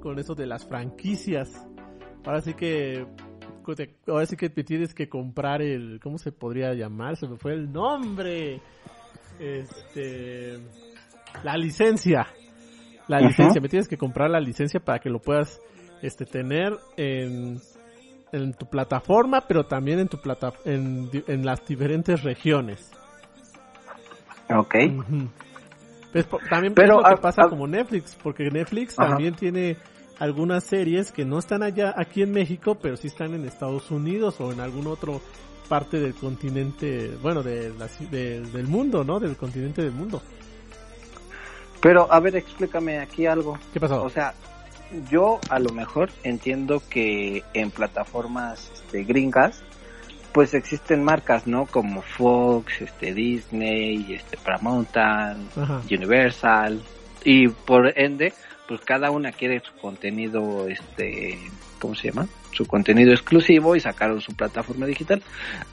con 0.00 0.18
eso 0.18 0.34
de 0.34 0.46
las 0.46 0.66
franquicias. 0.66 1.66
Ahora 2.24 2.40
sí 2.40 2.54
que, 2.54 3.06
ahora 4.06 4.26
sí 4.26 4.36
que 4.36 4.50
te 4.50 4.64
tienes 4.64 4.94
que 4.94 5.08
comprar 5.08 5.62
el, 5.62 6.00
¿cómo 6.02 6.18
se 6.18 6.32
podría 6.32 6.74
llamar? 6.74 7.16
Se 7.16 7.26
me 7.28 7.36
fue 7.36 7.54
el 7.54 7.72
nombre. 7.72 8.60
Este, 9.38 10.58
la 11.42 11.56
licencia. 11.56 12.26
La 13.08 13.20
licencia, 13.20 13.60
me 13.60 13.68
tienes 13.68 13.88
que 13.88 13.96
comprar 13.96 14.30
la 14.30 14.40
licencia 14.40 14.78
para 14.78 15.00
que 15.00 15.10
lo 15.10 15.18
puedas 15.18 15.60
este 16.02 16.24
tener 16.26 16.78
en 16.96 17.58
en 18.32 18.54
tu 18.54 18.66
plataforma, 18.66 19.42
pero 19.46 19.64
también 19.64 19.98
en 19.98 20.08
tu 20.08 20.18
plata 20.18 20.52
en, 20.64 21.10
en 21.26 21.44
las 21.44 21.66
diferentes 21.66 22.22
regiones. 22.22 22.90
Ok. 24.48 24.74
pues, 26.12 26.28
también 26.48 26.74
pero, 26.74 27.00
es 27.00 27.08
lo 27.08 27.16
que 27.16 27.22
pasa 27.22 27.48
como 27.48 27.66
Netflix, 27.66 28.16
porque 28.22 28.50
Netflix 28.50 28.96
también 28.96 29.34
tiene 29.34 29.76
algunas 30.20 30.64
series 30.64 31.10
que 31.10 31.24
no 31.24 31.38
están 31.38 31.62
allá 31.62 31.94
aquí 31.96 32.22
en 32.22 32.30
México, 32.30 32.78
pero 32.80 32.96
sí 32.96 33.08
están 33.08 33.34
en 33.34 33.46
Estados 33.46 33.90
Unidos 33.90 34.40
o 34.40 34.52
en 34.52 34.60
algún 34.60 34.86
otro 34.86 35.20
parte 35.68 35.98
del 35.98 36.14
continente, 36.14 37.16
bueno, 37.22 37.42
de, 37.42 37.72
del 38.10 38.66
mundo, 38.66 39.02
¿no? 39.02 39.18
Del 39.18 39.36
continente 39.36 39.82
del 39.82 39.92
mundo. 39.92 40.20
Pero, 41.80 42.12
a 42.12 42.20
ver, 42.20 42.36
explícame 42.36 42.98
aquí 42.98 43.26
algo. 43.26 43.58
¿Qué 43.72 43.80
pasó? 43.80 44.02
O 44.02 44.10
sea, 44.10 44.34
yo 45.10 45.40
a 45.48 45.58
lo 45.58 45.70
mejor 45.70 46.10
entiendo 46.22 46.82
que 46.90 47.42
en 47.54 47.70
plataformas 47.70 48.70
este, 48.74 49.04
gringas 49.04 49.62
pues 50.32 50.54
existen 50.54 51.02
marcas, 51.02 51.46
¿no? 51.46 51.66
Como 51.66 52.02
Fox, 52.02 52.82
este 52.82 53.12
Disney, 53.12 54.14
este 54.14 54.36
Paramount, 54.36 54.90
Universal 55.90 56.82
y 57.24 57.48
por 57.48 57.98
ende 57.98 58.32
pues 58.70 58.82
cada 58.82 59.10
una 59.10 59.32
quiere 59.32 59.60
su 59.64 59.74
contenido 59.80 60.68
este 60.68 61.36
¿cómo 61.80 61.96
se 61.96 62.10
llama? 62.12 62.28
su 62.52 62.64
contenido 62.66 63.10
exclusivo 63.10 63.74
y 63.74 63.80
sacaron 63.80 64.20
su 64.20 64.32
plataforma 64.34 64.86
digital. 64.86 65.24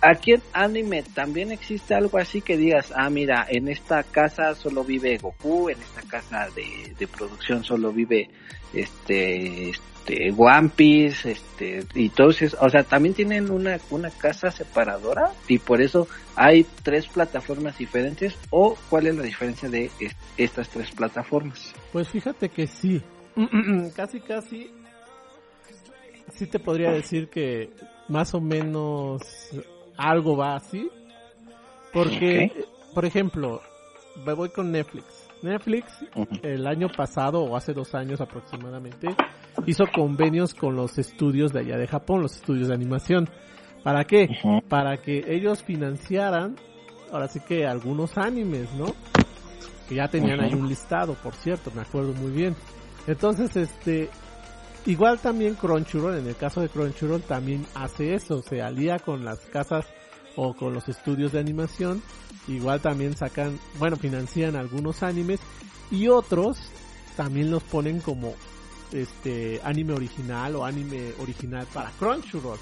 Aquí 0.02 0.34
en 0.34 0.42
anime 0.52 1.04
también 1.04 1.52
existe 1.52 1.94
algo 1.94 2.18
así 2.18 2.42
que 2.42 2.58
digas, 2.58 2.92
ah, 2.96 3.10
mira, 3.12 3.46
en 3.50 3.68
esta 3.68 4.02
casa 4.02 4.56
solo 4.56 4.84
vive 4.84 5.20
Goku, 5.20 5.70
en 5.70 5.80
esta 5.80 6.02
casa 6.02 6.50
de, 6.56 6.96
de 6.98 7.08
producción 7.08 7.64
solo 7.64 7.92
vive 7.92 8.32
este, 8.74 9.74
este 10.08 10.34
One 10.38 10.70
Piece, 10.76 11.32
este, 11.32 11.86
y 11.94 12.10
todos 12.10 12.42
o 12.60 12.70
sea, 12.70 12.84
también 12.84 13.14
tienen 13.14 13.52
una, 13.52 13.78
una 13.90 14.10
casa 14.10 14.52
separadora 14.52 15.32
y 15.48 15.60
por 15.60 15.82
eso 15.82 16.08
hay 16.36 16.66
tres 16.84 17.08
plataformas 17.08 17.78
diferentes 17.78 18.36
o 18.50 18.78
cuál 18.90 19.08
es 19.08 19.16
la 19.16 19.24
diferencia 19.24 19.70
de 19.70 19.92
estas 20.38 20.70
tres 20.70 20.92
plataformas. 20.92 21.74
Pues 21.92 22.08
fíjate 22.10 22.50
que 22.50 22.68
sí, 22.68 23.02
casi 23.96 24.20
casi 24.22 24.72
sí 26.34 26.48
te 26.48 26.60
podría 26.60 26.92
decir 26.92 27.30
que 27.30 27.72
más 28.08 28.34
o 28.34 28.42
menos 28.42 29.22
algo 29.98 30.38
va 30.38 30.56
así. 30.56 30.90
Porque, 31.94 32.66
por 32.94 33.06
ejemplo, 33.06 33.62
me 34.26 34.34
voy 34.34 34.50
con 34.50 34.72
Netflix. 34.72 35.27
Netflix 35.42 35.94
el 36.44 36.68
año 36.68 36.88
pasado 36.90 37.42
o 37.42 37.56
hace 37.56 37.74
dos 37.74 37.94
años 37.96 38.22
aproximadamente 38.22 39.16
hizo 39.66 39.86
convenios 39.94 40.54
con 40.54 40.76
los 40.76 40.98
estudios 40.98 41.52
de 41.54 41.62
allá 41.62 41.78
de 41.78 41.88
Japón, 41.88 42.22
los 42.22 42.36
estudios 42.36 42.68
de 42.68 42.74
animación. 42.74 43.30
¿Para 43.84 44.04
qué? 44.06 44.28
Para 44.68 44.98
que 44.98 45.24
ellos 45.28 45.64
financiaran, 45.64 46.56
ahora 47.12 47.28
sí 47.28 47.40
que 47.40 47.66
algunos 47.66 48.18
animes, 48.18 48.72
¿no? 48.74 48.88
Que 49.88 49.96
ya 49.96 50.08
tenían 50.08 50.42
ahí 50.42 50.54
un 50.54 50.68
listado, 50.68 51.14
por 51.16 51.34
cierto, 51.36 51.72
me 51.74 51.82
acuerdo 51.82 52.14
muy 52.14 52.32
bien. 52.32 52.56
Entonces, 53.08 53.56
este, 53.56 54.10
igual 54.86 55.20
también 55.20 55.56
Crunchyroll, 55.56 56.18
en 56.18 56.28
el 56.28 56.36
caso 56.36 56.62
de 56.62 56.70
Crunchyroll 56.70 57.22
también 57.22 57.66
hace 57.76 58.14
eso, 58.14 58.42
se 58.42 58.62
alía 58.62 59.00
con 59.00 59.24
las 59.24 59.40
casas 59.46 59.86
o 60.38 60.54
con 60.54 60.74
los 60.74 60.88
estudios 60.88 61.34
de 61.34 61.40
animación, 61.40 62.02
igual 62.48 62.80
también 62.80 63.18
sacan, 63.18 63.60
bueno, 63.80 63.98
financian 63.98 64.56
algunos 64.56 65.04
animes 65.04 65.42
y 65.92 66.08
otros 66.08 66.60
también 67.18 67.52
los 67.52 67.64
ponen 67.64 68.00
como 68.00 68.36
este 68.92 69.60
anime 69.64 69.94
original 69.94 70.56
o 70.56 70.64
anime 70.64 71.12
original 71.20 71.68
para 71.74 71.90
Crunchyroll. 71.92 72.60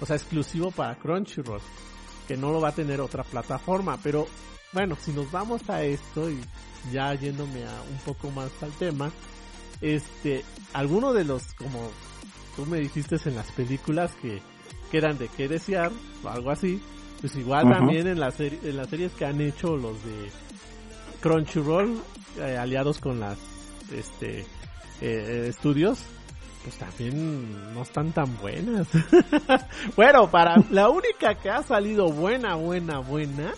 O 0.00 0.06
sea, 0.06 0.16
exclusivo 0.16 0.70
para 0.70 0.96
Crunchyroll, 0.96 1.60
que 2.26 2.36
no 2.36 2.50
lo 2.50 2.60
va 2.60 2.70
a 2.70 2.74
tener 2.74 3.00
otra 3.00 3.22
plataforma, 3.22 3.98
pero 4.02 4.26
bueno, 4.72 4.96
si 4.98 5.12
nos 5.12 5.30
vamos 5.30 5.68
a 5.68 5.84
esto 5.84 6.30
y 6.30 6.40
ya 6.90 7.14
yéndome 7.14 7.64
a 7.64 7.82
un 7.82 7.98
poco 7.98 8.30
más 8.30 8.50
al 8.62 8.72
tema, 8.72 9.12
este, 9.82 10.44
alguno 10.72 11.12
de 11.12 11.24
los, 11.24 11.52
como 11.54 11.90
tú 12.56 12.64
me 12.66 12.78
dijiste 12.78 13.16
en 13.26 13.36
las 13.36 13.50
películas 13.52 14.12
que, 14.20 14.40
que 14.90 14.96
eran 14.96 15.18
de 15.18 15.28
qué 15.28 15.46
desear, 15.46 15.92
o 16.24 16.28
algo 16.28 16.50
así, 16.50 16.80
pues 17.22 17.36
igual 17.36 17.70
también 17.70 18.08
en, 18.08 18.18
las 18.18 18.38
en 18.40 18.76
las 18.76 18.88
series 18.88 19.12
que 19.12 19.24
han 19.24 19.40
hecho 19.40 19.76
los 19.76 19.94
de 20.04 20.28
Crunchyroll, 21.20 22.02
eh, 22.40 22.56
aliados 22.56 22.98
con 22.98 23.20
las, 23.20 23.38
este, 23.94 24.44
eh, 25.00 25.46
estudios, 25.48 26.04
pues 26.64 26.76
también 26.78 27.74
no 27.74 27.82
están 27.82 28.10
tan 28.10 28.36
buenas. 28.38 28.88
bueno, 29.96 30.28
para 30.32 30.56
la 30.70 30.90
única 30.90 31.36
que 31.36 31.48
ha 31.48 31.62
salido 31.62 32.10
buena, 32.10 32.56
buena, 32.56 32.98
buena, 32.98 33.52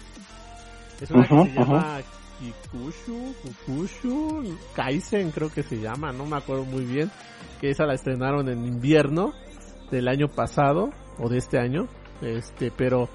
es 1.01 1.11
una 1.11 1.27
que 1.27 1.45
se 1.45 1.59
llama 1.59 2.01
Kikushu, 2.39 3.35
Kukushu, 3.43 4.59
Kaisen 4.77 5.31
creo 5.31 5.51
que 5.51 5.63
se 5.63 5.81
llama, 5.81 6.13
no 6.13 6.27
me 6.27 6.37
acuerdo 6.37 6.67
muy 6.67 6.85
bien, 6.85 7.11
que 7.63 7.71
esa 7.71 7.87
la 7.87 7.95
estrenaron 7.95 8.47
en 8.51 8.67
invierno 8.67 9.33
del 9.91 10.09
año 10.09 10.29
pasado 10.29 10.91
o 11.19 11.31
de 11.31 11.39
este 11.39 11.59
año, 11.59 11.89
este, 12.21 12.71
pero 12.71 13.09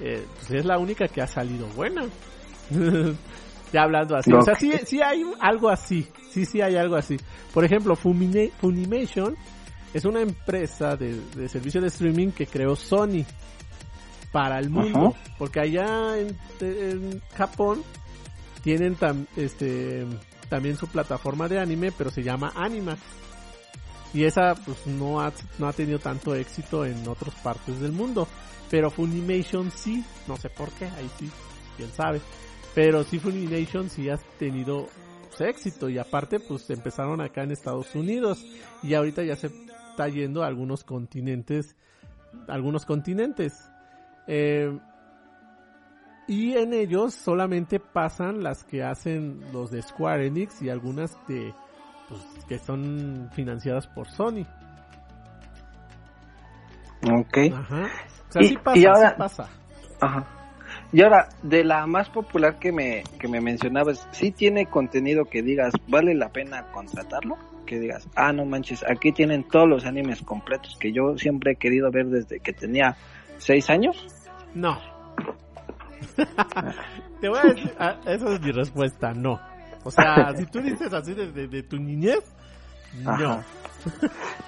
eh, 0.00 0.24
pues 0.36 0.50
es 0.50 0.64
la 0.64 0.78
única 0.78 1.08
que 1.08 1.20
ha 1.22 1.26
salido 1.26 1.66
buena. 1.68 2.06
ya 3.72 3.82
hablando 3.82 4.16
así, 4.16 4.32
o 4.32 4.42
sea, 4.42 4.54
sí, 4.54 4.72
sí 4.84 5.02
hay 5.02 5.22
algo 5.40 5.68
así, 5.68 6.08
sí, 6.30 6.44
sí 6.44 6.60
hay 6.60 6.76
algo 6.76 6.96
así. 6.96 7.16
Por 7.52 7.64
ejemplo, 7.64 7.96
Funimation 7.96 9.36
es 9.92 10.04
una 10.04 10.20
empresa 10.20 10.96
de, 10.96 11.20
de 11.34 11.48
servicio 11.48 11.80
de 11.80 11.88
streaming 11.88 12.30
que 12.30 12.46
creó 12.46 12.76
Sony 12.76 13.24
para 14.32 14.58
el 14.58 14.70
mundo, 14.70 15.14
porque 15.38 15.60
allá 15.60 16.18
en, 16.18 17.22
Japón 17.34 17.82
tienen 18.62 18.96
este 19.36 20.06
también 20.48 20.76
su 20.76 20.86
plataforma 20.88 21.48
de 21.48 21.58
anime, 21.58 21.92
pero 21.92 22.10
se 22.10 22.22
llama 22.22 22.52
Animax. 22.54 23.00
Y 24.14 24.24
esa 24.24 24.54
pues 24.54 24.86
no 24.86 25.20
ha, 25.20 25.32
no 25.58 25.68
ha 25.68 25.72
tenido 25.72 25.98
tanto 25.98 26.34
éxito 26.34 26.84
en 26.84 27.06
otras 27.06 27.34
partes 27.36 27.78
del 27.80 27.92
mundo. 27.92 28.26
Pero 28.70 28.90
Funimation 28.90 29.70
sí, 29.70 30.04
no 30.26 30.36
sé 30.36 30.50
por 30.50 30.70
qué, 30.72 30.86
ahí 30.86 31.10
sí, 31.18 31.30
quién 31.76 31.90
sabe. 31.90 32.20
Pero 32.74 33.04
sí 33.04 33.18
Funimation 33.18 33.88
sí 33.88 34.08
ha 34.10 34.18
tenido 34.38 34.88
pues, 35.28 35.40
éxito 35.40 35.88
y 35.88 35.98
aparte 35.98 36.40
pues 36.40 36.68
empezaron 36.70 37.20
acá 37.20 37.42
en 37.42 37.52
Estados 37.52 37.94
Unidos 37.94 38.44
y 38.82 38.94
ahorita 38.94 39.22
ya 39.22 39.36
se 39.36 39.50
está 39.90 40.08
yendo 40.08 40.42
a 40.42 40.46
algunos 40.46 40.84
continentes, 40.84 41.76
algunos 42.46 42.84
continentes. 42.84 43.70
Eh, 44.26 44.78
y 46.28 46.52
en 46.52 46.74
ellos 46.74 47.14
solamente 47.14 47.80
pasan 47.80 48.42
las 48.42 48.62
que 48.62 48.82
hacen 48.82 49.40
los 49.50 49.70
de 49.70 49.80
Square 49.80 50.26
Enix 50.26 50.60
y 50.60 50.68
algunas 50.68 51.16
de 51.26 51.54
pues, 52.08 52.22
que 52.46 52.58
son 52.58 53.30
financiadas 53.32 53.86
por 53.86 54.08
Sony. 54.08 54.44
Ok. 57.02 57.38
Ajá. 57.52 57.88
O 58.28 58.32
sea, 58.32 58.42
y, 58.42 58.48
sí 58.48 58.58
pasa, 58.62 58.88
ahora, 58.90 59.16
pasa. 59.16 59.48
Ajá. 60.00 60.26
Y 60.92 61.02
ahora, 61.02 61.28
de 61.42 61.64
la 61.64 61.86
más 61.86 62.08
popular 62.08 62.58
que 62.58 62.72
me, 62.72 63.02
que 63.18 63.28
me 63.28 63.40
mencionabas, 63.40 64.08
¿sí 64.12 64.30
tiene 64.32 64.66
contenido 64.66 65.26
que 65.26 65.42
digas, 65.42 65.74
vale 65.86 66.14
la 66.14 66.30
pena 66.30 66.70
contratarlo? 66.72 67.36
Que 67.66 67.78
digas, 67.78 68.08
ah, 68.16 68.32
no 68.32 68.46
manches, 68.46 68.82
aquí 68.88 69.12
tienen 69.12 69.44
todos 69.44 69.68
los 69.68 69.84
animes 69.84 70.22
completos 70.22 70.76
que 70.80 70.92
yo 70.92 71.18
siempre 71.18 71.52
he 71.52 71.56
querido 71.56 71.90
ver 71.90 72.06
desde 72.06 72.40
que 72.40 72.54
tenía 72.54 72.96
seis 73.36 73.68
años. 73.68 74.06
No. 74.54 74.78
Te 77.20 77.28
voy 77.28 77.38
a 77.38 77.42
decir, 77.42 77.74
ah, 77.78 77.96
esa 78.06 78.34
es 78.34 78.40
mi 78.40 78.52
respuesta, 78.52 79.12
no. 79.12 79.38
O 79.84 79.90
sea, 79.90 80.34
si 80.36 80.46
tú 80.46 80.60
dices 80.60 80.92
así 80.92 81.12
de, 81.14 81.62
tu 81.64 81.76
niñez, 81.76 82.24
no. 83.02 83.42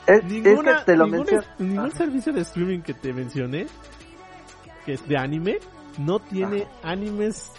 Es, 0.06 0.24
Ninguna, 0.24 0.78
que 0.78 0.84
te 0.86 0.96
lo 0.96 1.06
ningún, 1.06 1.26
ningún 1.58 1.92
servicio 1.92 2.32
de 2.32 2.40
streaming 2.40 2.80
que 2.80 2.94
te 2.94 3.12
mencioné, 3.12 3.66
que 4.84 4.94
es 4.94 5.06
de 5.06 5.16
anime, 5.16 5.58
no 5.98 6.18
tiene 6.18 6.66
animes 6.82 7.50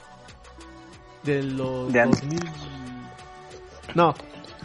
de 1.24 1.44
los 1.44 1.94
2000... 1.94 2.40
No, 3.96 4.14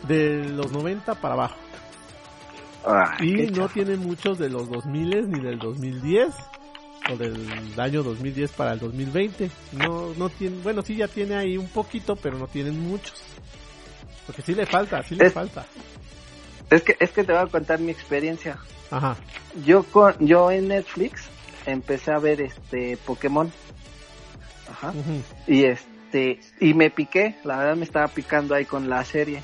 de 0.07 0.49
los 0.51 0.73
90 0.73 1.15
para 1.17 1.35
abajo. 1.35 1.57
y 3.21 3.47
no 3.49 3.69
tiene 3.69 3.97
muchos 3.97 4.39
de 4.39 4.49
los 4.49 4.69
2000 4.69 5.31
ni 5.31 5.41
del 5.41 5.59
2010 5.59 6.35
o 7.13 7.17
del 7.17 7.81
año 7.81 8.03
2010 8.03 8.53
para 8.53 8.73
el 8.73 8.79
2020. 8.79 9.51
No, 9.73 10.13
no 10.15 10.29
tiene, 10.29 10.59
bueno, 10.63 10.83
sí 10.83 10.97
ya 10.97 11.09
tiene 11.09 11.37
ahí 11.37 11.57
un 11.57 11.69
poquito, 11.69 12.17
pero 12.17 12.39
no 12.39 12.47
tienen 12.47 12.81
muchos. 12.81 13.15
Porque 14.27 14.43
sí 14.43 14.55
le 14.55 14.67
falta, 14.67 15.03
sí 15.03 15.15
le 15.15 15.31
falta. 15.31 15.65
Es 16.71 16.83
que, 16.83 16.97
es 16.99 17.11
que 17.11 17.25
te 17.25 17.33
voy 17.33 17.43
a 17.43 17.47
contar 17.47 17.79
mi 17.81 17.91
experiencia. 17.91 18.59
Ajá. 18.91 19.17
Yo 19.65 19.85
con, 19.85 20.15
yo 20.19 20.51
en 20.51 20.69
Netflix 20.69 21.29
empecé 21.65 22.13
a 22.13 22.19
ver 22.19 22.41
este 22.41 22.97
Pokémon. 22.97 23.53
Ajá. 24.71 24.93
Y 25.47 25.65
este, 25.65 26.41
y 26.61 26.75
me 26.75 26.91
piqué, 26.91 27.37
la 27.45 27.59
verdad 27.59 27.77
me 27.77 27.85
estaba 27.85 28.09
picando 28.09 28.55
ahí 28.55 28.65
con 28.65 28.89
la 28.89 29.05
serie. 29.05 29.43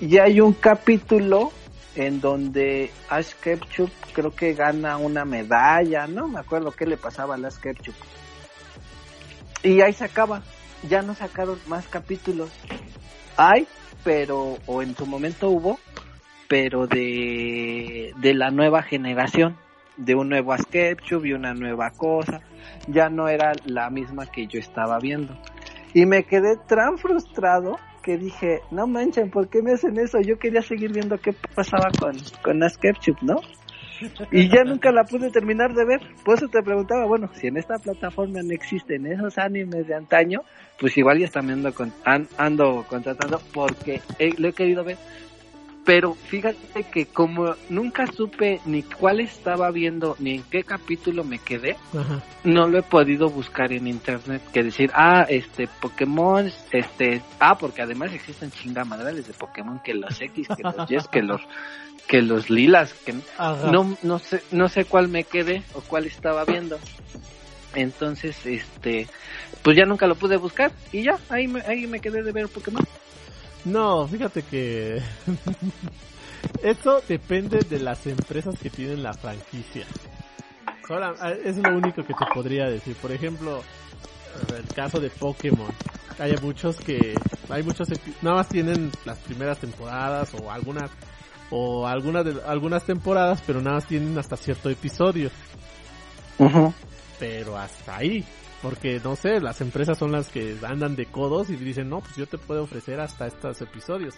Y 0.00 0.18
hay 0.18 0.40
un 0.40 0.54
capítulo 0.54 1.52
en 1.94 2.20
donde 2.20 2.90
Ash 3.08 3.32
Ketchum 3.34 3.88
creo 4.12 4.34
que 4.34 4.54
gana 4.54 4.96
una 4.96 5.24
medalla, 5.24 6.06
no 6.06 6.28
me 6.28 6.40
acuerdo 6.40 6.72
qué 6.72 6.86
le 6.86 6.96
pasaba 6.96 7.36
a 7.36 7.46
Ash 7.46 7.56
Ketchum. 7.56 7.94
Y 9.62 9.80
ahí 9.80 9.92
se 9.92 10.04
acaba, 10.04 10.42
ya 10.88 11.02
no 11.02 11.14
sacaron 11.14 11.58
más 11.66 11.86
capítulos. 11.86 12.50
Hay, 13.36 13.66
pero, 14.02 14.58
o 14.66 14.82
en 14.82 14.96
su 14.96 15.06
momento 15.06 15.48
hubo, 15.48 15.78
pero 16.54 16.86
de, 16.86 18.12
de 18.16 18.32
la 18.32 18.52
nueva 18.52 18.84
generación, 18.84 19.56
de 19.96 20.14
un 20.14 20.28
nuevo 20.28 20.52
Ash 20.52 20.62
Ketchum 20.70 21.26
y 21.26 21.32
una 21.32 21.52
nueva 21.52 21.90
cosa, 21.90 22.42
ya 22.86 23.08
no 23.08 23.26
era 23.26 23.50
la 23.64 23.90
misma 23.90 24.26
que 24.26 24.46
yo 24.46 24.60
estaba 24.60 25.00
viendo. 25.00 25.36
Y 25.94 26.06
me 26.06 26.22
quedé 26.22 26.56
tan 26.68 26.96
frustrado 26.96 27.74
que 28.04 28.18
dije, 28.18 28.60
no 28.70 28.86
manchen, 28.86 29.32
¿por 29.32 29.48
qué 29.48 29.62
me 29.62 29.72
hacen 29.72 29.98
eso? 29.98 30.20
Yo 30.20 30.38
quería 30.38 30.62
seguir 30.62 30.92
viendo 30.92 31.18
qué 31.18 31.32
pasaba 31.56 31.90
con, 31.98 32.14
con 32.44 32.60
Ketchup, 32.80 33.20
¿no? 33.22 33.40
Y 34.30 34.48
ya 34.48 34.62
nunca 34.62 34.92
la 34.92 35.02
pude 35.02 35.32
terminar 35.32 35.74
de 35.74 35.84
ver. 35.84 36.02
Por 36.24 36.36
eso 36.36 36.46
te 36.46 36.62
preguntaba, 36.62 37.04
bueno, 37.06 37.30
si 37.34 37.48
en 37.48 37.56
esta 37.56 37.78
plataforma 37.78 38.42
no 38.44 38.52
existen 38.52 39.08
esos 39.08 39.38
animes 39.38 39.88
de 39.88 39.96
antaño, 39.96 40.42
pues 40.78 40.96
igual 40.98 41.18
ya 41.18 41.24
están 41.24 41.50
ando, 41.50 41.74
con, 41.74 41.92
ando 42.04 42.84
contratando 42.88 43.40
porque 43.52 44.02
lo 44.38 44.48
he 44.48 44.52
querido 44.52 44.84
ver 44.84 44.98
pero 45.84 46.14
fíjate 46.14 46.84
que 46.84 47.06
como 47.06 47.54
nunca 47.68 48.06
supe 48.06 48.60
ni 48.64 48.82
cuál 48.82 49.20
estaba 49.20 49.70
viendo 49.70 50.16
ni 50.18 50.36
en 50.36 50.42
qué 50.44 50.64
capítulo 50.64 51.24
me 51.24 51.38
quedé, 51.38 51.76
no 52.42 52.68
lo 52.68 52.78
he 52.78 52.82
podido 52.82 53.28
buscar 53.28 53.72
en 53.72 53.86
internet 53.86 54.42
que 54.52 54.62
decir, 54.62 54.90
ah, 54.94 55.26
este 55.28 55.68
Pokémon, 55.80 56.50
este, 56.72 57.22
ah, 57.38 57.58
porque 57.58 57.82
además 57.82 58.14
existen 58.14 58.50
chingamadres 58.50 59.26
de 59.26 59.34
Pokémon 59.34 59.78
que 59.80 59.94
los 59.94 60.20
X, 60.20 60.48
que 60.56 60.62
los 60.62 60.90
Y, 60.90 61.08
que 61.10 61.22
los 61.22 61.40
que 62.06 62.22
los 62.22 62.50
lilas, 62.50 62.94
que 62.94 63.14
no 63.70 63.96
no 64.02 64.18
sé 64.18 64.42
no 64.50 64.68
sé 64.68 64.84
cuál 64.84 65.08
me 65.08 65.24
quedé 65.24 65.62
o 65.74 65.80
cuál 65.80 66.06
estaba 66.06 66.44
viendo. 66.44 66.78
Entonces, 67.74 68.36
este, 68.46 69.08
pues 69.62 69.76
ya 69.76 69.84
nunca 69.84 70.06
lo 70.06 70.14
pude 70.14 70.36
buscar 70.36 70.72
y 70.92 71.02
ya 71.02 71.18
ahí 71.28 71.48
me, 71.48 71.60
ahí 71.62 71.86
me 71.86 72.00
quedé 72.00 72.22
de 72.22 72.32
ver 72.32 72.48
Pokémon. 72.48 72.84
No, 73.64 74.06
fíjate 74.06 74.42
que 74.42 75.00
esto 76.62 77.02
depende 77.08 77.60
de 77.60 77.78
las 77.78 78.06
empresas 78.06 78.58
que 78.58 78.70
tienen 78.70 79.02
la 79.02 79.14
franquicia. 79.14 79.86
Ahora, 80.88 81.14
es 81.42 81.56
lo 81.56 81.74
único 81.74 82.04
que 82.04 82.12
te 82.12 82.26
podría 82.34 82.66
decir. 82.66 82.94
Por 82.96 83.10
ejemplo, 83.10 83.62
el 84.56 84.66
caso 84.74 85.00
de 85.00 85.10
Pokémon. 85.10 85.72
Hay 86.18 86.36
muchos 86.42 86.76
que, 86.76 87.14
hay 87.48 87.62
muchos, 87.62 87.88
nada 88.22 88.36
más 88.36 88.48
tienen 88.48 88.92
las 89.04 89.18
primeras 89.18 89.58
temporadas 89.58 90.32
o 90.34 90.50
algunas, 90.50 90.90
o 91.50 91.86
algunas 91.86 92.24
de, 92.24 92.36
algunas 92.46 92.84
temporadas, 92.84 93.42
pero 93.46 93.60
nada 93.60 93.76
más 93.76 93.86
tienen 93.86 94.16
hasta 94.18 94.36
cierto 94.36 94.68
episodio. 94.70 95.30
Pero 97.18 97.56
hasta 97.56 97.96
ahí. 97.96 98.24
Porque, 98.64 98.98
no 99.04 99.14
sé, 99.14 99.42
las 99.42 99.60
empresas 99.60 99.98
son 99.98 100.10
las 100.10 100.30
que 100.30 100.56
andan 100.66 100.96
de 100.96 101.04
codos 101.04 101.50
y 101.50 101.56
dicen, 101.56 101.90
no, 101.90 102.00
pues 102.00 102.16
yo 102.16 102.26
te 102.26 102.38
puedo 102.38 102.62
ofrecer 102.62 102.98
hasta 102.98 103.26
estos 103.26 103.60
episodios. 103.60 104.14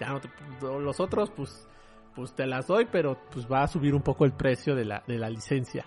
Ya 0.00 0.08
no 0.08 0.20
te, 0.20 0.28
los 0.60 0.98
otros, 0.98 1.30
pues, 1.30 1.68
pues 2.16 2.34
te 2.34 2.44
las 2.44 2.66
doy, 2.66 2.88
pero 2.90 3.16
pues 3.30 3.46
va 3.46 3.62
a 3.62 3.68
subir 3.68 3.94
un 3.94 4.02
poco 4.02 4.24
el 4.24 4.32
precio 4.32 4.74
de 4.74 4.84
la, 4.84 5.04
de 5.06 5.16
la 5.16 5.30
licencia. 5.30 5.86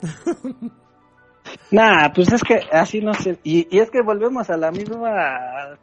Nah, 1.70 2.10
pues 2.14 2.32
es 2.32 2.42
que 2.42 2.54
así 2.72 3.02
no 3.02 3.12
sé. 3.12 3.38
Y, 3.44 3.68
y 3.70 3.80
es 3.80 3.90
que 3.90 4.00
volvemos 4.00 4.48
a 4.48 4.56
la 4.56 4.70
misma 4.70 5.76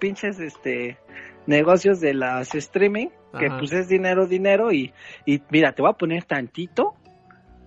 pinches 0.00 0.40
este 0.40 0.98
negocios 1.46 2.00
de 2.00 2.12
las 2.12 2.52
streaming, 2.56 3.06
que 3.38 3.48
pues 3.50 3.72
es 3.72 3.86
dinero, 3.86 4.26
dinero 4.26 4.72
y, 4.72 4.92
y 5.24 5.40
mira, 5.50 5.72
te 5.72 5.82
voy 5.82 5.92
a 5.92 5.96
poner 5.96 6.24
tantito 6.24 6.96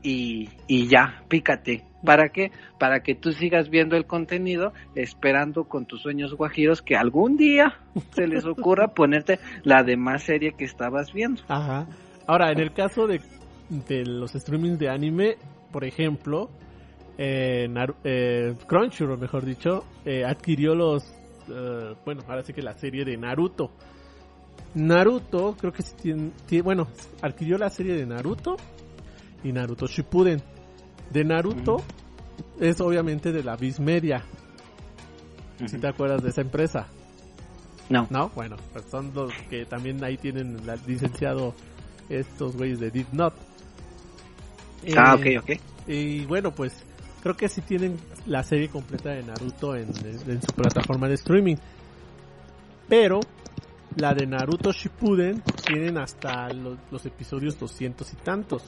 y, 0.01 0.49
y 0.67 0.89
ya, 0.89 1.23
pícate. 1.29 1.88
¿Para 2.03 2.29
qué? 2.29 2.51
Para 2.79 3.01
que 3.03 3.13
tú 3.15 3.31
sigas 3.33 3.69
viendo 3.69 3.95
el 3.97 4.05
contenido, 4.05 4.73
esperando 4.95 5.65
con 5.65 5.85
tus 5.85 6.01
sueños 6.01 6.33
guajiros 6.33 6.81
que 6.81 6.95
algún 6.95 7.35
día 7.35 7.77
se 8.11 8.27
les 8.27 8.45
ocurra 8.45 8.87
ponerte 8.93 9.39
la 9.63 9.83
demás 9.83 10.23
serie 10.23 10.53
que 10.53 10.63
estabas 10.65 11.11
viendo. 11.13 11.41
Ajá. 11.47 11.87
Ahora, 12.25 12.51
en 12.51 12.59
el 12.59 12.71
caso 12.73 13.05
de, 13.07 13.19
de 13.87 14.05
los 14.05 14.31
streamings 14.31 14.79
de 14.79 14.89
anime, 14.89 15.35
por 15.71 15.83
ejemplo, 15.83 16.49
eh, 17.17 17.67
eh, 18.05 18.55
Crunchyroll, 18.65 19.19
mejor 19.19 19.43
dicho, 19.43 19.83
eh, 20.05 20.23
adquirió 20.23 20.75
los, 20.75 21.03
eh, 21.49 21.95
bueno, 22.05 22.21
ahora 22.29 22.43
sí 22.43 22.53
que 22.53 22.61
la 22.61 22.73
serie 22.75 23.03
de 23.03 23.17
Naruto. 23.17 23.71
Naruto, 24.75 25.55
creo 25.59 25.73
que 25.73 25.81
sí 25.81 25.95
tiene, 26.01 26.31
tiene- 26.45 26.61
bueno, 26.61 26.87
adquirió 27.21 27.57
la 27.57 27.69
serie 27.69 27.95
de 27.95 28.05
Naruto 28.05 28.55
y 29.43 29.51
Naruto 29.51 29.87
Shippuden. 29.87 30.41
De 31.11 31.23
Naruto 31.23 31.81
es 32.59 32.79
obviamente 32.81 33.31
de 33.31 33.43
la 33.43 33.55
Viz 33.55 33.79
Media, 33.79 34.23
si 35.67 35.77
te 35.77 35.87
acuerdas 35.87 36.21
de 36.23 36.29
esa 36.29 36.41
empresa. 36.41 36.87
No. 37.89 38.05
¿No? 38.09 38.29
Bueno, 38.35 38.55
pues 38.71 38.85
son 38.89 39.11
los 39.15 39.33
que 39.49 39.65
también 39.65 40.03
ahí 40.03 40.17
tienen 40.17 40.65
la- 40.65 40.75
licenciado 40.75 41.53
estos 42.07 42.55
güeyes 42.55 42.79
de 42.79 42.91
Deep 42.91 43.07
Note. 43.13 43.37
Ah, 44.95 45.17
Eh, 45.19 45.37
ok, 45.39 45.43
ok. 45.43 45.59
Y 45.87 46.25
bueno, 46.25 46.53
pues 46.53 46.73
creo 47.23 47.35
que 47.35 47.49
sí 47.49 47.61
tienen 47.61 47.97
la 48.27 48.43
serie 48.43 48.69
completa 48.69 49.09
de 49.09 49.23
Naruto 49.23 49.75
en, 49.75 49.89
en- 50.05 50.29
en 50.31 50.41
su 50.41 50.53
plataforma 50.53 51.07
de 51.07 51.15
streaming. 51.15 51.55
Pero 52.87 53.19
la 53.97 54.13
de 54.13 54.25
Naruto 54.27 54.71
Shippuden 54.71 55.41
tienen 55.65 55.97
hasta 55.97 56.47
los, 56.53 56.77
los 56.91 57.05
episodios 57.05 57.59
200 57.59 58.13
y 58.13 58.15
tantos. 58.17 58.63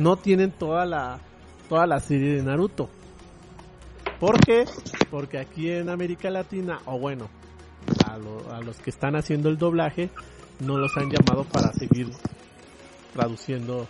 No 0.00 0.16
tienen 0.16 0.50
toda 0.50 0.84
la 0.86 1.20
toda 1.68 1.86
la 1.86 2.00
serie 2.00 2.34
de 2.36 2.42
Naruto. 2.42 2.88
¿Por 4.18 4.40
qué? 4.40 4.64
Porque 5.10 5.38
aquí 5.38 5.70
en 5.70 5.88
América 5.88 6.30
Latina, 6.30 6.80
o 6.86 6.98
bueno, 6.98 7.28
a, 8.06 8.16
lo- 8.18 8.52
a 8.52 8.60
los 8.60 8.76
que 8.78 8.90
están 8.90 9.14
haciendo 9.14 9.48
el 9.48 9.56
doblaje, 9.58 10.10
no 10.60 10.76
los 10.78 10.96
han 10.96 11.10
llamado 11.10 11.44
para 11.44 11.72
seguir 11.72 12.08
traduciendo 13.12 13.86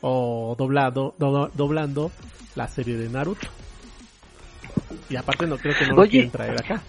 o 0.00 0.54
doblado, 0.58 1.14
do- 1.18 1.50
doblando 1.54 2.10
la 2.56 2.66
serie 2.68 2.96
de 2.96 3.08
Naruto. 3.08 3.46
Y 5.08 5.16
aparte 5.16 5.46
no 5.46 5.56
creo 5.56 5.74
que 5.78 5.86
no 5.86 5.94
lo 5.94 6.02
Oye. 6.02 6.10
quieren 6.10 6.30
traer 6.30 6.54
acá. 6.60 6.82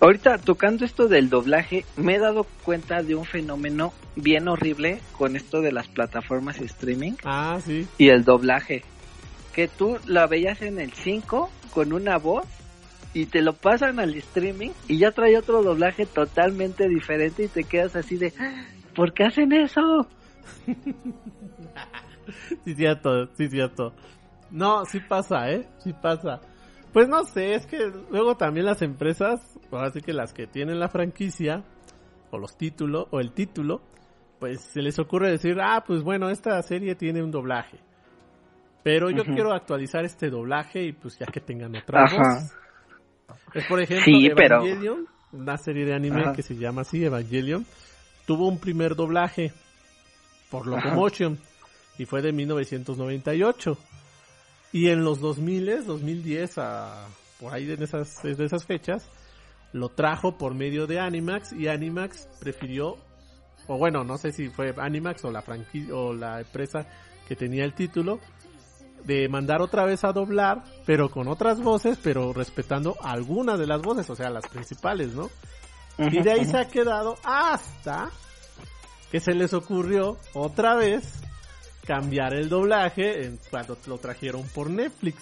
Ahorita 0.00 0.38
tocando 0.38 0.84
esto 0.86 1.08
del 1.08 1.28
doblaje, 1.28 1.84
me 1.96 2.14
he 2.14 2.18
dado 2.18 2.46
cuenta 2.64 3.02
de 3.02 3.14
un 3.14 3.26
fenómeno 3.26 3.92
bien 4.16 4.48
horrible 4.48 5.00
con 5.18 5.36
esto 5.36 5.60
de 5.60 5.72
las 5.72 5.88
plataformas 5.88 6.58
streaming 6.58 7.12
Ah, 7.24 7.58
sí. 7.62 7.86
y 7.98 8.08
el 8.08 8.24
doblaje. 8.24 8.82
Que 9.54 9.68
tú 9.68 9.98
la 10.06 10.26
veías 10.26 10.62
en 10.62 10.78
el 10.78 10.92
5 10.94 11.50
con 11.74 11.92
una 11.92 12.16
voz 12.16 12.46
y 13.12 13.26
te 13.26 13.42
lo 13.42 13.52
pasan 13.52 13.98
al 14.00 14.14
streaming 14.14 14.70
y 14.88 14.98
ya 14.98 15.10
trae 15.10 15.36
otro 15.36 15.62
doblaje 15.62 16.06
totalmente 16.06 16.88
diferente 16.88 17.44
y 17.44 17.48
te 17.48 17.64
quedas 17.64 17.94
así 17.96 18.16
de, 18.16 18.32
"Ah, 18.38 18.64
¿por 18.94 19.12
qué 19.12 19.24
hacen 19.24 19.52
eso? 19.52 19.80
Sí, 22.64 22.74
cierto, 22.76 23.26
sí, 23.36 23.48
cierto. 23.48 23.92
No, 24.52 24.84
sí 24.84 25.00
pasa, 25.00 25.50
¿eh? 25.50 25.66
Sí 25.82 25.92
pasa. 25.92 26.40
Pues 26.92 27.08
no 27.08 27.24
sé, 27.24 27.54
es 27.54 27.66
que 27.66 27.78
luego 28.10 28.36
también 28.36 28.66
las 28.66 28.82
empresas, 28.82 29.40
ahora 29.70 29.90
sí 29.92 30.00
que 30.00 30.12
las 30.12 30.32
que 30.32 30.46
tienen 30.46 30.80
la 30.80 30.88
franquicia, 30.88 31.64
o 32.30 32.38
los 32.38 32.56
títulos, 32.56 33.06
o 33.10 33.20
el 33.20 33.32
título, 33.32 33.80
pues 34.40 34.60
se 34.72 34.82
les 34.82 34.98
ocurre 34.98 35.30
decir, 35.30 35.58
ah, 35.60 35.84
pues 35.86 36.02
bueno, 36.02 36.30
esta 36.30 36.60
serie 36.62 36.94
tiene 36.96 37.22
un 37.22 37.30
doblaje. 37.30 37.78
Pero 38.82 39.10
yo 39.10 39.24
quiero 39.24 39.52
actualizar 39.52 40.04
este 40.04 40.30
doblaje 40.30 40.82
y 40.84 40.92
pues 40.92 41.18
ya 41.18 41.26
que 41.26 41.40
tengan 41.40 41.76
otra 41.76 42.04
Ajá. 42.04 42.16
voz. 42.16 42.52
Es 43.54 43.66
por 43.66 43.80
ejemplo 43.80 44.04
Sí, 44.06 44.30
pero- 44.34 44.64
Evangelion, 44.64 45.06
una 45.32 45.58
serie 45.58 45.84
de 45.84 45.94
anime 45.94 46.22
Ajá. 46.22 46.32
que 46.32 46.42
se 46.42 46.56
llama 46.56 46.80
así, 46.80 47.04
Evangelion, 47.04 47.66
tuvo 48.26 48.48
un 48.48 48.58
primer 48.58 48.96
doblaje 48.96 49.52
por 50.50 50.62
Ajá. 50.62 50.70
Locomotion 50.88 51.38
y 51.98 52.06
fue 52.06 52.22
de 52.22 52.32
1998. 52.32 53.76
Y 54.72 54.88
en 54.88 55.04
los 55.04 55.20
2000, 55.20 55.84
2010, 55.84 56.58
a, 56.58 57.08
por 57.38 57.52
ahí 57.52 57.70
en 57.70 57.82
esas, 57.82 58.22
de 58.22 58.44
esas 58.44 58.64
fechas, 58.64 59.08
lo 59.72 59.88
trajo 59.88 60.36
por 60.36 60.54
medio 60.54 60.86
de 60.86 61.00
Animax 61.00 61.52
y 61.52 61.68
Animax 61.68 62.28
prefirió, 62.40 62.96
o 63.66 63.78
bueno, 63.78 64.04
no 64.04 64.16
sé 64.16 64.32
si 64.32 64.48
fue 64.48 64.74
Animax 64.76 65.24
o 65.24 65.30
la 65.30 65.42
franquicia 65.42 65.94
o 65.94 66.12
la 66.12 66.40
empresa 66.40 66.86
que 67.26 67.36
tenía 67.36 67.64
el 67.64 67.74
título, 67.74 68.20
de 69.04 69.28
mandar 69.28 69.62
otra 69.62 69.84
vez 69.84 70.04
a 70.04 70.12
doblar, 70.12 70.62
pero 70.84 71.10
con 71.10 71.28
otras 71.28 71.60
voces, 71.60 71.98
pero 72.02 72.32
respetando 72.32 72.96
algunas 73.02 73.58
de 73.58 73.66
las 73.66 73.80
voces, 73.80 74.08
o 74.10 74.14
sea, 74.14 74.30
las 74.30 74.46
principales, 74.46 75.14
¿no? 75.14 75.30
Y 75.98 76.22
de 76.22 76.32
ahí 76.32 76.44
se 76.44 76.58
ha 76.58 76.68
quedado 76.68 77.16
hasta 77.24 78.10
que 79.10 79.20
se 79.20 79.32
les 79.32 79.52
ocurrió 79.52 80.16
otra 80.34 80.74
vez 80.74 81.22
cambiar 81.86 82.34
el 82.34 82.48
doblaje 82.48 83.24
en 83.26 83.38
cuando 83.50 83.76
lo 83.86 83.98
trajeron 83.98 84.46
por 84.54 84.70
Netflix. 84.70 85.16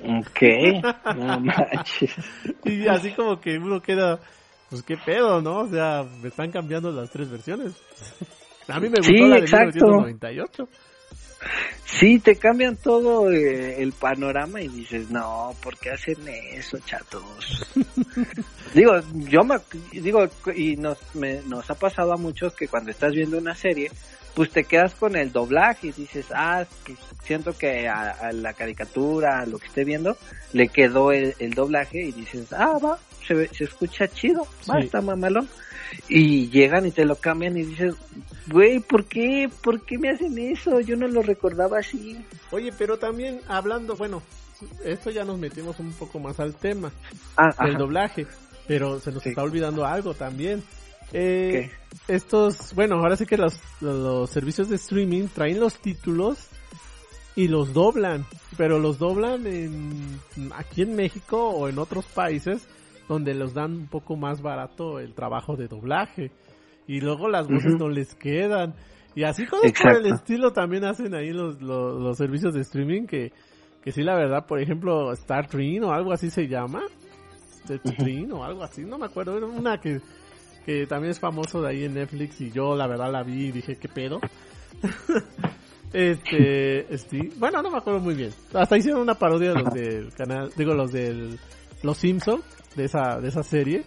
Ok, 0.00 0.42
no 1.16 1.40
manches. 1.40 2.14
Y 2.64 2.86
así 2.86 3.12
como 3.12 3.40
que 3.40 3.58
uno 3.58 3.80
queda, 3.82 4.20
pues 4.70 4.82
qué 4.82 4.96
pedo, 4.96 5.40
¿no? 5.42 5.60
O 5.60 5.68
sea, 5.68 6.04
me 6.22 6.28
están 6.28 6.50
cambiando 6.52 6.90
las 6.92 7.10
tres 7.10 7.28
versiones. 7.30 7.72
A 8.68 8.78
mí 8.80 8.88
me 8.88 8.98
gustó 8.98 9.12
Sí, 9.12 9.18
la 9.20 9.36
de 9.36 9.40
exacto. 9.40 9.86
1998. 9.86 10.68
Sí, 11.84 12.18
te 12.18 12.36
cambian 12.36 12.76
todo 12.76 13.30
eh, 13.30 13.80
el 13.80 13.92
panorama 13.92 14.60
y 14.60 14.68
dices, 14.68 15.08
no, 15.10 15.54
¿por 15.62 15.78
qué 15.78 15.90
hacen 15.90 16.16
eso, 16.52 16.78
chatos? 16.80 17.22
digo, 18.74 18.92
yo 19.14 19.42
me, 19.44 19.56
digo, 19.92 20.28
y 20.54 20.76
nos, 20.76 20.98
me- 21.14 21.40
nos 21.42 21.70
ha 21.70 21.74
pasado 21.74 22.12
a 22.12 22.16
muchos 22.16 22.52
que 22.54 22.68
cuando 22.68 22.90
estás 22.90 23.12
viendo 23.12 23.38
una 23.38 23.54
serie, 23.54 23.90
pues 24.34 24.50
te 24.50 24.64
quedas 24.64 24.94
con 24.94 25.16
el 25.16 25.32
doblaje 25.32 25.88
y 25.88 25.92
dices, 25.92 26.26
ah, 26.34 26.64
que 26.84 26.94
siento 27.24 27.56
que 27.56 27.88
a, 27.88 28.10
a 28.10 28.32
la 28.32 28.52
caricatura, 28.52 29.40
a 29.40 29.46
lo 29.46 29.58
que 29.58 29.66
esté 29.66 29.84
viendo, 29.84 30.16
le 30.52 30.68
quedó 30.68 31.10
el, 31.12 31.34
el 31.38 31.54
doblaje 31.54 32.04
y 32.06 32.12
dices, 32.12 32.52
ah, 32.52 32.78
va, 32.82 32.98
se, 33.26 33.48
se 33.54 33.64
escucha 33.64 34.06
chido, 34.08 34.46
va, 34.70 34.78
Sí. 34.80 34.86
está 34.86 35.00
mamalón. 35.00 35.48
Y 36.08 36.50
llegan 36.50 36.84
y 36.86 36.90
te 36.90 37.06
lo 37.06 37.16
cambian 37.16 37.56
y 37.56 37.62
dices, 37.64 37.94
güey, 38.48 38.78
¿por 38.78 39.06
qué? 39.06 39.48
¿Por 39.62 39.80
qué 39.82 39.96
me 39.98 40.10
hacen 40.10 40.36
eso? 40.38 40.80
Yo 40.80 40.96
no 40.96 41.08
lo 41.08 41.22
recordaba 41.22 41.78
así. 41.78 42.22
Oye, 42.50 42.72
pero 42.76 42.98
también 42.98 43.40
hablando, 43.48 43.96
bueno, 43.96 44.22
esto 44.84 45.10
ya 45.10 45.24
nos 45.24 45.38
metimos 45.38 45.78
un 45.80 45.92
poco 45.92 46.18
más 46.18 46.38
al 46.40 46.54
tema 46.54 46.92
Ah, 47.36 47.54
del 47.64 47.70
ajá. 47.70 47.78
doblaje, 47.78 48.26
pero 48.66 49.00
se 49.00 49.10
nos 49.12 49.22
Sí. 49.22 49.30
está 49.30 49.42
olvidando 49.42 49.86
algo 49.86 50.12
también. 50.14 50.62
Eh, 51.12 51.70
estos, 52.06 52.74
bueno, 52.74 52.96
ahora 52.96 53.16
sí 53.16 53.26
que 53.26 53.36
los, 53.36 53.60
los 53.80 54.28
servicios 54.30 54.68
de 54.68 54.76
streaming 54.76 55.28
traen 55.28 55.60
los 55.60 55.78
títulos 55.78 56.48
y 57.34 57.48
los 57.48 57.72
doblan, 57.72 58.26
pero 58.56 58.78
los 58.78 58.98
doblan 58.98 59.46
en, 59.46 60.20
aquí 60.54 60.82
en 60.82 60.96
México 60.96 61.48
o 61.50 61.68
en 61.68 61.78
otros 61.78 62.04
países 62.06 62.68
donde 63.08 63.34
los 63.34 63.54
dan 63.54 63.72
un 63.72 63.86
poco 63.86 64.16
más 64.16 64.42
barato 64.42 64.98
el 64.98 65.14
trabajo 65.14 65.56
de 65.56 65.68
doblaje. 65.68 66.30
Y 66.86 67.00
luego 67.00 67.28
las 67.28 67.46
voces 67.46 67.74
no 67.78 67.88
les 67.88 68.14
quedan. 68.14 68.74
Y 69.14 69.24
así 69.24 69.46
cosas 69.46 69.72
por 69.72 69.96
el 69.96 70.06
estilo 70.06 70.52
también 70.52 70.84
hacen 70.84 71.14
ahí 71.14 71.32
los, 71.32 71.60
los, 71.60 72.00
los 72.00 72.16
servicios 72.16 72.54
de 72.54 72.60
streaming 72.60 73.06
que, 73.06 73.32
que 73.82 73.92
sí 73.92 74.02
la 74.02 74.14
verdad, 74.14 74.46
por 74.46 74.60
ejemplo, 74.60 75.12
Star 75.12 75.48
Trek 75.48 75.82
o 75.82 75.92
algo 75.92 76.12
así 76.12 76.30
se 76.30 76.46
llama, 76.46 76.82
Star 77.64 77.80
Trek 77.80 78.32
o 78.32 78.44
algo 78.44 78.62
así, 78.62 78.84
no 78.84 78.98
me 78.98 79.06
acuerdo, 79.06 79.36
era 79.36 79.46
una 79.46 79.78
que 79.80 80.00
que 80.68 80.86
también 80.86 81.12
es 81.12 81.18
famoso 81.18 81.62
de 81.62 81.70
ahí 81.70 81.84
en 81.84 81.94
Netflix 81.94 82.42
y 82.42 82.50
yo 82.50 82.76
la 82.76 82.86
verdad 82.86 83.10
la 83.10 83.22
vi 83.22 83.46
y 83.46 83.52
dije, 83.52 83.76
¿qué 83.76 83.88
pedo? 83.88 84.20
este, 85.94 86.92
este, 86.92 87.30
bueno, 87.38 87.62
no 87.62 87.70
me 87.70 87.78
acuerdo 87.78 88.00
muy 88.00 88.14
bien. 88.14 88.32
Hasta 88.52 88.76
hicieron 88.76 89.00
una 89.00 89.14
parodia 89.14 89.54
de 89.54 89.62
los 89.62 89.72
del 89.72 90.12
canal, 90.12 90.50
digo, 90.58 90.74
los 90.74 90.92
del 90.92 91.40
Los 91.82 91.96
Simpson 91.96 92.42
de 92.76 92.84
esa 92.84 93.18
de 93.18 93.28
esa 93.28 93.42
serie. 93.42 93.82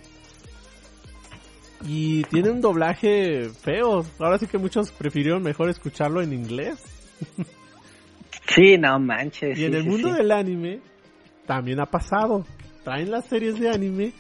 Y 1.86 2.24
tiene 2.24 2.50
un 2.50 2.62
doblaje 2.62 3.50
feo. 3.50 4.04
Ahora 4.18 4.40
sí 4.40 4.48
que 4.48 4.58
muchos 4.58 4.92
prefirieron 4.92 5.44
mejor 5.44 5.70
escucharlo 5.70 6.20
en 6.24 6.34
inglés. 6.34 6.84
Sí, 8.48 8.76
no 8.80 9.00
manches. 9.00 9.58
Y 9.60 9.66
en 9.66 9.74
sí, 9.74 9.78
el 9.78 9.86
mundo 9.86 10.10
sí. 10.10 10.18
del 10.18 10.32
anime 10.32 10.82
también 11.46 11.80
ha 11.80 11.86
pasado. 11.86 12.44
Traen 12.84 13.12
las 13.12 13.28
series 13.28 13.60
de 13.60 13.70
anime 13.70 14.14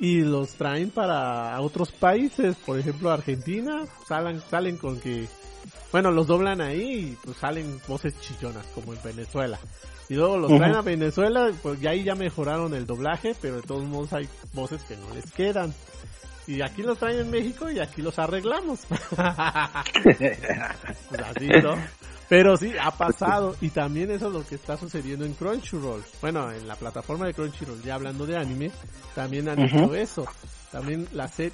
y 0.00 0.22
los 0.22 0.54
traen 0.54 0.90
para 0.90 1.60
otros 1.60 1.92
países, 1.92 2.56
por 2.56 2.78
ejemplo 2.78 3.10
Argentina, 3.10 3.84
salen, 4.08 4.40
salen 4.40 4.78
con 4.78 4.98
que, 4.98 5.28
bueno, 5.92 6.10
los 6.10 6.26
doblan 6.26 6.62
ahí 6.62 7.10
y 7.10 7.18
pues 7.22 7.36
salen 7.36 7.78
voces 7.86 8.18
chillonas, 8.20 8.66
como 8.74 8.94
en 8.94 9.02
Venezuela. 9.04 9.58
Y 10.08 10.14
luego 10.14 10.38
los 10.38 10.56
traen 10.56 10.74
a 10.74 10.82
Venezuela, 10.82 11.52
pues 11.62 11.80
ya 11.80 11.90
ahí 11.90 12.02
ya 12.02 12.14
mejoraron 12.14 12.74
el 12.74 12.86
doblaje, 12.86 13.36
pero 13.40 13.56
de 13.56 13.62
todos 13.62 13.84
modos 13.84 14.14
hay 14.14 14.26
voces 14.54 14.82
que 14.84 14.96
no 14.96 15.14
les 15.14 15.30
quedan. 15.30 15.72
Y 16.46 16.62
aquí 16.62 16.82
los 16.82 16.98
traen 16.98 17.20
en 17.20 17.30
México 17.30 17.70
y 17.70 17.78
aquí 17.78 18.02
los 18.02 18.18
arreglamos. 18.18 18.80
Pues 20.02 21.22
así, 21.22 21.48
¿no? 21.62 21.76
Pero 22.30 22.56
sí, 22.56 22.72
ha 22.80 22.92
pasado. 22.92 23.56
Y 23.60 23.70
también 23.70 24.12
eso 24.12 24.28
es 24.28 24.32
lo 24.32 24.46
que 24.46 24.54
está 24.54 24.76
sucediendo 24.76 25.24
en 25.24 25.34
Crunchyroll. 25.34 26.04
Bueno, 26.20 26.52
en 26.52 26.68
la 26.68 26.76
plataforma 26.76 27.26
de 27.26 27.34
Crunchyroll, 27.34 27.82
ya 27.82 27.96
hablando 27.96 28.24
de 28.24 28.36
anime, 28.36 28.70
también 29.16 29.48
han 29.48 29.58
hecho 29.58 29.92
eso. 29.96 30.24
También 30.70 31.08
la 31.12 31.26
se, 31.26 31.50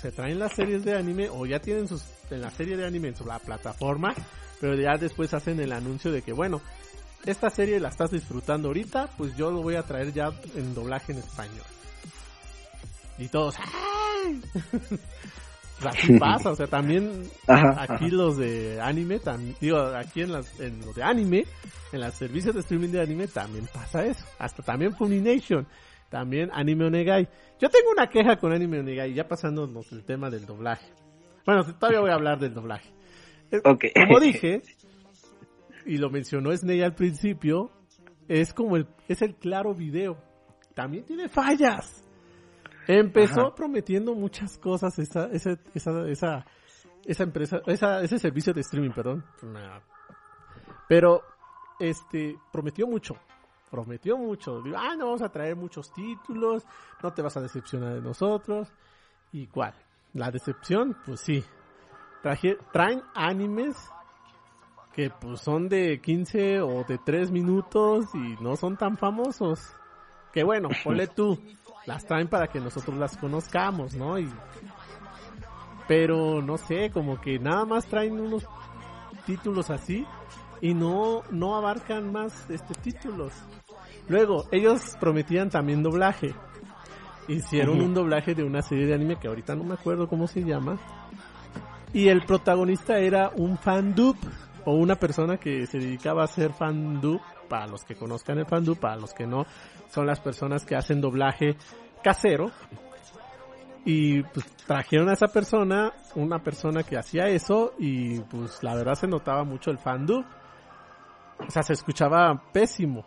se, 0.00 0.12
traen 0.12 0.38
las 0.38 0.54
series 0.54 0.84
de 0.84 0.96
anime 0.96 1.28
o 1.28 1.46
ya 1.46 1.58
tienen 1.58 1.88
sus 1.88 2.04
en 2.30 2.42
la 2.42 2.50
serie 2.52 2.76
de 2.76 2.86
anime 2.86 3.08
en 3.08 3.16
su 3.16 3.26
la 3.26 3.40
plataforma, 3.40 4.14
pero 4.60 4.76
ya 4.76 4.96
después 4.96 5.34
hacen 5.34 5.58
el 5.58 5.72
anuncio 5.72 6.12
de 6.12 6.22
que 6.22 6.32
bueno, 6.32 6.62
esta 7.26 7.50
serie 7.50 7.80
la 7.80 7.88
estás 7.88 8.12
disfrutando 8.12 8.68
ahorita, 8.68 9.08
pues 9.18 9.36
yo 9.36 9.50
lo 9.50 9.62
voy 9.62 9.74
a 9.74 9.82
traer 9.82 10.12
ya 10.12 10.32
en 10.54 10.72
doblaje 10.76 11.10
en 11.10 11.18
español. 11.18 11.66
Y 13.18 13.26
todos, 13.26 13.56
¡ay! 13.58 14.40
Así 15.84 16.12
pasa, 16.18 16.50
o 16.50 16.56
sea, 16.56 16.66
también 16.66 17.22
aquí 17.46 18.10
los 18.10 18.36
de 18.36 18.80
anime, 18.80 19.20
digo, 19.60 19.78
aquí 19.78 20.22
en, 20.22 20.32
las, 20.32 20.60
en 20.60 20.80
los 20.80 20.94
de 20.94 21.02
anime, 21.02 21.44
en 21.92 22.00
los 22.00 22.14
servicios 22.14 22.54
de 22.54 22.60
streaming 22.60 22.88
de 22.88 23.00
anime 23.00 23.26
también 23.26 23.66
pasa 23.72 24.04
eso. 24.04 24.24
Hasta 24.38 24.62
también 24.62 24.94
Funimation, 24.94 25.66
también 26.08 26.50
Anime 26.52 26.86
Onegai. 26.86 27.28
Yo 27.58 27.68
tengo 27.68 27.90
una 27.90 28.08
queja 28.08 28.36
con 28.36 28.52
Anime 28.52 28.80
Onegai, 28.80 29.14
ya 29.14 29.26
pasándonos 29.26 29.90
el 29.92 30.04
tema 30.04 30.30
del 30.30 30.46
doblaje. 30.46 30.92
Bueno, 31.46 31.64
todavía 31.78 32.00
voy 32.00 32.10
a 32.10 32.14
hablar 32.14 32.38
del 32.38 32.54
doblaje. 32.54 32.90
Eh, 33.50 33.60
como 33.62 34.20
dije, 34.20 34.62
y 35.86 35.98
lo 35.98 36.10
mencionó 36.10 36.56
Sney 36.56 36.82
al 36.82 36.94
principio, 36.94 37.70
es 38.28 38.52
como 38.52 38.76
el, 38.76 38.86
es 39.08 39.22
el 39.22 39.34
claro 39.34 39.74
video. 39.74 40.18
También 40.74 41.04
tiene 41.04 41.28
fallas. 41.28 42.04
Empezó 42.86 43.54
prometiendo 43.54 44.14
muchas 44.14 44.58
cosas 44.58 44.98
esa, 44.98 45.26
esa, 45.26 45.58
esa, 45.74 46.08
esa, 46.08 46.46
esa 47.04 47.22
empresa, 47.22 47.60
esa, 47.66 48.02
ese 48.02 48.18
servicio 48.18 48.52
de 48.52 48.60
streaming, 48.62 48.90
perdón. 48.90 49.24
Pero, 50.88 51.22
este, 51.78 52.36
prometió 52.52 52.86
mucho. 52.86 53.16
Prometió 53.70 54.18
mucho. 54.18 54.60
Digo, 54.62 54.76
ah, 54.78 54.96
no 54.96 55.06
vamos 55.06 55.22
a 55.22 55.28
traer 55.28 55.54
muchos 55.54 55.92
títulos, 55.92 56.64
no 57.02 57.12
te 57.12 57.22
vas 57.22 57.36
a 57.36 57.40
decepcionar 57.40 57.94
de 57.94 58.00
nosotros. 58.00 58.72
¿Y 59.32 59.46
cuál? 59.46 59.74
La 60.14 60.30
decepción, 60.30 60.96
pues 61.06 61.20
sí. 61.20 61.44
Traje, 62.22 62.58
traen 62.72 63.02
animes 63.14 63.76
que 64.92 65.10
pues 65.10 65.40
son 65.40 65.68
de 65.68 66.00
15 66.00 66.60
o 66.62 66.84
de 66.84 66.98
3 66.98 67.30
minutos 67.30 68.06
y 68.14 68.42
no 68.42 68.56
son 68.56 68.76
tan 68.76 68.96
famosos. 68.96 69.60
Que 70.32 70.44
bueno, 70.44 70.68
ponle 70.84 71.06
tú, 71.06 71.38
las 71.86 72.04
traen 72.06 72.28
para 72.28 72.48
que 72.48 72.60
nosotros 72.60 72.96
las 72.96 73.16
conozcamos, 73.16 73.94
¿no? 73.94 74.18
Y, 74.18 74.28
pero 75.88 76.40
no 76.40 76.56
sé, 76.56 76.90
como 76.90 77.20
que 77.20 77.38
nada 77.38 77.64
más 77.64 77.86
traen 77.86 78.20
unos 78.20 78.46
títulos 79.26 79.70
así 79.70 80.06
y 80.60 80.74
no, 80.74 81.22
no 81.30 81.56
abarcan 81.56 82.12
más 82.12 82.48
este 82.50 82.74
títulos. 82.74 83.32
Luego, 84.08 84.46
ellos 84.50 84.96
prometían 85.00 85.50
también 85.50 85.82
doblaje. 85.82 86.34
Hicieron 87.28 87.80
un 87.80 87.94
doblaje 87.94 88.34
de 88.34 88.42
una 88.42 88.60
serie 88.60 88.86
de 88.86 88.94
anime 88.94 89.16
que 89.16 89.28
ahorita 89.28 89.54
no 89.54 89.64
me 89.64 89.74
acuerdo 89.74 90.08
cómo 90.08 90.26
se 90.26 90.42
llama. 90.42 90.78
Y 91.92 92.08
el 92.08 92.22
protagonista 92.22 92.98
era 92.98 93.30
un 93.34 93.56
fan 93.56 93.94
dupe 93.94 94.26
o 94.64 94.74
una 94.74 94.96
persona 94.96 95.38
que 95.38 95.66
se 95.66 95.78
dedicaba 95.78 96.22
a 96.22 96.24
hacer 96.24 96.52
fan 96.52 97.00
dupe 97.00 97.24
para 97.50 97.66
los 97.66 97.84
que 97.84 97.96
conozcan 97.96 98.38
el 98.38 98.46
fan 98.46 98.64
dupe, 98.64 98.80
para 98.80 98.96
los 98.96 99.12
que 99.12 99.26
no, 99.26 99.44
son 99.90 100.06
las 100.06 100.20
personas 100.20 100.64
que 100.64 100.76
hacen 100.76 101.00
doblaje 101.00 101.56
casero. 102.02 102.50
Y 103.84 104.22
pues 104.22 104.46
trajeron 104.66 105.08
a 105.08 105.14
esa 105.14 105.26
persona, 105.26 105.92
una 106.14 106.38
persona 106.38 106.82
que 106.82 106.96
hacía 106.96 107.24
eso 107.28 107.72
y 107.78 108.20
pues 108.20 108.62
la 108.62 108.74
verdad 108.74 108.94
se 108.94 109.08
notaba 109.08 109.42
mucho 109.42 109.70
el 109.70 109.78
fandub. 109.78 110.24
O 111.46 111.50
sea, 111.50 111.62
se 111.62 111.72
escuchaba 111.72 112.40
pésimo. 112.52 113.04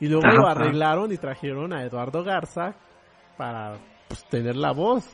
Y 0.00 0.08
luego 0.08 0.26
lo 0.26 0.46
arreglaron 0.46 1.12
y 1.12 1.16
trajeron 1.16 1.72
a 1.72 1.84
Eduardo 1.84 2.22
Garza 2.22 2.74
para 3.36 3.78
pues, 4.08 4.24
tener 4.28 4.56
la 4.56 4.72
voz. 4.72 5.08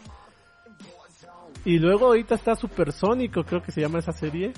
Y 1.64 1.78
luego 1.78 2.06
ahorita 2.06 2.34
está 2.34 2.54
Supersónico, 2.54 3.44
creo 3.44 3.62
que 3.62 3.72
se 3.72 3.80
llama 3.80 4.00
esa 4.00 4.12
serie. 4.12 4.52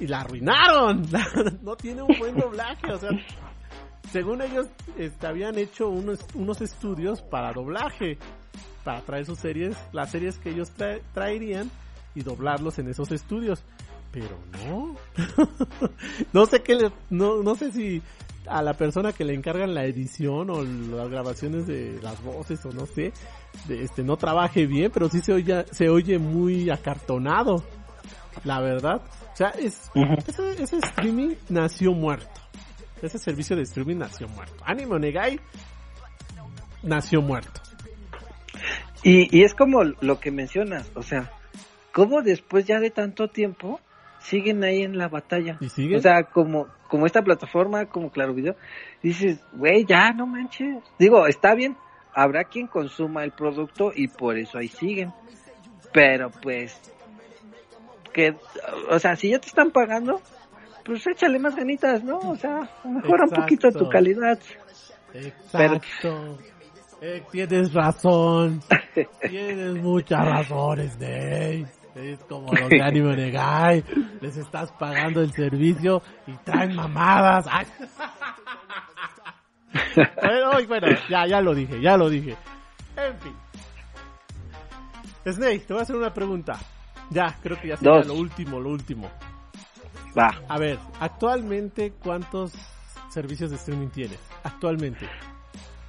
Y 0.00 0.06
la 0.06 0.20
arruinaron. 0.20 1.06
no 1.62 1.76
tiene 1.76 2.02
un 2.02 2.18
buen 2.18 2.36
doblaje, 2.36 2.92
o 2.92 2.98
sea, 2.98 3.10
según 4.10 4.42
ellos 4.42 4.66
este, 4.98 5.26
habían 5.26 5.58
hecho 5.58 5.88
unos, 5.88 6.20
unos 6.34 6.60
estudios 6.60 7.22
para 7.22 7.52
doblaje, 7.52 8.18
para 8.84 9.00
traer 9.02 9.26
sus 9.26 9.38
series, 9.38 9.76
las 9.92 10.10
series 10.10 10.38
que 10.38 10.50
ellos 10.50 10.72
traerían 11.12 11.70
y 12.14 12.22
doblarlos 12.22 12.78
en 12.78 12.88
esos 12.88 13.10
estudios. 13.12 13.62
Pero 14.10 14.38
no. 14.52 14.96
no 16.34 16.46
sé 16.46 16.62
qué 16.62 16.74
le, 16.74 16.92
no, 17.08 17.42
no 17.42 17.54
sé 17.54 17.72
si 17.72 18.02
a 18.46 18.62
la 18.62 18.74
persona 18.74 19.12
que 19.12 19.24
le 19.24 19.34
encargan 19.34 19.74
la 19.74 19.84
edición 19.84 20.50
o 20.50 20.62
las 20.62 21.08
grabaciones 21.08 21.66
de 21.66 21.98
las 22.02 22.22
voces 22.22 22.64
o 22.66 22.72
no 22.72 22.86
sé, 22.86 23.12
de, 23.66 23.82
este 23.82 24.02
no 24.02 24.16
trabaje 24.16 24.66
bien, 24.66 24.90
pero 24.92 25.08
sí 25.08 25.20
se 25.20 25.32
oye, 25.32 25.64
se 25.70 25.88
oye 25.88 26.18
muy 26.18 26.68
acartonado. 26.70 27.64
La 28.44 28.60
verdad. 28.60 29.02
O 29.32 29.36
sea, 29.36 29.48
es, 29.50 29.90
ese 30.58 30.78
streaming 30.78 31.34
nació 31.48 31.92
muerto 31.92 32.42
ese 33.06 33.18
servicio 33.18 33.56
de 33.56 33.62
streaming 33.62 33.96
nació 33.96 34.28
muerto. 34.28 34.62
Anime 34.64 34.98
Negai 34.98 35.40
nació 36.82 37.20
muerto. 37.20 37.60
Y, 39.02 39.36
y 39.36 39.42
es 39.42 39.54
como 39.54 39.82
lo 39.82 40.20
que 40.20 40.30
mencionas, 40.30 40.90
o 40.94 41.02
sea, 41.02 41.32
¿cómo 41.92 42.22
después 42.22 42.64
ya 42.64 42.78
de 42.78 42.90
tanto 42.90 43.28
tiempo 43.28 43.80
siguen 44.20 44.62
ahí 44.62 44.82
en 44.82 44.96
la 44.96 45.08
batalla? 45.08 45.58
¿Y 45.60 45.68
siguen? 45.68 45.98
O 45.98 46.00
sea, 46.00 46.24
como, 46.24 46.68
como 46.88 47.06
esta 47.06 47.22
plataforma, 47.22 47.86
como 47.86 48.10
Claro 48.10 48.34
Video, 48.34 48.54
dices, 49.02 49.40
güey, 49.52 49.84
ya 49.84 50.12
no 50.12 50.26
manches. 50.26 50.84
Digo, 50.98 51.26
está 51.26 51.54
bien, 51.54 51.76
habrá 52.14 52.44
quien 52.44 52.68
consuma 52.68 53.24
el 53.24 53.32
producto 53.32 53.90
y 53.94 54.06
por 54.06 54.38
eso 54.38 54.58
ahí 54.58 54.68
siguen. 54.68 55.12
Pero 55.92 56.30
pues, 56.30 56.80
que, 58.12 58.36
o 58.90 58.98
sea, 58.98 59.16
si 59.16 59.30
ya 59.30 59.38
te 59.38 59.48
están 59.48 59.70
pagando, 59.70 60.20
pues 60.84 61.06
échale 61.06 61.38
más 61.38 61.56
ganitas, 61.56 62.02
¿no? 62.04 62.18
O 62.18 62.36
sea, 62.36 62.68
mejora 62.84 63.24
un 63.24 63.30
poquito 63.30 63.70
tu 63.70 63.88
calidad. 63.88 64.38
Exacto. 65.14 66.38
Eh, 67.00 67.22
tienes 67.30 67.72
razón. 67.72 68.60
tienes 69.28 69.74
muchas 69.82 70.24
razones, 70.24 70.98
Dave. 70.98 71.66
Es 71.94 72.24
como 72.24 72.52
los 72.52 72.68
de 72.68 72.82
Anime 72.82 73.16
Negai. 73.16 73.84
Les 74.20 74.36
estás 74.36 74.70
pagando 74.72 75.20
el 75.20 75.32
servicio 75.32 76.00
y 76.26 76.32
traen 76.44 76.74
mamadas. 76.74 77.46
bueno, 79.94 80.50
bueno, 80.68 80.86
ya, 81.08 81.26
ya 81.26 81.40
lo 81.40 81.54
dije, 81.54 81.80
ya 81.80 81.96
lo 81.96 82.08
dije. 82.08 82.36
En 82.96 83.18
fin. 83.18 83.34
Snake, 85.24 85.60
te 85.60 85.72
voy 85.72 85.80
a 85.80 85.82
hacer 85.82 85.96
una 85.96 86.12
pregunta. 86.12 86.58
Ya, 87.10 87.36
creo 87.42 87.60
que 87.60 87.68
ya 87.68 87.76
será 87.76 88.04
lo 88.04 88.14
último, 88.14 88.60
lo 88.60 88.70
último. 88.70 89.10
Va. 90.18 90.34
A 90.48 90.58
ver, 90.58 90.78
actualmente, 91.00 91.92
¿cuántos 92.02 92.52
servicios 93.10 93.50
de 93.50 93.56
streaming 93.56 93.88
tienes? 93.88 94.18
Actualmente. 94.44 95.08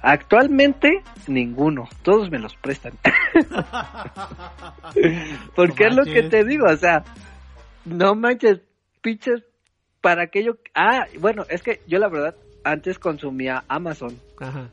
Actualmente, 0.00 1.02
ninguno. 1.28 1.88
Todos 2.02 2.30
me 2.30 2.38
los 2.38 2.54
prestan. 2.56 2.92
Porque 5.56 5.86
es 5.86 5.94
lo 5.94 6.04
que 6.04 6.24
te 6.24 6.44
digo, 6.44 6.66
o 6.66 6.76
sea, 6.76 7.04
no 7.86 8.14
manches, 8.14 8.60
pinches, 9.00 9.42
para 10.00 10.24
aquello. 10.24 10.58
Ah, 10.74 11.06
bueno, 11.18 11.44
es 11.48 11.62
que 11.62 11.80
yo 11.86 11.98
la 11.98 12.08
verdad, 12.08 12.36
antes 12.64 12.98
consumía 12.98 13.64
Amazon. 13.68 14.18
Ajá. 14.38 14.68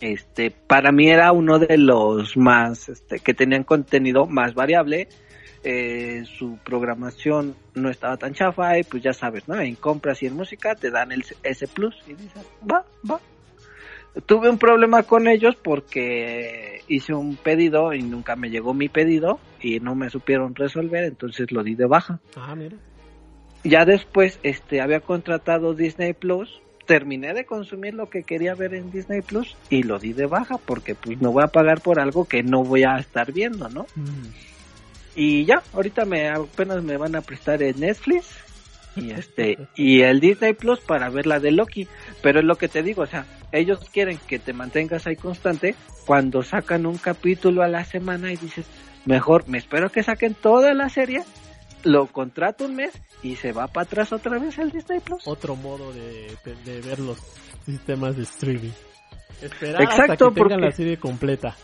Este, 0.00 0.52
para 0.52 0.92
mí 0.92 1.08
era 1.08 1.32
uno 1.32 1.58
de 1.58 1.76
los 1.76 2.36
más, 2.36 2.88
este, 2.88 3.18
que 3.18 3.34
tenían 3.34 3.64
contenido 3.64 4.26
más 4.26 4.54
variable 4.54 5.08
eh, 5.64 6.24
su 6.26 6.58
programación 6.62 7.56
no 7.74 7.88
estaba 7.88 8.16
tan 8.18 8.34
chafa 8.34 8.78
y 8.78 8.82
pues 8.82 9.02
ya 9.02 9.12
sabes, 9.12 9.48
¿no? 9.48 9.58
En 9.58 9.74
compras 9.76 10.22
y 10.22 10.26
en 10.26 10.36
música 10.36 10.74
te 10.74 10.90
dan 10.90 11.10
el 11.10 11.24
S 11.42 11.66
Plus 11.68 11.96
y 12.06 12.14
dices, 12.14 12.46
va, 12.70 12.84
va. 13.10 13.18
Tuve 14.26 14.48
un 14.48 14.58
problema 14.58 15.02
con 15.02 15.26
ellos 15.26 15.56
porque 15.56 16.82
hice 16.86 17.14
un 17.14 17.36
pedido 17.36 17.94
y 17.94 18.02
nunca 18.02 18.36
me 18.36 18.50
llegó 18.50 18.74
mi 18.74 18.88
pedido 18.88 19.40
y 19.60 19.80
no 19.80 19.94
me 19.94 20.10
supieron 20.10 20.54
resolver, 20.54 21.04
entonces 21.04 21.50
lo 21.50 21.64
di 21.64 21.74
de 21.74 21.86
baja. 21.86 22.20
Ah, 22.36 22.54
mira. 22.54 22.76
Ya 23.64 23.86
después 23.86 24.38
este 24.42 24.82
había 24.82 25.00
contratado 25.00 25.74
Disney 25.74 26.12
Plus 26.12 26.60
terminé 26.86 27.32
de 27.32 27.46
consumir 27.46 27.94
lo 27.94 28.10
que 28.10 28.22
quería 28.22 28.54
ver 28.54 28.74
en 28.74 28.90
Disney 28.90 29.22
Plus 29.22 29.56
y 29.70 29.82
lo 29.82 29.98
di 29.98 30.12
de 30.12 30.26
baja 30.26 30.58
porque 30.58 30.94
pues 30.94 31.20
no 31.20 31.32
voy 31.32 31.42
a 31.42 31.48
pagar 31.48 31.80
por 31.80 31.98
algo 31.98 32.26
que 32.26 32.42
no 32.42 32.62
voy 32.62 32.82
a 32.84 32.98
estar 32.98 33.32
viendo, 33.32 33.68
¿no? 33.70 33.86
Mm. 33.96 34.53
Y 35.16 35.44
ya, 35.44 35.62
ahorita 35.72 36.04
me 36.04 36.28
apenas 36.28 36.82
me 36.82 36.96
van 36.96 37.14
a 37.16 37.20
prestar 37.20 37.62
el 37.62 37.78
Netflix 37.78 38.26
y 38.96 39.10
este 39.10 39.58
y 39.76 40.02
el 40.02 40.20
Disney 40.20 40.52
Plus 40.54 40.80
para 40.80 41.08
ver 41.10 41.26
la 41.26 41.40
de 41.40 41.50
Loki, 41.50 41.86
pero 42.22 42.40
es 42.40 42.44
lo 42.44 42.56
que 42.56 42.68
te 42.68 42.82
digo, 42.82 43.02
o 43.02 43.06
sea, 43.06 43.26
ellos 43.52 43.78
quieren 43.92 44.18
que 44.26 44.38
te 44.38 44.52
mantengas 44.52 45.06
ahí 45.06 45.16
constante 45.16 45.74
cuando 46.06 46.42
sacan 46.42 46.86
un 46.86 46.98
capítulo 46.98 47.62
a 47.62 47.68
la 47.68 47.84
semana 47.84 48.32
y 48.32 48.36
dices, 48.36 48.66
mejor 49.04 49.48
me 49.48 49.58
espero 49.58 49.90
que 49.90 50.02
saquen 50.02 50.34
toda 50.34 50.74
la 50.74 50.88
serie, 50.88 51.22
lo 51.84 52.06
contrato 52.06 52.64
un 52.66 52.76
mes 52.76 52.92
y 53.22 53.36
se 53.36 53.52
va 53.52 53.66
para 53.68 53.84
atrás 53.84 54.12
otra 54.12 54.38
vez 54.38 54.58
el 54.58 54.70
Disney 54.70 55.00
Plus. 55.00 55.22
Otro 55.26 55.54
modo 55.56 55.92
de, 55.92 56.36
de- 56.44 56.72
de 56.72 56.80
ver 56.80 56.98
los 57.00 57.18
sistemas 57.66 58.16
de 58.16 58.22
streaming. 58.24 58.70
Esperar 59.42 59.82
hasta 59.82 60.02
Exacto, 60.02 60.28
que 60.28 60.34
tengan 60.34 60.48
porque- 60.50 60.66
la 60.66 60.72
serie 60.72 60.96
completa. 60.98 61.56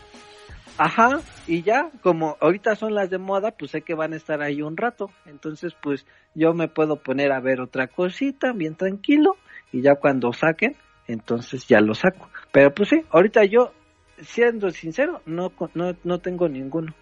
Ajá, 0.77 1.19
y 1.47 1.61
ya, 1.63 1.91
como 2.01 2.37
ahorita 2.39 2.75
son 2.75 2.95
las 2.95 3.09
de 3.09 3.17
moda, 3.17 3.51
pues 3.51 3.71
sé 3.71 3.81
que 3.81 3.93
van 3.93 4.13
a 4.13 4.15
estar 4.15 4.41
ahí 4.41 4.61
un 4.61 4.77
rato. 4.77 5.11
Entonces, 5.25 5.75
pues 5.81 6.05
yo 6.33 6.53
me 6.53 6.67
puedo 6.67 6.97
poner 6.97 7.31
a 7.31 7.39
ver 7.39 7.61
otra 7.61 7.87
cosita 7.87 8.51
bien 8.53 8.75
tranquilo 8.75 9.35
y 9.71 9.81
ya 9.81 9.95
cuando 9.95 10.33
saquen, 10.33 10.75
entonces 11.07 11.67
ya 11.67 11.81
lo 11.81 11.93
saco. 11.93 12.29
Pero 12.51 12.73
pues 12.73 12.89
sí, 12.89 13.03
ahorita 13.11 13.45
yo, 13.45 13.73
siendo 14.19 14.69
sincero, 14.71 15.21
no, 15.25 15.51
no, 15.73 15.95
no 16.03 16.19
tengo 16.19 16.47
ninguno. 16.47 16.93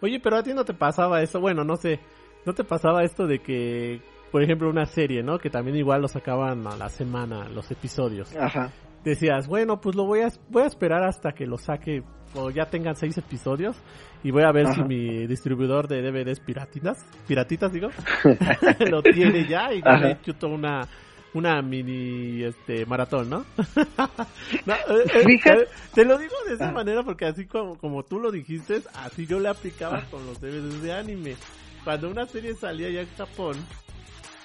Oye, 0.00 0.20
pero 0.20 0.36
a 0.36 0.42
ti 0.42 0.54
no 0.54 0.64
te 0.64 0.74
pasaba 0.74 1.22
eso, 1.22 1.40
bueno, 1.40 1.64
no 1.64 1.76
sé, 1.76 2.00
no 2.46 2.54
te 2.54 2.64
pasaba 2.64 3.02
esto 3.02 3.26
de 3.26 3.40
que, 3.40 4.00
por 4.30 4.42
ejemplo, 4.42 4.70
una 4.70 4.86
serie, 4.86 5.22
¿no? 5.22 5.38
Que 5.38 5.50
también 5.50 5.76
igual 5.76 6.02
lo 6.02 6.08
sacaban 6.08 6.66
a 6.66 6.76
la 6.76 6.88
semana, 6.88 7.48
los 7.48 7.70
episodios. 7.70 8.34
Ajá. 8.36 8.70
Decías, 9.04 9.48
bueno, 9.48 9.80
pues 9.80 9.96
lo 9.96 10.04
voy 10.04 10.20
a, 10.20 10.28
voy 10.48 10.62
a 10.62 10.66
esperar 10.66 11.02
hasta 11.04 11.32
que 11.32 11.46
lo 11.46 11.56
saque 11.56 12.02
o 12.34 12.50
ya 12.50 12.66
tengan 12.66 12.96
seis 12.96 13.16
episodios 13.18 13.76
y 14.22 14.30
voy 14.30 14.42
a 14.42 14.52
ver 14.52 14.66
si 14.66 14.80
Ajá. 14.80 14.84
mi 14.84 15.26
distribuidor 15.26 15.88
de 15.88 16.02
DVDs 16.02 16.40
piratitas, 16.40 17.04
piratitas 17.26 17.72
digo, 17.72 17.88
lo 18.90 19.02
tiene 19.02 19.46
ya 19.48 19.72
y 19.72 19.82
ya 19.82 19.96
le 19.96 20.20
chuto 20.22 20.48
una 20.48 20.88
una 21.34 21.60
mini 21.62 22.42
este 22.42 22.86
maratón, 22.86 23.30
¿no? 23.30 23.44
No, 24.66 24.74
eh, 24.74 25.04
eh, 25.14 25.40
eh, 25.44 25.68
te 25.94 26.04
lo 26.04 26.18
digo 26.18 26.34
de 26.46 26.54
esa 26.54 26.72
manera 26.72 27.02
porque 27.02 27.26
así 27.26 27.46
como, 27.46 27.76
como 27.76 28.02
tú 28.02 28.18
lo 28.18 28.30
dijiste, 28.30 28.82
así 28.94 29.26
yo 29.26 29.38
le 29.38 29.48
aplicaba 29.48 30.02
con 30.10 30.24
los 30.26 30.40
DVDs 30.40 30.82
de 30.82 30.92
anime. 30.92 31.36
Cuando 31.84 32.10
una 32.10 32.26
serie 32.26 32.54
salía 32.54 32.88
allá 32.88 33.02
en 33.02 33.14
Japón, 33.16 33.56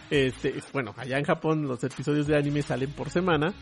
este, 0.09 0.53
bueno, 0.71 0.93
allá 0.97 1.17
en 1.17 1.25
Japón 1.25 1.67
los 1.67 1.83
episodios 1.83 2.27
de 2.27 2.37
anime 2.37 2.61
salen 2.61 2.91
por 2.91 3.09
semana, 3.09 3.53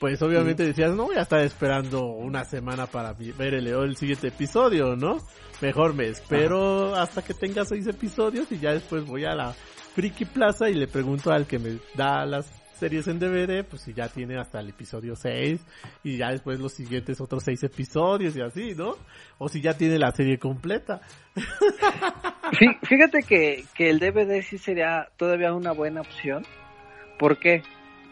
pues 0.00 0.20
obviamente 0.22 0.64
decías, 0.64 0.90
no 0.96 1.04
voy 1.04 1.16
a 1.16 1.22
estar 1.22 1.40
esperando 1.40 2.02
una 2.06 2.44
semana 2.44 2.86
para 2.86 3.12
ver 3.12 3.54
el, 3.54 3.66
el 3.68 3.96
siguiente 3.96 4.28
episodio, 4.28 4.96
¿no? 4.96 5.18
Mejor 5.60 5.94
me 5.94 6.08
espero 6.08 6.94
hasta 6.96 7.22
que 7.22 7.34
tenga 7.34 7.64
seis 7.64 7.86
episodios 7.86 8.50
y 8.50 8.58
ya 8.58 8.72
después 8.72 9.04
voy 9.04 9.24
a 9.26 9.34
la 9.34 9.52
Friki 9.94 10.24
Plaza 10.24 10.68
y 10.70 10.74
le 10.74 10.88
pregunto 10.88 11.30
al 11.30 11.46
que 11.46 11.58
me 11.58 11.76
da 11.94 12.24
las 12.24 12.50
series 12.78 13.08
en 13.08 13.18
DVD, 13.18 13.62
pues 13.62 13.82
si 13.82 13.92
ya 13.92 14.08
tiene 14.08 14.38
hasta 14.38 14.58
el 14.60 14.70
episodio 14.70 15.14
6 15.14 15.60
y 16.02 16.16
ya 16.16 16.30
después 16.30 16.58
los 16.58 16.72
siguientes 16.72 17.20
otros 17.20 17.42
seis 17.44 17.62
episodios 17.62 18.34
y 18.36 18.40
así, 18.40 18.74
¿no? 18.74 18.96
O 19.36 19.50
si 19.50 19.60
ya 19.60 19.76
tiene 19.76 19.98
la 19.98 20.10
serie 20.12 20.38
completa. 20.38 21.02
Fí- 22.52 22.78
Fíjate 22.88 23.22
que, 23.22 23.64
que 23.74 23.90
el 23.90 23.98
DVD 23.98 24.40
sí 24.40 24.56
sería 24.56 25.08
todavía 25.18 25.52
una 25.52 25.72
buena 25.72 26.00
opción. 26.00 26.46
¿Por 27.18 27.38
qué? 27.38 27.62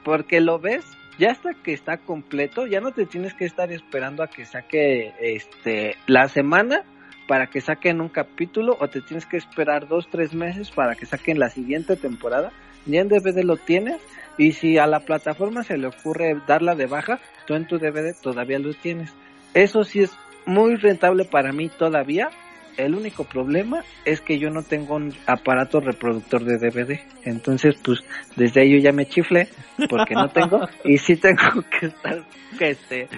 Porque 0.04 0.40
lo 0.42 0.58
ves, 0.58 0.84
ya 1.18 1.32
hasta 1.32 1.52
que 1.54 1.72
está 1.72 1.98
completo, 1.98 2.66
ya 2.66 2.80
no 2.80 2.92
te 2.92 3.06
tienes 3.06 3.34
que 3.34 3.44
estar 3.44 3.72
esperando 3.72 4.22
a 4.22 4.28
que 4.28 4.44
saque 4.44 5.12
este 5.20 5.96
la 6.06 6.28
semana 6.28 6.84
para 7.26 7.48
que 7.48 7.60
saquen 7.60 8.00
un 8.00 8.08
capítulo 8.08 8.76
o 8.80 8.88
te 8.88 9.02
tienes 9.02 9.26
que 9.26 9.36
esperar 9.36 9.86
dos, 9.88 10.08
tres 10.10 10.32
meses 10.32 10.70
para 10.70 10.94
que 10.94 11.06
saquen 11.06 11.38
la 11.38 11.50
siguiente 11.50 11.96
temporada. 11.96 12.52
Ya 12.86 13.00
en 13.00 13.08
DVD 13.08 13.44
lo 13.44 13.56
tienes 13.56 14.00
y 14.38 14.52
si 14.52 14.78
a 14.78 14.86
la 14.86 15.00
plataforma 15.00 15.62
se 15.62 15.76
le 15.76 15.88
ocurre 15.88 16.40
darla 16.46 16.74
de 16.74 16.86
baja, 16.86 17.20
tú 17.46 17.54
en 17.54 17.66
tu 17.66 17.78
DVD 17.78 18.14
todavía 18.20 18.58
lo 18.58 18.72
tienes. 18.72 19.12
Eso 19.52 19.84
sí 19.84 20.00
es 20.00 20.16
muy 20.46 20.76
rentable 20.76 21.24
para 21.24 21.52
mí 21.52 21.68
todavía. 21.68 22.30
El 22.78 22.94
único 22.94 23.24
problema 23.24 23.82
es 24.04 24.20
que 24.20 24.38
yo 24.38 24.50
no 24.50 24.62
tengo 24.62 24.94
un 24.94 25.12
aparato 25.26 25.80
reproductor 25.80 26.44
de 26.44 26.58
DVD. 26.58 27.00
Entonces, 27.24 27.74
pues, 27.84 28.04
desde 28.36 28.62
ahí 28.62 28.72
yo 28.72 28.78
ya 28.78 28.92
me 28.92 29.06
chiflé 29.06 29.48
porque 29.90 30.14
no 30.14 30.28
tengo. 30.28 30.60
y 30.84 30.96
sí 30.96 31.16
tengo 31.16 31.62
que 31.80 31.86
estar, 31.86 32.22
que 32.56 32.70
este, 32.70 33.08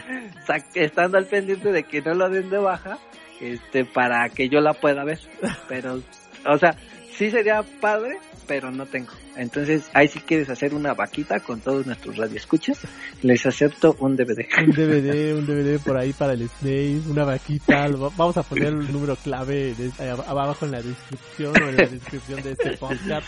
estando 0.74 1.18
al 1.18 1.26
pendiente 1.26 1.72
de 1.72 1.82
que 1.84 2.00
no 2.00 2.14
lo 2.14 2.30
den 2.30 2.48
de 2.48 2.56
baja, 2.56 2.98
este, 3.38 3.84
para 3.84 4.30
que 4.30 4.48
yo 4.48 4.60
la 4.60 4.72
pueda 4.72 5.04
ver. 5.04 5.20
Pero, 5.68 6.00
o 6.46 6.56
sea, 6.56 6.74
sí 7.12 7.30
sería 7.30 7.62
padre, 7.82 8.16
pero 8.50 8.72
no 8.72 8.84
tengo. 8.84 9.12
Entonces, 9.36 9.84
ahí 9.94 10.08
si 10.08 10.18
quieres 10.18 10.50
hacer 10.50 10.74
una 10.74 10.92
vaquita 10.92 11.38
con 11.38 11.60
todos 11.60 11.86
nuestros 11.86 12.16
radioescuchas, 12.16 12.80
les 13.22 13.46
acepto 13.46 13.94
un 14.00 14.16
DVD. 14.16 14.44
Un 14.58 14.72
DVD, 14.72 15.36
un 15.36 15.46
DVD 15.46 15.78
por 15.78 15.96
ahí 15.96 16.12
para 16.12 16.32
el 16.32 16.48
Snape, 16.58 17.00
una 17.08 17.24
vaquita, 17.24 17.86
vamos 18.16 18.36
a 18.36 18.42
poner 18.42 18.66
el 18.72 18.92
número 18.92 19.14
clave 19.14 19.72
de- 19.74 19.92
abajo 20.26 20.64
en 20.66 20.72
la 20.72 20.82
descripción 20.82 21.52
o 21.62 21.68
en 21.68 21.76
la 21.76 21.86
descripción 21.86 22.42
de 22.42 22.50
este 22.50 22.76
podcast 22.76 23.24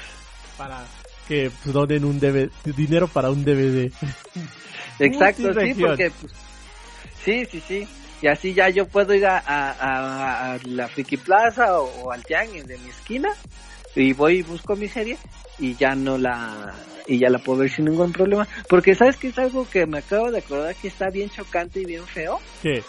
para 0.58 0.84
que 1.28 1.52
pues, 1.62 1.72
donen 1.72 2.04
un 2.04 2.18
DVD, 2.18 2.50
dinero 2.76 3.06
para 3.06 3.30
un 3.30 3.44
DVD. 3.44 3.92
Exacto, 4.98 5.52
sí, 5.54 5.74
porque 5.74 6.10
pues, 6.20 6.32
sí, 7.24 7.44
sí, 7.48 7.62
sí. 7.68 7.88
Y 8.22 8.26
así 8.26 8.54
ya 8.54 8.68
yo 8.70 8.86
puedo 8.88 9.14
ir 9.14 9.24
a, 9.26 9.38
a, 9.38 9.70
a- 9.70 10.52
a 10.54 10.58
la 10.64 10.88
Friki 10.88 11.16
Plaza 11.16 11.78
o, 11.80 11.84
o 12.06 12.10
al 12.10 12.24
Tianguis 12.24 12.66
de 12.66 12.76
mi 12.78 12.90
esquina 12.90 13.28
y 13.94 14.12
voy 14.12 14.38
y 14.38 14.42
busco 14.42 14.76
mi 14.76 14.88
serie 14.88 15.18
y 15.58 15.74
ya 15.74 15.94
no 15.94 16.18
la 16.18 16.74
y 17.06 17.18
ya 17.18 17.28
la 17.28 17.38
puedo 17.38 17.60
ver 17.60 17.70
sin 17.70 17.86
ningún 17.86 18.12
problema. 18.12 18.46
Porque 18.68 18.94
sabes 18.94 19.16
que 19.16 19.28
es 19.28 19.38
algo 19.38 19.68
que 19.68 19.86
me 19.86 19.98
acabo 19.98 20.30
de 20.30 20.38
acordar 20.38 20.74
que 20.76 20.88
está 20.88 21.10
bien 21.10 21.30
chocante 21.30 21.80
y 21.80 21.84
bien 21.84 22.06
feo, 22.06 22.40
¿Qué? 22.62 22.82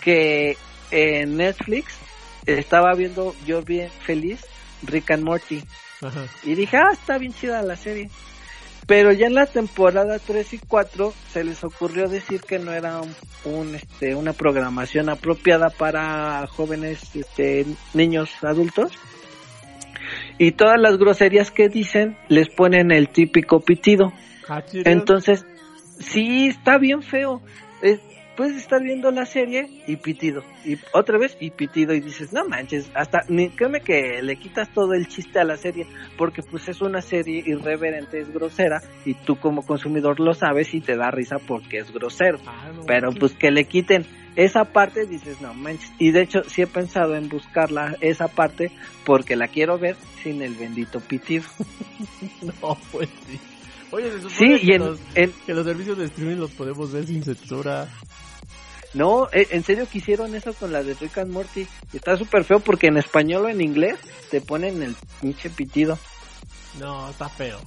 que 0.00 0.56
en 0.90 1.36
Netflix 1.36 1.94
estaba 2.46 2.94
viendo 2.94 3.34
yo 3.46 3.62
bien 3.62 3.90
feliz 3.90 4.40
Rick 4.82 5.10
and 5.10 5.22
Morty 5.24 5.62
Ajá. 6.00 6.24
y 6.42 6.54
dije, 6.54 6.76
ah, 6.78 6.92
está 6.92 7.18
bien 7.18 7.32
chida 7.34 7.62
la 7.62 7.76
serie. 7.76 8.10
Pero 8.86 9.12
ya 9.12 9.26
en 9.28 9.34
la 9.34 9.46
temporada 9.46 10.18
3 10.18 10.54
y 10.54 10.58
4 10.58 11.14
se 11.32 11.44
les 11.44 11.62
ocurrió 11.62 12.08
decir 12.08 12.40
que 12.40 12.58
no 12.58 12.72
era 12.72 13.00
un, 13.00 13.14
un, 13.44 13.74
este, 13.76 14.16
una 14.16 14.32
programación 14.32 15.08
apropiada 15.08 15.68
para 15.70 16.44
jóvenes 16.48 17.14
este, 17.14 17.66
niños 17.94 18.30
adultos. 18.42 18.92
Y 20.40 20.52
todas 20.52 20.80
las 20.80 20.96
groserías 20.96 21.50
que 21.50 21.68
dicen 21.68 22.16
les 22.28 22.48
ponen 22.48 22.90
el 22.92 23.10
típico 23.10 23.60
pitido. 23.60 24.12
Entonces, 24.90 25.44
sí, 25.98 26.46
está 26.48 26.78
bien 26.78 27.02
feo. 27.02 27.42
Es- 27.82 28.00
puedes 28.36 28.56
estar 28.56 28.82
viendo 28.82 29.10
la 29.10 29.26
serie 29.26 29.68
y 29.86 29.96
pitido. 29.96 30.42
Y 30.64 30.78
otra 30.94 31.18
vez 31.18 31.36
y 31.40 31.50
pitido. 31.50 31.92
Y 31.92 32.00
dices, 32.00 32.32
no 32.32 32.46
manches, 32.46 32.90
hasta, 32.94 33.20
ni, 33.28 33.50
créeme 33.50 33.82
que 33.82 34.22
le 34.22 34.36
quitas 34.36 34.72
todo 34.72 34.94
el 34.94 35.08
chiste 35.08 35.38
a 35.40 35.44
la 35.44 35.58
serie. 35.58 35.86
Porque 36.16 36.42
pues 36.42 36.66
es 36.70 36.80
una 36.80 37.02
serie 37.02 37.42
irreverente, 37.44 38.18
es 38.20 38.32
grosera. 38.32 38.80
Y 39.04 39.12
tú 39.12 39.36
como 39.36 39.66
consumidor 39.66 40.20
lo 40.20 40.32
sabes 40.32 40.72
y 40.72 40.80
te 40.80 40.96
da 40.96 41.10
risa 41.10 41.36
porque 41.38 41.78
es 41.80 41.92
grosero. 41.92 42.38
Ah, 42.46 42.70
Pero 42.86 43.12
pues 43.12 43.34
que 43.34 43.50
le 43.50 43.64
quiten 43.64 44.06
esa 44.36 44.64
parte, 44.64 45.06
dices, 45.06 45.40
no 45.40 45.54
manches. 45.54 45.90
Y 45.98 46.12
de 46.12 46.22
hecho, 46.22 46.42
sí 46.46 46.62
he 46.62 46.66
pensado 46.66 47.16
en 47.16 47.28
buscarla, 47.28 47.96
esa 48.00 48.28
parte, 48.28 48.70
porque 49.04 49.36
la 49.36 49.48
quiero 49.48 49.78
ver 49.78 49.96
sin 50.22 50.42
el 50.42 50.54
bendito 50.54 51.00
pitido. 51.00 51.44
no, 52.42 52.78
pues 52.92 53.08
sí. 53.28 53.40
Oye, 53.90 54.10
se 54.10 54.22
supone 54.22 54.36
Sí, 54.36 54.64
y 54.64 54.66
que, 54.66 54.74
en, 54.76 54.84
los, 54.84 55.00
en, 55.14 55.32
que 55.46 55.54
los 55.54 55.66
servicios 55.66 55.98
de 55.98 56.04
streaming 56.06 56.36
los 56.36 56.50
podemos 56.52 56.92
ver 56.92 57.06
sin 57.06 57.24
censura. 57.24 57.88
No, 58.94 59.28
eh, 59.32 59.48
en 59.50 59.62
serio 59.64 59.86
que 59.90 59.98
hicieron 59.98 60.34
eso 60.34 60.52
con 60.54 60.72
la 60.72 60.82
de 60.82 60.94
Rick 60.94 61.18
and 61.18 61.32
Morty. 61.32 61.66
Está 61.92 62.16
súper 62.16 62.44
feo 62.44 62.60
porque 62.60 62.88
en 62.88 62.98
español 62.98 63.46
o 63.46 63.48
en 63.48 63.60
inglés 63.60 63.98
te 64.30 64.40
ponen 64.40 64.82
el 64.82 64.96
pinche 65.20 65.50
pitido. 65.50 65.98
No, 66.78 67.10
está 67.10 67.28
feo. 67.28 67.60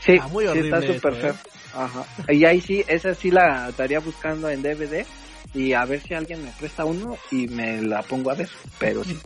Sí, 0.00 0.12
Está 0.12 0.28
muy 0.28 0.44
sí 0.44 0.58
está 0.58 0.76
horrible 0.78 0.94
súper 0.94 1.12
eso, 1.12 1.20
feo. 1.22 1.32
¿eh? 1.32 1.36
Ajá. 1.74 2.06
Y 2.28 2.44
ahí 2.44 2.60
sí, 2.60 2.84
esa 2.86 3.14
sí 3.14 3.30
la 3.30 3.68
estaría 3.70 4.00
buscando 4.00 4.48
en 4.50 4.62
DVD 4.62 5.06
y 5.54 5.72
a 5.72 5.84
ver 5.84 6.00
si 6.02 6.14
alguien 6.14 6.44
me 6.44 6.52
presta 6.52 6.84
uno 6.84 7.16
y 7.30 7.46
me 7.48 7.80
la 7.82 8.02
pongo 8.02 8.30
a 8.30 8.34
ver. 8.34 8.48
Pero 8.78 9.04
sí, 9.04 9.18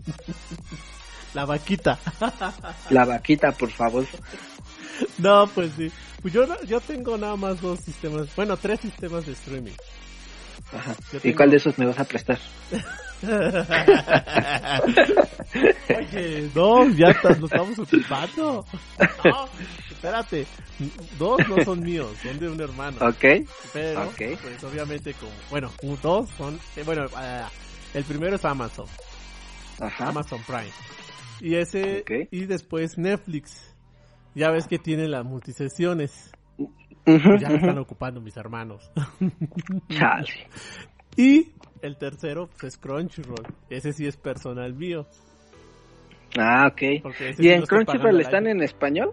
La 1.35 1.45
vaquita. 1.45 1.99
la 2.91 3.05
vaquita, 3.05 3.53
por 3.53 3.71
favor. 3.73 4.07
No, 5.19 5.47
pues 5.55 5.73
sí. 5.77 5.93
Pues 6.23 6.33
yo, 6.33 6.47
no- 6.47 6.63
yo 6.65 6.81
tengo 6.81 7.19
nada 7.19 7.37
más 7.37 7.61
dos 7.61 7.79
sistemas, 7.81 8.35
bueno, 8.35 8.57
tres 8.57 8.81
sistemas 8.81 9.27
de 9.27 9.33
streaming. 9.33 9.75
Ajá. 10.73 10.97
¿Y 11.23 11.33
cuál 11.35 11.51
de 11.51 11.57
esos 11.59 11.79
me 11.79 11.87
vas 11.87 11.99
a 11.99 12.05
prestar? 12.05 12.39
Oye, 15.97 16.49
dos, 16.55 16.97
ya 16.97 17.09
está, 17.09 17.31
nos 17.31 17.45
estamos 17.45 17.79
ocupando. 17.79 18.65
No, 19.25 19.49
espérate. 19.97 20.47
Dos 21.19 21.41
no 21.49 21.65
son 21.65 21.81
míos, 21.81 22.17
son 22.23 22.39
de 22.39 22.49
un 22.49 22.61
hermano. 22.61 22.99
Ok. 23.01 23.47
Pero, 23.73 24.03
Ok. 24.09 24.39
pues 24.43 24.65
obviamente, 24.65 25.15
como, 25.15 25.33
bueno, 25.51 25.73
dos 26.03 26.29
son, 26.31 26.59
eh, 26.77 26.83
bueno, 26.85 27.07
ah, 27.17 27.49
el 27.95 28.05
primero 28.05 28.37
es 28.37 28.45
Amazon, 28.45 28.87
Ajá. 29.81 30.09
Amazon 30.09 30.41
Prime. 30.47 30.71
Y 31.41 31.55
ese, 31.57 32.01
Ok. 32.01 32.29
y 32.31 32.45
después 32.47 32.97
Netflix. 32.99 33.75
Ya 34.35 34.51
ves 34.51 34.67
que 34.69 34.79
tiene 34.79 35.09
las 35.09 35.25
multisesiones. 35.25 36.31
Ya 37.07 37.49
me 37.49 37.57
están 37.57 37.79
ocupando 37.79 38.21
mis 38.21 38.37
hermanos. 38.37 38.91
Chale. 39.89 40.49
Y 41.17 41.53
el 41.81 41.97
tercero 41.97 42.49
pues, 42.49 42.75
es 42.75 42.77
Crunchyroll. 42.79 43.47
Ese 43.71 43.93
sí 43.93 44.07
es 44.07 44.17
personal 44.17 44.75
mío. 44.75 45.07
Ah, 46.39 46.69
ok. 46.71 46.83
¿Y 46.83 47.33
sí 47.35 47.49
en 47.49 47.63
Crunchyroll 47.63 48.21
están 48.21 48.47
en 48.47 48.63
español? 48.63 49.13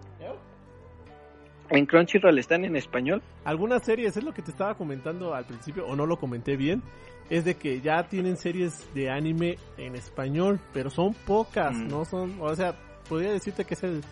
¿En 1.74 1.86
Crunchyroll 1.86 2.38
están 2.38 2.64
en 2.64 2.76
español? 2.76 3.20
Algunas 3.44 3.84
series, 3.84 4.16
es 4.16 4.22
lo 4.24 4.32
que 4.32 4.42
te 4.42 4.50
estaba 4.52 4.74
comentando 4.76 5.34
al 5.34 5.44
principio, 5.44 5.86
o 5.86 5.96
no 5.96 6.06
lo 6.06 6.16
comenté 6.18 6.56
bien, 6.56 6.82
es 7.30 7.44
de 7.44 7.56
que 7.56 7.80
ya 7.80 8.04
tienen 8.08 8.36
series 8.36 8.86
de 8.94 9.10
anime 9.10 9.58
en 9.76 9.96
español, 9.96 10.60
pero 10.72 10.88
son 10.90 11.14
pocas, 11.14 11.74
Mm. 11.74 11.88
no 11.88 12.04
son, 12.04 12.36
o 12.40 12.54
sea, 12.54 12.76
podría 13.08 13.32
decirte 13.32 13.64
que 13.64 13.74
es 13.74 13.82
el 13.82 14.02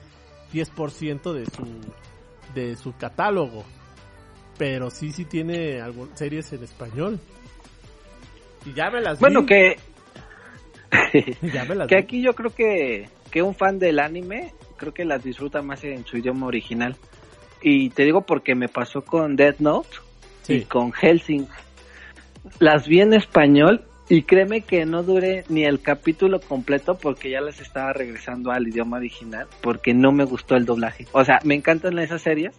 10% 0.52 1.32
de 1.32 1.46
su, 1.46 1.64
de 2.54 2.76
su 2.76 2.96
catálogo, 2.96 3.64
pero 4.58 4.90
sí, 4.90 5.12
sí 5.12 5.24
tiene 5.24 5.80
algunas 5.80 6.18
series 6.18 6.52
en 6.52 6.64
español. 6.64 7.20
Y 8.66 8.72
ya 8.74 8.90
me 8.90 9.00
las 9.00 9.18
vi, 9.18 9.20
Bueno, 9.20 9.46
que, 9.46 9.76
ya 11.52 11.64
me 11.64 11.74
las 11.74 11.88
que 11.88 11.96
vi. 11.96 12.02
aquí 12.02 12.22
yo 12.22 12.34
creo 12.34 12.50
que, 12.54 13.08
que 13.30 13.40
un 13.42 13.54
fan 13.54 13.78
del 13.78 13.98
anime 14.00 14.52
creo 14.76 14.92
que 14.92 15.04
las 15.04 15.22
disfruta 15.22 15.62
más 15.62 15.84
en 15.84 16.04
su 16.04 16.16
idioma 16.18 16.46
original. 16.46 16.96
Y 17.62 17.90
te 17.90 18.04
digo 18.04 18.22
porque 18.22 18.54
me 18.54 18.68
pasó 18.68 19.02
con 19.02 19.36
Death 19.36 19.60
Note 19.60 19.88
y 20.48 20.62
con 20.62 20.92
Helsing. 20.92 21.46
Las 22.58 22.86
vi 22.88 23.00
en 23.00 23.14
español 23.14 23.84
y 24.08 24.22
créeme 24.22 24.62
que 24.62 24.84
no 24.84 25.02
duré 25.02 25.44
ni 25.48 25.64
el 25.64 25.80
capítulo 25.80 26.40
completo 26.40 26.98
porque 26.98 27.30
ya 27.30 27.40
las 27.40 27.60
estaba 27.60 27.92
regresando 27.92 28.50
al 28.50 28.66
idioma 28.66 28.96
original 28.98 29.46
porque 29.60 29.94
no 29.94 30.12
me 30.12 30.24
gustó 30.24 30.56
el 30.56 30.64
doblaje. 30.64 31.06
O 31.12 31.24
sea, 31.24 31.38
me 31.44 31.54
encantan 31.54 31.98
esas 31.98 32.22
series, 32.22 32.54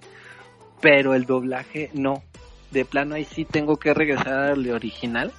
pero 0.82 1.14
el 1.14 1.26
doblaje 1.26 1.90
no. 1.94 2.24
De 2.72 2.86
plano 2.86 3.16
ahí 3.16 3.26
sí 3.26 3.46
tengo 3.46 3.78
que 3.78 3.94
regresar 3.94 4.52
al 4.52 4.68
original 4.72 5.32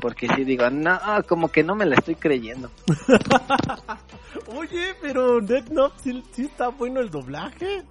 porque 0.00 0.28
sí 0.34 0.44
digo, 0.44 0.68
no, 0.70 0.98
como 1.26 1.48
que 1.48 1.62
no 1.62 1.74
me 1.74 1.86
la 1.86 1.94
estoy 1.96 2.16
creyendo. 2.16 2.70
Oye, 4.56 4.94
pero 5.00 5.40
Death 5.40 5.68
Note 5.70 5.94
sí, 6.02 6.22
sí 6.32 6.42
está 6.44 6.68
bueno 6.68 7.00
el 7.00 7.10
doblaje. 7.10 7.82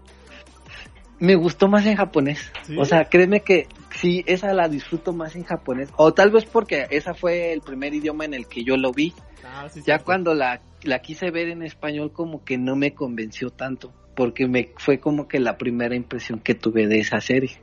Me 1.20 1.36
gustó 1.36 1.68
más 1.68 1.86
en 1.86 1.96
japonés. 1.96 2.52
¿Sí? 2.64 2.76
O 2.78 2.84
sea, 2.86 3.06
créeme 3.06 3.40
que 3.42 3.68
sí, 3.96 4.24
esa 4.28 4.54
la 4.54 4.68
disfruto 4.68 5.14
más 5.14 5.36
en 5.36 5.44
japonés. 5.44 5.90
O 5.98 6.14
tal 6.14 6.32
vez 6.32 6.46
porque 6.46 6.88
esa 6.90 7.14
fue 7.14 7.54
el 7.54 7.62
primer 7.62 7.94
idioma 7.94 8.26
en 8.26 8.34
el 8.34 8.48
que 8.48 8.64
yo 8.64 8.76
lo 8.78 8.92
vi. 8.92 9.14
Ah, 9.44 9.68
sí, 9.70 9.82
Ya 9.86 10.00
sí. 10.00 10.04
cuando 10.04 10.34
la, 10.34 10.62
la 10.84 11.00
quise 11.00 11.32
ver 11.32 11.48
en 11.50 11.64
español 11.64 12.12
como 12.12 12.44
que 12.44 12.58
no 12.58 12.76
me 12.76 12.94
convenció 12.94 13.50
tanto. 13.50 13.94
Porque 14.16 14.48
me 14.48 14.72
fue 14.78 15.00
como 15.00 15.28
que 15.28 15.40
la 15.40 15.58
primera 15.58 15.96
impresión 15.96 16.40
que 16.40 16.56
tuve 16.56 16.88
de 16.88 17.00
esa 17.00 17.20
serie. 17.22 17.58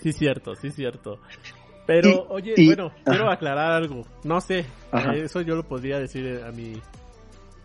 Sí, 0.00 0.12
cierto, 0.12 0.54
sí, 0.54 0.70
cierto. 0.70 1.18
Pero, 1.86 2.08
Y- 2.10 2.22
oye, 2.28 2.54
y- 2.56 2.66
bueno, 2.66 2.92
quiero 3.04 3.30
aclarar 3.30 3.72
algo. 3.72 4.04
No 4.24 4.40
sé, 4.40 4.66
Ajá. 4.92 5.14
eh, 5.14 5.22
eso 5.24 5.40
yo 5.40 5.54
lo 5.56 5.62
podría 5.64 5.98
decir 5.98 6.42
a 6.46 6.50
mi... 6.52 6.80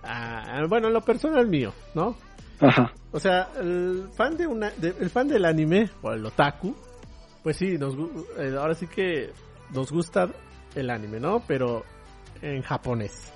a- 0.03 0.65
bueno, 0.67 0.87
en 0.87 0.93
lo 0.93 1.01
personal 1.01 1.47
mío, 1.47 1.73
¿no? 1.93 2.15
Ajá. 2.61 2.93
O 3.11 3.19
sea, 3.19 3.49
el 3.59 4.07
fan 4.15 4.37
de 4.37 4.47
una, 4.47 4.69
de- 4.71 4.95
el 4.99 5.09
fan 5.09 5.27
del 5.27 5.45
anime 5.45 5.89
o 6.01 6.11
el 6.11 6.25
otaku, 6.25 6.75
pues 7.43 7.57
sí, 7.57 7.77
nos, 7.77 7.95
eh, 8.37 8.55
ahora 8.57 8.73
sí 8.75 8.87
que 8.87 9.31
nos 9.73 9.91
gusta 9.91 10.29
el 10.75 10.89
anime, 10.89 11.19
¿no? 11.19 11.41
Pero 11.47 11.83
en 12.41 12.61
japonés. 12.61 13.33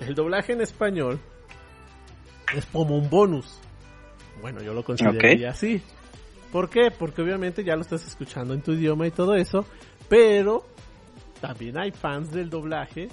El 0.00 0.14
doblaje 0.14 0.52
en 0.52 0.60
español 0.60 1.18
es 2.54 2.66
como 2.66 2.96
un 2.98 3.08
bonus. 3.08 3.58
Bueno, 4.42 4.60
yo 4.62 4.74
lo 4.74 4.84
consideraría 4.84 5.50
así. 5.50 5.82
¿Por 6.52 6.68
qué? 6.68 6.90
Porque 6.90 7.22
obviamente 7.22 7.64
ya 7.64 7.74
lo 7.74 7.82
estás 7.82 8.06
escuchando 8.06 8.52
en 8.54 8.60
tu 8.62 8.72
idioma 8.72 9.06
y 9.06 9.10
todo 9.10 9.34
eso, 9.34 9.64
pero 10.08 10.64
también 11.40 11.78
hay 11.78 11.92
fans 11.92 12.30
del 12.32 12.50
doblaje 12.50 13.08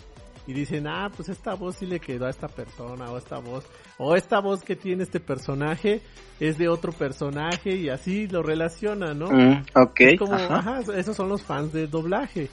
y 0.48 0.54
dicen, 0.54 0.88
ah, 0.88 1.10
pues 1.16 1.30
esta 1.30 1.56
voz 1.56 1.78
sí 1.78 1.86
le 1.86 2.00
quedó 2.00 2.26
a 2.26 2.30
esta 2.30 2.48
persona, 2.48 3.12
o 3.12 3.18
esta 3.18 3.40
voz, 3.40 3.66
o 3.98 4.16
esta 4.16 4.40
voz 4.40 4.64
que 4.64 4.76
tiene 4.76 5.04
este 5.04 5.20
personaje 5.20 6.02
es 6.40 6.58
de 6.58 6.68
otro 6.68 6.92
personaje 6.92 7.76
y 7.76 7.90
así 7.90 8.28
lo 8.28 8.44
relacionan, 8.44 9.18
¿no? 9.18 9.32
Mm, 9.32 9.66
ok. 9.76 10.02
Es 10.02 10.20
como, 10.20 10.36
ajá. 10.36 10.58
ajá, 10.58 10.80
esos 10.96 11.16
son 11.16 11.30
los 11.30 11.42
fans 11.42 11.74
del 11.74 11.90
doblaje. 11.90 12.50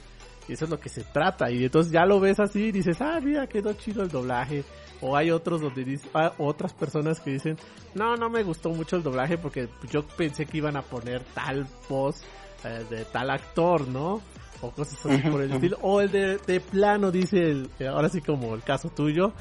Y 0.47 0.53
eso 0.53 0.65
es 0.65 0.71
lo 0.71 0.79
que 0.79 0.89
se 0.89 1.03
trata. 1.03 1.49
Y 1.49 1.63
entonces 1.63 1.91
ya 1.91 2.05
lo 2.05 2.19
ves 2.19 2.39
así 2.39 2.65
y 2.65 2.71
dices, 2.71 3.01
ah, 3.01 3.19
mira, 3.21 3.47
quedó 3.47 3.73
chido 3.73 4.03
el 4.03 4.09
doblaje. 4.09 4.63
O 5.01 5.15
hay 5.15 5.31
otros 5.31 5.61
donde 5.61 5.83
dice, 5.83 6.09
ah, 6.13 6.33
otras 6.37 6.73
personas 6.73 7.19
que 7.19 7.31
dicen, 7.31 7.57
no, 7.93 8.15
no 8.15 8.29
me 8.29 8.43
gustó 8.43 8.69
mucho 8.69 8.95
el 8.97 9.03
doblaje 9.03 9.37
porque 9.37 9.69
yo 9.89 10.05
pensé 10.05 10.45
que 10.45 10.57
iban 10.57 10.75
a 10.75 10.81
poner 10.81 11.23
tal 11.33 11.65
voz 11.89 12.23
eh, 12.65 12.85
de 12.89 13.05
tal 13.05 13.29
actor, 13.29 13.87
¿no? 13.87 14.21
O 14.63 14.71
cosas 14.71 15.05
así 15.05 15.29
por 15.29 15.41
el 15.41 15.51
estilo. 15.51 15.77
O 15.81 15.99
el 16.01 16.09
de, 16.11 16.37
de 16.37 16.59
plano, 16.61 17.11
dice, 17.11 17.37
el, 17.51 17.69
eh, 17.79 17.87
ahora 17.87 18.07
sí 18.09 18.21
como 18.21 18.55
el 18.55 18.63
caso 18.63 18.89
tuyo. 18.89 19.33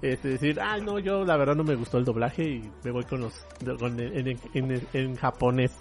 Este, 0.00 0.28
decir, 0.28 0.60
ah, 0.60 0.78
no, 0.78 1.00
yo 1.00 1.24
la 1.24 1.36
verdad 1.36 1.56
no 1.56 1.64
me 1.64 1.74
gustó 1.74 1.98
el 1.98 2.04
doblaje 2.04 2.44
y 2.44 2.70
me 2.84 2.92
voy 2.92 3.02
con 3.04 3.20
los, 3.20 3.34
con 3.80 3.98
en, 3.98 4.28
en- 4.28 4.38
en- 4.54 4.86
en 4.92 5.16
japonés. 5.16 5.76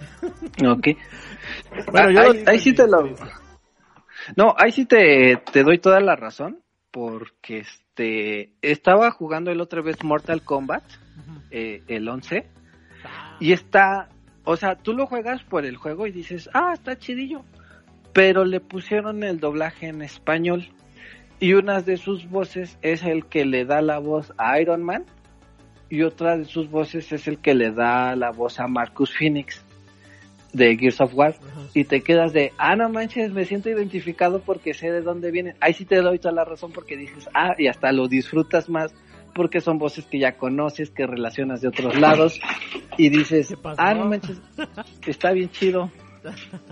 Ok. 0.66 0.88
Bueno, 1.92 2.08
Ah, 2.08 2.12
yo 2.12 2.22
lo 2.22 2.30
ahí, 2.32 2.44
ahí 2.46 2.58
sí 2.58 2.72
te 2.74 2.86
lo... 2.86 3.14
No, 4.36 4.54
ahí 4.56 4.72
sí 4.72 4.86
te, 4.86 5.36
te 5.52 5.62
doy 5.62 5.78
toda 5.78 6.00
la 6.00 6.16
razón. 6.16 6.60
Porque 6.90 7.58
este... 7.58 8.52
Estaba 8.62 9.10
jugando 9.10 9.50
el 9.50 9.60
otra 9.60 9.82
vez 9.82 10.02
Mortal 10.02 10.42
Kombat. 10.42 10.84
eh, 11.50 11.82
el 11.88 12.08
11. 12.08 12.46
Y 13.40 13.52
está, 13.52 14.08
o 14.44 14.56
sea, 14.56 14.76
tú 14.76 14.94
lo 14.94 15.06
juegas 15.06 15.42
por 15.44 15.66
el 15.66 15.76
juego 15.76 16.06
y 16.06 16.12
dices, 16.12 16.48
ah, 16.54 16.70
está 16.72 16.96
chidillo. 16.98 17.44
Pero 18.16 18.46
le 18.46 18.60
pusieron 18.60 19.22
el 19.24 19.40
doblaje 19.40 19.88
en 19.88 20.00
español. 20.00 20.70
Y 21.38 21.52
una 21.52 21.82
de 21.82 21.98
sus 21.98 22.30
voces 22.30 22.78
es 22.80 23.02
el 23.02 23.26
que 23.26 23.44
le 23.44 23.66
da 23.66 23.82
la 23.82 23.98
voz 23.98 24.32
a 24.38 24.58
Iron 24.58 24.82
Man. 24.82 25.04
Y 25.90 26.00
otra 26.00 26.38
de 26.38 26.46
sus 26.46 26.70
voces 26.70 27.12
es 27.12 27.28
el 27.28 27.36
que 27.40 27.54
le 27.54 27.72
da 27.72 28.16
la 28.16 28.30
voz 28.30 28.58
a 28.58 28.68
Marcus 28.68 29.14
Phoenix 29.14 29.62
de 30.54 30.78
Gears 30.78 31.02
of 31.02 31.12
War. 31.12 31.34
Ajá. 31.38 31.60
Y 31.74 31.84
te 31.84 32.00
quedas 32.00 32.32
de, 32.32 32.52
ah, 32.56 32.74
no 32.74 32.88
manches, 32.88 33.32
me 33.32 33.44
siento 33.44 33.68
identificado 33.68 34.40
porque 34.40 34.72
sé 34.72 34.90
de 34.90 35.02
dónde 35.02 35.30
vienen. 35.30 35.56
Ahí 35.60 35.74
sí 35.74 35.84
te 35.84 35.96
doy 35.96 36.18
toda 36.18 36.32
la 36.32 36.46
razón 36.46 36.72
porque 36.72 36.96
dices, 36.96 37.28
ah, 37.34 37.54
y 37.58 37.66
hasta 37.66 37.92
lo 37.92 38.08
disfrutas 38.08 38.70
más 38.70 38.94
porque 39.34 39.60
son 39.60 39.76
voces 39.76 40.06
que 40.06 40.20
ya 40.20 40.38
conoces, 40.38 40.88
que 40.88 41.06
relacionas 41.06 41.60
de 41.60 41.68
otros 41.68 42.00
lados. 42.00 42.40
Y 42.98 43.10
dices, 43.10 43.54
ah, 43.76 43.92
no 43.92 44.06
manches, 44.06 44.40
está 45.06 45.32
bien 45.32 45.50
chido. 45.50 45.90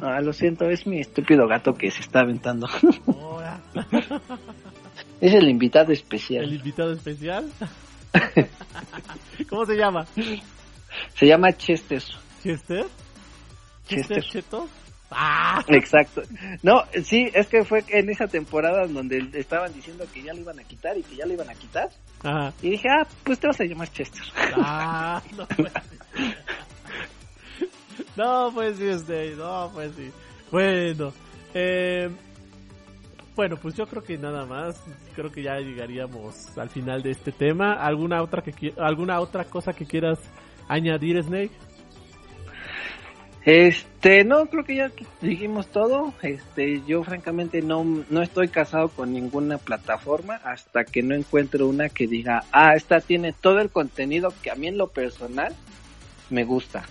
Ah, 0.01 0.21
lo 0.21 0.33
siento, 0.33 0.69
es 0.69 0.87
mi 0.87 1.01
estúpido 1.01 1.47
gato 1.47 1.75
que 1.75 1.91
se 1.91 2.01
está 2.01 2.21
aventando. 2.21 2.69
Es 5.21 5.33
el 5.33 5.49
invitado 5.49 5.93
especial. 5.93 6.45
el 6.45 6.55
invitado 6.55 6.93
especial. 6.93 7.51
¿Cómo 9.49 9.65
se 9.65 9.75
llama? 9.75 10.07
Se 11.15 11.27
llama 11.27 11.53
Chester. 11.53 12.03
¿Chester? 12.43 12.87
¿Chester 13.87 14.23
Chester. 14.23 14.43
Cheto? 14.43 14.69
¡Ah! 15.11 15.65
Exacto. 15.69 16.23
No, 16.63 16.83
sí, 17.05 17.31
es 17.33 17.47
que 17.47 17.65
fue 17.65 17.85
en 17.89 18.11
esa 18.11 18.27
temporada 18.27 18.87
donde 18.87 19.31
estaban 19.35 19.73
diciendo 19.73 20.05
que 20.13 20.23
ya 20.23 20.35
lo 20.35 20.41
iban 20.41 20.59
a 20.59 20.65
quitar 20.65 20.99
y 20.99 21.03
que 21.03 21.17
ya 21.17 21.27
lo 21.27 21.33
iban 21.33 21.49
a 21.49 21.55
quitar. 21.55 21.89
Ajá. 22.23 22.53
Y 22.63 22.71
dije, 22.71 22.89
ah, 22.89 23.07
pues 23.23 23.39
te 23.39 23.47
vas 23.47 23.61
a 23.61 23.65
llamar 23.65 23.91
Chester. 23.93 24.23
Ah, 24.57 25.23
no 25.37 25.47
pues. 25.57 25.73
No, 28.17 28.51
pues 28.53 28.77
sí, 28.77 28.87
este, 28.87 29.35
no, 29.37 29.71
pues 29.75 29.93
sí. 29.97 30.11
Bueno, 30.51 31.13
eh, 31.53 32.09
bueno, 33.35 33.57
pues 33.57 33.75
yo 33.75 33.87
creo 33.87 34.03
que 34.03 34.17
nada 34.17 34.47
más, 34.47 34.81
creo 35.17 35.31
que 35.31 35.43
ya 35.43 35.59
llegaríamos 35.59 36.57
al 36.57 36.71
final 36.71 37.03
de 37.03 37.11
este 37.11 37.33
tema. 37.33 37.75
¿Alguna 37.75 38.23
otra 38.23 38.43
que 38.43 38.73
alguna 38.79 39.19
otra 39.21 39.45
cosa 39.45 39.73
que 39.73 39.85
quieras 39.85 40.21
añadir, 40.69 41.21
Snake? 41.23 41.51
Este, 43.45 44.25
no, 44.25 44.47
creo 44.47 44.65
que 44.65 44.77
ya 44.77 44.93
dijimos 45.21 45.67
todo. 45.67 46.15
Este, 46.23 46.83
yo 46.87 47.03
francamente 47.03 47.61
no, 47.61 47.85
no 48.09 48.23
estoy 48.23 48.49
casado 48.49 48.89
con 48.89 49.13
ninguna 49.13 49.59
plataforma 49.59 50.37
hasta 50.37 50.85
que 50.85 51.03
no 51.03 51.17
encuentre 51.17 51.65
una 51.65 51.89
que 51.89 52.07
diga, 52.07 52.45
ah, 52.53 52.75
esta 52.75 53.01
tiene 53.01 53.33
todo 53.33 53.59
el 53.59 53.71
contenido 53.71 54.33
que 54.43 54.51
a 54.51 54.55
mí 54.55 54.69
en 54.69 54.79
lo 54.79 54.89
personal 54.89 55.55
me 56.31 56.45
gusta. 56.45 56.85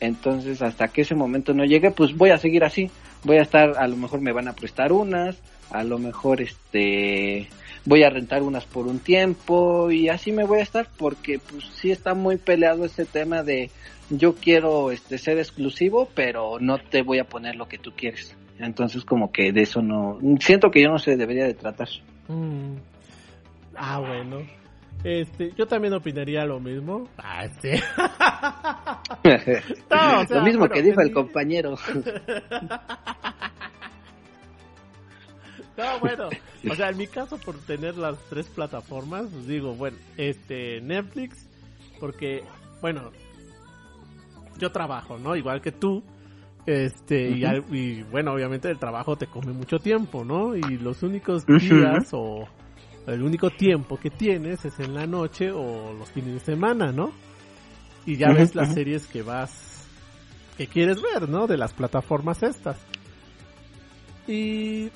Entonces, 0.00 0.62
hasta 0.62 0.88
que 0.88 1.02
ese 1.02 1.14
momento 1.14 1.52
no 1.54 1.64
llegue, 1.64 1.90
pues 1.90 2.16
voy 2.16 2.30
a 2.30 2.38
seguir 2.38 2.64
así. 2.64 2.90
Voy 3.24 3.38
a 3.38 3.42
estar, 3.42 3.76
a 3.78 3.88
lo 3.88 3.96
mejor 3.96 4.20
me 4.20 4.32
van 4.32 4.48
a 4.48 4.52
prestar 4.52 4.92
unas, 4.92 5.36
a 5.70 5.82
lo 5.82 5.98
mejor 5.98 6.40
este 6.40 7.48
voy 7.84 8.02
a 8.02 8.10
rentar 8.10 8.42
unas 8.42 8.66
por 8.66 8.86
un 8.86 8.98
tiempo 8.98 9.90
y 9.90 10.08
así 10.08 10.30
me 10.30 10.44
voy 10.44 10.58
a 10.58 10.62
estar 10.62 10.88
porque 10.98 11.38
pues 11.38 11.64
sí 11.74 11.90
está 11.90 12.12
muy 12.12 12.36
peleado 12.36 12.84
ese 12.84 13.06
tema 13.06 13.42
de 13.42 13.70
yo 14.10 14.34
quiero 14.34 14.90
este 14.90 15.16
ser 15.16 15.38
exclusivo 15.38 16.08
pero 16.14 16.58
no 16.60 16.78
te 16.78 17.02
voy 17.02 17.18
a 17.18 17.24
poner 17.24 17.56
lo 17.56 17.66
que 17.66 17.78
tú 17.78 17.92
quieres 17.96 18.36
entonces 18.58 19.04
como 19.04 19.32
que 19.32 19.52
de 19.52 19.62
eso 19.62 19.80
no 19.80 20.18
siento 20.40 20.70
que 20.70 20.82
yo 20.82 20.90
no 20.90 20.98
se 20.98 21.16
debería 21.16 21.44
de 21.44 21.54
tratar 21.54 21.88
Mm. 22.28 22.76
Ah, 23.74 24.00
bueno. 24.00 24.42
Este, 25.04 25.52
yo 25.56 25.66
también 25.66 25.94
opinaría 25.94 26.44
lo 26.44 26.58
mismo. 26.60 27.08
Ah, 27.18 27.46
sí. 27.60 27.70
No, 29.90 30.20
o 30.20 30.26
sea, 30.26 30.36
lo 30.38 30.42
mismo 30.44 30.60
bueno, 30.60 30.74
que 30.74 30.82
dijo 30.82 31.00
el 31.00 31.12
compañero 31.12 31.74
No, 35.76 35.98
bueno, 36.00 36.28
o 36.68 36.74
sea, 36.74 36.88
en 36.90 36.96
mi 36.96 37.06
caso 37.06 37.38
por 37.38 37.56
tener 37.58 37.96
las 37.96 38.18
tres 38.28 38.48
plataformas, 38.48 39.26
pues 39.30 39.46
digo, 39.46 39.74
bueno, 39.74 39.96
este 40.16 40.80
Netflix 40.80 41.46
porque 42.00 42.42
bueno, 42.80 43.10
yo 44.58 44.72
trabajo, 44.72 45.18
¿no? 45.18 45.36
Igual 45.36 45.60
que 45.60 45.70
tú. 45.72 46.02
Este, 46.66 47.30
y, 47.30 47.44
Ujú. 47.44 47.54
al- 47.54 47.64
y, 47.74 48.02
bueno, 48.04 48.32
obviamente 48.32 48.68
el 48.70 48.78
trabajo 48.78 49.16
te 49.16 49.26
come 49.26 49.52
mucho 49.52 49.78
tiempo, 49.78 50.24
¿no? 50.24 50.54
Y 50.56 50.78
los 50.78 51.02
únicos 51.02 51.46
días 51.46 52.08
o 52.12 52.46
el 53.08 53.22
único 53.22 53.50
tiempo 53.50 53.96
que 53.96 54.10
tienes 54.10 54.64
es 54.64 54.78
en 54.80 54.94
la 54.94 55.06
noche 55.06 55.50
o 55.50 55.92
los 55.92 56.10
fines 56.10 56.34
de 56.34 56.40
semana, 56.40 56.92
¿no? 56.92 57.12
Y 58.06 58.16
ya 58.16 58.32
ves 58.32 58.54
las 58.54 58.72
series 58.72 59.06
que 59.06 59.22
vas, 59.22 59.86
que 60.56 60.66
quieres 60.66 60.98
ver, 61.02 61.28
¿no? 61.28 61.46
De 61.46 61.56
las 61.56 61.72
plataformas 61.72 62.42
estas. 62.42 62.78
Y 64.26 64.90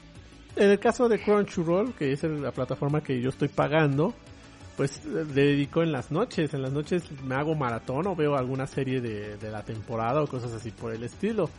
en 0.56 0.70
el 0.70 0.78
caso 0.78 1.09
de 1.09 1.18
Crunchyroll, 1.18 1.94
que 1.94 2.12
es 2.12 2.22
la 2.22 2.52
plataforma 2.52 3.02
que 3.02 3.20
yo 3.20 3.30
estoy 3.30 3.48
pagando, 3.48 4.14
pues 4.76 5.05
le 5.05 5.24
dedico 5.24 5.82
en 5.82 5.93
las 5.93 6.10
noches. 6.10 6.55
En 6.55 6.62
las 6.62 6.72
noches 6.72 7.05
me 7.22 7.34
hago 7.34 7.55
maratón 7.55 8.06
o 8.06 8.16
veo 8.16 8.36
alguna 8.36 8.66
serie 8.66 9.01
de, 9.01 9.36
de 9.36 9.51
la 9.51 9.62
temporada 9.62 10.22
o 10.22 10.26
cosas 10.26 10.52
así 10.52 10.70
por 10.70 10.93
el 10.94 11.02
estilo. 11.02 11.51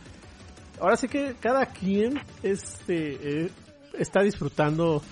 Ahora 0.80 0.96
sí 0.96 1.08
que 1.08 1.34
cada 1.40 1.66
quien 1.66 2.20
este, 2.42 3.44
eh, 3.44 3.50
está 3.98 4.22
disfrutando 4.22 5.02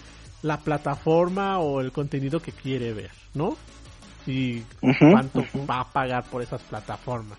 la 0.42 0.58
plataforma 0.58 1.58
o 1.60 1.80
el 1.80 1.92
contenido 1.92 2.40
que 2.40 2.52
quiere 2.52 2.92
ver, 2.92 3.10
¿no? 3.34 3.56
Y 4.26 4.60
cuánto 4.98 5.44
va 5.68 5.80
a 5.80 5.90
pagar 5.90 6.24
por 6.24 6.42
esas 6.42 6.62
plataformas. 6.62 7.38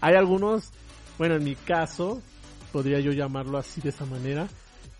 Hay 0.00 0.14
algunos, 0.14 0.70
bueno, 1.18 1.36
en 1.36 1.44
mi 1.44 1.54
caso, 1.54 2.20
podría 2.72 3.00
yo 3.00 3.12
llamarlo 3.12 3.58
así 3.58 3.80
de 3.80 3.90
esa 3.90 4.04
manera, 4.04 4.48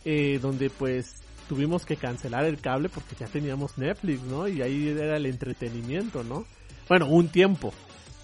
eh, 0.04 0.38
donde 0.40 0.70
pues 0.70 1.22
tuvimos 1.48 1.84
que 1.84 1.96
cancelar 1.96 2.44
el 2.44 2.60
cable 2.60 2.88
porque 2.88 3.16
ya 3.18 3.26
teníamos 3.26 3.76
Netflix, 3.76 4.22
¿no? 4.22 4.48
Y 4.48 4.62
ahí 4.62 4.88
era 4.88 5.16
el 5.16 5.26
entretenimiento, 5.26 6.22
¿no? 6.24 6.44
Bueno, 6.88 7.06
un 7.09 7.28
tiempo. 7.28 7.72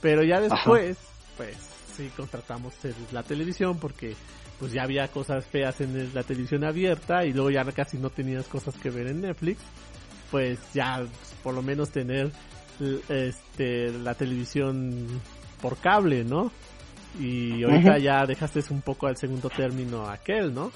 Pero 0.01 0.23
ya 0.23 0.41
después, 0.41 0.97
pues 1.37 1.57
sí 1.97 2.11
contratamos 2.17 2.75
la 3.13 3.23
televisión 3.23 3.79
porque 3.79 4.15
pues 4.59 4.73
ya 4.73 4.83
había 4.83 5.09
cosas 5.09 5.47
feas 5.47 5.81
en 5.81 6.13
la 6.15 6.23
televisión 6.23 6.65
abierta 6.65 7.25
y 7.25 7.33
luego 7.33 7.51
ya 7.51 7.65
casi 7.73 7.99
no 7.99 8.11
tenías 8.11 8.47
cosas 8.49 8.77
que 8.77 8.91
ver 8.91 9.07
en 9.09 9.21
Netflix. 9.21 9.61
Pues 10.31 10.59
ya 10.73 11.05
por 11.43 11.55
lo 11.55 11.63
menos 11.63 11.91
tener 11.91 12.31
este 13.09 13.91
la 13.93 14.15
televisión 14.15 15.07
por 15.61 15.79
cable, 15.79 16.25
¿no? 16.25 16.51
Y 17.19 17.65
ahorita 17.65 17.99
ya 17.99 18.27
dejaste 18.27 18.61
un 18.71 18.83
poco 18.83 19.07
al 19.07 19.17
segundo 19.17 19.49
término 19.49 20.09
aquel, 20.09 20.53
¿no? 20.53 20.71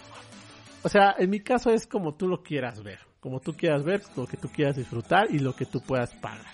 O 0.82 0.88
sea, 0.88 1.14
en 1.18 1.30
mi 1.30 1.40
caso 1.40 1.70
es 1.70 1.86
como 1.86 2.14
tú 2.14 2.26
lo 2.26 2.42
quieras 2.42 2.82
ver, 2.82 2.98
como 3.20 3.40
tú 3.40 3.52
quieras 3.52 3.84
ver, 3.84 4.02
lo 4.16 4.26
que 4.26 4.36
tú 4.36 4.48
quieras 4.48 4.76
disfrutar 4.76 5.26
y 5.30 5.38
lo 5.38 5.54
que 5.54 5.66
tú 5.66 5.80
puedas 5.80 6.12
pagar. 6.14 6.46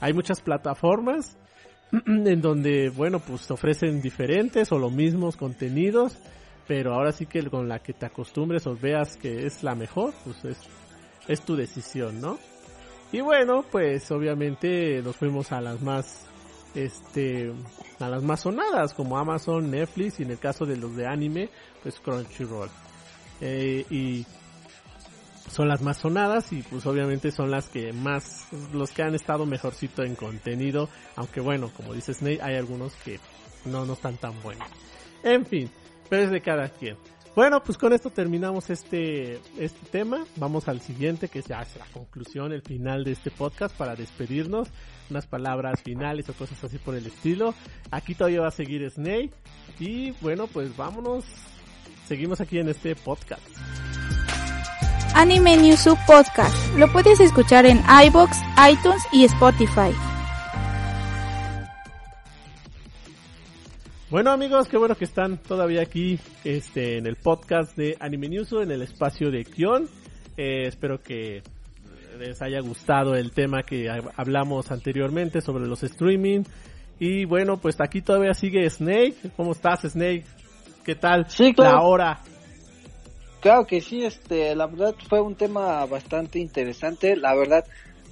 Hay 0.00 0.12
muchas 0.12 0.40
plataformas 0.40 1.36
en 2.06 2.40
donde, 2.40 2.90
bueno, 2.90 3.20
pues 3.20 3.46
te 3.46 3.52
ofrecen 3.52 4.00
diferentes 4.00 4.72
o 4.72 4.78
los 4.78 4.90
mismos 4.90 5.36
contenidos, 5.36 6.18
pero 6.66 6.94
ahora 6.94 7.12
sí 7.12 7.26
que 7.26 7.42
con 7.50 7.68
la 7.68 7.80
que 7.80 7.92
te 7.92 8.06
acostumbres 8.06 8.66
o 8.66 8.76
veas 8.76 9.16
que 9.16 9.46
es 9.46 9.62
la 9.62 9.74
mejor, 9.74 10.14
pues 10.24 10.44
es, 10.44 10.58
es 11.28 11.40
tu 11.42 11.56
decisión, 11.56 12.20
¿no? 12.20 12.38
Y 13.12 13.20
bueno, 13.20 13.64
pues 13.70 14.10
obviamente 14.10 15.02
nos 15.02 15.16
fuimos 15.16 15.52
a 15.52 15.60
las 15.60 15.82
más, 15.82 16.26
este, 16.74 17.52
a 18.00 18.08
las 18.08 18.22
más 18.22 18.40
sonadas, 18.40 18.94
como 18.94 19.18
Amazon, 19.18 19.70
Netflix 19.70 20.20
y 20.20 20.22
en 20.22 20.30
el 20.30 20.38
caso 20.38 20.64
de 20.64 20.76
los 20.76 20.96
de 20.96 21.06
anime, 21.06 21.50
pues 21.82 22.00
Crunchyroll. 22.00 22.70
Eh, 23.40 23.84
y 23.90 24.24
son 25.50 25.68
las 25.68 25.82
más 25.82 25.98
sonadas 25.98 26.52
y 26.52 26.62
pues 26.62 26.86
obviamente 26.86 27.30
son 27.30 27.50
las 27.50 27.68
que 27.68 27.92
más, 27.92 28.46
los 28.72 28.90
que 28.90 29.02
han 29.02 29.14
estado 29.14 29.44
mejorcito 29.44 30.02
en 30.02 30.14
contenido, 30.14 30.88
aunque 31.16 31.40
bueno, 31.40 31.70
como 31.76 31.92
dice 31.92 32.14
Snake, 32.14 32.40
hay 32.40 32.56
algunos 32.56 32.94
que 32.96 33.20
no, 33.66 33.84
no 33.84 33.92
están 33.92 34.16
tan 34.16 34.40
buenos. 34.42 34.66
En 35.22 35.44
fin, 35.44 35.70
pero 36.12 36.30
de 36.30 36.42
cada 36.42 36.68
quien. 36.68 36.98
Bueno, 37.34 37.62
pues 37.62 37.78
con 37.78 37.94
esto 37.94 38.10
terminamos 38.10 38.68
este, 38.68 39.40
este 39.58 39.86
tema. 39.90 40.26
Vamos 40.36 40.68
al 40.68 40.82
siguiente, 40.82 41.28
que 41.28 41.40
ya 41.40 41.62
es 41.62 41.74
la 41.76 41.86
conclusión, 41.86 42.52
el 42.52 42.60
final 42.60 43.02
de 43.02 43.12
este 43.12 43.30
podcast 43.30 43.74
para 43.74 43.96
despedirnos. 43.96 44.68
Unas 45.08 45.26
palabras 45.26 45.80
finales 45.82 46.28
o 46.28 46.34
cosas 46.34 46.62
así 46.62 46.76
por 46.76 46.96
el 46.96 47.06
estilo. 47.06 47.54
Aquí 47.90 48.14
todavía 48.14 48.42
va 48.42 48.48
a 48.48 48.50
seguir 48.50 48.90
Snake. 48.90 49.30
Y 49.80 50.10
bueno, 50.20 50.48
pues 50.48 50.76
vámonos. 50.76 51.24
Seguimos 52.06 52.42
aquí 52.42 52.58
en 52.58 52.68
este 52.68 52.94
podcast. 52.94 53.40
Anime 55.14 55.56
News 55.56 55.88
Podcast. 56.06 56.76
Lo 56.76 56.92
puedes 56.92 57.20
escuchar 57.20 57.64
en 57.64 57.82
iBox, 58.06 58.36
iTunes 58.70 59.02
y 59.12 59.24
Spotify. 59.24 60.11
Bueno 64.12 64.30
amigos, 64.30 64.68
qué 64.68 64.76
bueno 64.76 64.94
que 64.94 65.06
están 65.06 65.38
todavía 65.38 65.80
aquí 65.80 66.18
este, 66.44 66.98
en 66.98 67.06
el 67.06 67.16
podcast 67.16 67.74
de 67.78 67.96
Anime 67.98 68.28
News, 68.28 68.52
en 68.52 68.70
el 68.70 68.82
espacio 68.82 69.30
de 69.30 69.42
Kion. 69.42 69.88
Eh, 70.36 70.66
espero 70.66 70.98
que 71.02 71.42
les 72.18 72.42
haya 72.42 72.60
gustado 72.60 73.14
el 73.14 73.32
tema 73.32 73.62
que 73.62 73.86
hab- 73.86 74.12
hablamos 74.14 74.70
anteriormente 74.70 75.40
sobre 75.40 75.66
los 75.66 75.82
streaming. 75.82 76.42
Y 76.98 77.24
bueno, 77.24 77.56
pues 77.56 77.76
aquí 77.80 78.02
todavía 78.02 78.34
sigue 78.34 78.68
Snake. 78.68 79.14
¿Cómo 79.34 79.52
estás 79.52 79.80
Snake? 79.80 80.24
¿Qué 80.84 80.94
tal? 80.94 81.24
Sí, 81.30 81.54
claro. 81.54 81.78
La 81.78 81.82
hora. 81.82 82.20
Claro 83.40 83.64
que 83.64 83.80
sí, 83.80 84.04
este, 84.04 84.54
la 84.54 84.66
verdad 84.66 84.94
fue 85.08 85.22
un 85.22 85.36
tema 85.36 85.86
bastante 85.86 86.38
interesante, 86.38 87.16
la 87.16 87.34
verdad 87.34 87.64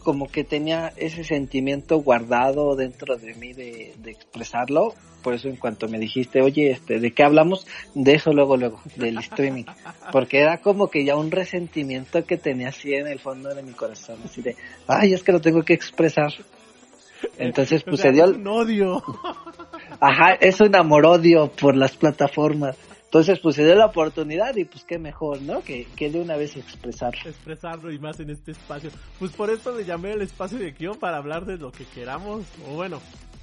como 0.03 0.27
que 0.29 0.45
tenía 0.45 0.93
ese 0.97 1.25
sentimiento 1.25 1.99
guardado 1.99 2.75
dentro 2.77 3.17
de 3.17 3.35
mí 3.35 3.53
de, 3.53 3.95
de 3.99 4.11
expresarlo, 4.11 4.95
por 5.23 5.35
eso 5.35 5.49
en 5.49 5.57
cuanto 5.57 5.87
me 5.89 5.99
dijiste, 5.99 6.41
oye, 6.41 6.71
este, 6.71 6.99
¿de 6.99 7.13
qué 7.13 7.23
hablamos? 7.23 7.67
De 7.95 8.15
eso 8.15 8.33
luego, 8.33 8.57
luego, 8.57 8.81
del 8.97 9.19
streaming, 9.19 9.65
porque 10.13 10.41
era 10.41 10.59
como 10.59 10.89
que 10.89 11.05
ya 11.05 11.17
un 11.17 11.31
resentimiento 11.31 12.25
que 12.25 12.37
tenía 12.37 12.69
así 12.69 12.95
en 12.95 13.07
el 13.07 13.21
fondo 13.21 13.55
de 13.55 13.63
mi 13.63 13.73
corazón, 13.73 14.19
así 14.25 14.43
de, 14.43 14.57
ay, 14.87 15.13
es 15.13 15.23
que 15.23 15.33
lo 15.33 15.41
tengo 15.41 15.63
que 15.63 15.75
expresar. 15.75 16.33
Entonces, 17.37 17.83
O 17.83 17.91
pues 17.91 18.01
sea, 18.01 18.11
se 18.11 18.17
dio, 18.17 18.25
un 18.25 18.47
odio. 18.47 19.03
ajá, 20.01 20.35
es 20.41 20.61
un 20.61 20.75
amor-odio 20.75 21.51
por 21.53 21.77
las 21.77 21.97
plataformas. 21.97 22.77
Entonces, 23.11 23.41
pues 23.41 23.57
se 23.57 23.65
dio 23.65 23.75
la 23.75 23.87
oportunidad 23.87 24.55
y 24.55 24.65
pues 24.65 24.85
qué 24.85 24.97
mejor, 24.97 25.43
¿no? 25.43 25.63
Que, 25.63 25.85
que 25.97 26.11
de 26.11 26.21
una 26.21 26.37
vez 26.37 26.57
expresar. 26.57 27.13
expresarlo 27.27 27.91
y 27.93 27.99
más 27.99 28.21
en 28.21 28.31
este 28.31 28.53
espacio. 28.53 28.91
Pues 29.19 29.33
por 29.33 29.51
eso 29.51 29.77
le 29.77 29.85
llamé 29.85 30.13
el 30.13 30.23
espacio 30.23 30.59
de 30.59 30.73
Kion 30.73 30.97
para 30.97 31.17
hablar 31.17 31.45
de 31.45 31.57
lo 31.59 31.73
que 31.73 31.85
queramos. 31.87 32.45
O 32.69 32.75
bueno, 32.77 33.01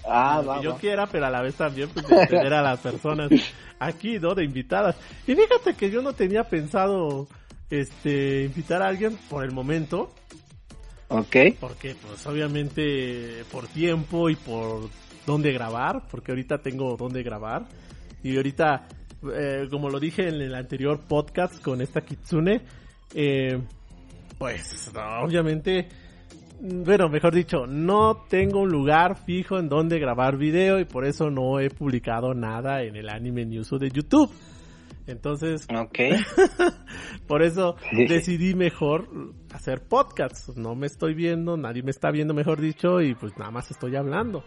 Ah, 0.09 0.39
lo 0.41 0.47
va, 0.47 0.57
que 0.59 0.63
yo 0.63 0.71
va. 0.71 0.77
quiera, 0.77 1.05
pero 1.07 1.25
a 1.25 1.29
la 1.29 1.41
vez 1.41 1.55
también 1.55 1.89
pues 1.89 2.07
de 2.07 2.27
tener 2.27 2.53
a 2.53 2.61
las 2.61 2.79
personas 2.79 3.29
aquí, 3.77 4.17
¿no? 4.19 4.33
De 4.35 4.45
invitadas. 4.45 4.95
Y 5.27 5.35
fíjate 5.35 5.73
que 5.75 5.91
yo 5.91 6.01
no 6.01 6.13
tenía 6.13 6.45
pensado 6.45 7.27
este 7.69 8.45
invitar 8.45 8.81
a 8.81 8.87
alguien 8.87 9.17
por 9.29 9.43
el 9.43 9.51
momento, 9.51 10.13
Ok. 11.09 11.35
porque 11.59 11.93
pues 11.95 12.25
obviamente 12.25 13.43
por 13.51 13.67
tiempo 13.67 14.29
y 14.29 14.37
por 14.37 14.89
dónde 15.25 15.51
grabar, 15.51 16.03
porque 16.09 16.31
ahorita 16.31 16.59
tengo 16.59 16.95
dónde 16.95 17.21
grabar 17.21 17.65
y 18.23 18.37
ahorita 18.37 18.87
eh, 19.33 19.67
como 19.69 19.89
lo 19.89 19.99
dije 19.99 20.27
en 20.27 20.41
el 20.41 20.55
anterior 20.55 20.99
podcast 21.07 21.61
con 21.61 21.81
esta 21.81 22.01
Kitsune, 22.01 22.61
eh, 23.13 23.61
pues 24.37 24.91
no, 24.93 25.23
obviamente 25.23 25.87
bueno, 26.59 27.07
mejor 27.07 27.35
dicho, 27.35 27.67
no 27.67 28.25
tengo 28.27 28.61
un 28.61 28.69
lugar 28.69 29.15
fijo 29.15 29.59
en 29.59 29.69
donde 29.69 29.99
grabar 29.99 30.37
video 30.37 30.79
y 30.79 30.85
por 30.85 31.05
eso 31.05 31.29
no 31.29 31.59
he 31.59 31.69
publicado 31.69 32.33
nada 32.33 32.81
en 32.81 32.95
el 32.95 33.09
Anime 33.09 33.45
News 33.45 33.69
de 33.79 33.89
YouTube. 33.91 34.31
Entonces, 35.05 35.67
por 37.27 37.43
eso 37.43 37.75
decidí 37.91 38.55
mejor 38.55 39.07
hacer 39.53 39.87
podcasts. 39.87 40.57
No 40.57 40.75
me 40.75 40.87
estoy 40.87 41.13
viendo, 41.13 41.57
nadie 41.57 41.83
me 41.83 41.91
está 41.91 42.09
viendo, 42.09 42.33
mejor 42.33 42.59
dicho, 42.59 43.01
y 43.01 43.13
pues 43.13 43.37
nada 43.37 43.51
más 43.51 43.69
estoy 43.69 43.95
hablando. 43.95 44.43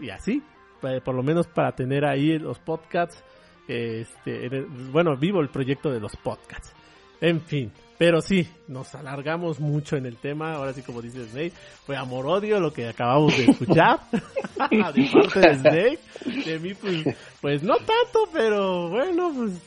Y 0.00 0.10
así, 0.10 0.42
eh, 0.82 1.00
por 1.02 1.14
lo 1.14 1.22
menos 1.22 1.46
para 1.46 1.72
tener 1.72 2.04
ahí 2.04 2.38
los 2.38 2.58
podcasts, 2.58 3.22
este, 3.68 4.64
bueno, 4.90 5.16
vivo 5.16 5.40
el 5.40 5.50
proyecto 5.50 5.90
de 5.90 6.00
los 6.00 6.16
podcasts. 6.16 6.74
En 7.20 7.40
fin, 7.42 7.72
pero 7.98 8.20
sí, 8.20 8.48
nos 8.68 8.94
alargamos 8.94 9.58
mucho 9.58 9.96
en 9.96 10.06
el 10.06 10.16
tema. 10.16 10.54
Ahora 10.54 10.72
sí, 10.72 10.82
como 10.82 11.02
dice 11.02 11.26
Snake, 11.26 11.52
fue 11.84 11.96
amor-odio 11.96 12.60
lo 12.60 12.72
que 12.72 12.88
acabamos 12.88 13.36
de 13.36 13.44
escuchar. 13.44 14.00
de 14.70 15.10
parte 15.12 15.40
de 15.40 15.54
Snake. 15.56 15.98
De 16.44 16.58
mí, 16.60 16.74
pues, 16.74 17.16
pues 17.40 17.62
no 17.62 17.74
tanto, 17.76 18.28
pero 18.32 18.88
bueno, 18.88 19.32
pues 19.34 19.60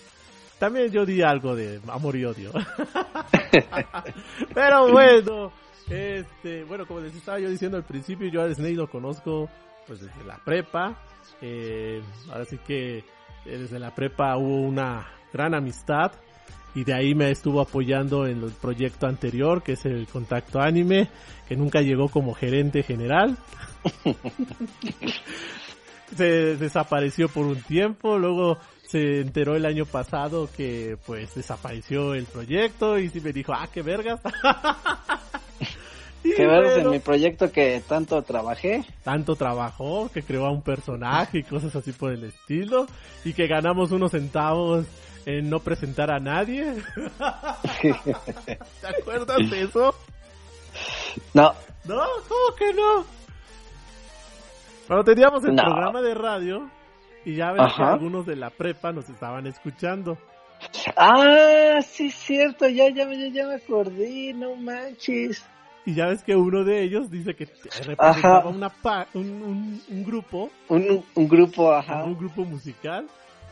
también 0.59 0.91
yo 0.91 1.05
di 1.05 1.21
algo 1.21 1.55
de 1.55 1.81
amor 1.87 2.15
y 2.15 2.23
odio. 2.23 2.51
pero 4.53 4.91
bueno, 4.91 5.51
este, 5.89 6.63
bueno, 6.63 6.85
como 6.85 7.01
les 7.01 7.15
estaba 7.15 7.39
yo 7.39 7.49
diciendo 7.49 7.77
al 7.77 7.83
principio, 7.83 8.29
yo 8.29 8.43
a 8.43 8.53
Snake 8.53 8.75
lo 8.75 8.89
conozco 8.89 9.49
pues 9.87 9.99
desde 9.99 10.23
la 10.23 10.37
prepa. 10.37 10.97
Eh, 11.41 12.01
ahora 12.29 12.45
sí 12.45 12.57
que 12.59 13.03
desde 13.45 13.79
la 13.79 13.93
prepa 13.93 14.37
hubo 14.37 14.61
una 14.61 15.07
gran 15.33 15.53
amistad 15.53 16.11
y 16.73 16.83
de 16.83 16.93
ahí 16.93 17.15
me 17.15 17.31
estuvo 17.31 17.59
apoyando 17.61 18.25
en 18.25 18.43
el 18.43 18.51
proyecto 18.51 19.07
anterior, 19.07 19.61
que 19.61 19.73
es 19.73 19.85
el 19.85 20.07
Contacto 20.07 20.61
Anime, 20.61 21.09
que 21.47 21.55
nunca 21.55 21.81
llegó 21.81 22.07
como 22.07 22.33
gerente 22.33 22.83
general. 22.83 23.37
se 26.15 26.55
desapareció 26.55 27.27
por 27.27 27.45
un 27.45 27.61
tiempo, 27.61 28.17
luego 28.17 28.57
se 28.87 29.21
enteró 29.21 29.55
el 29.55 29.65
año 29.65 29.85
pasado 29.85 30.49
que 30.55 30.97
pues 31.05 31.35
desapareció 31.35 32.13
el 32.13 32.25
proyecto 32.25 32.99
y 32.99 33.09
sí 33.09 33.21
me 33.21 33.33
dijo, 33.33 33.53
ah, 33.53 33.67
qué 33.71 33.81
vergas. 33.81 34.21
qué 36.23 36.45
vergas 36.45 36.77
en 36.77 36.89
mi 36.89 36.99
proyecto 36.99 37.51
que 37.51 37.81
tanto 37.87 38.21
trabajé. 38.21 38.83
Tanto 39.03 39.35
trabajó, 39.35 40.09
que 40.13 40.23
creó 40.23 40.45
a 40.45 40.51
un 40.51 40.61
personaje 40.61 41.39
y 41.39 41.43
cosas 41.43 41.75
así 41.75 41.91
por 41.91 42.11
el 42.11 42.23
estilo, 42.23 42.87
y 43.23 43.33
que 43.33 43.47
ganamos 43.47 43.91
unos 43.91 44.11
centavos 44.11 44.85
en 45.25 45.49
no 45.49 45.59
presentar 45.59 46.11
a 46.11 46.19
nadie. 46.19 46.75
¿Te 47.81 48.87
acuerdas 48.87 49.49
de 49.49 49.61
eso? 49.63 49.93
No. 51.33 51.53
No, 51.85 52.03
¿cómo 52.27 52.55
que 52.57 52.73
no? 52.73 53.05
Cuando 54.87 55.03
teníamos 55.03 55.43
el 55.45 55.55
programa 55.55 56.01
de 56.01 56.13
radio 56.13 56.69
y 57.25 57.35
ya 57.35 57.51
ves 57.51 57.73
que 57.75 57.83
algunos 57.83 58.25
de 58.25 58.35
la 58.35 58.49
prepa 58.49 58.91
nos 58.91 59.09
estaban 59.09 59.47
escuchando. 59.47 60.17
Ah, 60.95 61.79
sí 61.81 62.07
es 62.07 62.15
cierto, 62.15 62.67
ya, 62.67 62.89
ya, 62.89 63.07
ya, 63.11 63.47
me 63.47 63.55
acordé, 63.55 64.33
no 64.33 64.55
manches. 64.55 65.43
Y 65.85 65.95
ya 65.95 66.07
ves 66.07 66.23
que 66.23 66.35
uno 66.35 66.63
de 66.63 66.83
ellos 66.83 67.09
dice 67.09 67.35
que 67.35 67.45
representaba 67.45 68.47
una 68.47 68.71
un, 69.13 69.81
un, 69.89 70.03
grupo. 70.03 70.51
Un, 70.69 71.03
un 71.15 71.27
grupo, 71.27 71.73
ajá. 71.73 72.03
Un 72.03 72.17
grupo 72.17 72.45
musical 72.45 73.07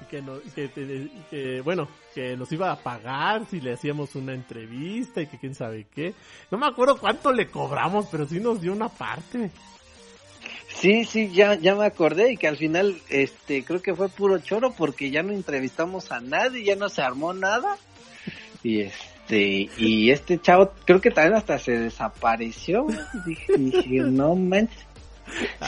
que, 0.09 0.21
no, 0.21 0.39
que, 0.55 1.61
bueno, 1.63 1.87
que 2.13 2.35
nos 2.37 2.51
iba 2.51 2.71
a 2.71 2.77
pagar 2.77 3.45
si 3.49 3.59
le 3.61 3.73
hacíamos 3.73 4.15
una 4.15 4.33
entrevista 4.33 5.21
y 5.21 5.27
que 5.27 5.37
quién 5.37 5.55
sabe 5.55 5.87
qué. 5.93 6.13
No 6.51 6.57
me 6.57 6.67
acuerdo 6.67 6.97
cuánto 6.97 7.31
le 7.31 7.49
cobramos, 7.49 8.07
pero 8.11 8.27
sí 8.27 8.39
nos 8.39 8.61
dio 8.61 8.73
una 8.73 8.89
parte. 8.89 9.51
Sí, 10.67 11.03
sí, 11.03 11.31
ya, 11.33 11.55
ya 11.55 11.75
me 11.75 11.85
acordé 11.85 12.33
y 12.33 12.37
que 12.37 12.47
al 12.47 12.57
final, 12.57 12.97
este, 13.09 13.63
creo 13.63 13.81
que 13.81 13.95
fue 13.95 14.09
puro 14.09 14.39
choro 14.39 14.71
porque 14.71 15.11
ya 15.11 15.23
no 15.23 15.33
entrevistamos 15.33 16.11
a 16.11 16.21
nadie, 16.21 16.63
ya 16.63 16.75
no 16.75 16.89
se 16.89 17.01
armó 17.01 17.33
nada. 17.33 17.77
Y 18.63 18.83
este, 19.29 19.69
y 19.77 20.09
este 20.09 20.39
chavo, 20.39 20.71
creo 20.85 20.99
que 20.99 21.11
también 21.11 21.35
hasta 21.35 21.59
se 21.59 21.77
desapareció. 21.77 22.87
Dije, 23.25 23.53
dije 23.57 23.99
no 24.01 24.35
manches. 24.35 24.85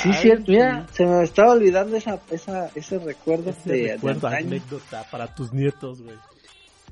Sí, 0.02 0.12
cierto, 0.14 0.52
mira, 0.52 0.88
se 0.92 1.06
me 1.06 1.24
estaba 1.24 1.52
olvidando 1.52 1.96
esa, 1.96 2.20
esa, 2.32 2.72
ese 2.74 2.98
recuerdo 2.98 3.54
de, 3.64 3.94
recuerdo, 3.94 4.28
anécdota 4.28 5.06
para 5.12 5.28
tus 5.36 5.54
nietos, 5.54 6.02
güey. 6.02 6.16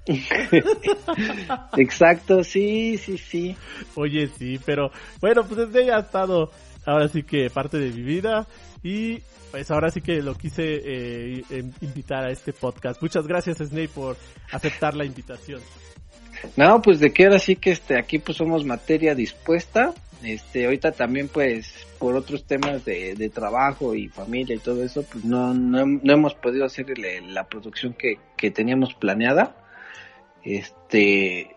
Exacto, 1.78 2.44
sí, 2.44 3.00
sí, 3.00 3.18
sí. 3.18 3.58
Oye, 3.96 4.28
sí, 4.38 4.60
pero 4.64 4.92
bueno, 5.20 5.44
pues 5.46 5.68
ella 5.74 5.98
ha 5.98 6.02
estado 6.02 6.52
ahora 6.86 7.08
sí 7.08 7.24
que 7.24 7.50
parte 7.50 7.80
de 7.80 7.90
mi 7.90 8.04
vida 8.04 8.48
y 8.84 9.18
pues 9.50 9.72
ahora 9.72 9.90
sí 9.90 10.02
que 10.02 10.22
lo 10.22 10.36
quise 10.36 10.80
eh, 10.84 11.44
invitar 11.82 12.26
a 12.26 12.32
este 12.32 12.54
podcast. 12.54 13.02
Muchas 13.02 13.26
gracias, 13.26 13.58
Snake, 13.58 13.90
por 13.90 14.16
aceptar 14.52 14.96
la 14.96 15.06
invitación. 15.06 15.60
No, 16.56 16.82
pues 16.82 17.00
de 17.00 17.12
que 17.12 17.26
ahora 17.26 17.40
sí 17.40 17.56
que 17.56 17.72
este 17.72 17.98
aquí 17.98 18.20
pues 18.20 18.38
somos 18.38 18.66
materia 18.66 19.16
dispuesta 19.16 19.94
este, 20.24 20.66
ahorita 20.66 20.92
también 20.92 21.30
pues 21.30 21.88
por 21.98 22.16
otros 22.16 22.44
temas 22.44 22.84
de, 22.84 23.16
de 23.16 23.30
trabajo 23.30 23.96
y 23.96 24.10
familia 24.10 24.56
y 24.56 24.60
todo 24.60 24.84
eso, 24.84 25.04
pues 25.04 25.24
no, 25.24 25.54
no, 25.54 25.80
hemos 26.04 26.36
podido 26.36 26.66
hacer 26.66 26.88
la 26.98 27.48
producción 27.48 27.94
que, 27.94 28.18
que 28.36 28.52
teníamos 28.52 28.94
planeada. 28.94 29.56
Este, 30.44 31.56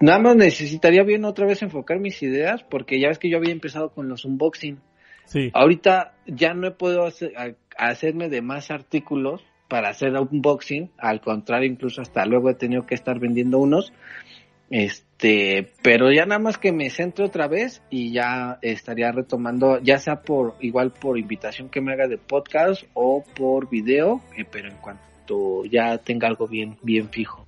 nada 0.00 0.18
más 0.18 0.36
necesitaría 0.36 1.02
bien 1.04 1.24
otra 1.24 1.46
vez 1.46 1.62
enfocar 1.62 2.00
mis 2.00 2.22
ideas 2.22 2.62
porque 2.64 3.00
ya 3.00 3.08
ves 3.08 3.18
que 3.18 3.30
yo 3.30 3.38
había 3.38 3.52
empezado 3.52 3.90
con 3.90 4.08
los 4.08 4.24
unboxing. 4.24 4.78
Sí. 5.24 5.50
Ahorita 5.54 6.14
ya 6.26 6.52
no 6.52 6.66
he 6.66 6.72
podido 6.72 7.06
hacer, 7.06 7.32
hacerme 7.76 8.28
de 8.28 8.42
más 8.42 8.70
artículos 8.70 9.42
para 9.72 9.88
hacer 9.88 10.12
unboxing, 10.14 10.90
al 10.98 11.22
contrario, 11.22 11.66
incluso 11.66 12.02
hasta 12.02 12.26
luego 12.26 12.50
he 12.50 12.54
tenido 12.54 12.84
que 12.84 12.94
estar 12.94 13.18
vendiendo 13.18 13.58
unos 13.58 13.90
este, 14.68 15.72
pero 15.82 16.12
ya 16.12 16.26
nada 16.26 16.38
más 16.38 16.58
que 16.58 16.72
me 16.72 16.90
centre 16.90 17.24
otra 17.24 17.48
vez 17.48 17.80
y 17.88 18.12
ya 18.12 18.58
estaría 18.60 19.10
retomando, 19.12 19.78
ya 19.80 19.98
sea 19.98 20.20
por 20.20 20.56
igual 20.60 20.92
por 20.92 21.18
invitación 21.18 21.70
que 21.70 21.80
me 21.80 21.94
haga 21.94 22.06
de 22.06 22.18
podcast 22.18 22.84
o 22.92 23.24
por 23.34 23.70
video, 23.70 24.20
eh, 24.36 24.44
pero 24.44 24.68
en 24.68 24.76
cuanto 24.76 25.64
ya 25.64 25.96
tenga 25.96 26.28
algo 26.28 26.48
bien 26.48 26.76
bien 26.82 27.08
fijo. 27.08 27.46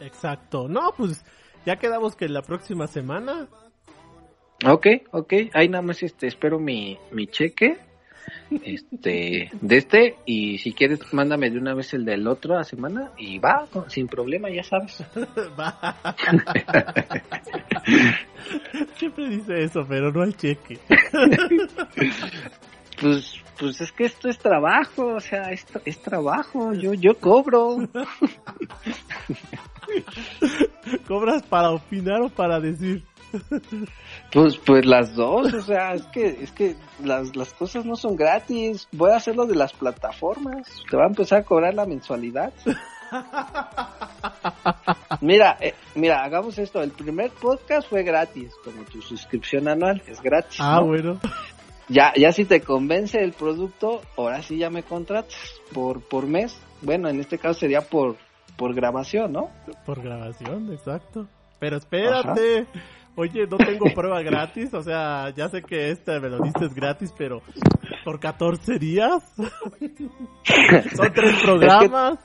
Exacto. 0.00 0.68
No, 0.68 0.92
pues 0.94 1.24
ya 1.64 1.76
quedamos 1.76 2.16
que 2.16 2.28
la 2.28 2.42
próxima 2.42 2.86
semana. 2.86 3.48
Ok, 4.66 4.86
ok. 5.10 5.32
Ahí 5.54 5.70
nada 5.70 5.82
más 5.82 6.02
este 6.02 6.26
espero 6.26 6.58
mi 6.58 6.98
mi 7.12 7.28
cheque 7.28 7.78
este 8.62 9.50
de 9.60 9.76
este 9.76 10.16
y 10.26 10.58
si 10.58 10.72
quieres 10.72 11.00
mándame 11.12 11.50
de 11.50 11.58
una 11.58 11.74
vez 11.74 11.94
el 11.94 12.04
del 12.04 12.26
otro 12.26 12.58
a 12.58 12.64
semana 12.64 13.12
y 13.16 13.38
va 13.38 13.66
sin 13.88 14.08
problema 14.08 14.50
ya 14.50 14.62
sabes. 14.62 15.04
Va. 15.58 15.96
Siempre 18.96 19.28
dice 19.28 19.64
eso 19.64 19.86
pero 19.88 20.12
no 20.12 20.22
hay 20.22 20.32
cheque. 20.32 20.78
Pues 23.00 23.34
pues 23.58 23.80
es 23.80 23.92
que 23.92 24.04
esto 24.04 24.28
es 24.28 24.38
trabajo 24.38 25.14
o 25.14 25.20
sea 25.20 25.52
esto 25.52 25.80
es 25.86 26.02
trabajo 26.02 26.74
yo 26.74 26.92
yo 26.92 27.16
cobro. 27.16 27.78
Cobras 31.06 31.42
para 31.44 31.70
opinar 31.70 32.20
o 32.20 32.28
para 32.28 32.60
decir 32.60 33.02
pues, 34.32 34.58
pues 34.58 34.86
las 34.86 35.14
dos, 35.14 35.52
o 35.52 35.62
sea, 35.62 35.94
es 35.94 36.04
que, 36.06 36.26
es 36.42 36.52
que 36.52 36.76
las, 37.02 37.34
las 37.34 37.52
cosas 37.52 37.84
no 37.84 37.96
son 37.96 38.16
gratis. 38.16 38.88
Voy 38.92 39.10
a 39.10 39.16
hacer 39.16 39.36
lo 39.36 39.46
de 39.46 39.56
las 39.56 39.72
plataformas. 39.72 40.68
Te 40.88 40.96
va 40.96 41.04
a 41.04 41.08
empezar 41.08 41.40
a 41.40 41.44
cobrar 41.44 41.74
la 41.74 41.86
mensualidad. 41.86 42.52
mira, 45.20 45.56
eh, 45.60 45.74
mira, 45.94 46.22
hagamos 46.22 46.58
esto. 46.58 46.82
El 46.82 46.92
primer 46.92 47.30
podcast 47.32 47.88
fue 47.88 48.02
gratis, 48.02 48.52
como 48.64 48.84
tu 48.84 49.02
suscripción 49.02 49.68
anual, 49.68 50.02
es 50.06 50.20
gratis. 50.20 50.58
Ah, 50.60 50.80
bueno. 50.80 51.18
Ya, 51.88 52.12
ya 52.16 52.30
si 52.30 52.44
te 52.44 52.60
convence 52.60 53.18
el 53.18 53.32
producto, 53.32 54.02
ahora 54.16 54.42
sí 54.42 54.58
ya 54.58 54.70
me 54.70 54.84
contratas 54.84 55.60
por, 55.72 56.00
por 56.00 56.26
mes. 56.26 56.56
Bueno, 56.82 57.08
en 57.08 57.18
este 57.18 57.36
caso 57.36 57.60
sería 57.60 57.80
por, 57.80 58.16
por 58.56 58.74
grabación, 58.74 59.32
¿no? 59.32 59.50
Por 59.84 60.00
grabación, 60.00 60.72
exacto. 60.72 61.26
Pero 61.58 61.78
espérate. 61.78 62.66
Oye, 63.16 63.46
no 63.46 63.58
tengo 63.58 63.86
prueba 63.94 64.22
gratis, 64.22 64.72
o 64.72 64.82
sea, 64.82 65.30
ya 65.36 65.48
sé 65.48 65.62
que 65.62 65.90
este 65.90 66.20
me 66.20 66.28
lo 66.28 66.38
dices 66.40 66.74
gratis, 66.74 67.12
pero 67.16 67.42
por 68.04 68.20
14 68.20 68.78
días. 68.78 69.22
Son 69.36 71.12
tres 71.12 71.34
programas. 71.42 72.18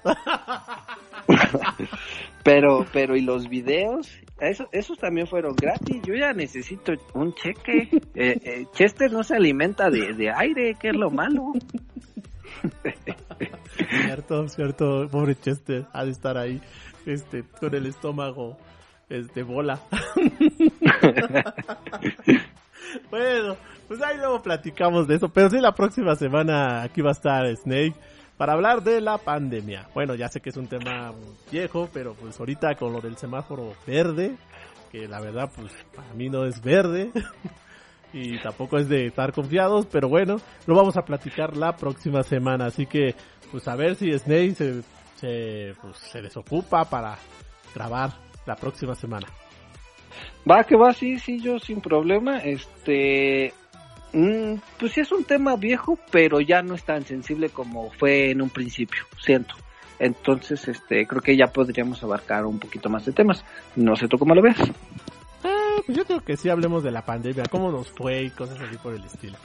pero, 2.44 2.86
pero, 2.94 3.16
¿y 3.16 3.22
los 3.22 3.50
videos? 3.50 4.10
Esos, 4.40 4.68
esos 4.72 4.98
también 4.98 5.28
fueron 5.28 5.56
gratis. 5.56 6.02
Yo 6.04 6.14
ya 6.14 6.34
necesito 6.34 6.94
un 7.14 7.34
cheque. 7.34 7.90
Eh, 8.16 8.40
eh, 8.44 8.66
Chester 8.74 9.12
no 9.12 9.24
se 9.24 9.36
alimenta 9.36 9.90
de, 9.90 10.14
de 10.14 10.32
aire, 10.32 10.76
que 10.80 10.90
es 10.90 10.96
lo 10.96 11.10
malo. 11.10 11.52
cierto, 14.06 14.48
cierto, 14.48 15.08
pobre 15.10 15.36
Chester, 15.36 15.86
ha 15.92 16.06
de 16.06 16.12
estar 16.12 16.38
ahí, 16.38 16.62
este, 17.06 17.44
con 17.60 17.76
el 17.76 17.86
estómago 17.88 18.58
este, 19.10 19.44
bola. 19.44 19.82
bueno, 23.12 23.58
pues 23.88 24.02
ahí 24.02 24.18
luego 24.18 24.42
platicamos 24.42 25.08
de 25.08 25.16
eso. 25.16 25.30
Pero 25.30 25.50
sí, 25.50 25.60
la 25.60 25.74
próxima 25.74 26.16
semana 26.16 26.84
aquí 26.84 27.02
va 27.02 27.10
a 27.10 27.14
estar 27.14 27.56
Snake 27.56 27.96
para 28.38 28.54
hablar 28.54 28.84
de 28.84 29.02
la 29.02 29.18
pandemia. 29.18 29.88
Bueno, 29.94 30.16
ya 30.16 30.28
sé 30.28 30.42
que 30.42 30.50
es 30.50 30.58
un 30.58 30.68
tema 30.68 31.14
viejo, 31.52 31.90
pero 31.94 32.14
pues 32.14 32.40
ahorita 32.40 32.76
con 32.76 32.94
lo 32.94 33.02
del 33.02 33.18
semáforo 33.18 33.74
verde, 33.88 34.36
que 34.92 35.08
la 35.08 35.20
verdad 35.22 35.50
pues 35.56 35.72
para 35.96 36.14
mí 36.14 36.30
no 36.30 36.46
es 36.46 36.62
verde. 36.62 37.12
y 38.14 38.40
tampoco 38.40 38.78
es 38.78 38.88
de 38.88 39.08
estar 39.08 39.34
confiados, 39.34 39.86
pero 39.88 40.08
bueno, 40.08 40.38
lo 40.68 40.76
vamos 40.76 40.96
a 40.96 41.04
platicar 41.04 41.58
la 41.58 41.76
próxima 41.76 42.24
semana. 42.24 42.68
Así 42.68 42.86
que, 42.86 43.14
pues 43.52 43.68
a 43.68 43.76
ver 43.76 43.96
si 43.96 44.12
Snake 44.18 44.56
se, 44.56 44.82
se, 45.16 45.74
pues, 45.82 45.98
se 45.98 46.22
desocupa 46.22 46.86
para 46.86 47.18
grabar 47.74 48.14
la 48.46 48.56
próxima 48.56 48.96
semana. 48.96 49.28
Va, 50.50 50.64
que 50.64 50.76
va, 50.76 50.94
sí, 50.94 51.18
sí, 51.20 51.40
yo 51.40 51.60
sin 51.60 51.82
problema. 51.82 52.40
Este, 52.40 53.54
mm, 54.14 54.56
pues 54.80 54.94
sí 54.94 55.02
es 55.02 55.12
un 55.12 55.24
tema 55.24 55.56
viejo, 55.56 55.98
pero 56.12 56.40
ya 56.40 56.62
no 56.62 56.76
es 56.76 56.84
tan 56.84 57.04
sensible 57.04 57.50
como 57.50 57.92
fue 57.92 58.32
en 58.32 58.42
un 58.42 58.50
principio, 58.50 59.04
siento. 59.20 59.56
Entonces, 59.98 60.68
este, 60.68 61.08
creo 61.08 61.22
que 61.22 61.38
ya 61.38 61.48
podríamos 61.48 62.04
abarcar 62.04 62.46
un 62.46 62.60
poquito 62.60 62.90
más 62.90 63.06
de 63.06 63.14
temas. 63.14 63.44
No 63.76 63.96
sé 63.96 64.08
tú 64.08 64.18
cómo 64.18 64.36
lo 64.36 64.42
ves. 64.42 64.58
Ah, 65.44 65.82
pues 65.86 65.98
yo 65.98 66.06
creo 66.06 66.22
que 66.22 66.38
sí 66.38 66.50
hablemos 66.50 66.84
de 66.84 66.92
la 66.92 67.04
pandemia, 67.04 67.44
cómo 67.50 67.72
nos 67.72 67.90
fue 67.92 68.24
y 68.24 68.30
cosas 68.30 68.60
así 68.60 68.78
por 68.78 68.94
el 68.94 69.04
estilo. 69.04 69.38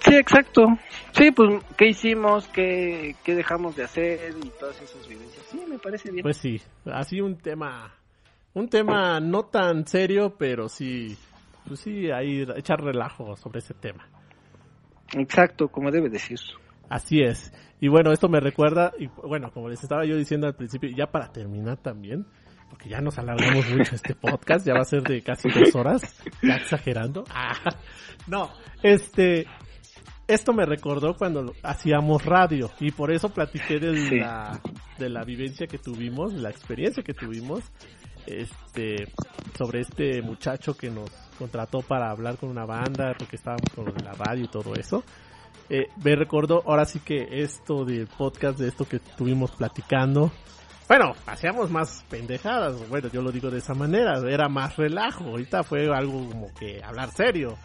Sí, 0.00 0.14
exacto. 0.14 0.66
Sí, 1.12 1.30
pues, 1.30 1.62
¿qué 1.76 1.88
hicimos? 1.88 2.48
¿Qué, 2.48 3.14
qué 3.22 3.34
dejamos 3.34 3.76
de 3.76 3.84
hacer? 3.84 4.34
Y 4.42 4.48
todas 4.58 4.80
esas 4.80 5.06
vivencias. 5.06 5.44
Sí, 5.50 5.62
me 5.68 5.78
parece 5.78 6.10
bien. 6.10 6.22
Pues 6.22 6.38
sí, 6.38 6.60
así 6.86 7.20
un 7.20 7.36
tema, 7.36 7.92
un 8.54 8.68
tema 8.68 9.20
no 9.20 9.44
tan 9.44 9.86
serio, 9.86 10.36
pero 10.38 10.68
sí, 10.68 11.16
pues 11.66 11.80
sí, 11.80 12.10
ahí 12.10 12.46
echar 12.56 12.82
relajo 12.82 13.36
sobre 13.36 13.60
ese 13.60 13.74
tema. 13.74 14.08
Exacto, 15.12 15.68
como 15.68 15.90
debe 15.90 16.08
decir. 16.08 16.38
Así 16.88 17.22
es. 17.22 17.52
Y 17.80 17.88
bueno, 17.88 18.12
esto 18.12 18.28
me 18.28 18.40
recuerda, 18.40 18.92
y 18.98 19.06
bueno, 19.06 19.52
como 19.52 19.68
les 19.68 19.82
estaba 19.82 20.04
yo 20.04 20.16
diciendo 20.16 20.46
al 20.46 20.54
principio, 20.56 20.90
ya 20.90 21.06
para 21.06 21.30
terminar 21.30 21.76
también, 21.76 22.26
porque 22.70 22.88
ya 22.88 23.00
nos 23.00 23.18
alargamos 23.18 23.68
mucho 23.70 23.94
este 23.94 24.14
podcast, 24.14 24.66
ya 24.66 24.74
va 24.74 24.80
a 24.80 24.84
ser 24.84 25.02
de 25.02 25.22
casi 25.22 25.48
dos 25.48 25.74
horas, 25.74 26.02
ya 26.42 26.56
exagerando. 26.56 27.24
Ah, 27.30 27.54
no, 28.26 28.50
este, 28.82 29.46
esto 30.26 30.52
me 30.52 30.66
recordó 30.66 31.16
cuando 31.16 31.54
hacíamos 31.62 32.24
radio 32.24 32.70
y 32.80 32.90
por 32.90 33.10
eso 33.12 33.30
platiqué 33.30 33.78
de 33.78 34.18
la, 34.18 34.60
de 34.98 35.08
la 35.08 35.24
vivencia 35.24 35.66
que 35.66 35.78
tuvimos, 35.78 36.34
la 36.34 36.50
experiencia 36.50 37.02
que 37.02 37.14
tuvimos, 37.14 37.62
este, 38.28 39.06
sobre 39.56 39.80
este 39.80 40.22
muchacho 40.22 40.74
que 40.74 40.90
nos 40.90 41.10
contrató 41.38 41.80
para 41.80 42.10
hablar 42.10 42.36
con 42.36 42.50
una 42.50 42.66
banda, 42.66 43.14
porque 43.18 43.36
estábamos 43.36 43.70
con 43.74 43.86
la 44.04 44.12
radio 44.12 44.44
y 44.44 44.48
todo 44.48 44.74
eso. 44.74 45.02
Eh, 45.70 45.88
me 46.02 46.16
recordó 46.16 46.62
ahora 46.66 46.84
sí 46.84 47.00
que 47.00 47.42
esto 47.42 47.84
del 47.84 48.06
podcast, 48.06 48.58
de 48.58 48.68
esto 48.68 48.86
que 48.86 48.96
estuvimos 48.96 49.52
platicando. 49.52 50.32
Bueno, 50.88 51.12
hacíamos 51.26 51.70
más 51.70 52.02
pendejadas, 52.08 52.88
bueno, 52.88 53.08
yo 53.12 53.20
lo 53.20 53.30
digo 53.30 53.50
de 53.50 53.58
esa 53.58 53.74
manera, 53.74 54.18
era 54.26 54.48
más 54.48 54.76
relajo, 54.78 55.24
ahorita 55.24 55.62
fue 55.62 55.86
algo 55.94 56.26
como 56.30 56.54
que 56.54 56.82
hablar 56.82 57.10
serio, 57.10 57.58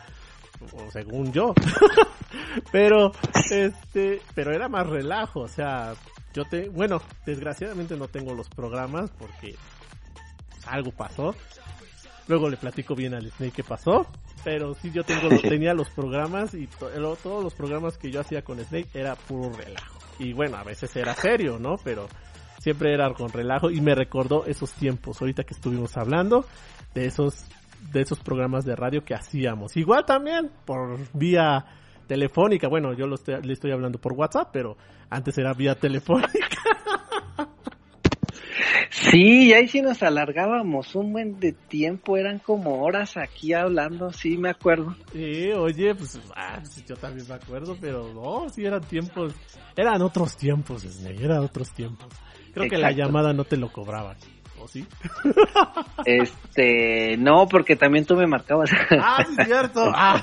o 0.73 0.91
según 0.91 1.31
yo. 1.31 1.53
pero, 2.73 3.13
este, 3.49 4.21
pero 4.35 4.53
era 4.53 4.67
más 4.67 4.87
relajo, 4.87 5.41
o 5.41 5.47
sea, 5.47 5.93
yo 6.33 6.43
te, 6.43 6.67
bueno, 6.67 7.01
desgraciadamente 7.25 7.95
no 7.95 8.09
tengo 8.09 8.33
los 8.33 8.49
programas 8.49 9.09
porque 9.11 9.55
algo 10.67 10.91
pasó. 10.91 11.35
Luego 12.27 12.49
le 12.49 12.57
platico 12.57 12.95
bien 12.95 13.13
al 13.13 13.29
Snake 13.31 13.51
qué 13.57 13.63
pasó. 13.63 14.07
Pero 14.43 14.73
sí, 14.75 14.91
yo 14.91 15.03
tengo, 15.03 15.29
tenía 15.41 15.73
los 15.73 15.89
programas 15.89 16.53
y 16.53 16.67
to- 16.67 16.89
todos 17.21 17.43
los 17.43 17.53
programas 17.53 17.97
que 17.97 18.11
yo 18.11 18.21
hacía 18.21 18.43
con 18.43 18.59
Snake 18.59 18.89
era 18.93 19.15
puro 19.15 19.51
relajo. 19.55 19.99
Y 20.19 20.33
bueno, 20.33 20.57
a 20.57 20.63
veces 20.63 20.95
era 20.95 21.13
serio, 21.15 21.57
¿no? 21.59 21.75
Pero 21.83 22.07
siempre 22.59 22.93
era 22.93 23.11
con 23.13 23.29
relajo 23.29 23.69
y 23.71 23.81
me 23.81 23.95
recordó 23.95 24.45
esos 24.45 24.71
tiempos, 24.73 25.19
ahorita 25.21 25.43
que 25.43 25.53
estuvimos 25.53 25.97
hablando 25.97 26.45
de 26.93 27.05
esos, 27.07 27.45
de 27.91 28.01
esos 28.01 28.19
programas 28.19 28.63
de 28.65 28.75
radio 28.75 29.03
que 29.03 29.13
hacíamos. 29.15 29.75
Igual 29.75 30.05
también 30.05 30.49
por 30.65 30.97
vía 31.13 31.65
telefónica, 32.07 32.67
bueno, 32.67 32.93
yo 32.93 33.07
lo 33.07 33.15
estoy- 33.15 33.41
le 33.41 33.53
estoy 33.53 33.71
hablando 33.71 33.97
por 33.99 34.13
WhatsApp, 34.13 34.49
pero 34.53 34.77
antes 35.09 35.37
era 35.37 35.53
vía 35.53 35.75
telefónica. 35.75 36.29
Sí, 38.89 39.47
y 39.49 39.53
ahí 39.53 39.67
sí 39.67 39.81
nos 39.81 40.03
alargábamos 40.03 40.95
un 40.95 41.13
buen 41.13 41.39
de 41.39 41.53
tiempo, 41.53 42.17
eran 42.17 42.39
como 42.39 42.83
horas 42.83 43.17
aquí 43.17 43.53
hablando, 43.53 44.11
sí 44.11 44.37
me 44.37 44.49
acuerdo. 44.49 44.95
Sí, 45.11 45.51
oye, 45.51 45.95
pues 45.95 46.19
ah, 46.35 46.61
yo 46.87 46.95
también 46.95 47.27
me 47.27 47.35
acuerdo, 47.35 47.77
pero 47.79 48.13
no, 48.13 48.49
sí 48.49 48.65
eran 48.65 48.81
tiempos, 48.81 49.33
eran 49.75 50.01
otros 50.01 50.37
tiempos, 50.37 50.83
Snake, 50.83 51.23
eran 51.23 51.39
otros 51.39 51.71
tiempos. 51.71 52.07
Creo 52.53 52.69
que 52.69 52.77
la 52.77 52.91
llamada 52.91 53.33
no 53.33 53.45
te 53.45 53.57
lo 53.57 53.71
cobraban, 53.71 54.17
¿o 54.63 54.67
sí? 54.67 54.85
Este, 56.05 57.17
no, 57.17 57.47
porque 57.47 57.75
también 57.75 58.05
tú 58.05 58.15
me 58.15 58.27
marcabas. 58.27 58.69
Ah, 58.91 59.23
sí, 59.25 59.35
es 59.37 59.47
cierto. 59.47 59.91
Ah. 59.93 60.21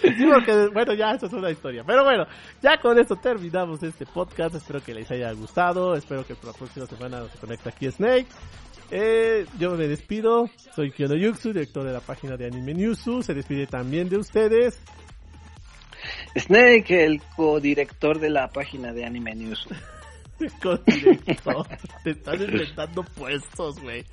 Sí, 0.00 0.26
porque, 0.32 0.68
bueno, 0.72 0.94
ya, 0.94 1.12
eso 1.12 1.26
es 1.26 1.32
una 1.32 1.50
historia. 1.50 1.82
Pero 1.86 2.04
bueno, 2.04 2.26
ya 2.62 2.78
con 2.78 2.98
esto 2.98 3.16
terminamos 3.16 3.82
este 3.82 4.06
podcast. 4.06 4.54
Espero 4.54 4.82
que 4.82 4.94
les 4.94 5.10
haya 5.10 5.32
gustado. 5.32 5.94
Espero 5.94 6.26
que 6.26 6.34
la 6.42 6.52
próxima 6.52 6.86
semana 6.86 7.26
se 7.28 7.38
conecte 7.38 7.68
aquí 7.68 7.90
Snake. 7.90 8.26
Eh, 8.90 9.46
yo 9.58 9.72
me 9.72 9.88
despido. 9.88 10.48
Soy 10.74 10.90
Kyono 10.90 11.16
Yuxu, 11.16 11.52
director 11.52 11.84
de 11.84 11.92
la 11.92 12.00
página 12.00 12.36
de 12.36 12.46
Anime 12.46 12.74
Newsu. 12.74 13.22
Se 13.22 13.34
despide 13.34 13.66
también 13.66 14.08
de 14.08 14.18
ustedes. 14.18 14.80
Snake, 16.36 17.04
el 17.04 17.22
codirector 17.36 18.18
de 18.18 18.30
la 18.30 18.48
página 18.48 18.92
de 18.92 19.04
Anime 19.04 19.34
News. 19.34 19.68
Con 20.62 20.82
director. 20.84 21.66
Te 22.02 22.10
están 22.10 22.42
inventando 22.42 23.02
puestos, 23.02 23.80
güey. 23.80 24.04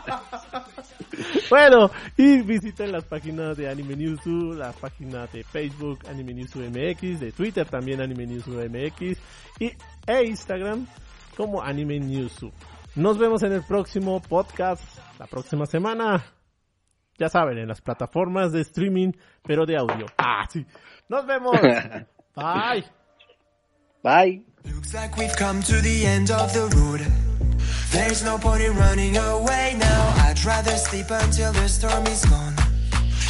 bueno, 1.50 1.90
y 2.16 2.42
visiten 2.42 2.92
las 2.92 3.04
páginas 3.04 3.56
de 3.56 3.68
Anime 3.68 3.96
Newsu, 3.96 4.54
la 4.54 4.72
página 4.72 5.26
de 5.26 5.44
Facebook 5.44 6.00
Anime 6.08 6.34
Newsu 6.34 6.60
MX, 6.60 7.20
de 7.20 7.32
Twitter 7.32 7.68
también 7.68 8.00
Anime 8.00 8.26
Newsu 8.26 8.52
MX 8.52 9.18
y 9.60 9.72
e 10.06 10.24
Instagram 10.24 10.86
como 11.36 11.62
Anime 11.62 12.00
Newsu. 12.00 12.50
Nos 12.94 13.18
vemos 13.18 13.42
en 13.42 13.52
el 13.52 13.62
próximo 13.62 14.20
podcast 14.20 14.82
la 15.18 15.26
próxima 15.26 15.66
semana. 15.66 16.24
Ya 17.18 17.28
saben, 17.28 17.58
en 17.58 17.68
las 17.68 17.80
plataformas 17.80 18.52
de 18.52 18.62
streaming, 18.62 19.12
pero 19.42 19.64
de 19.64 19.76
audio. 19.76 20.06
Ah, 20.18 20.46
sí. 20.48 20.66
Nos 21.08 21.26
vemos. 21.26 21.52
Bye. 22.34 22.84
Bye. 24.02 24.51
Looks 24.64 24.94
like 24.94 25.16
we've 25.16 25.34
come 25.36 25.62
to 25.62 25.80
the 25.80 26.06
end 26.06 26.30
of 26.30 26.52
the 26.52 26.66
road. 26.76 27.00
There's 27.90 28.22
no 28.24 28.38
point 28.38 28.62
in 28.62 28.76
running 28.76 29.16
away 29.16 29.76
now. 29.78 30.14
I'd 30.18 30.42
rather 30.44 30.76
sleep 30.76 31.06
until 31.10 31.52
the 31.52 31.68
storm 31.68 32.06
is 32.06 32.24
gone. 32.24 32.54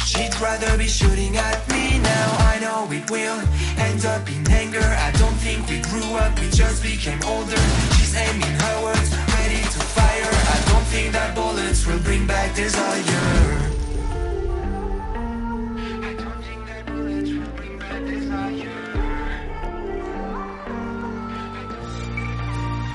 She'd 0.05 0.39
rather 0.39 0.77
be 0.77 0.87
shooting 0.87 1.35
at 1.37 1.67
me 1.69 1.99
now. 1.99 2.27
I 2.53 2.59
know 2.61 2.87
it 2.91 3.09
will 3.09 3.39
end 3.77 4.05
up 4.05 4.27
in 4.29 4.49
anger. 4.51 4.83
I 4.83 5.11
don't 5.17 5.37
think 5.45 5.67
we 5.69 5.81
grew 5.81 6.15
up, 6.17 6.39
we 6.39 6.49
just 6.49 6.83
became 6.83 7.21
older. 7.23 7.63
She's 7.97 8.15
aiming 8.15 8.55
her 8.63 8.83
words, 8.83 9.09
ready 9.35 9.61
to 9.61 9.79
fire. 9.95 10.33
I 10.55 10.63
don't 10.69 10.87
think 10.93 11.13
that 11.13 11.33
bullets 11.33 11.87
will 11.87 11.99
bring 11.99 12.27
back 12.27 12.55
desire. 12.55 13.72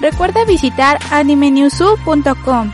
Recuerda 0.01 0.45
visitar 0.45 0.99
animenewsu.com 1.11 2.73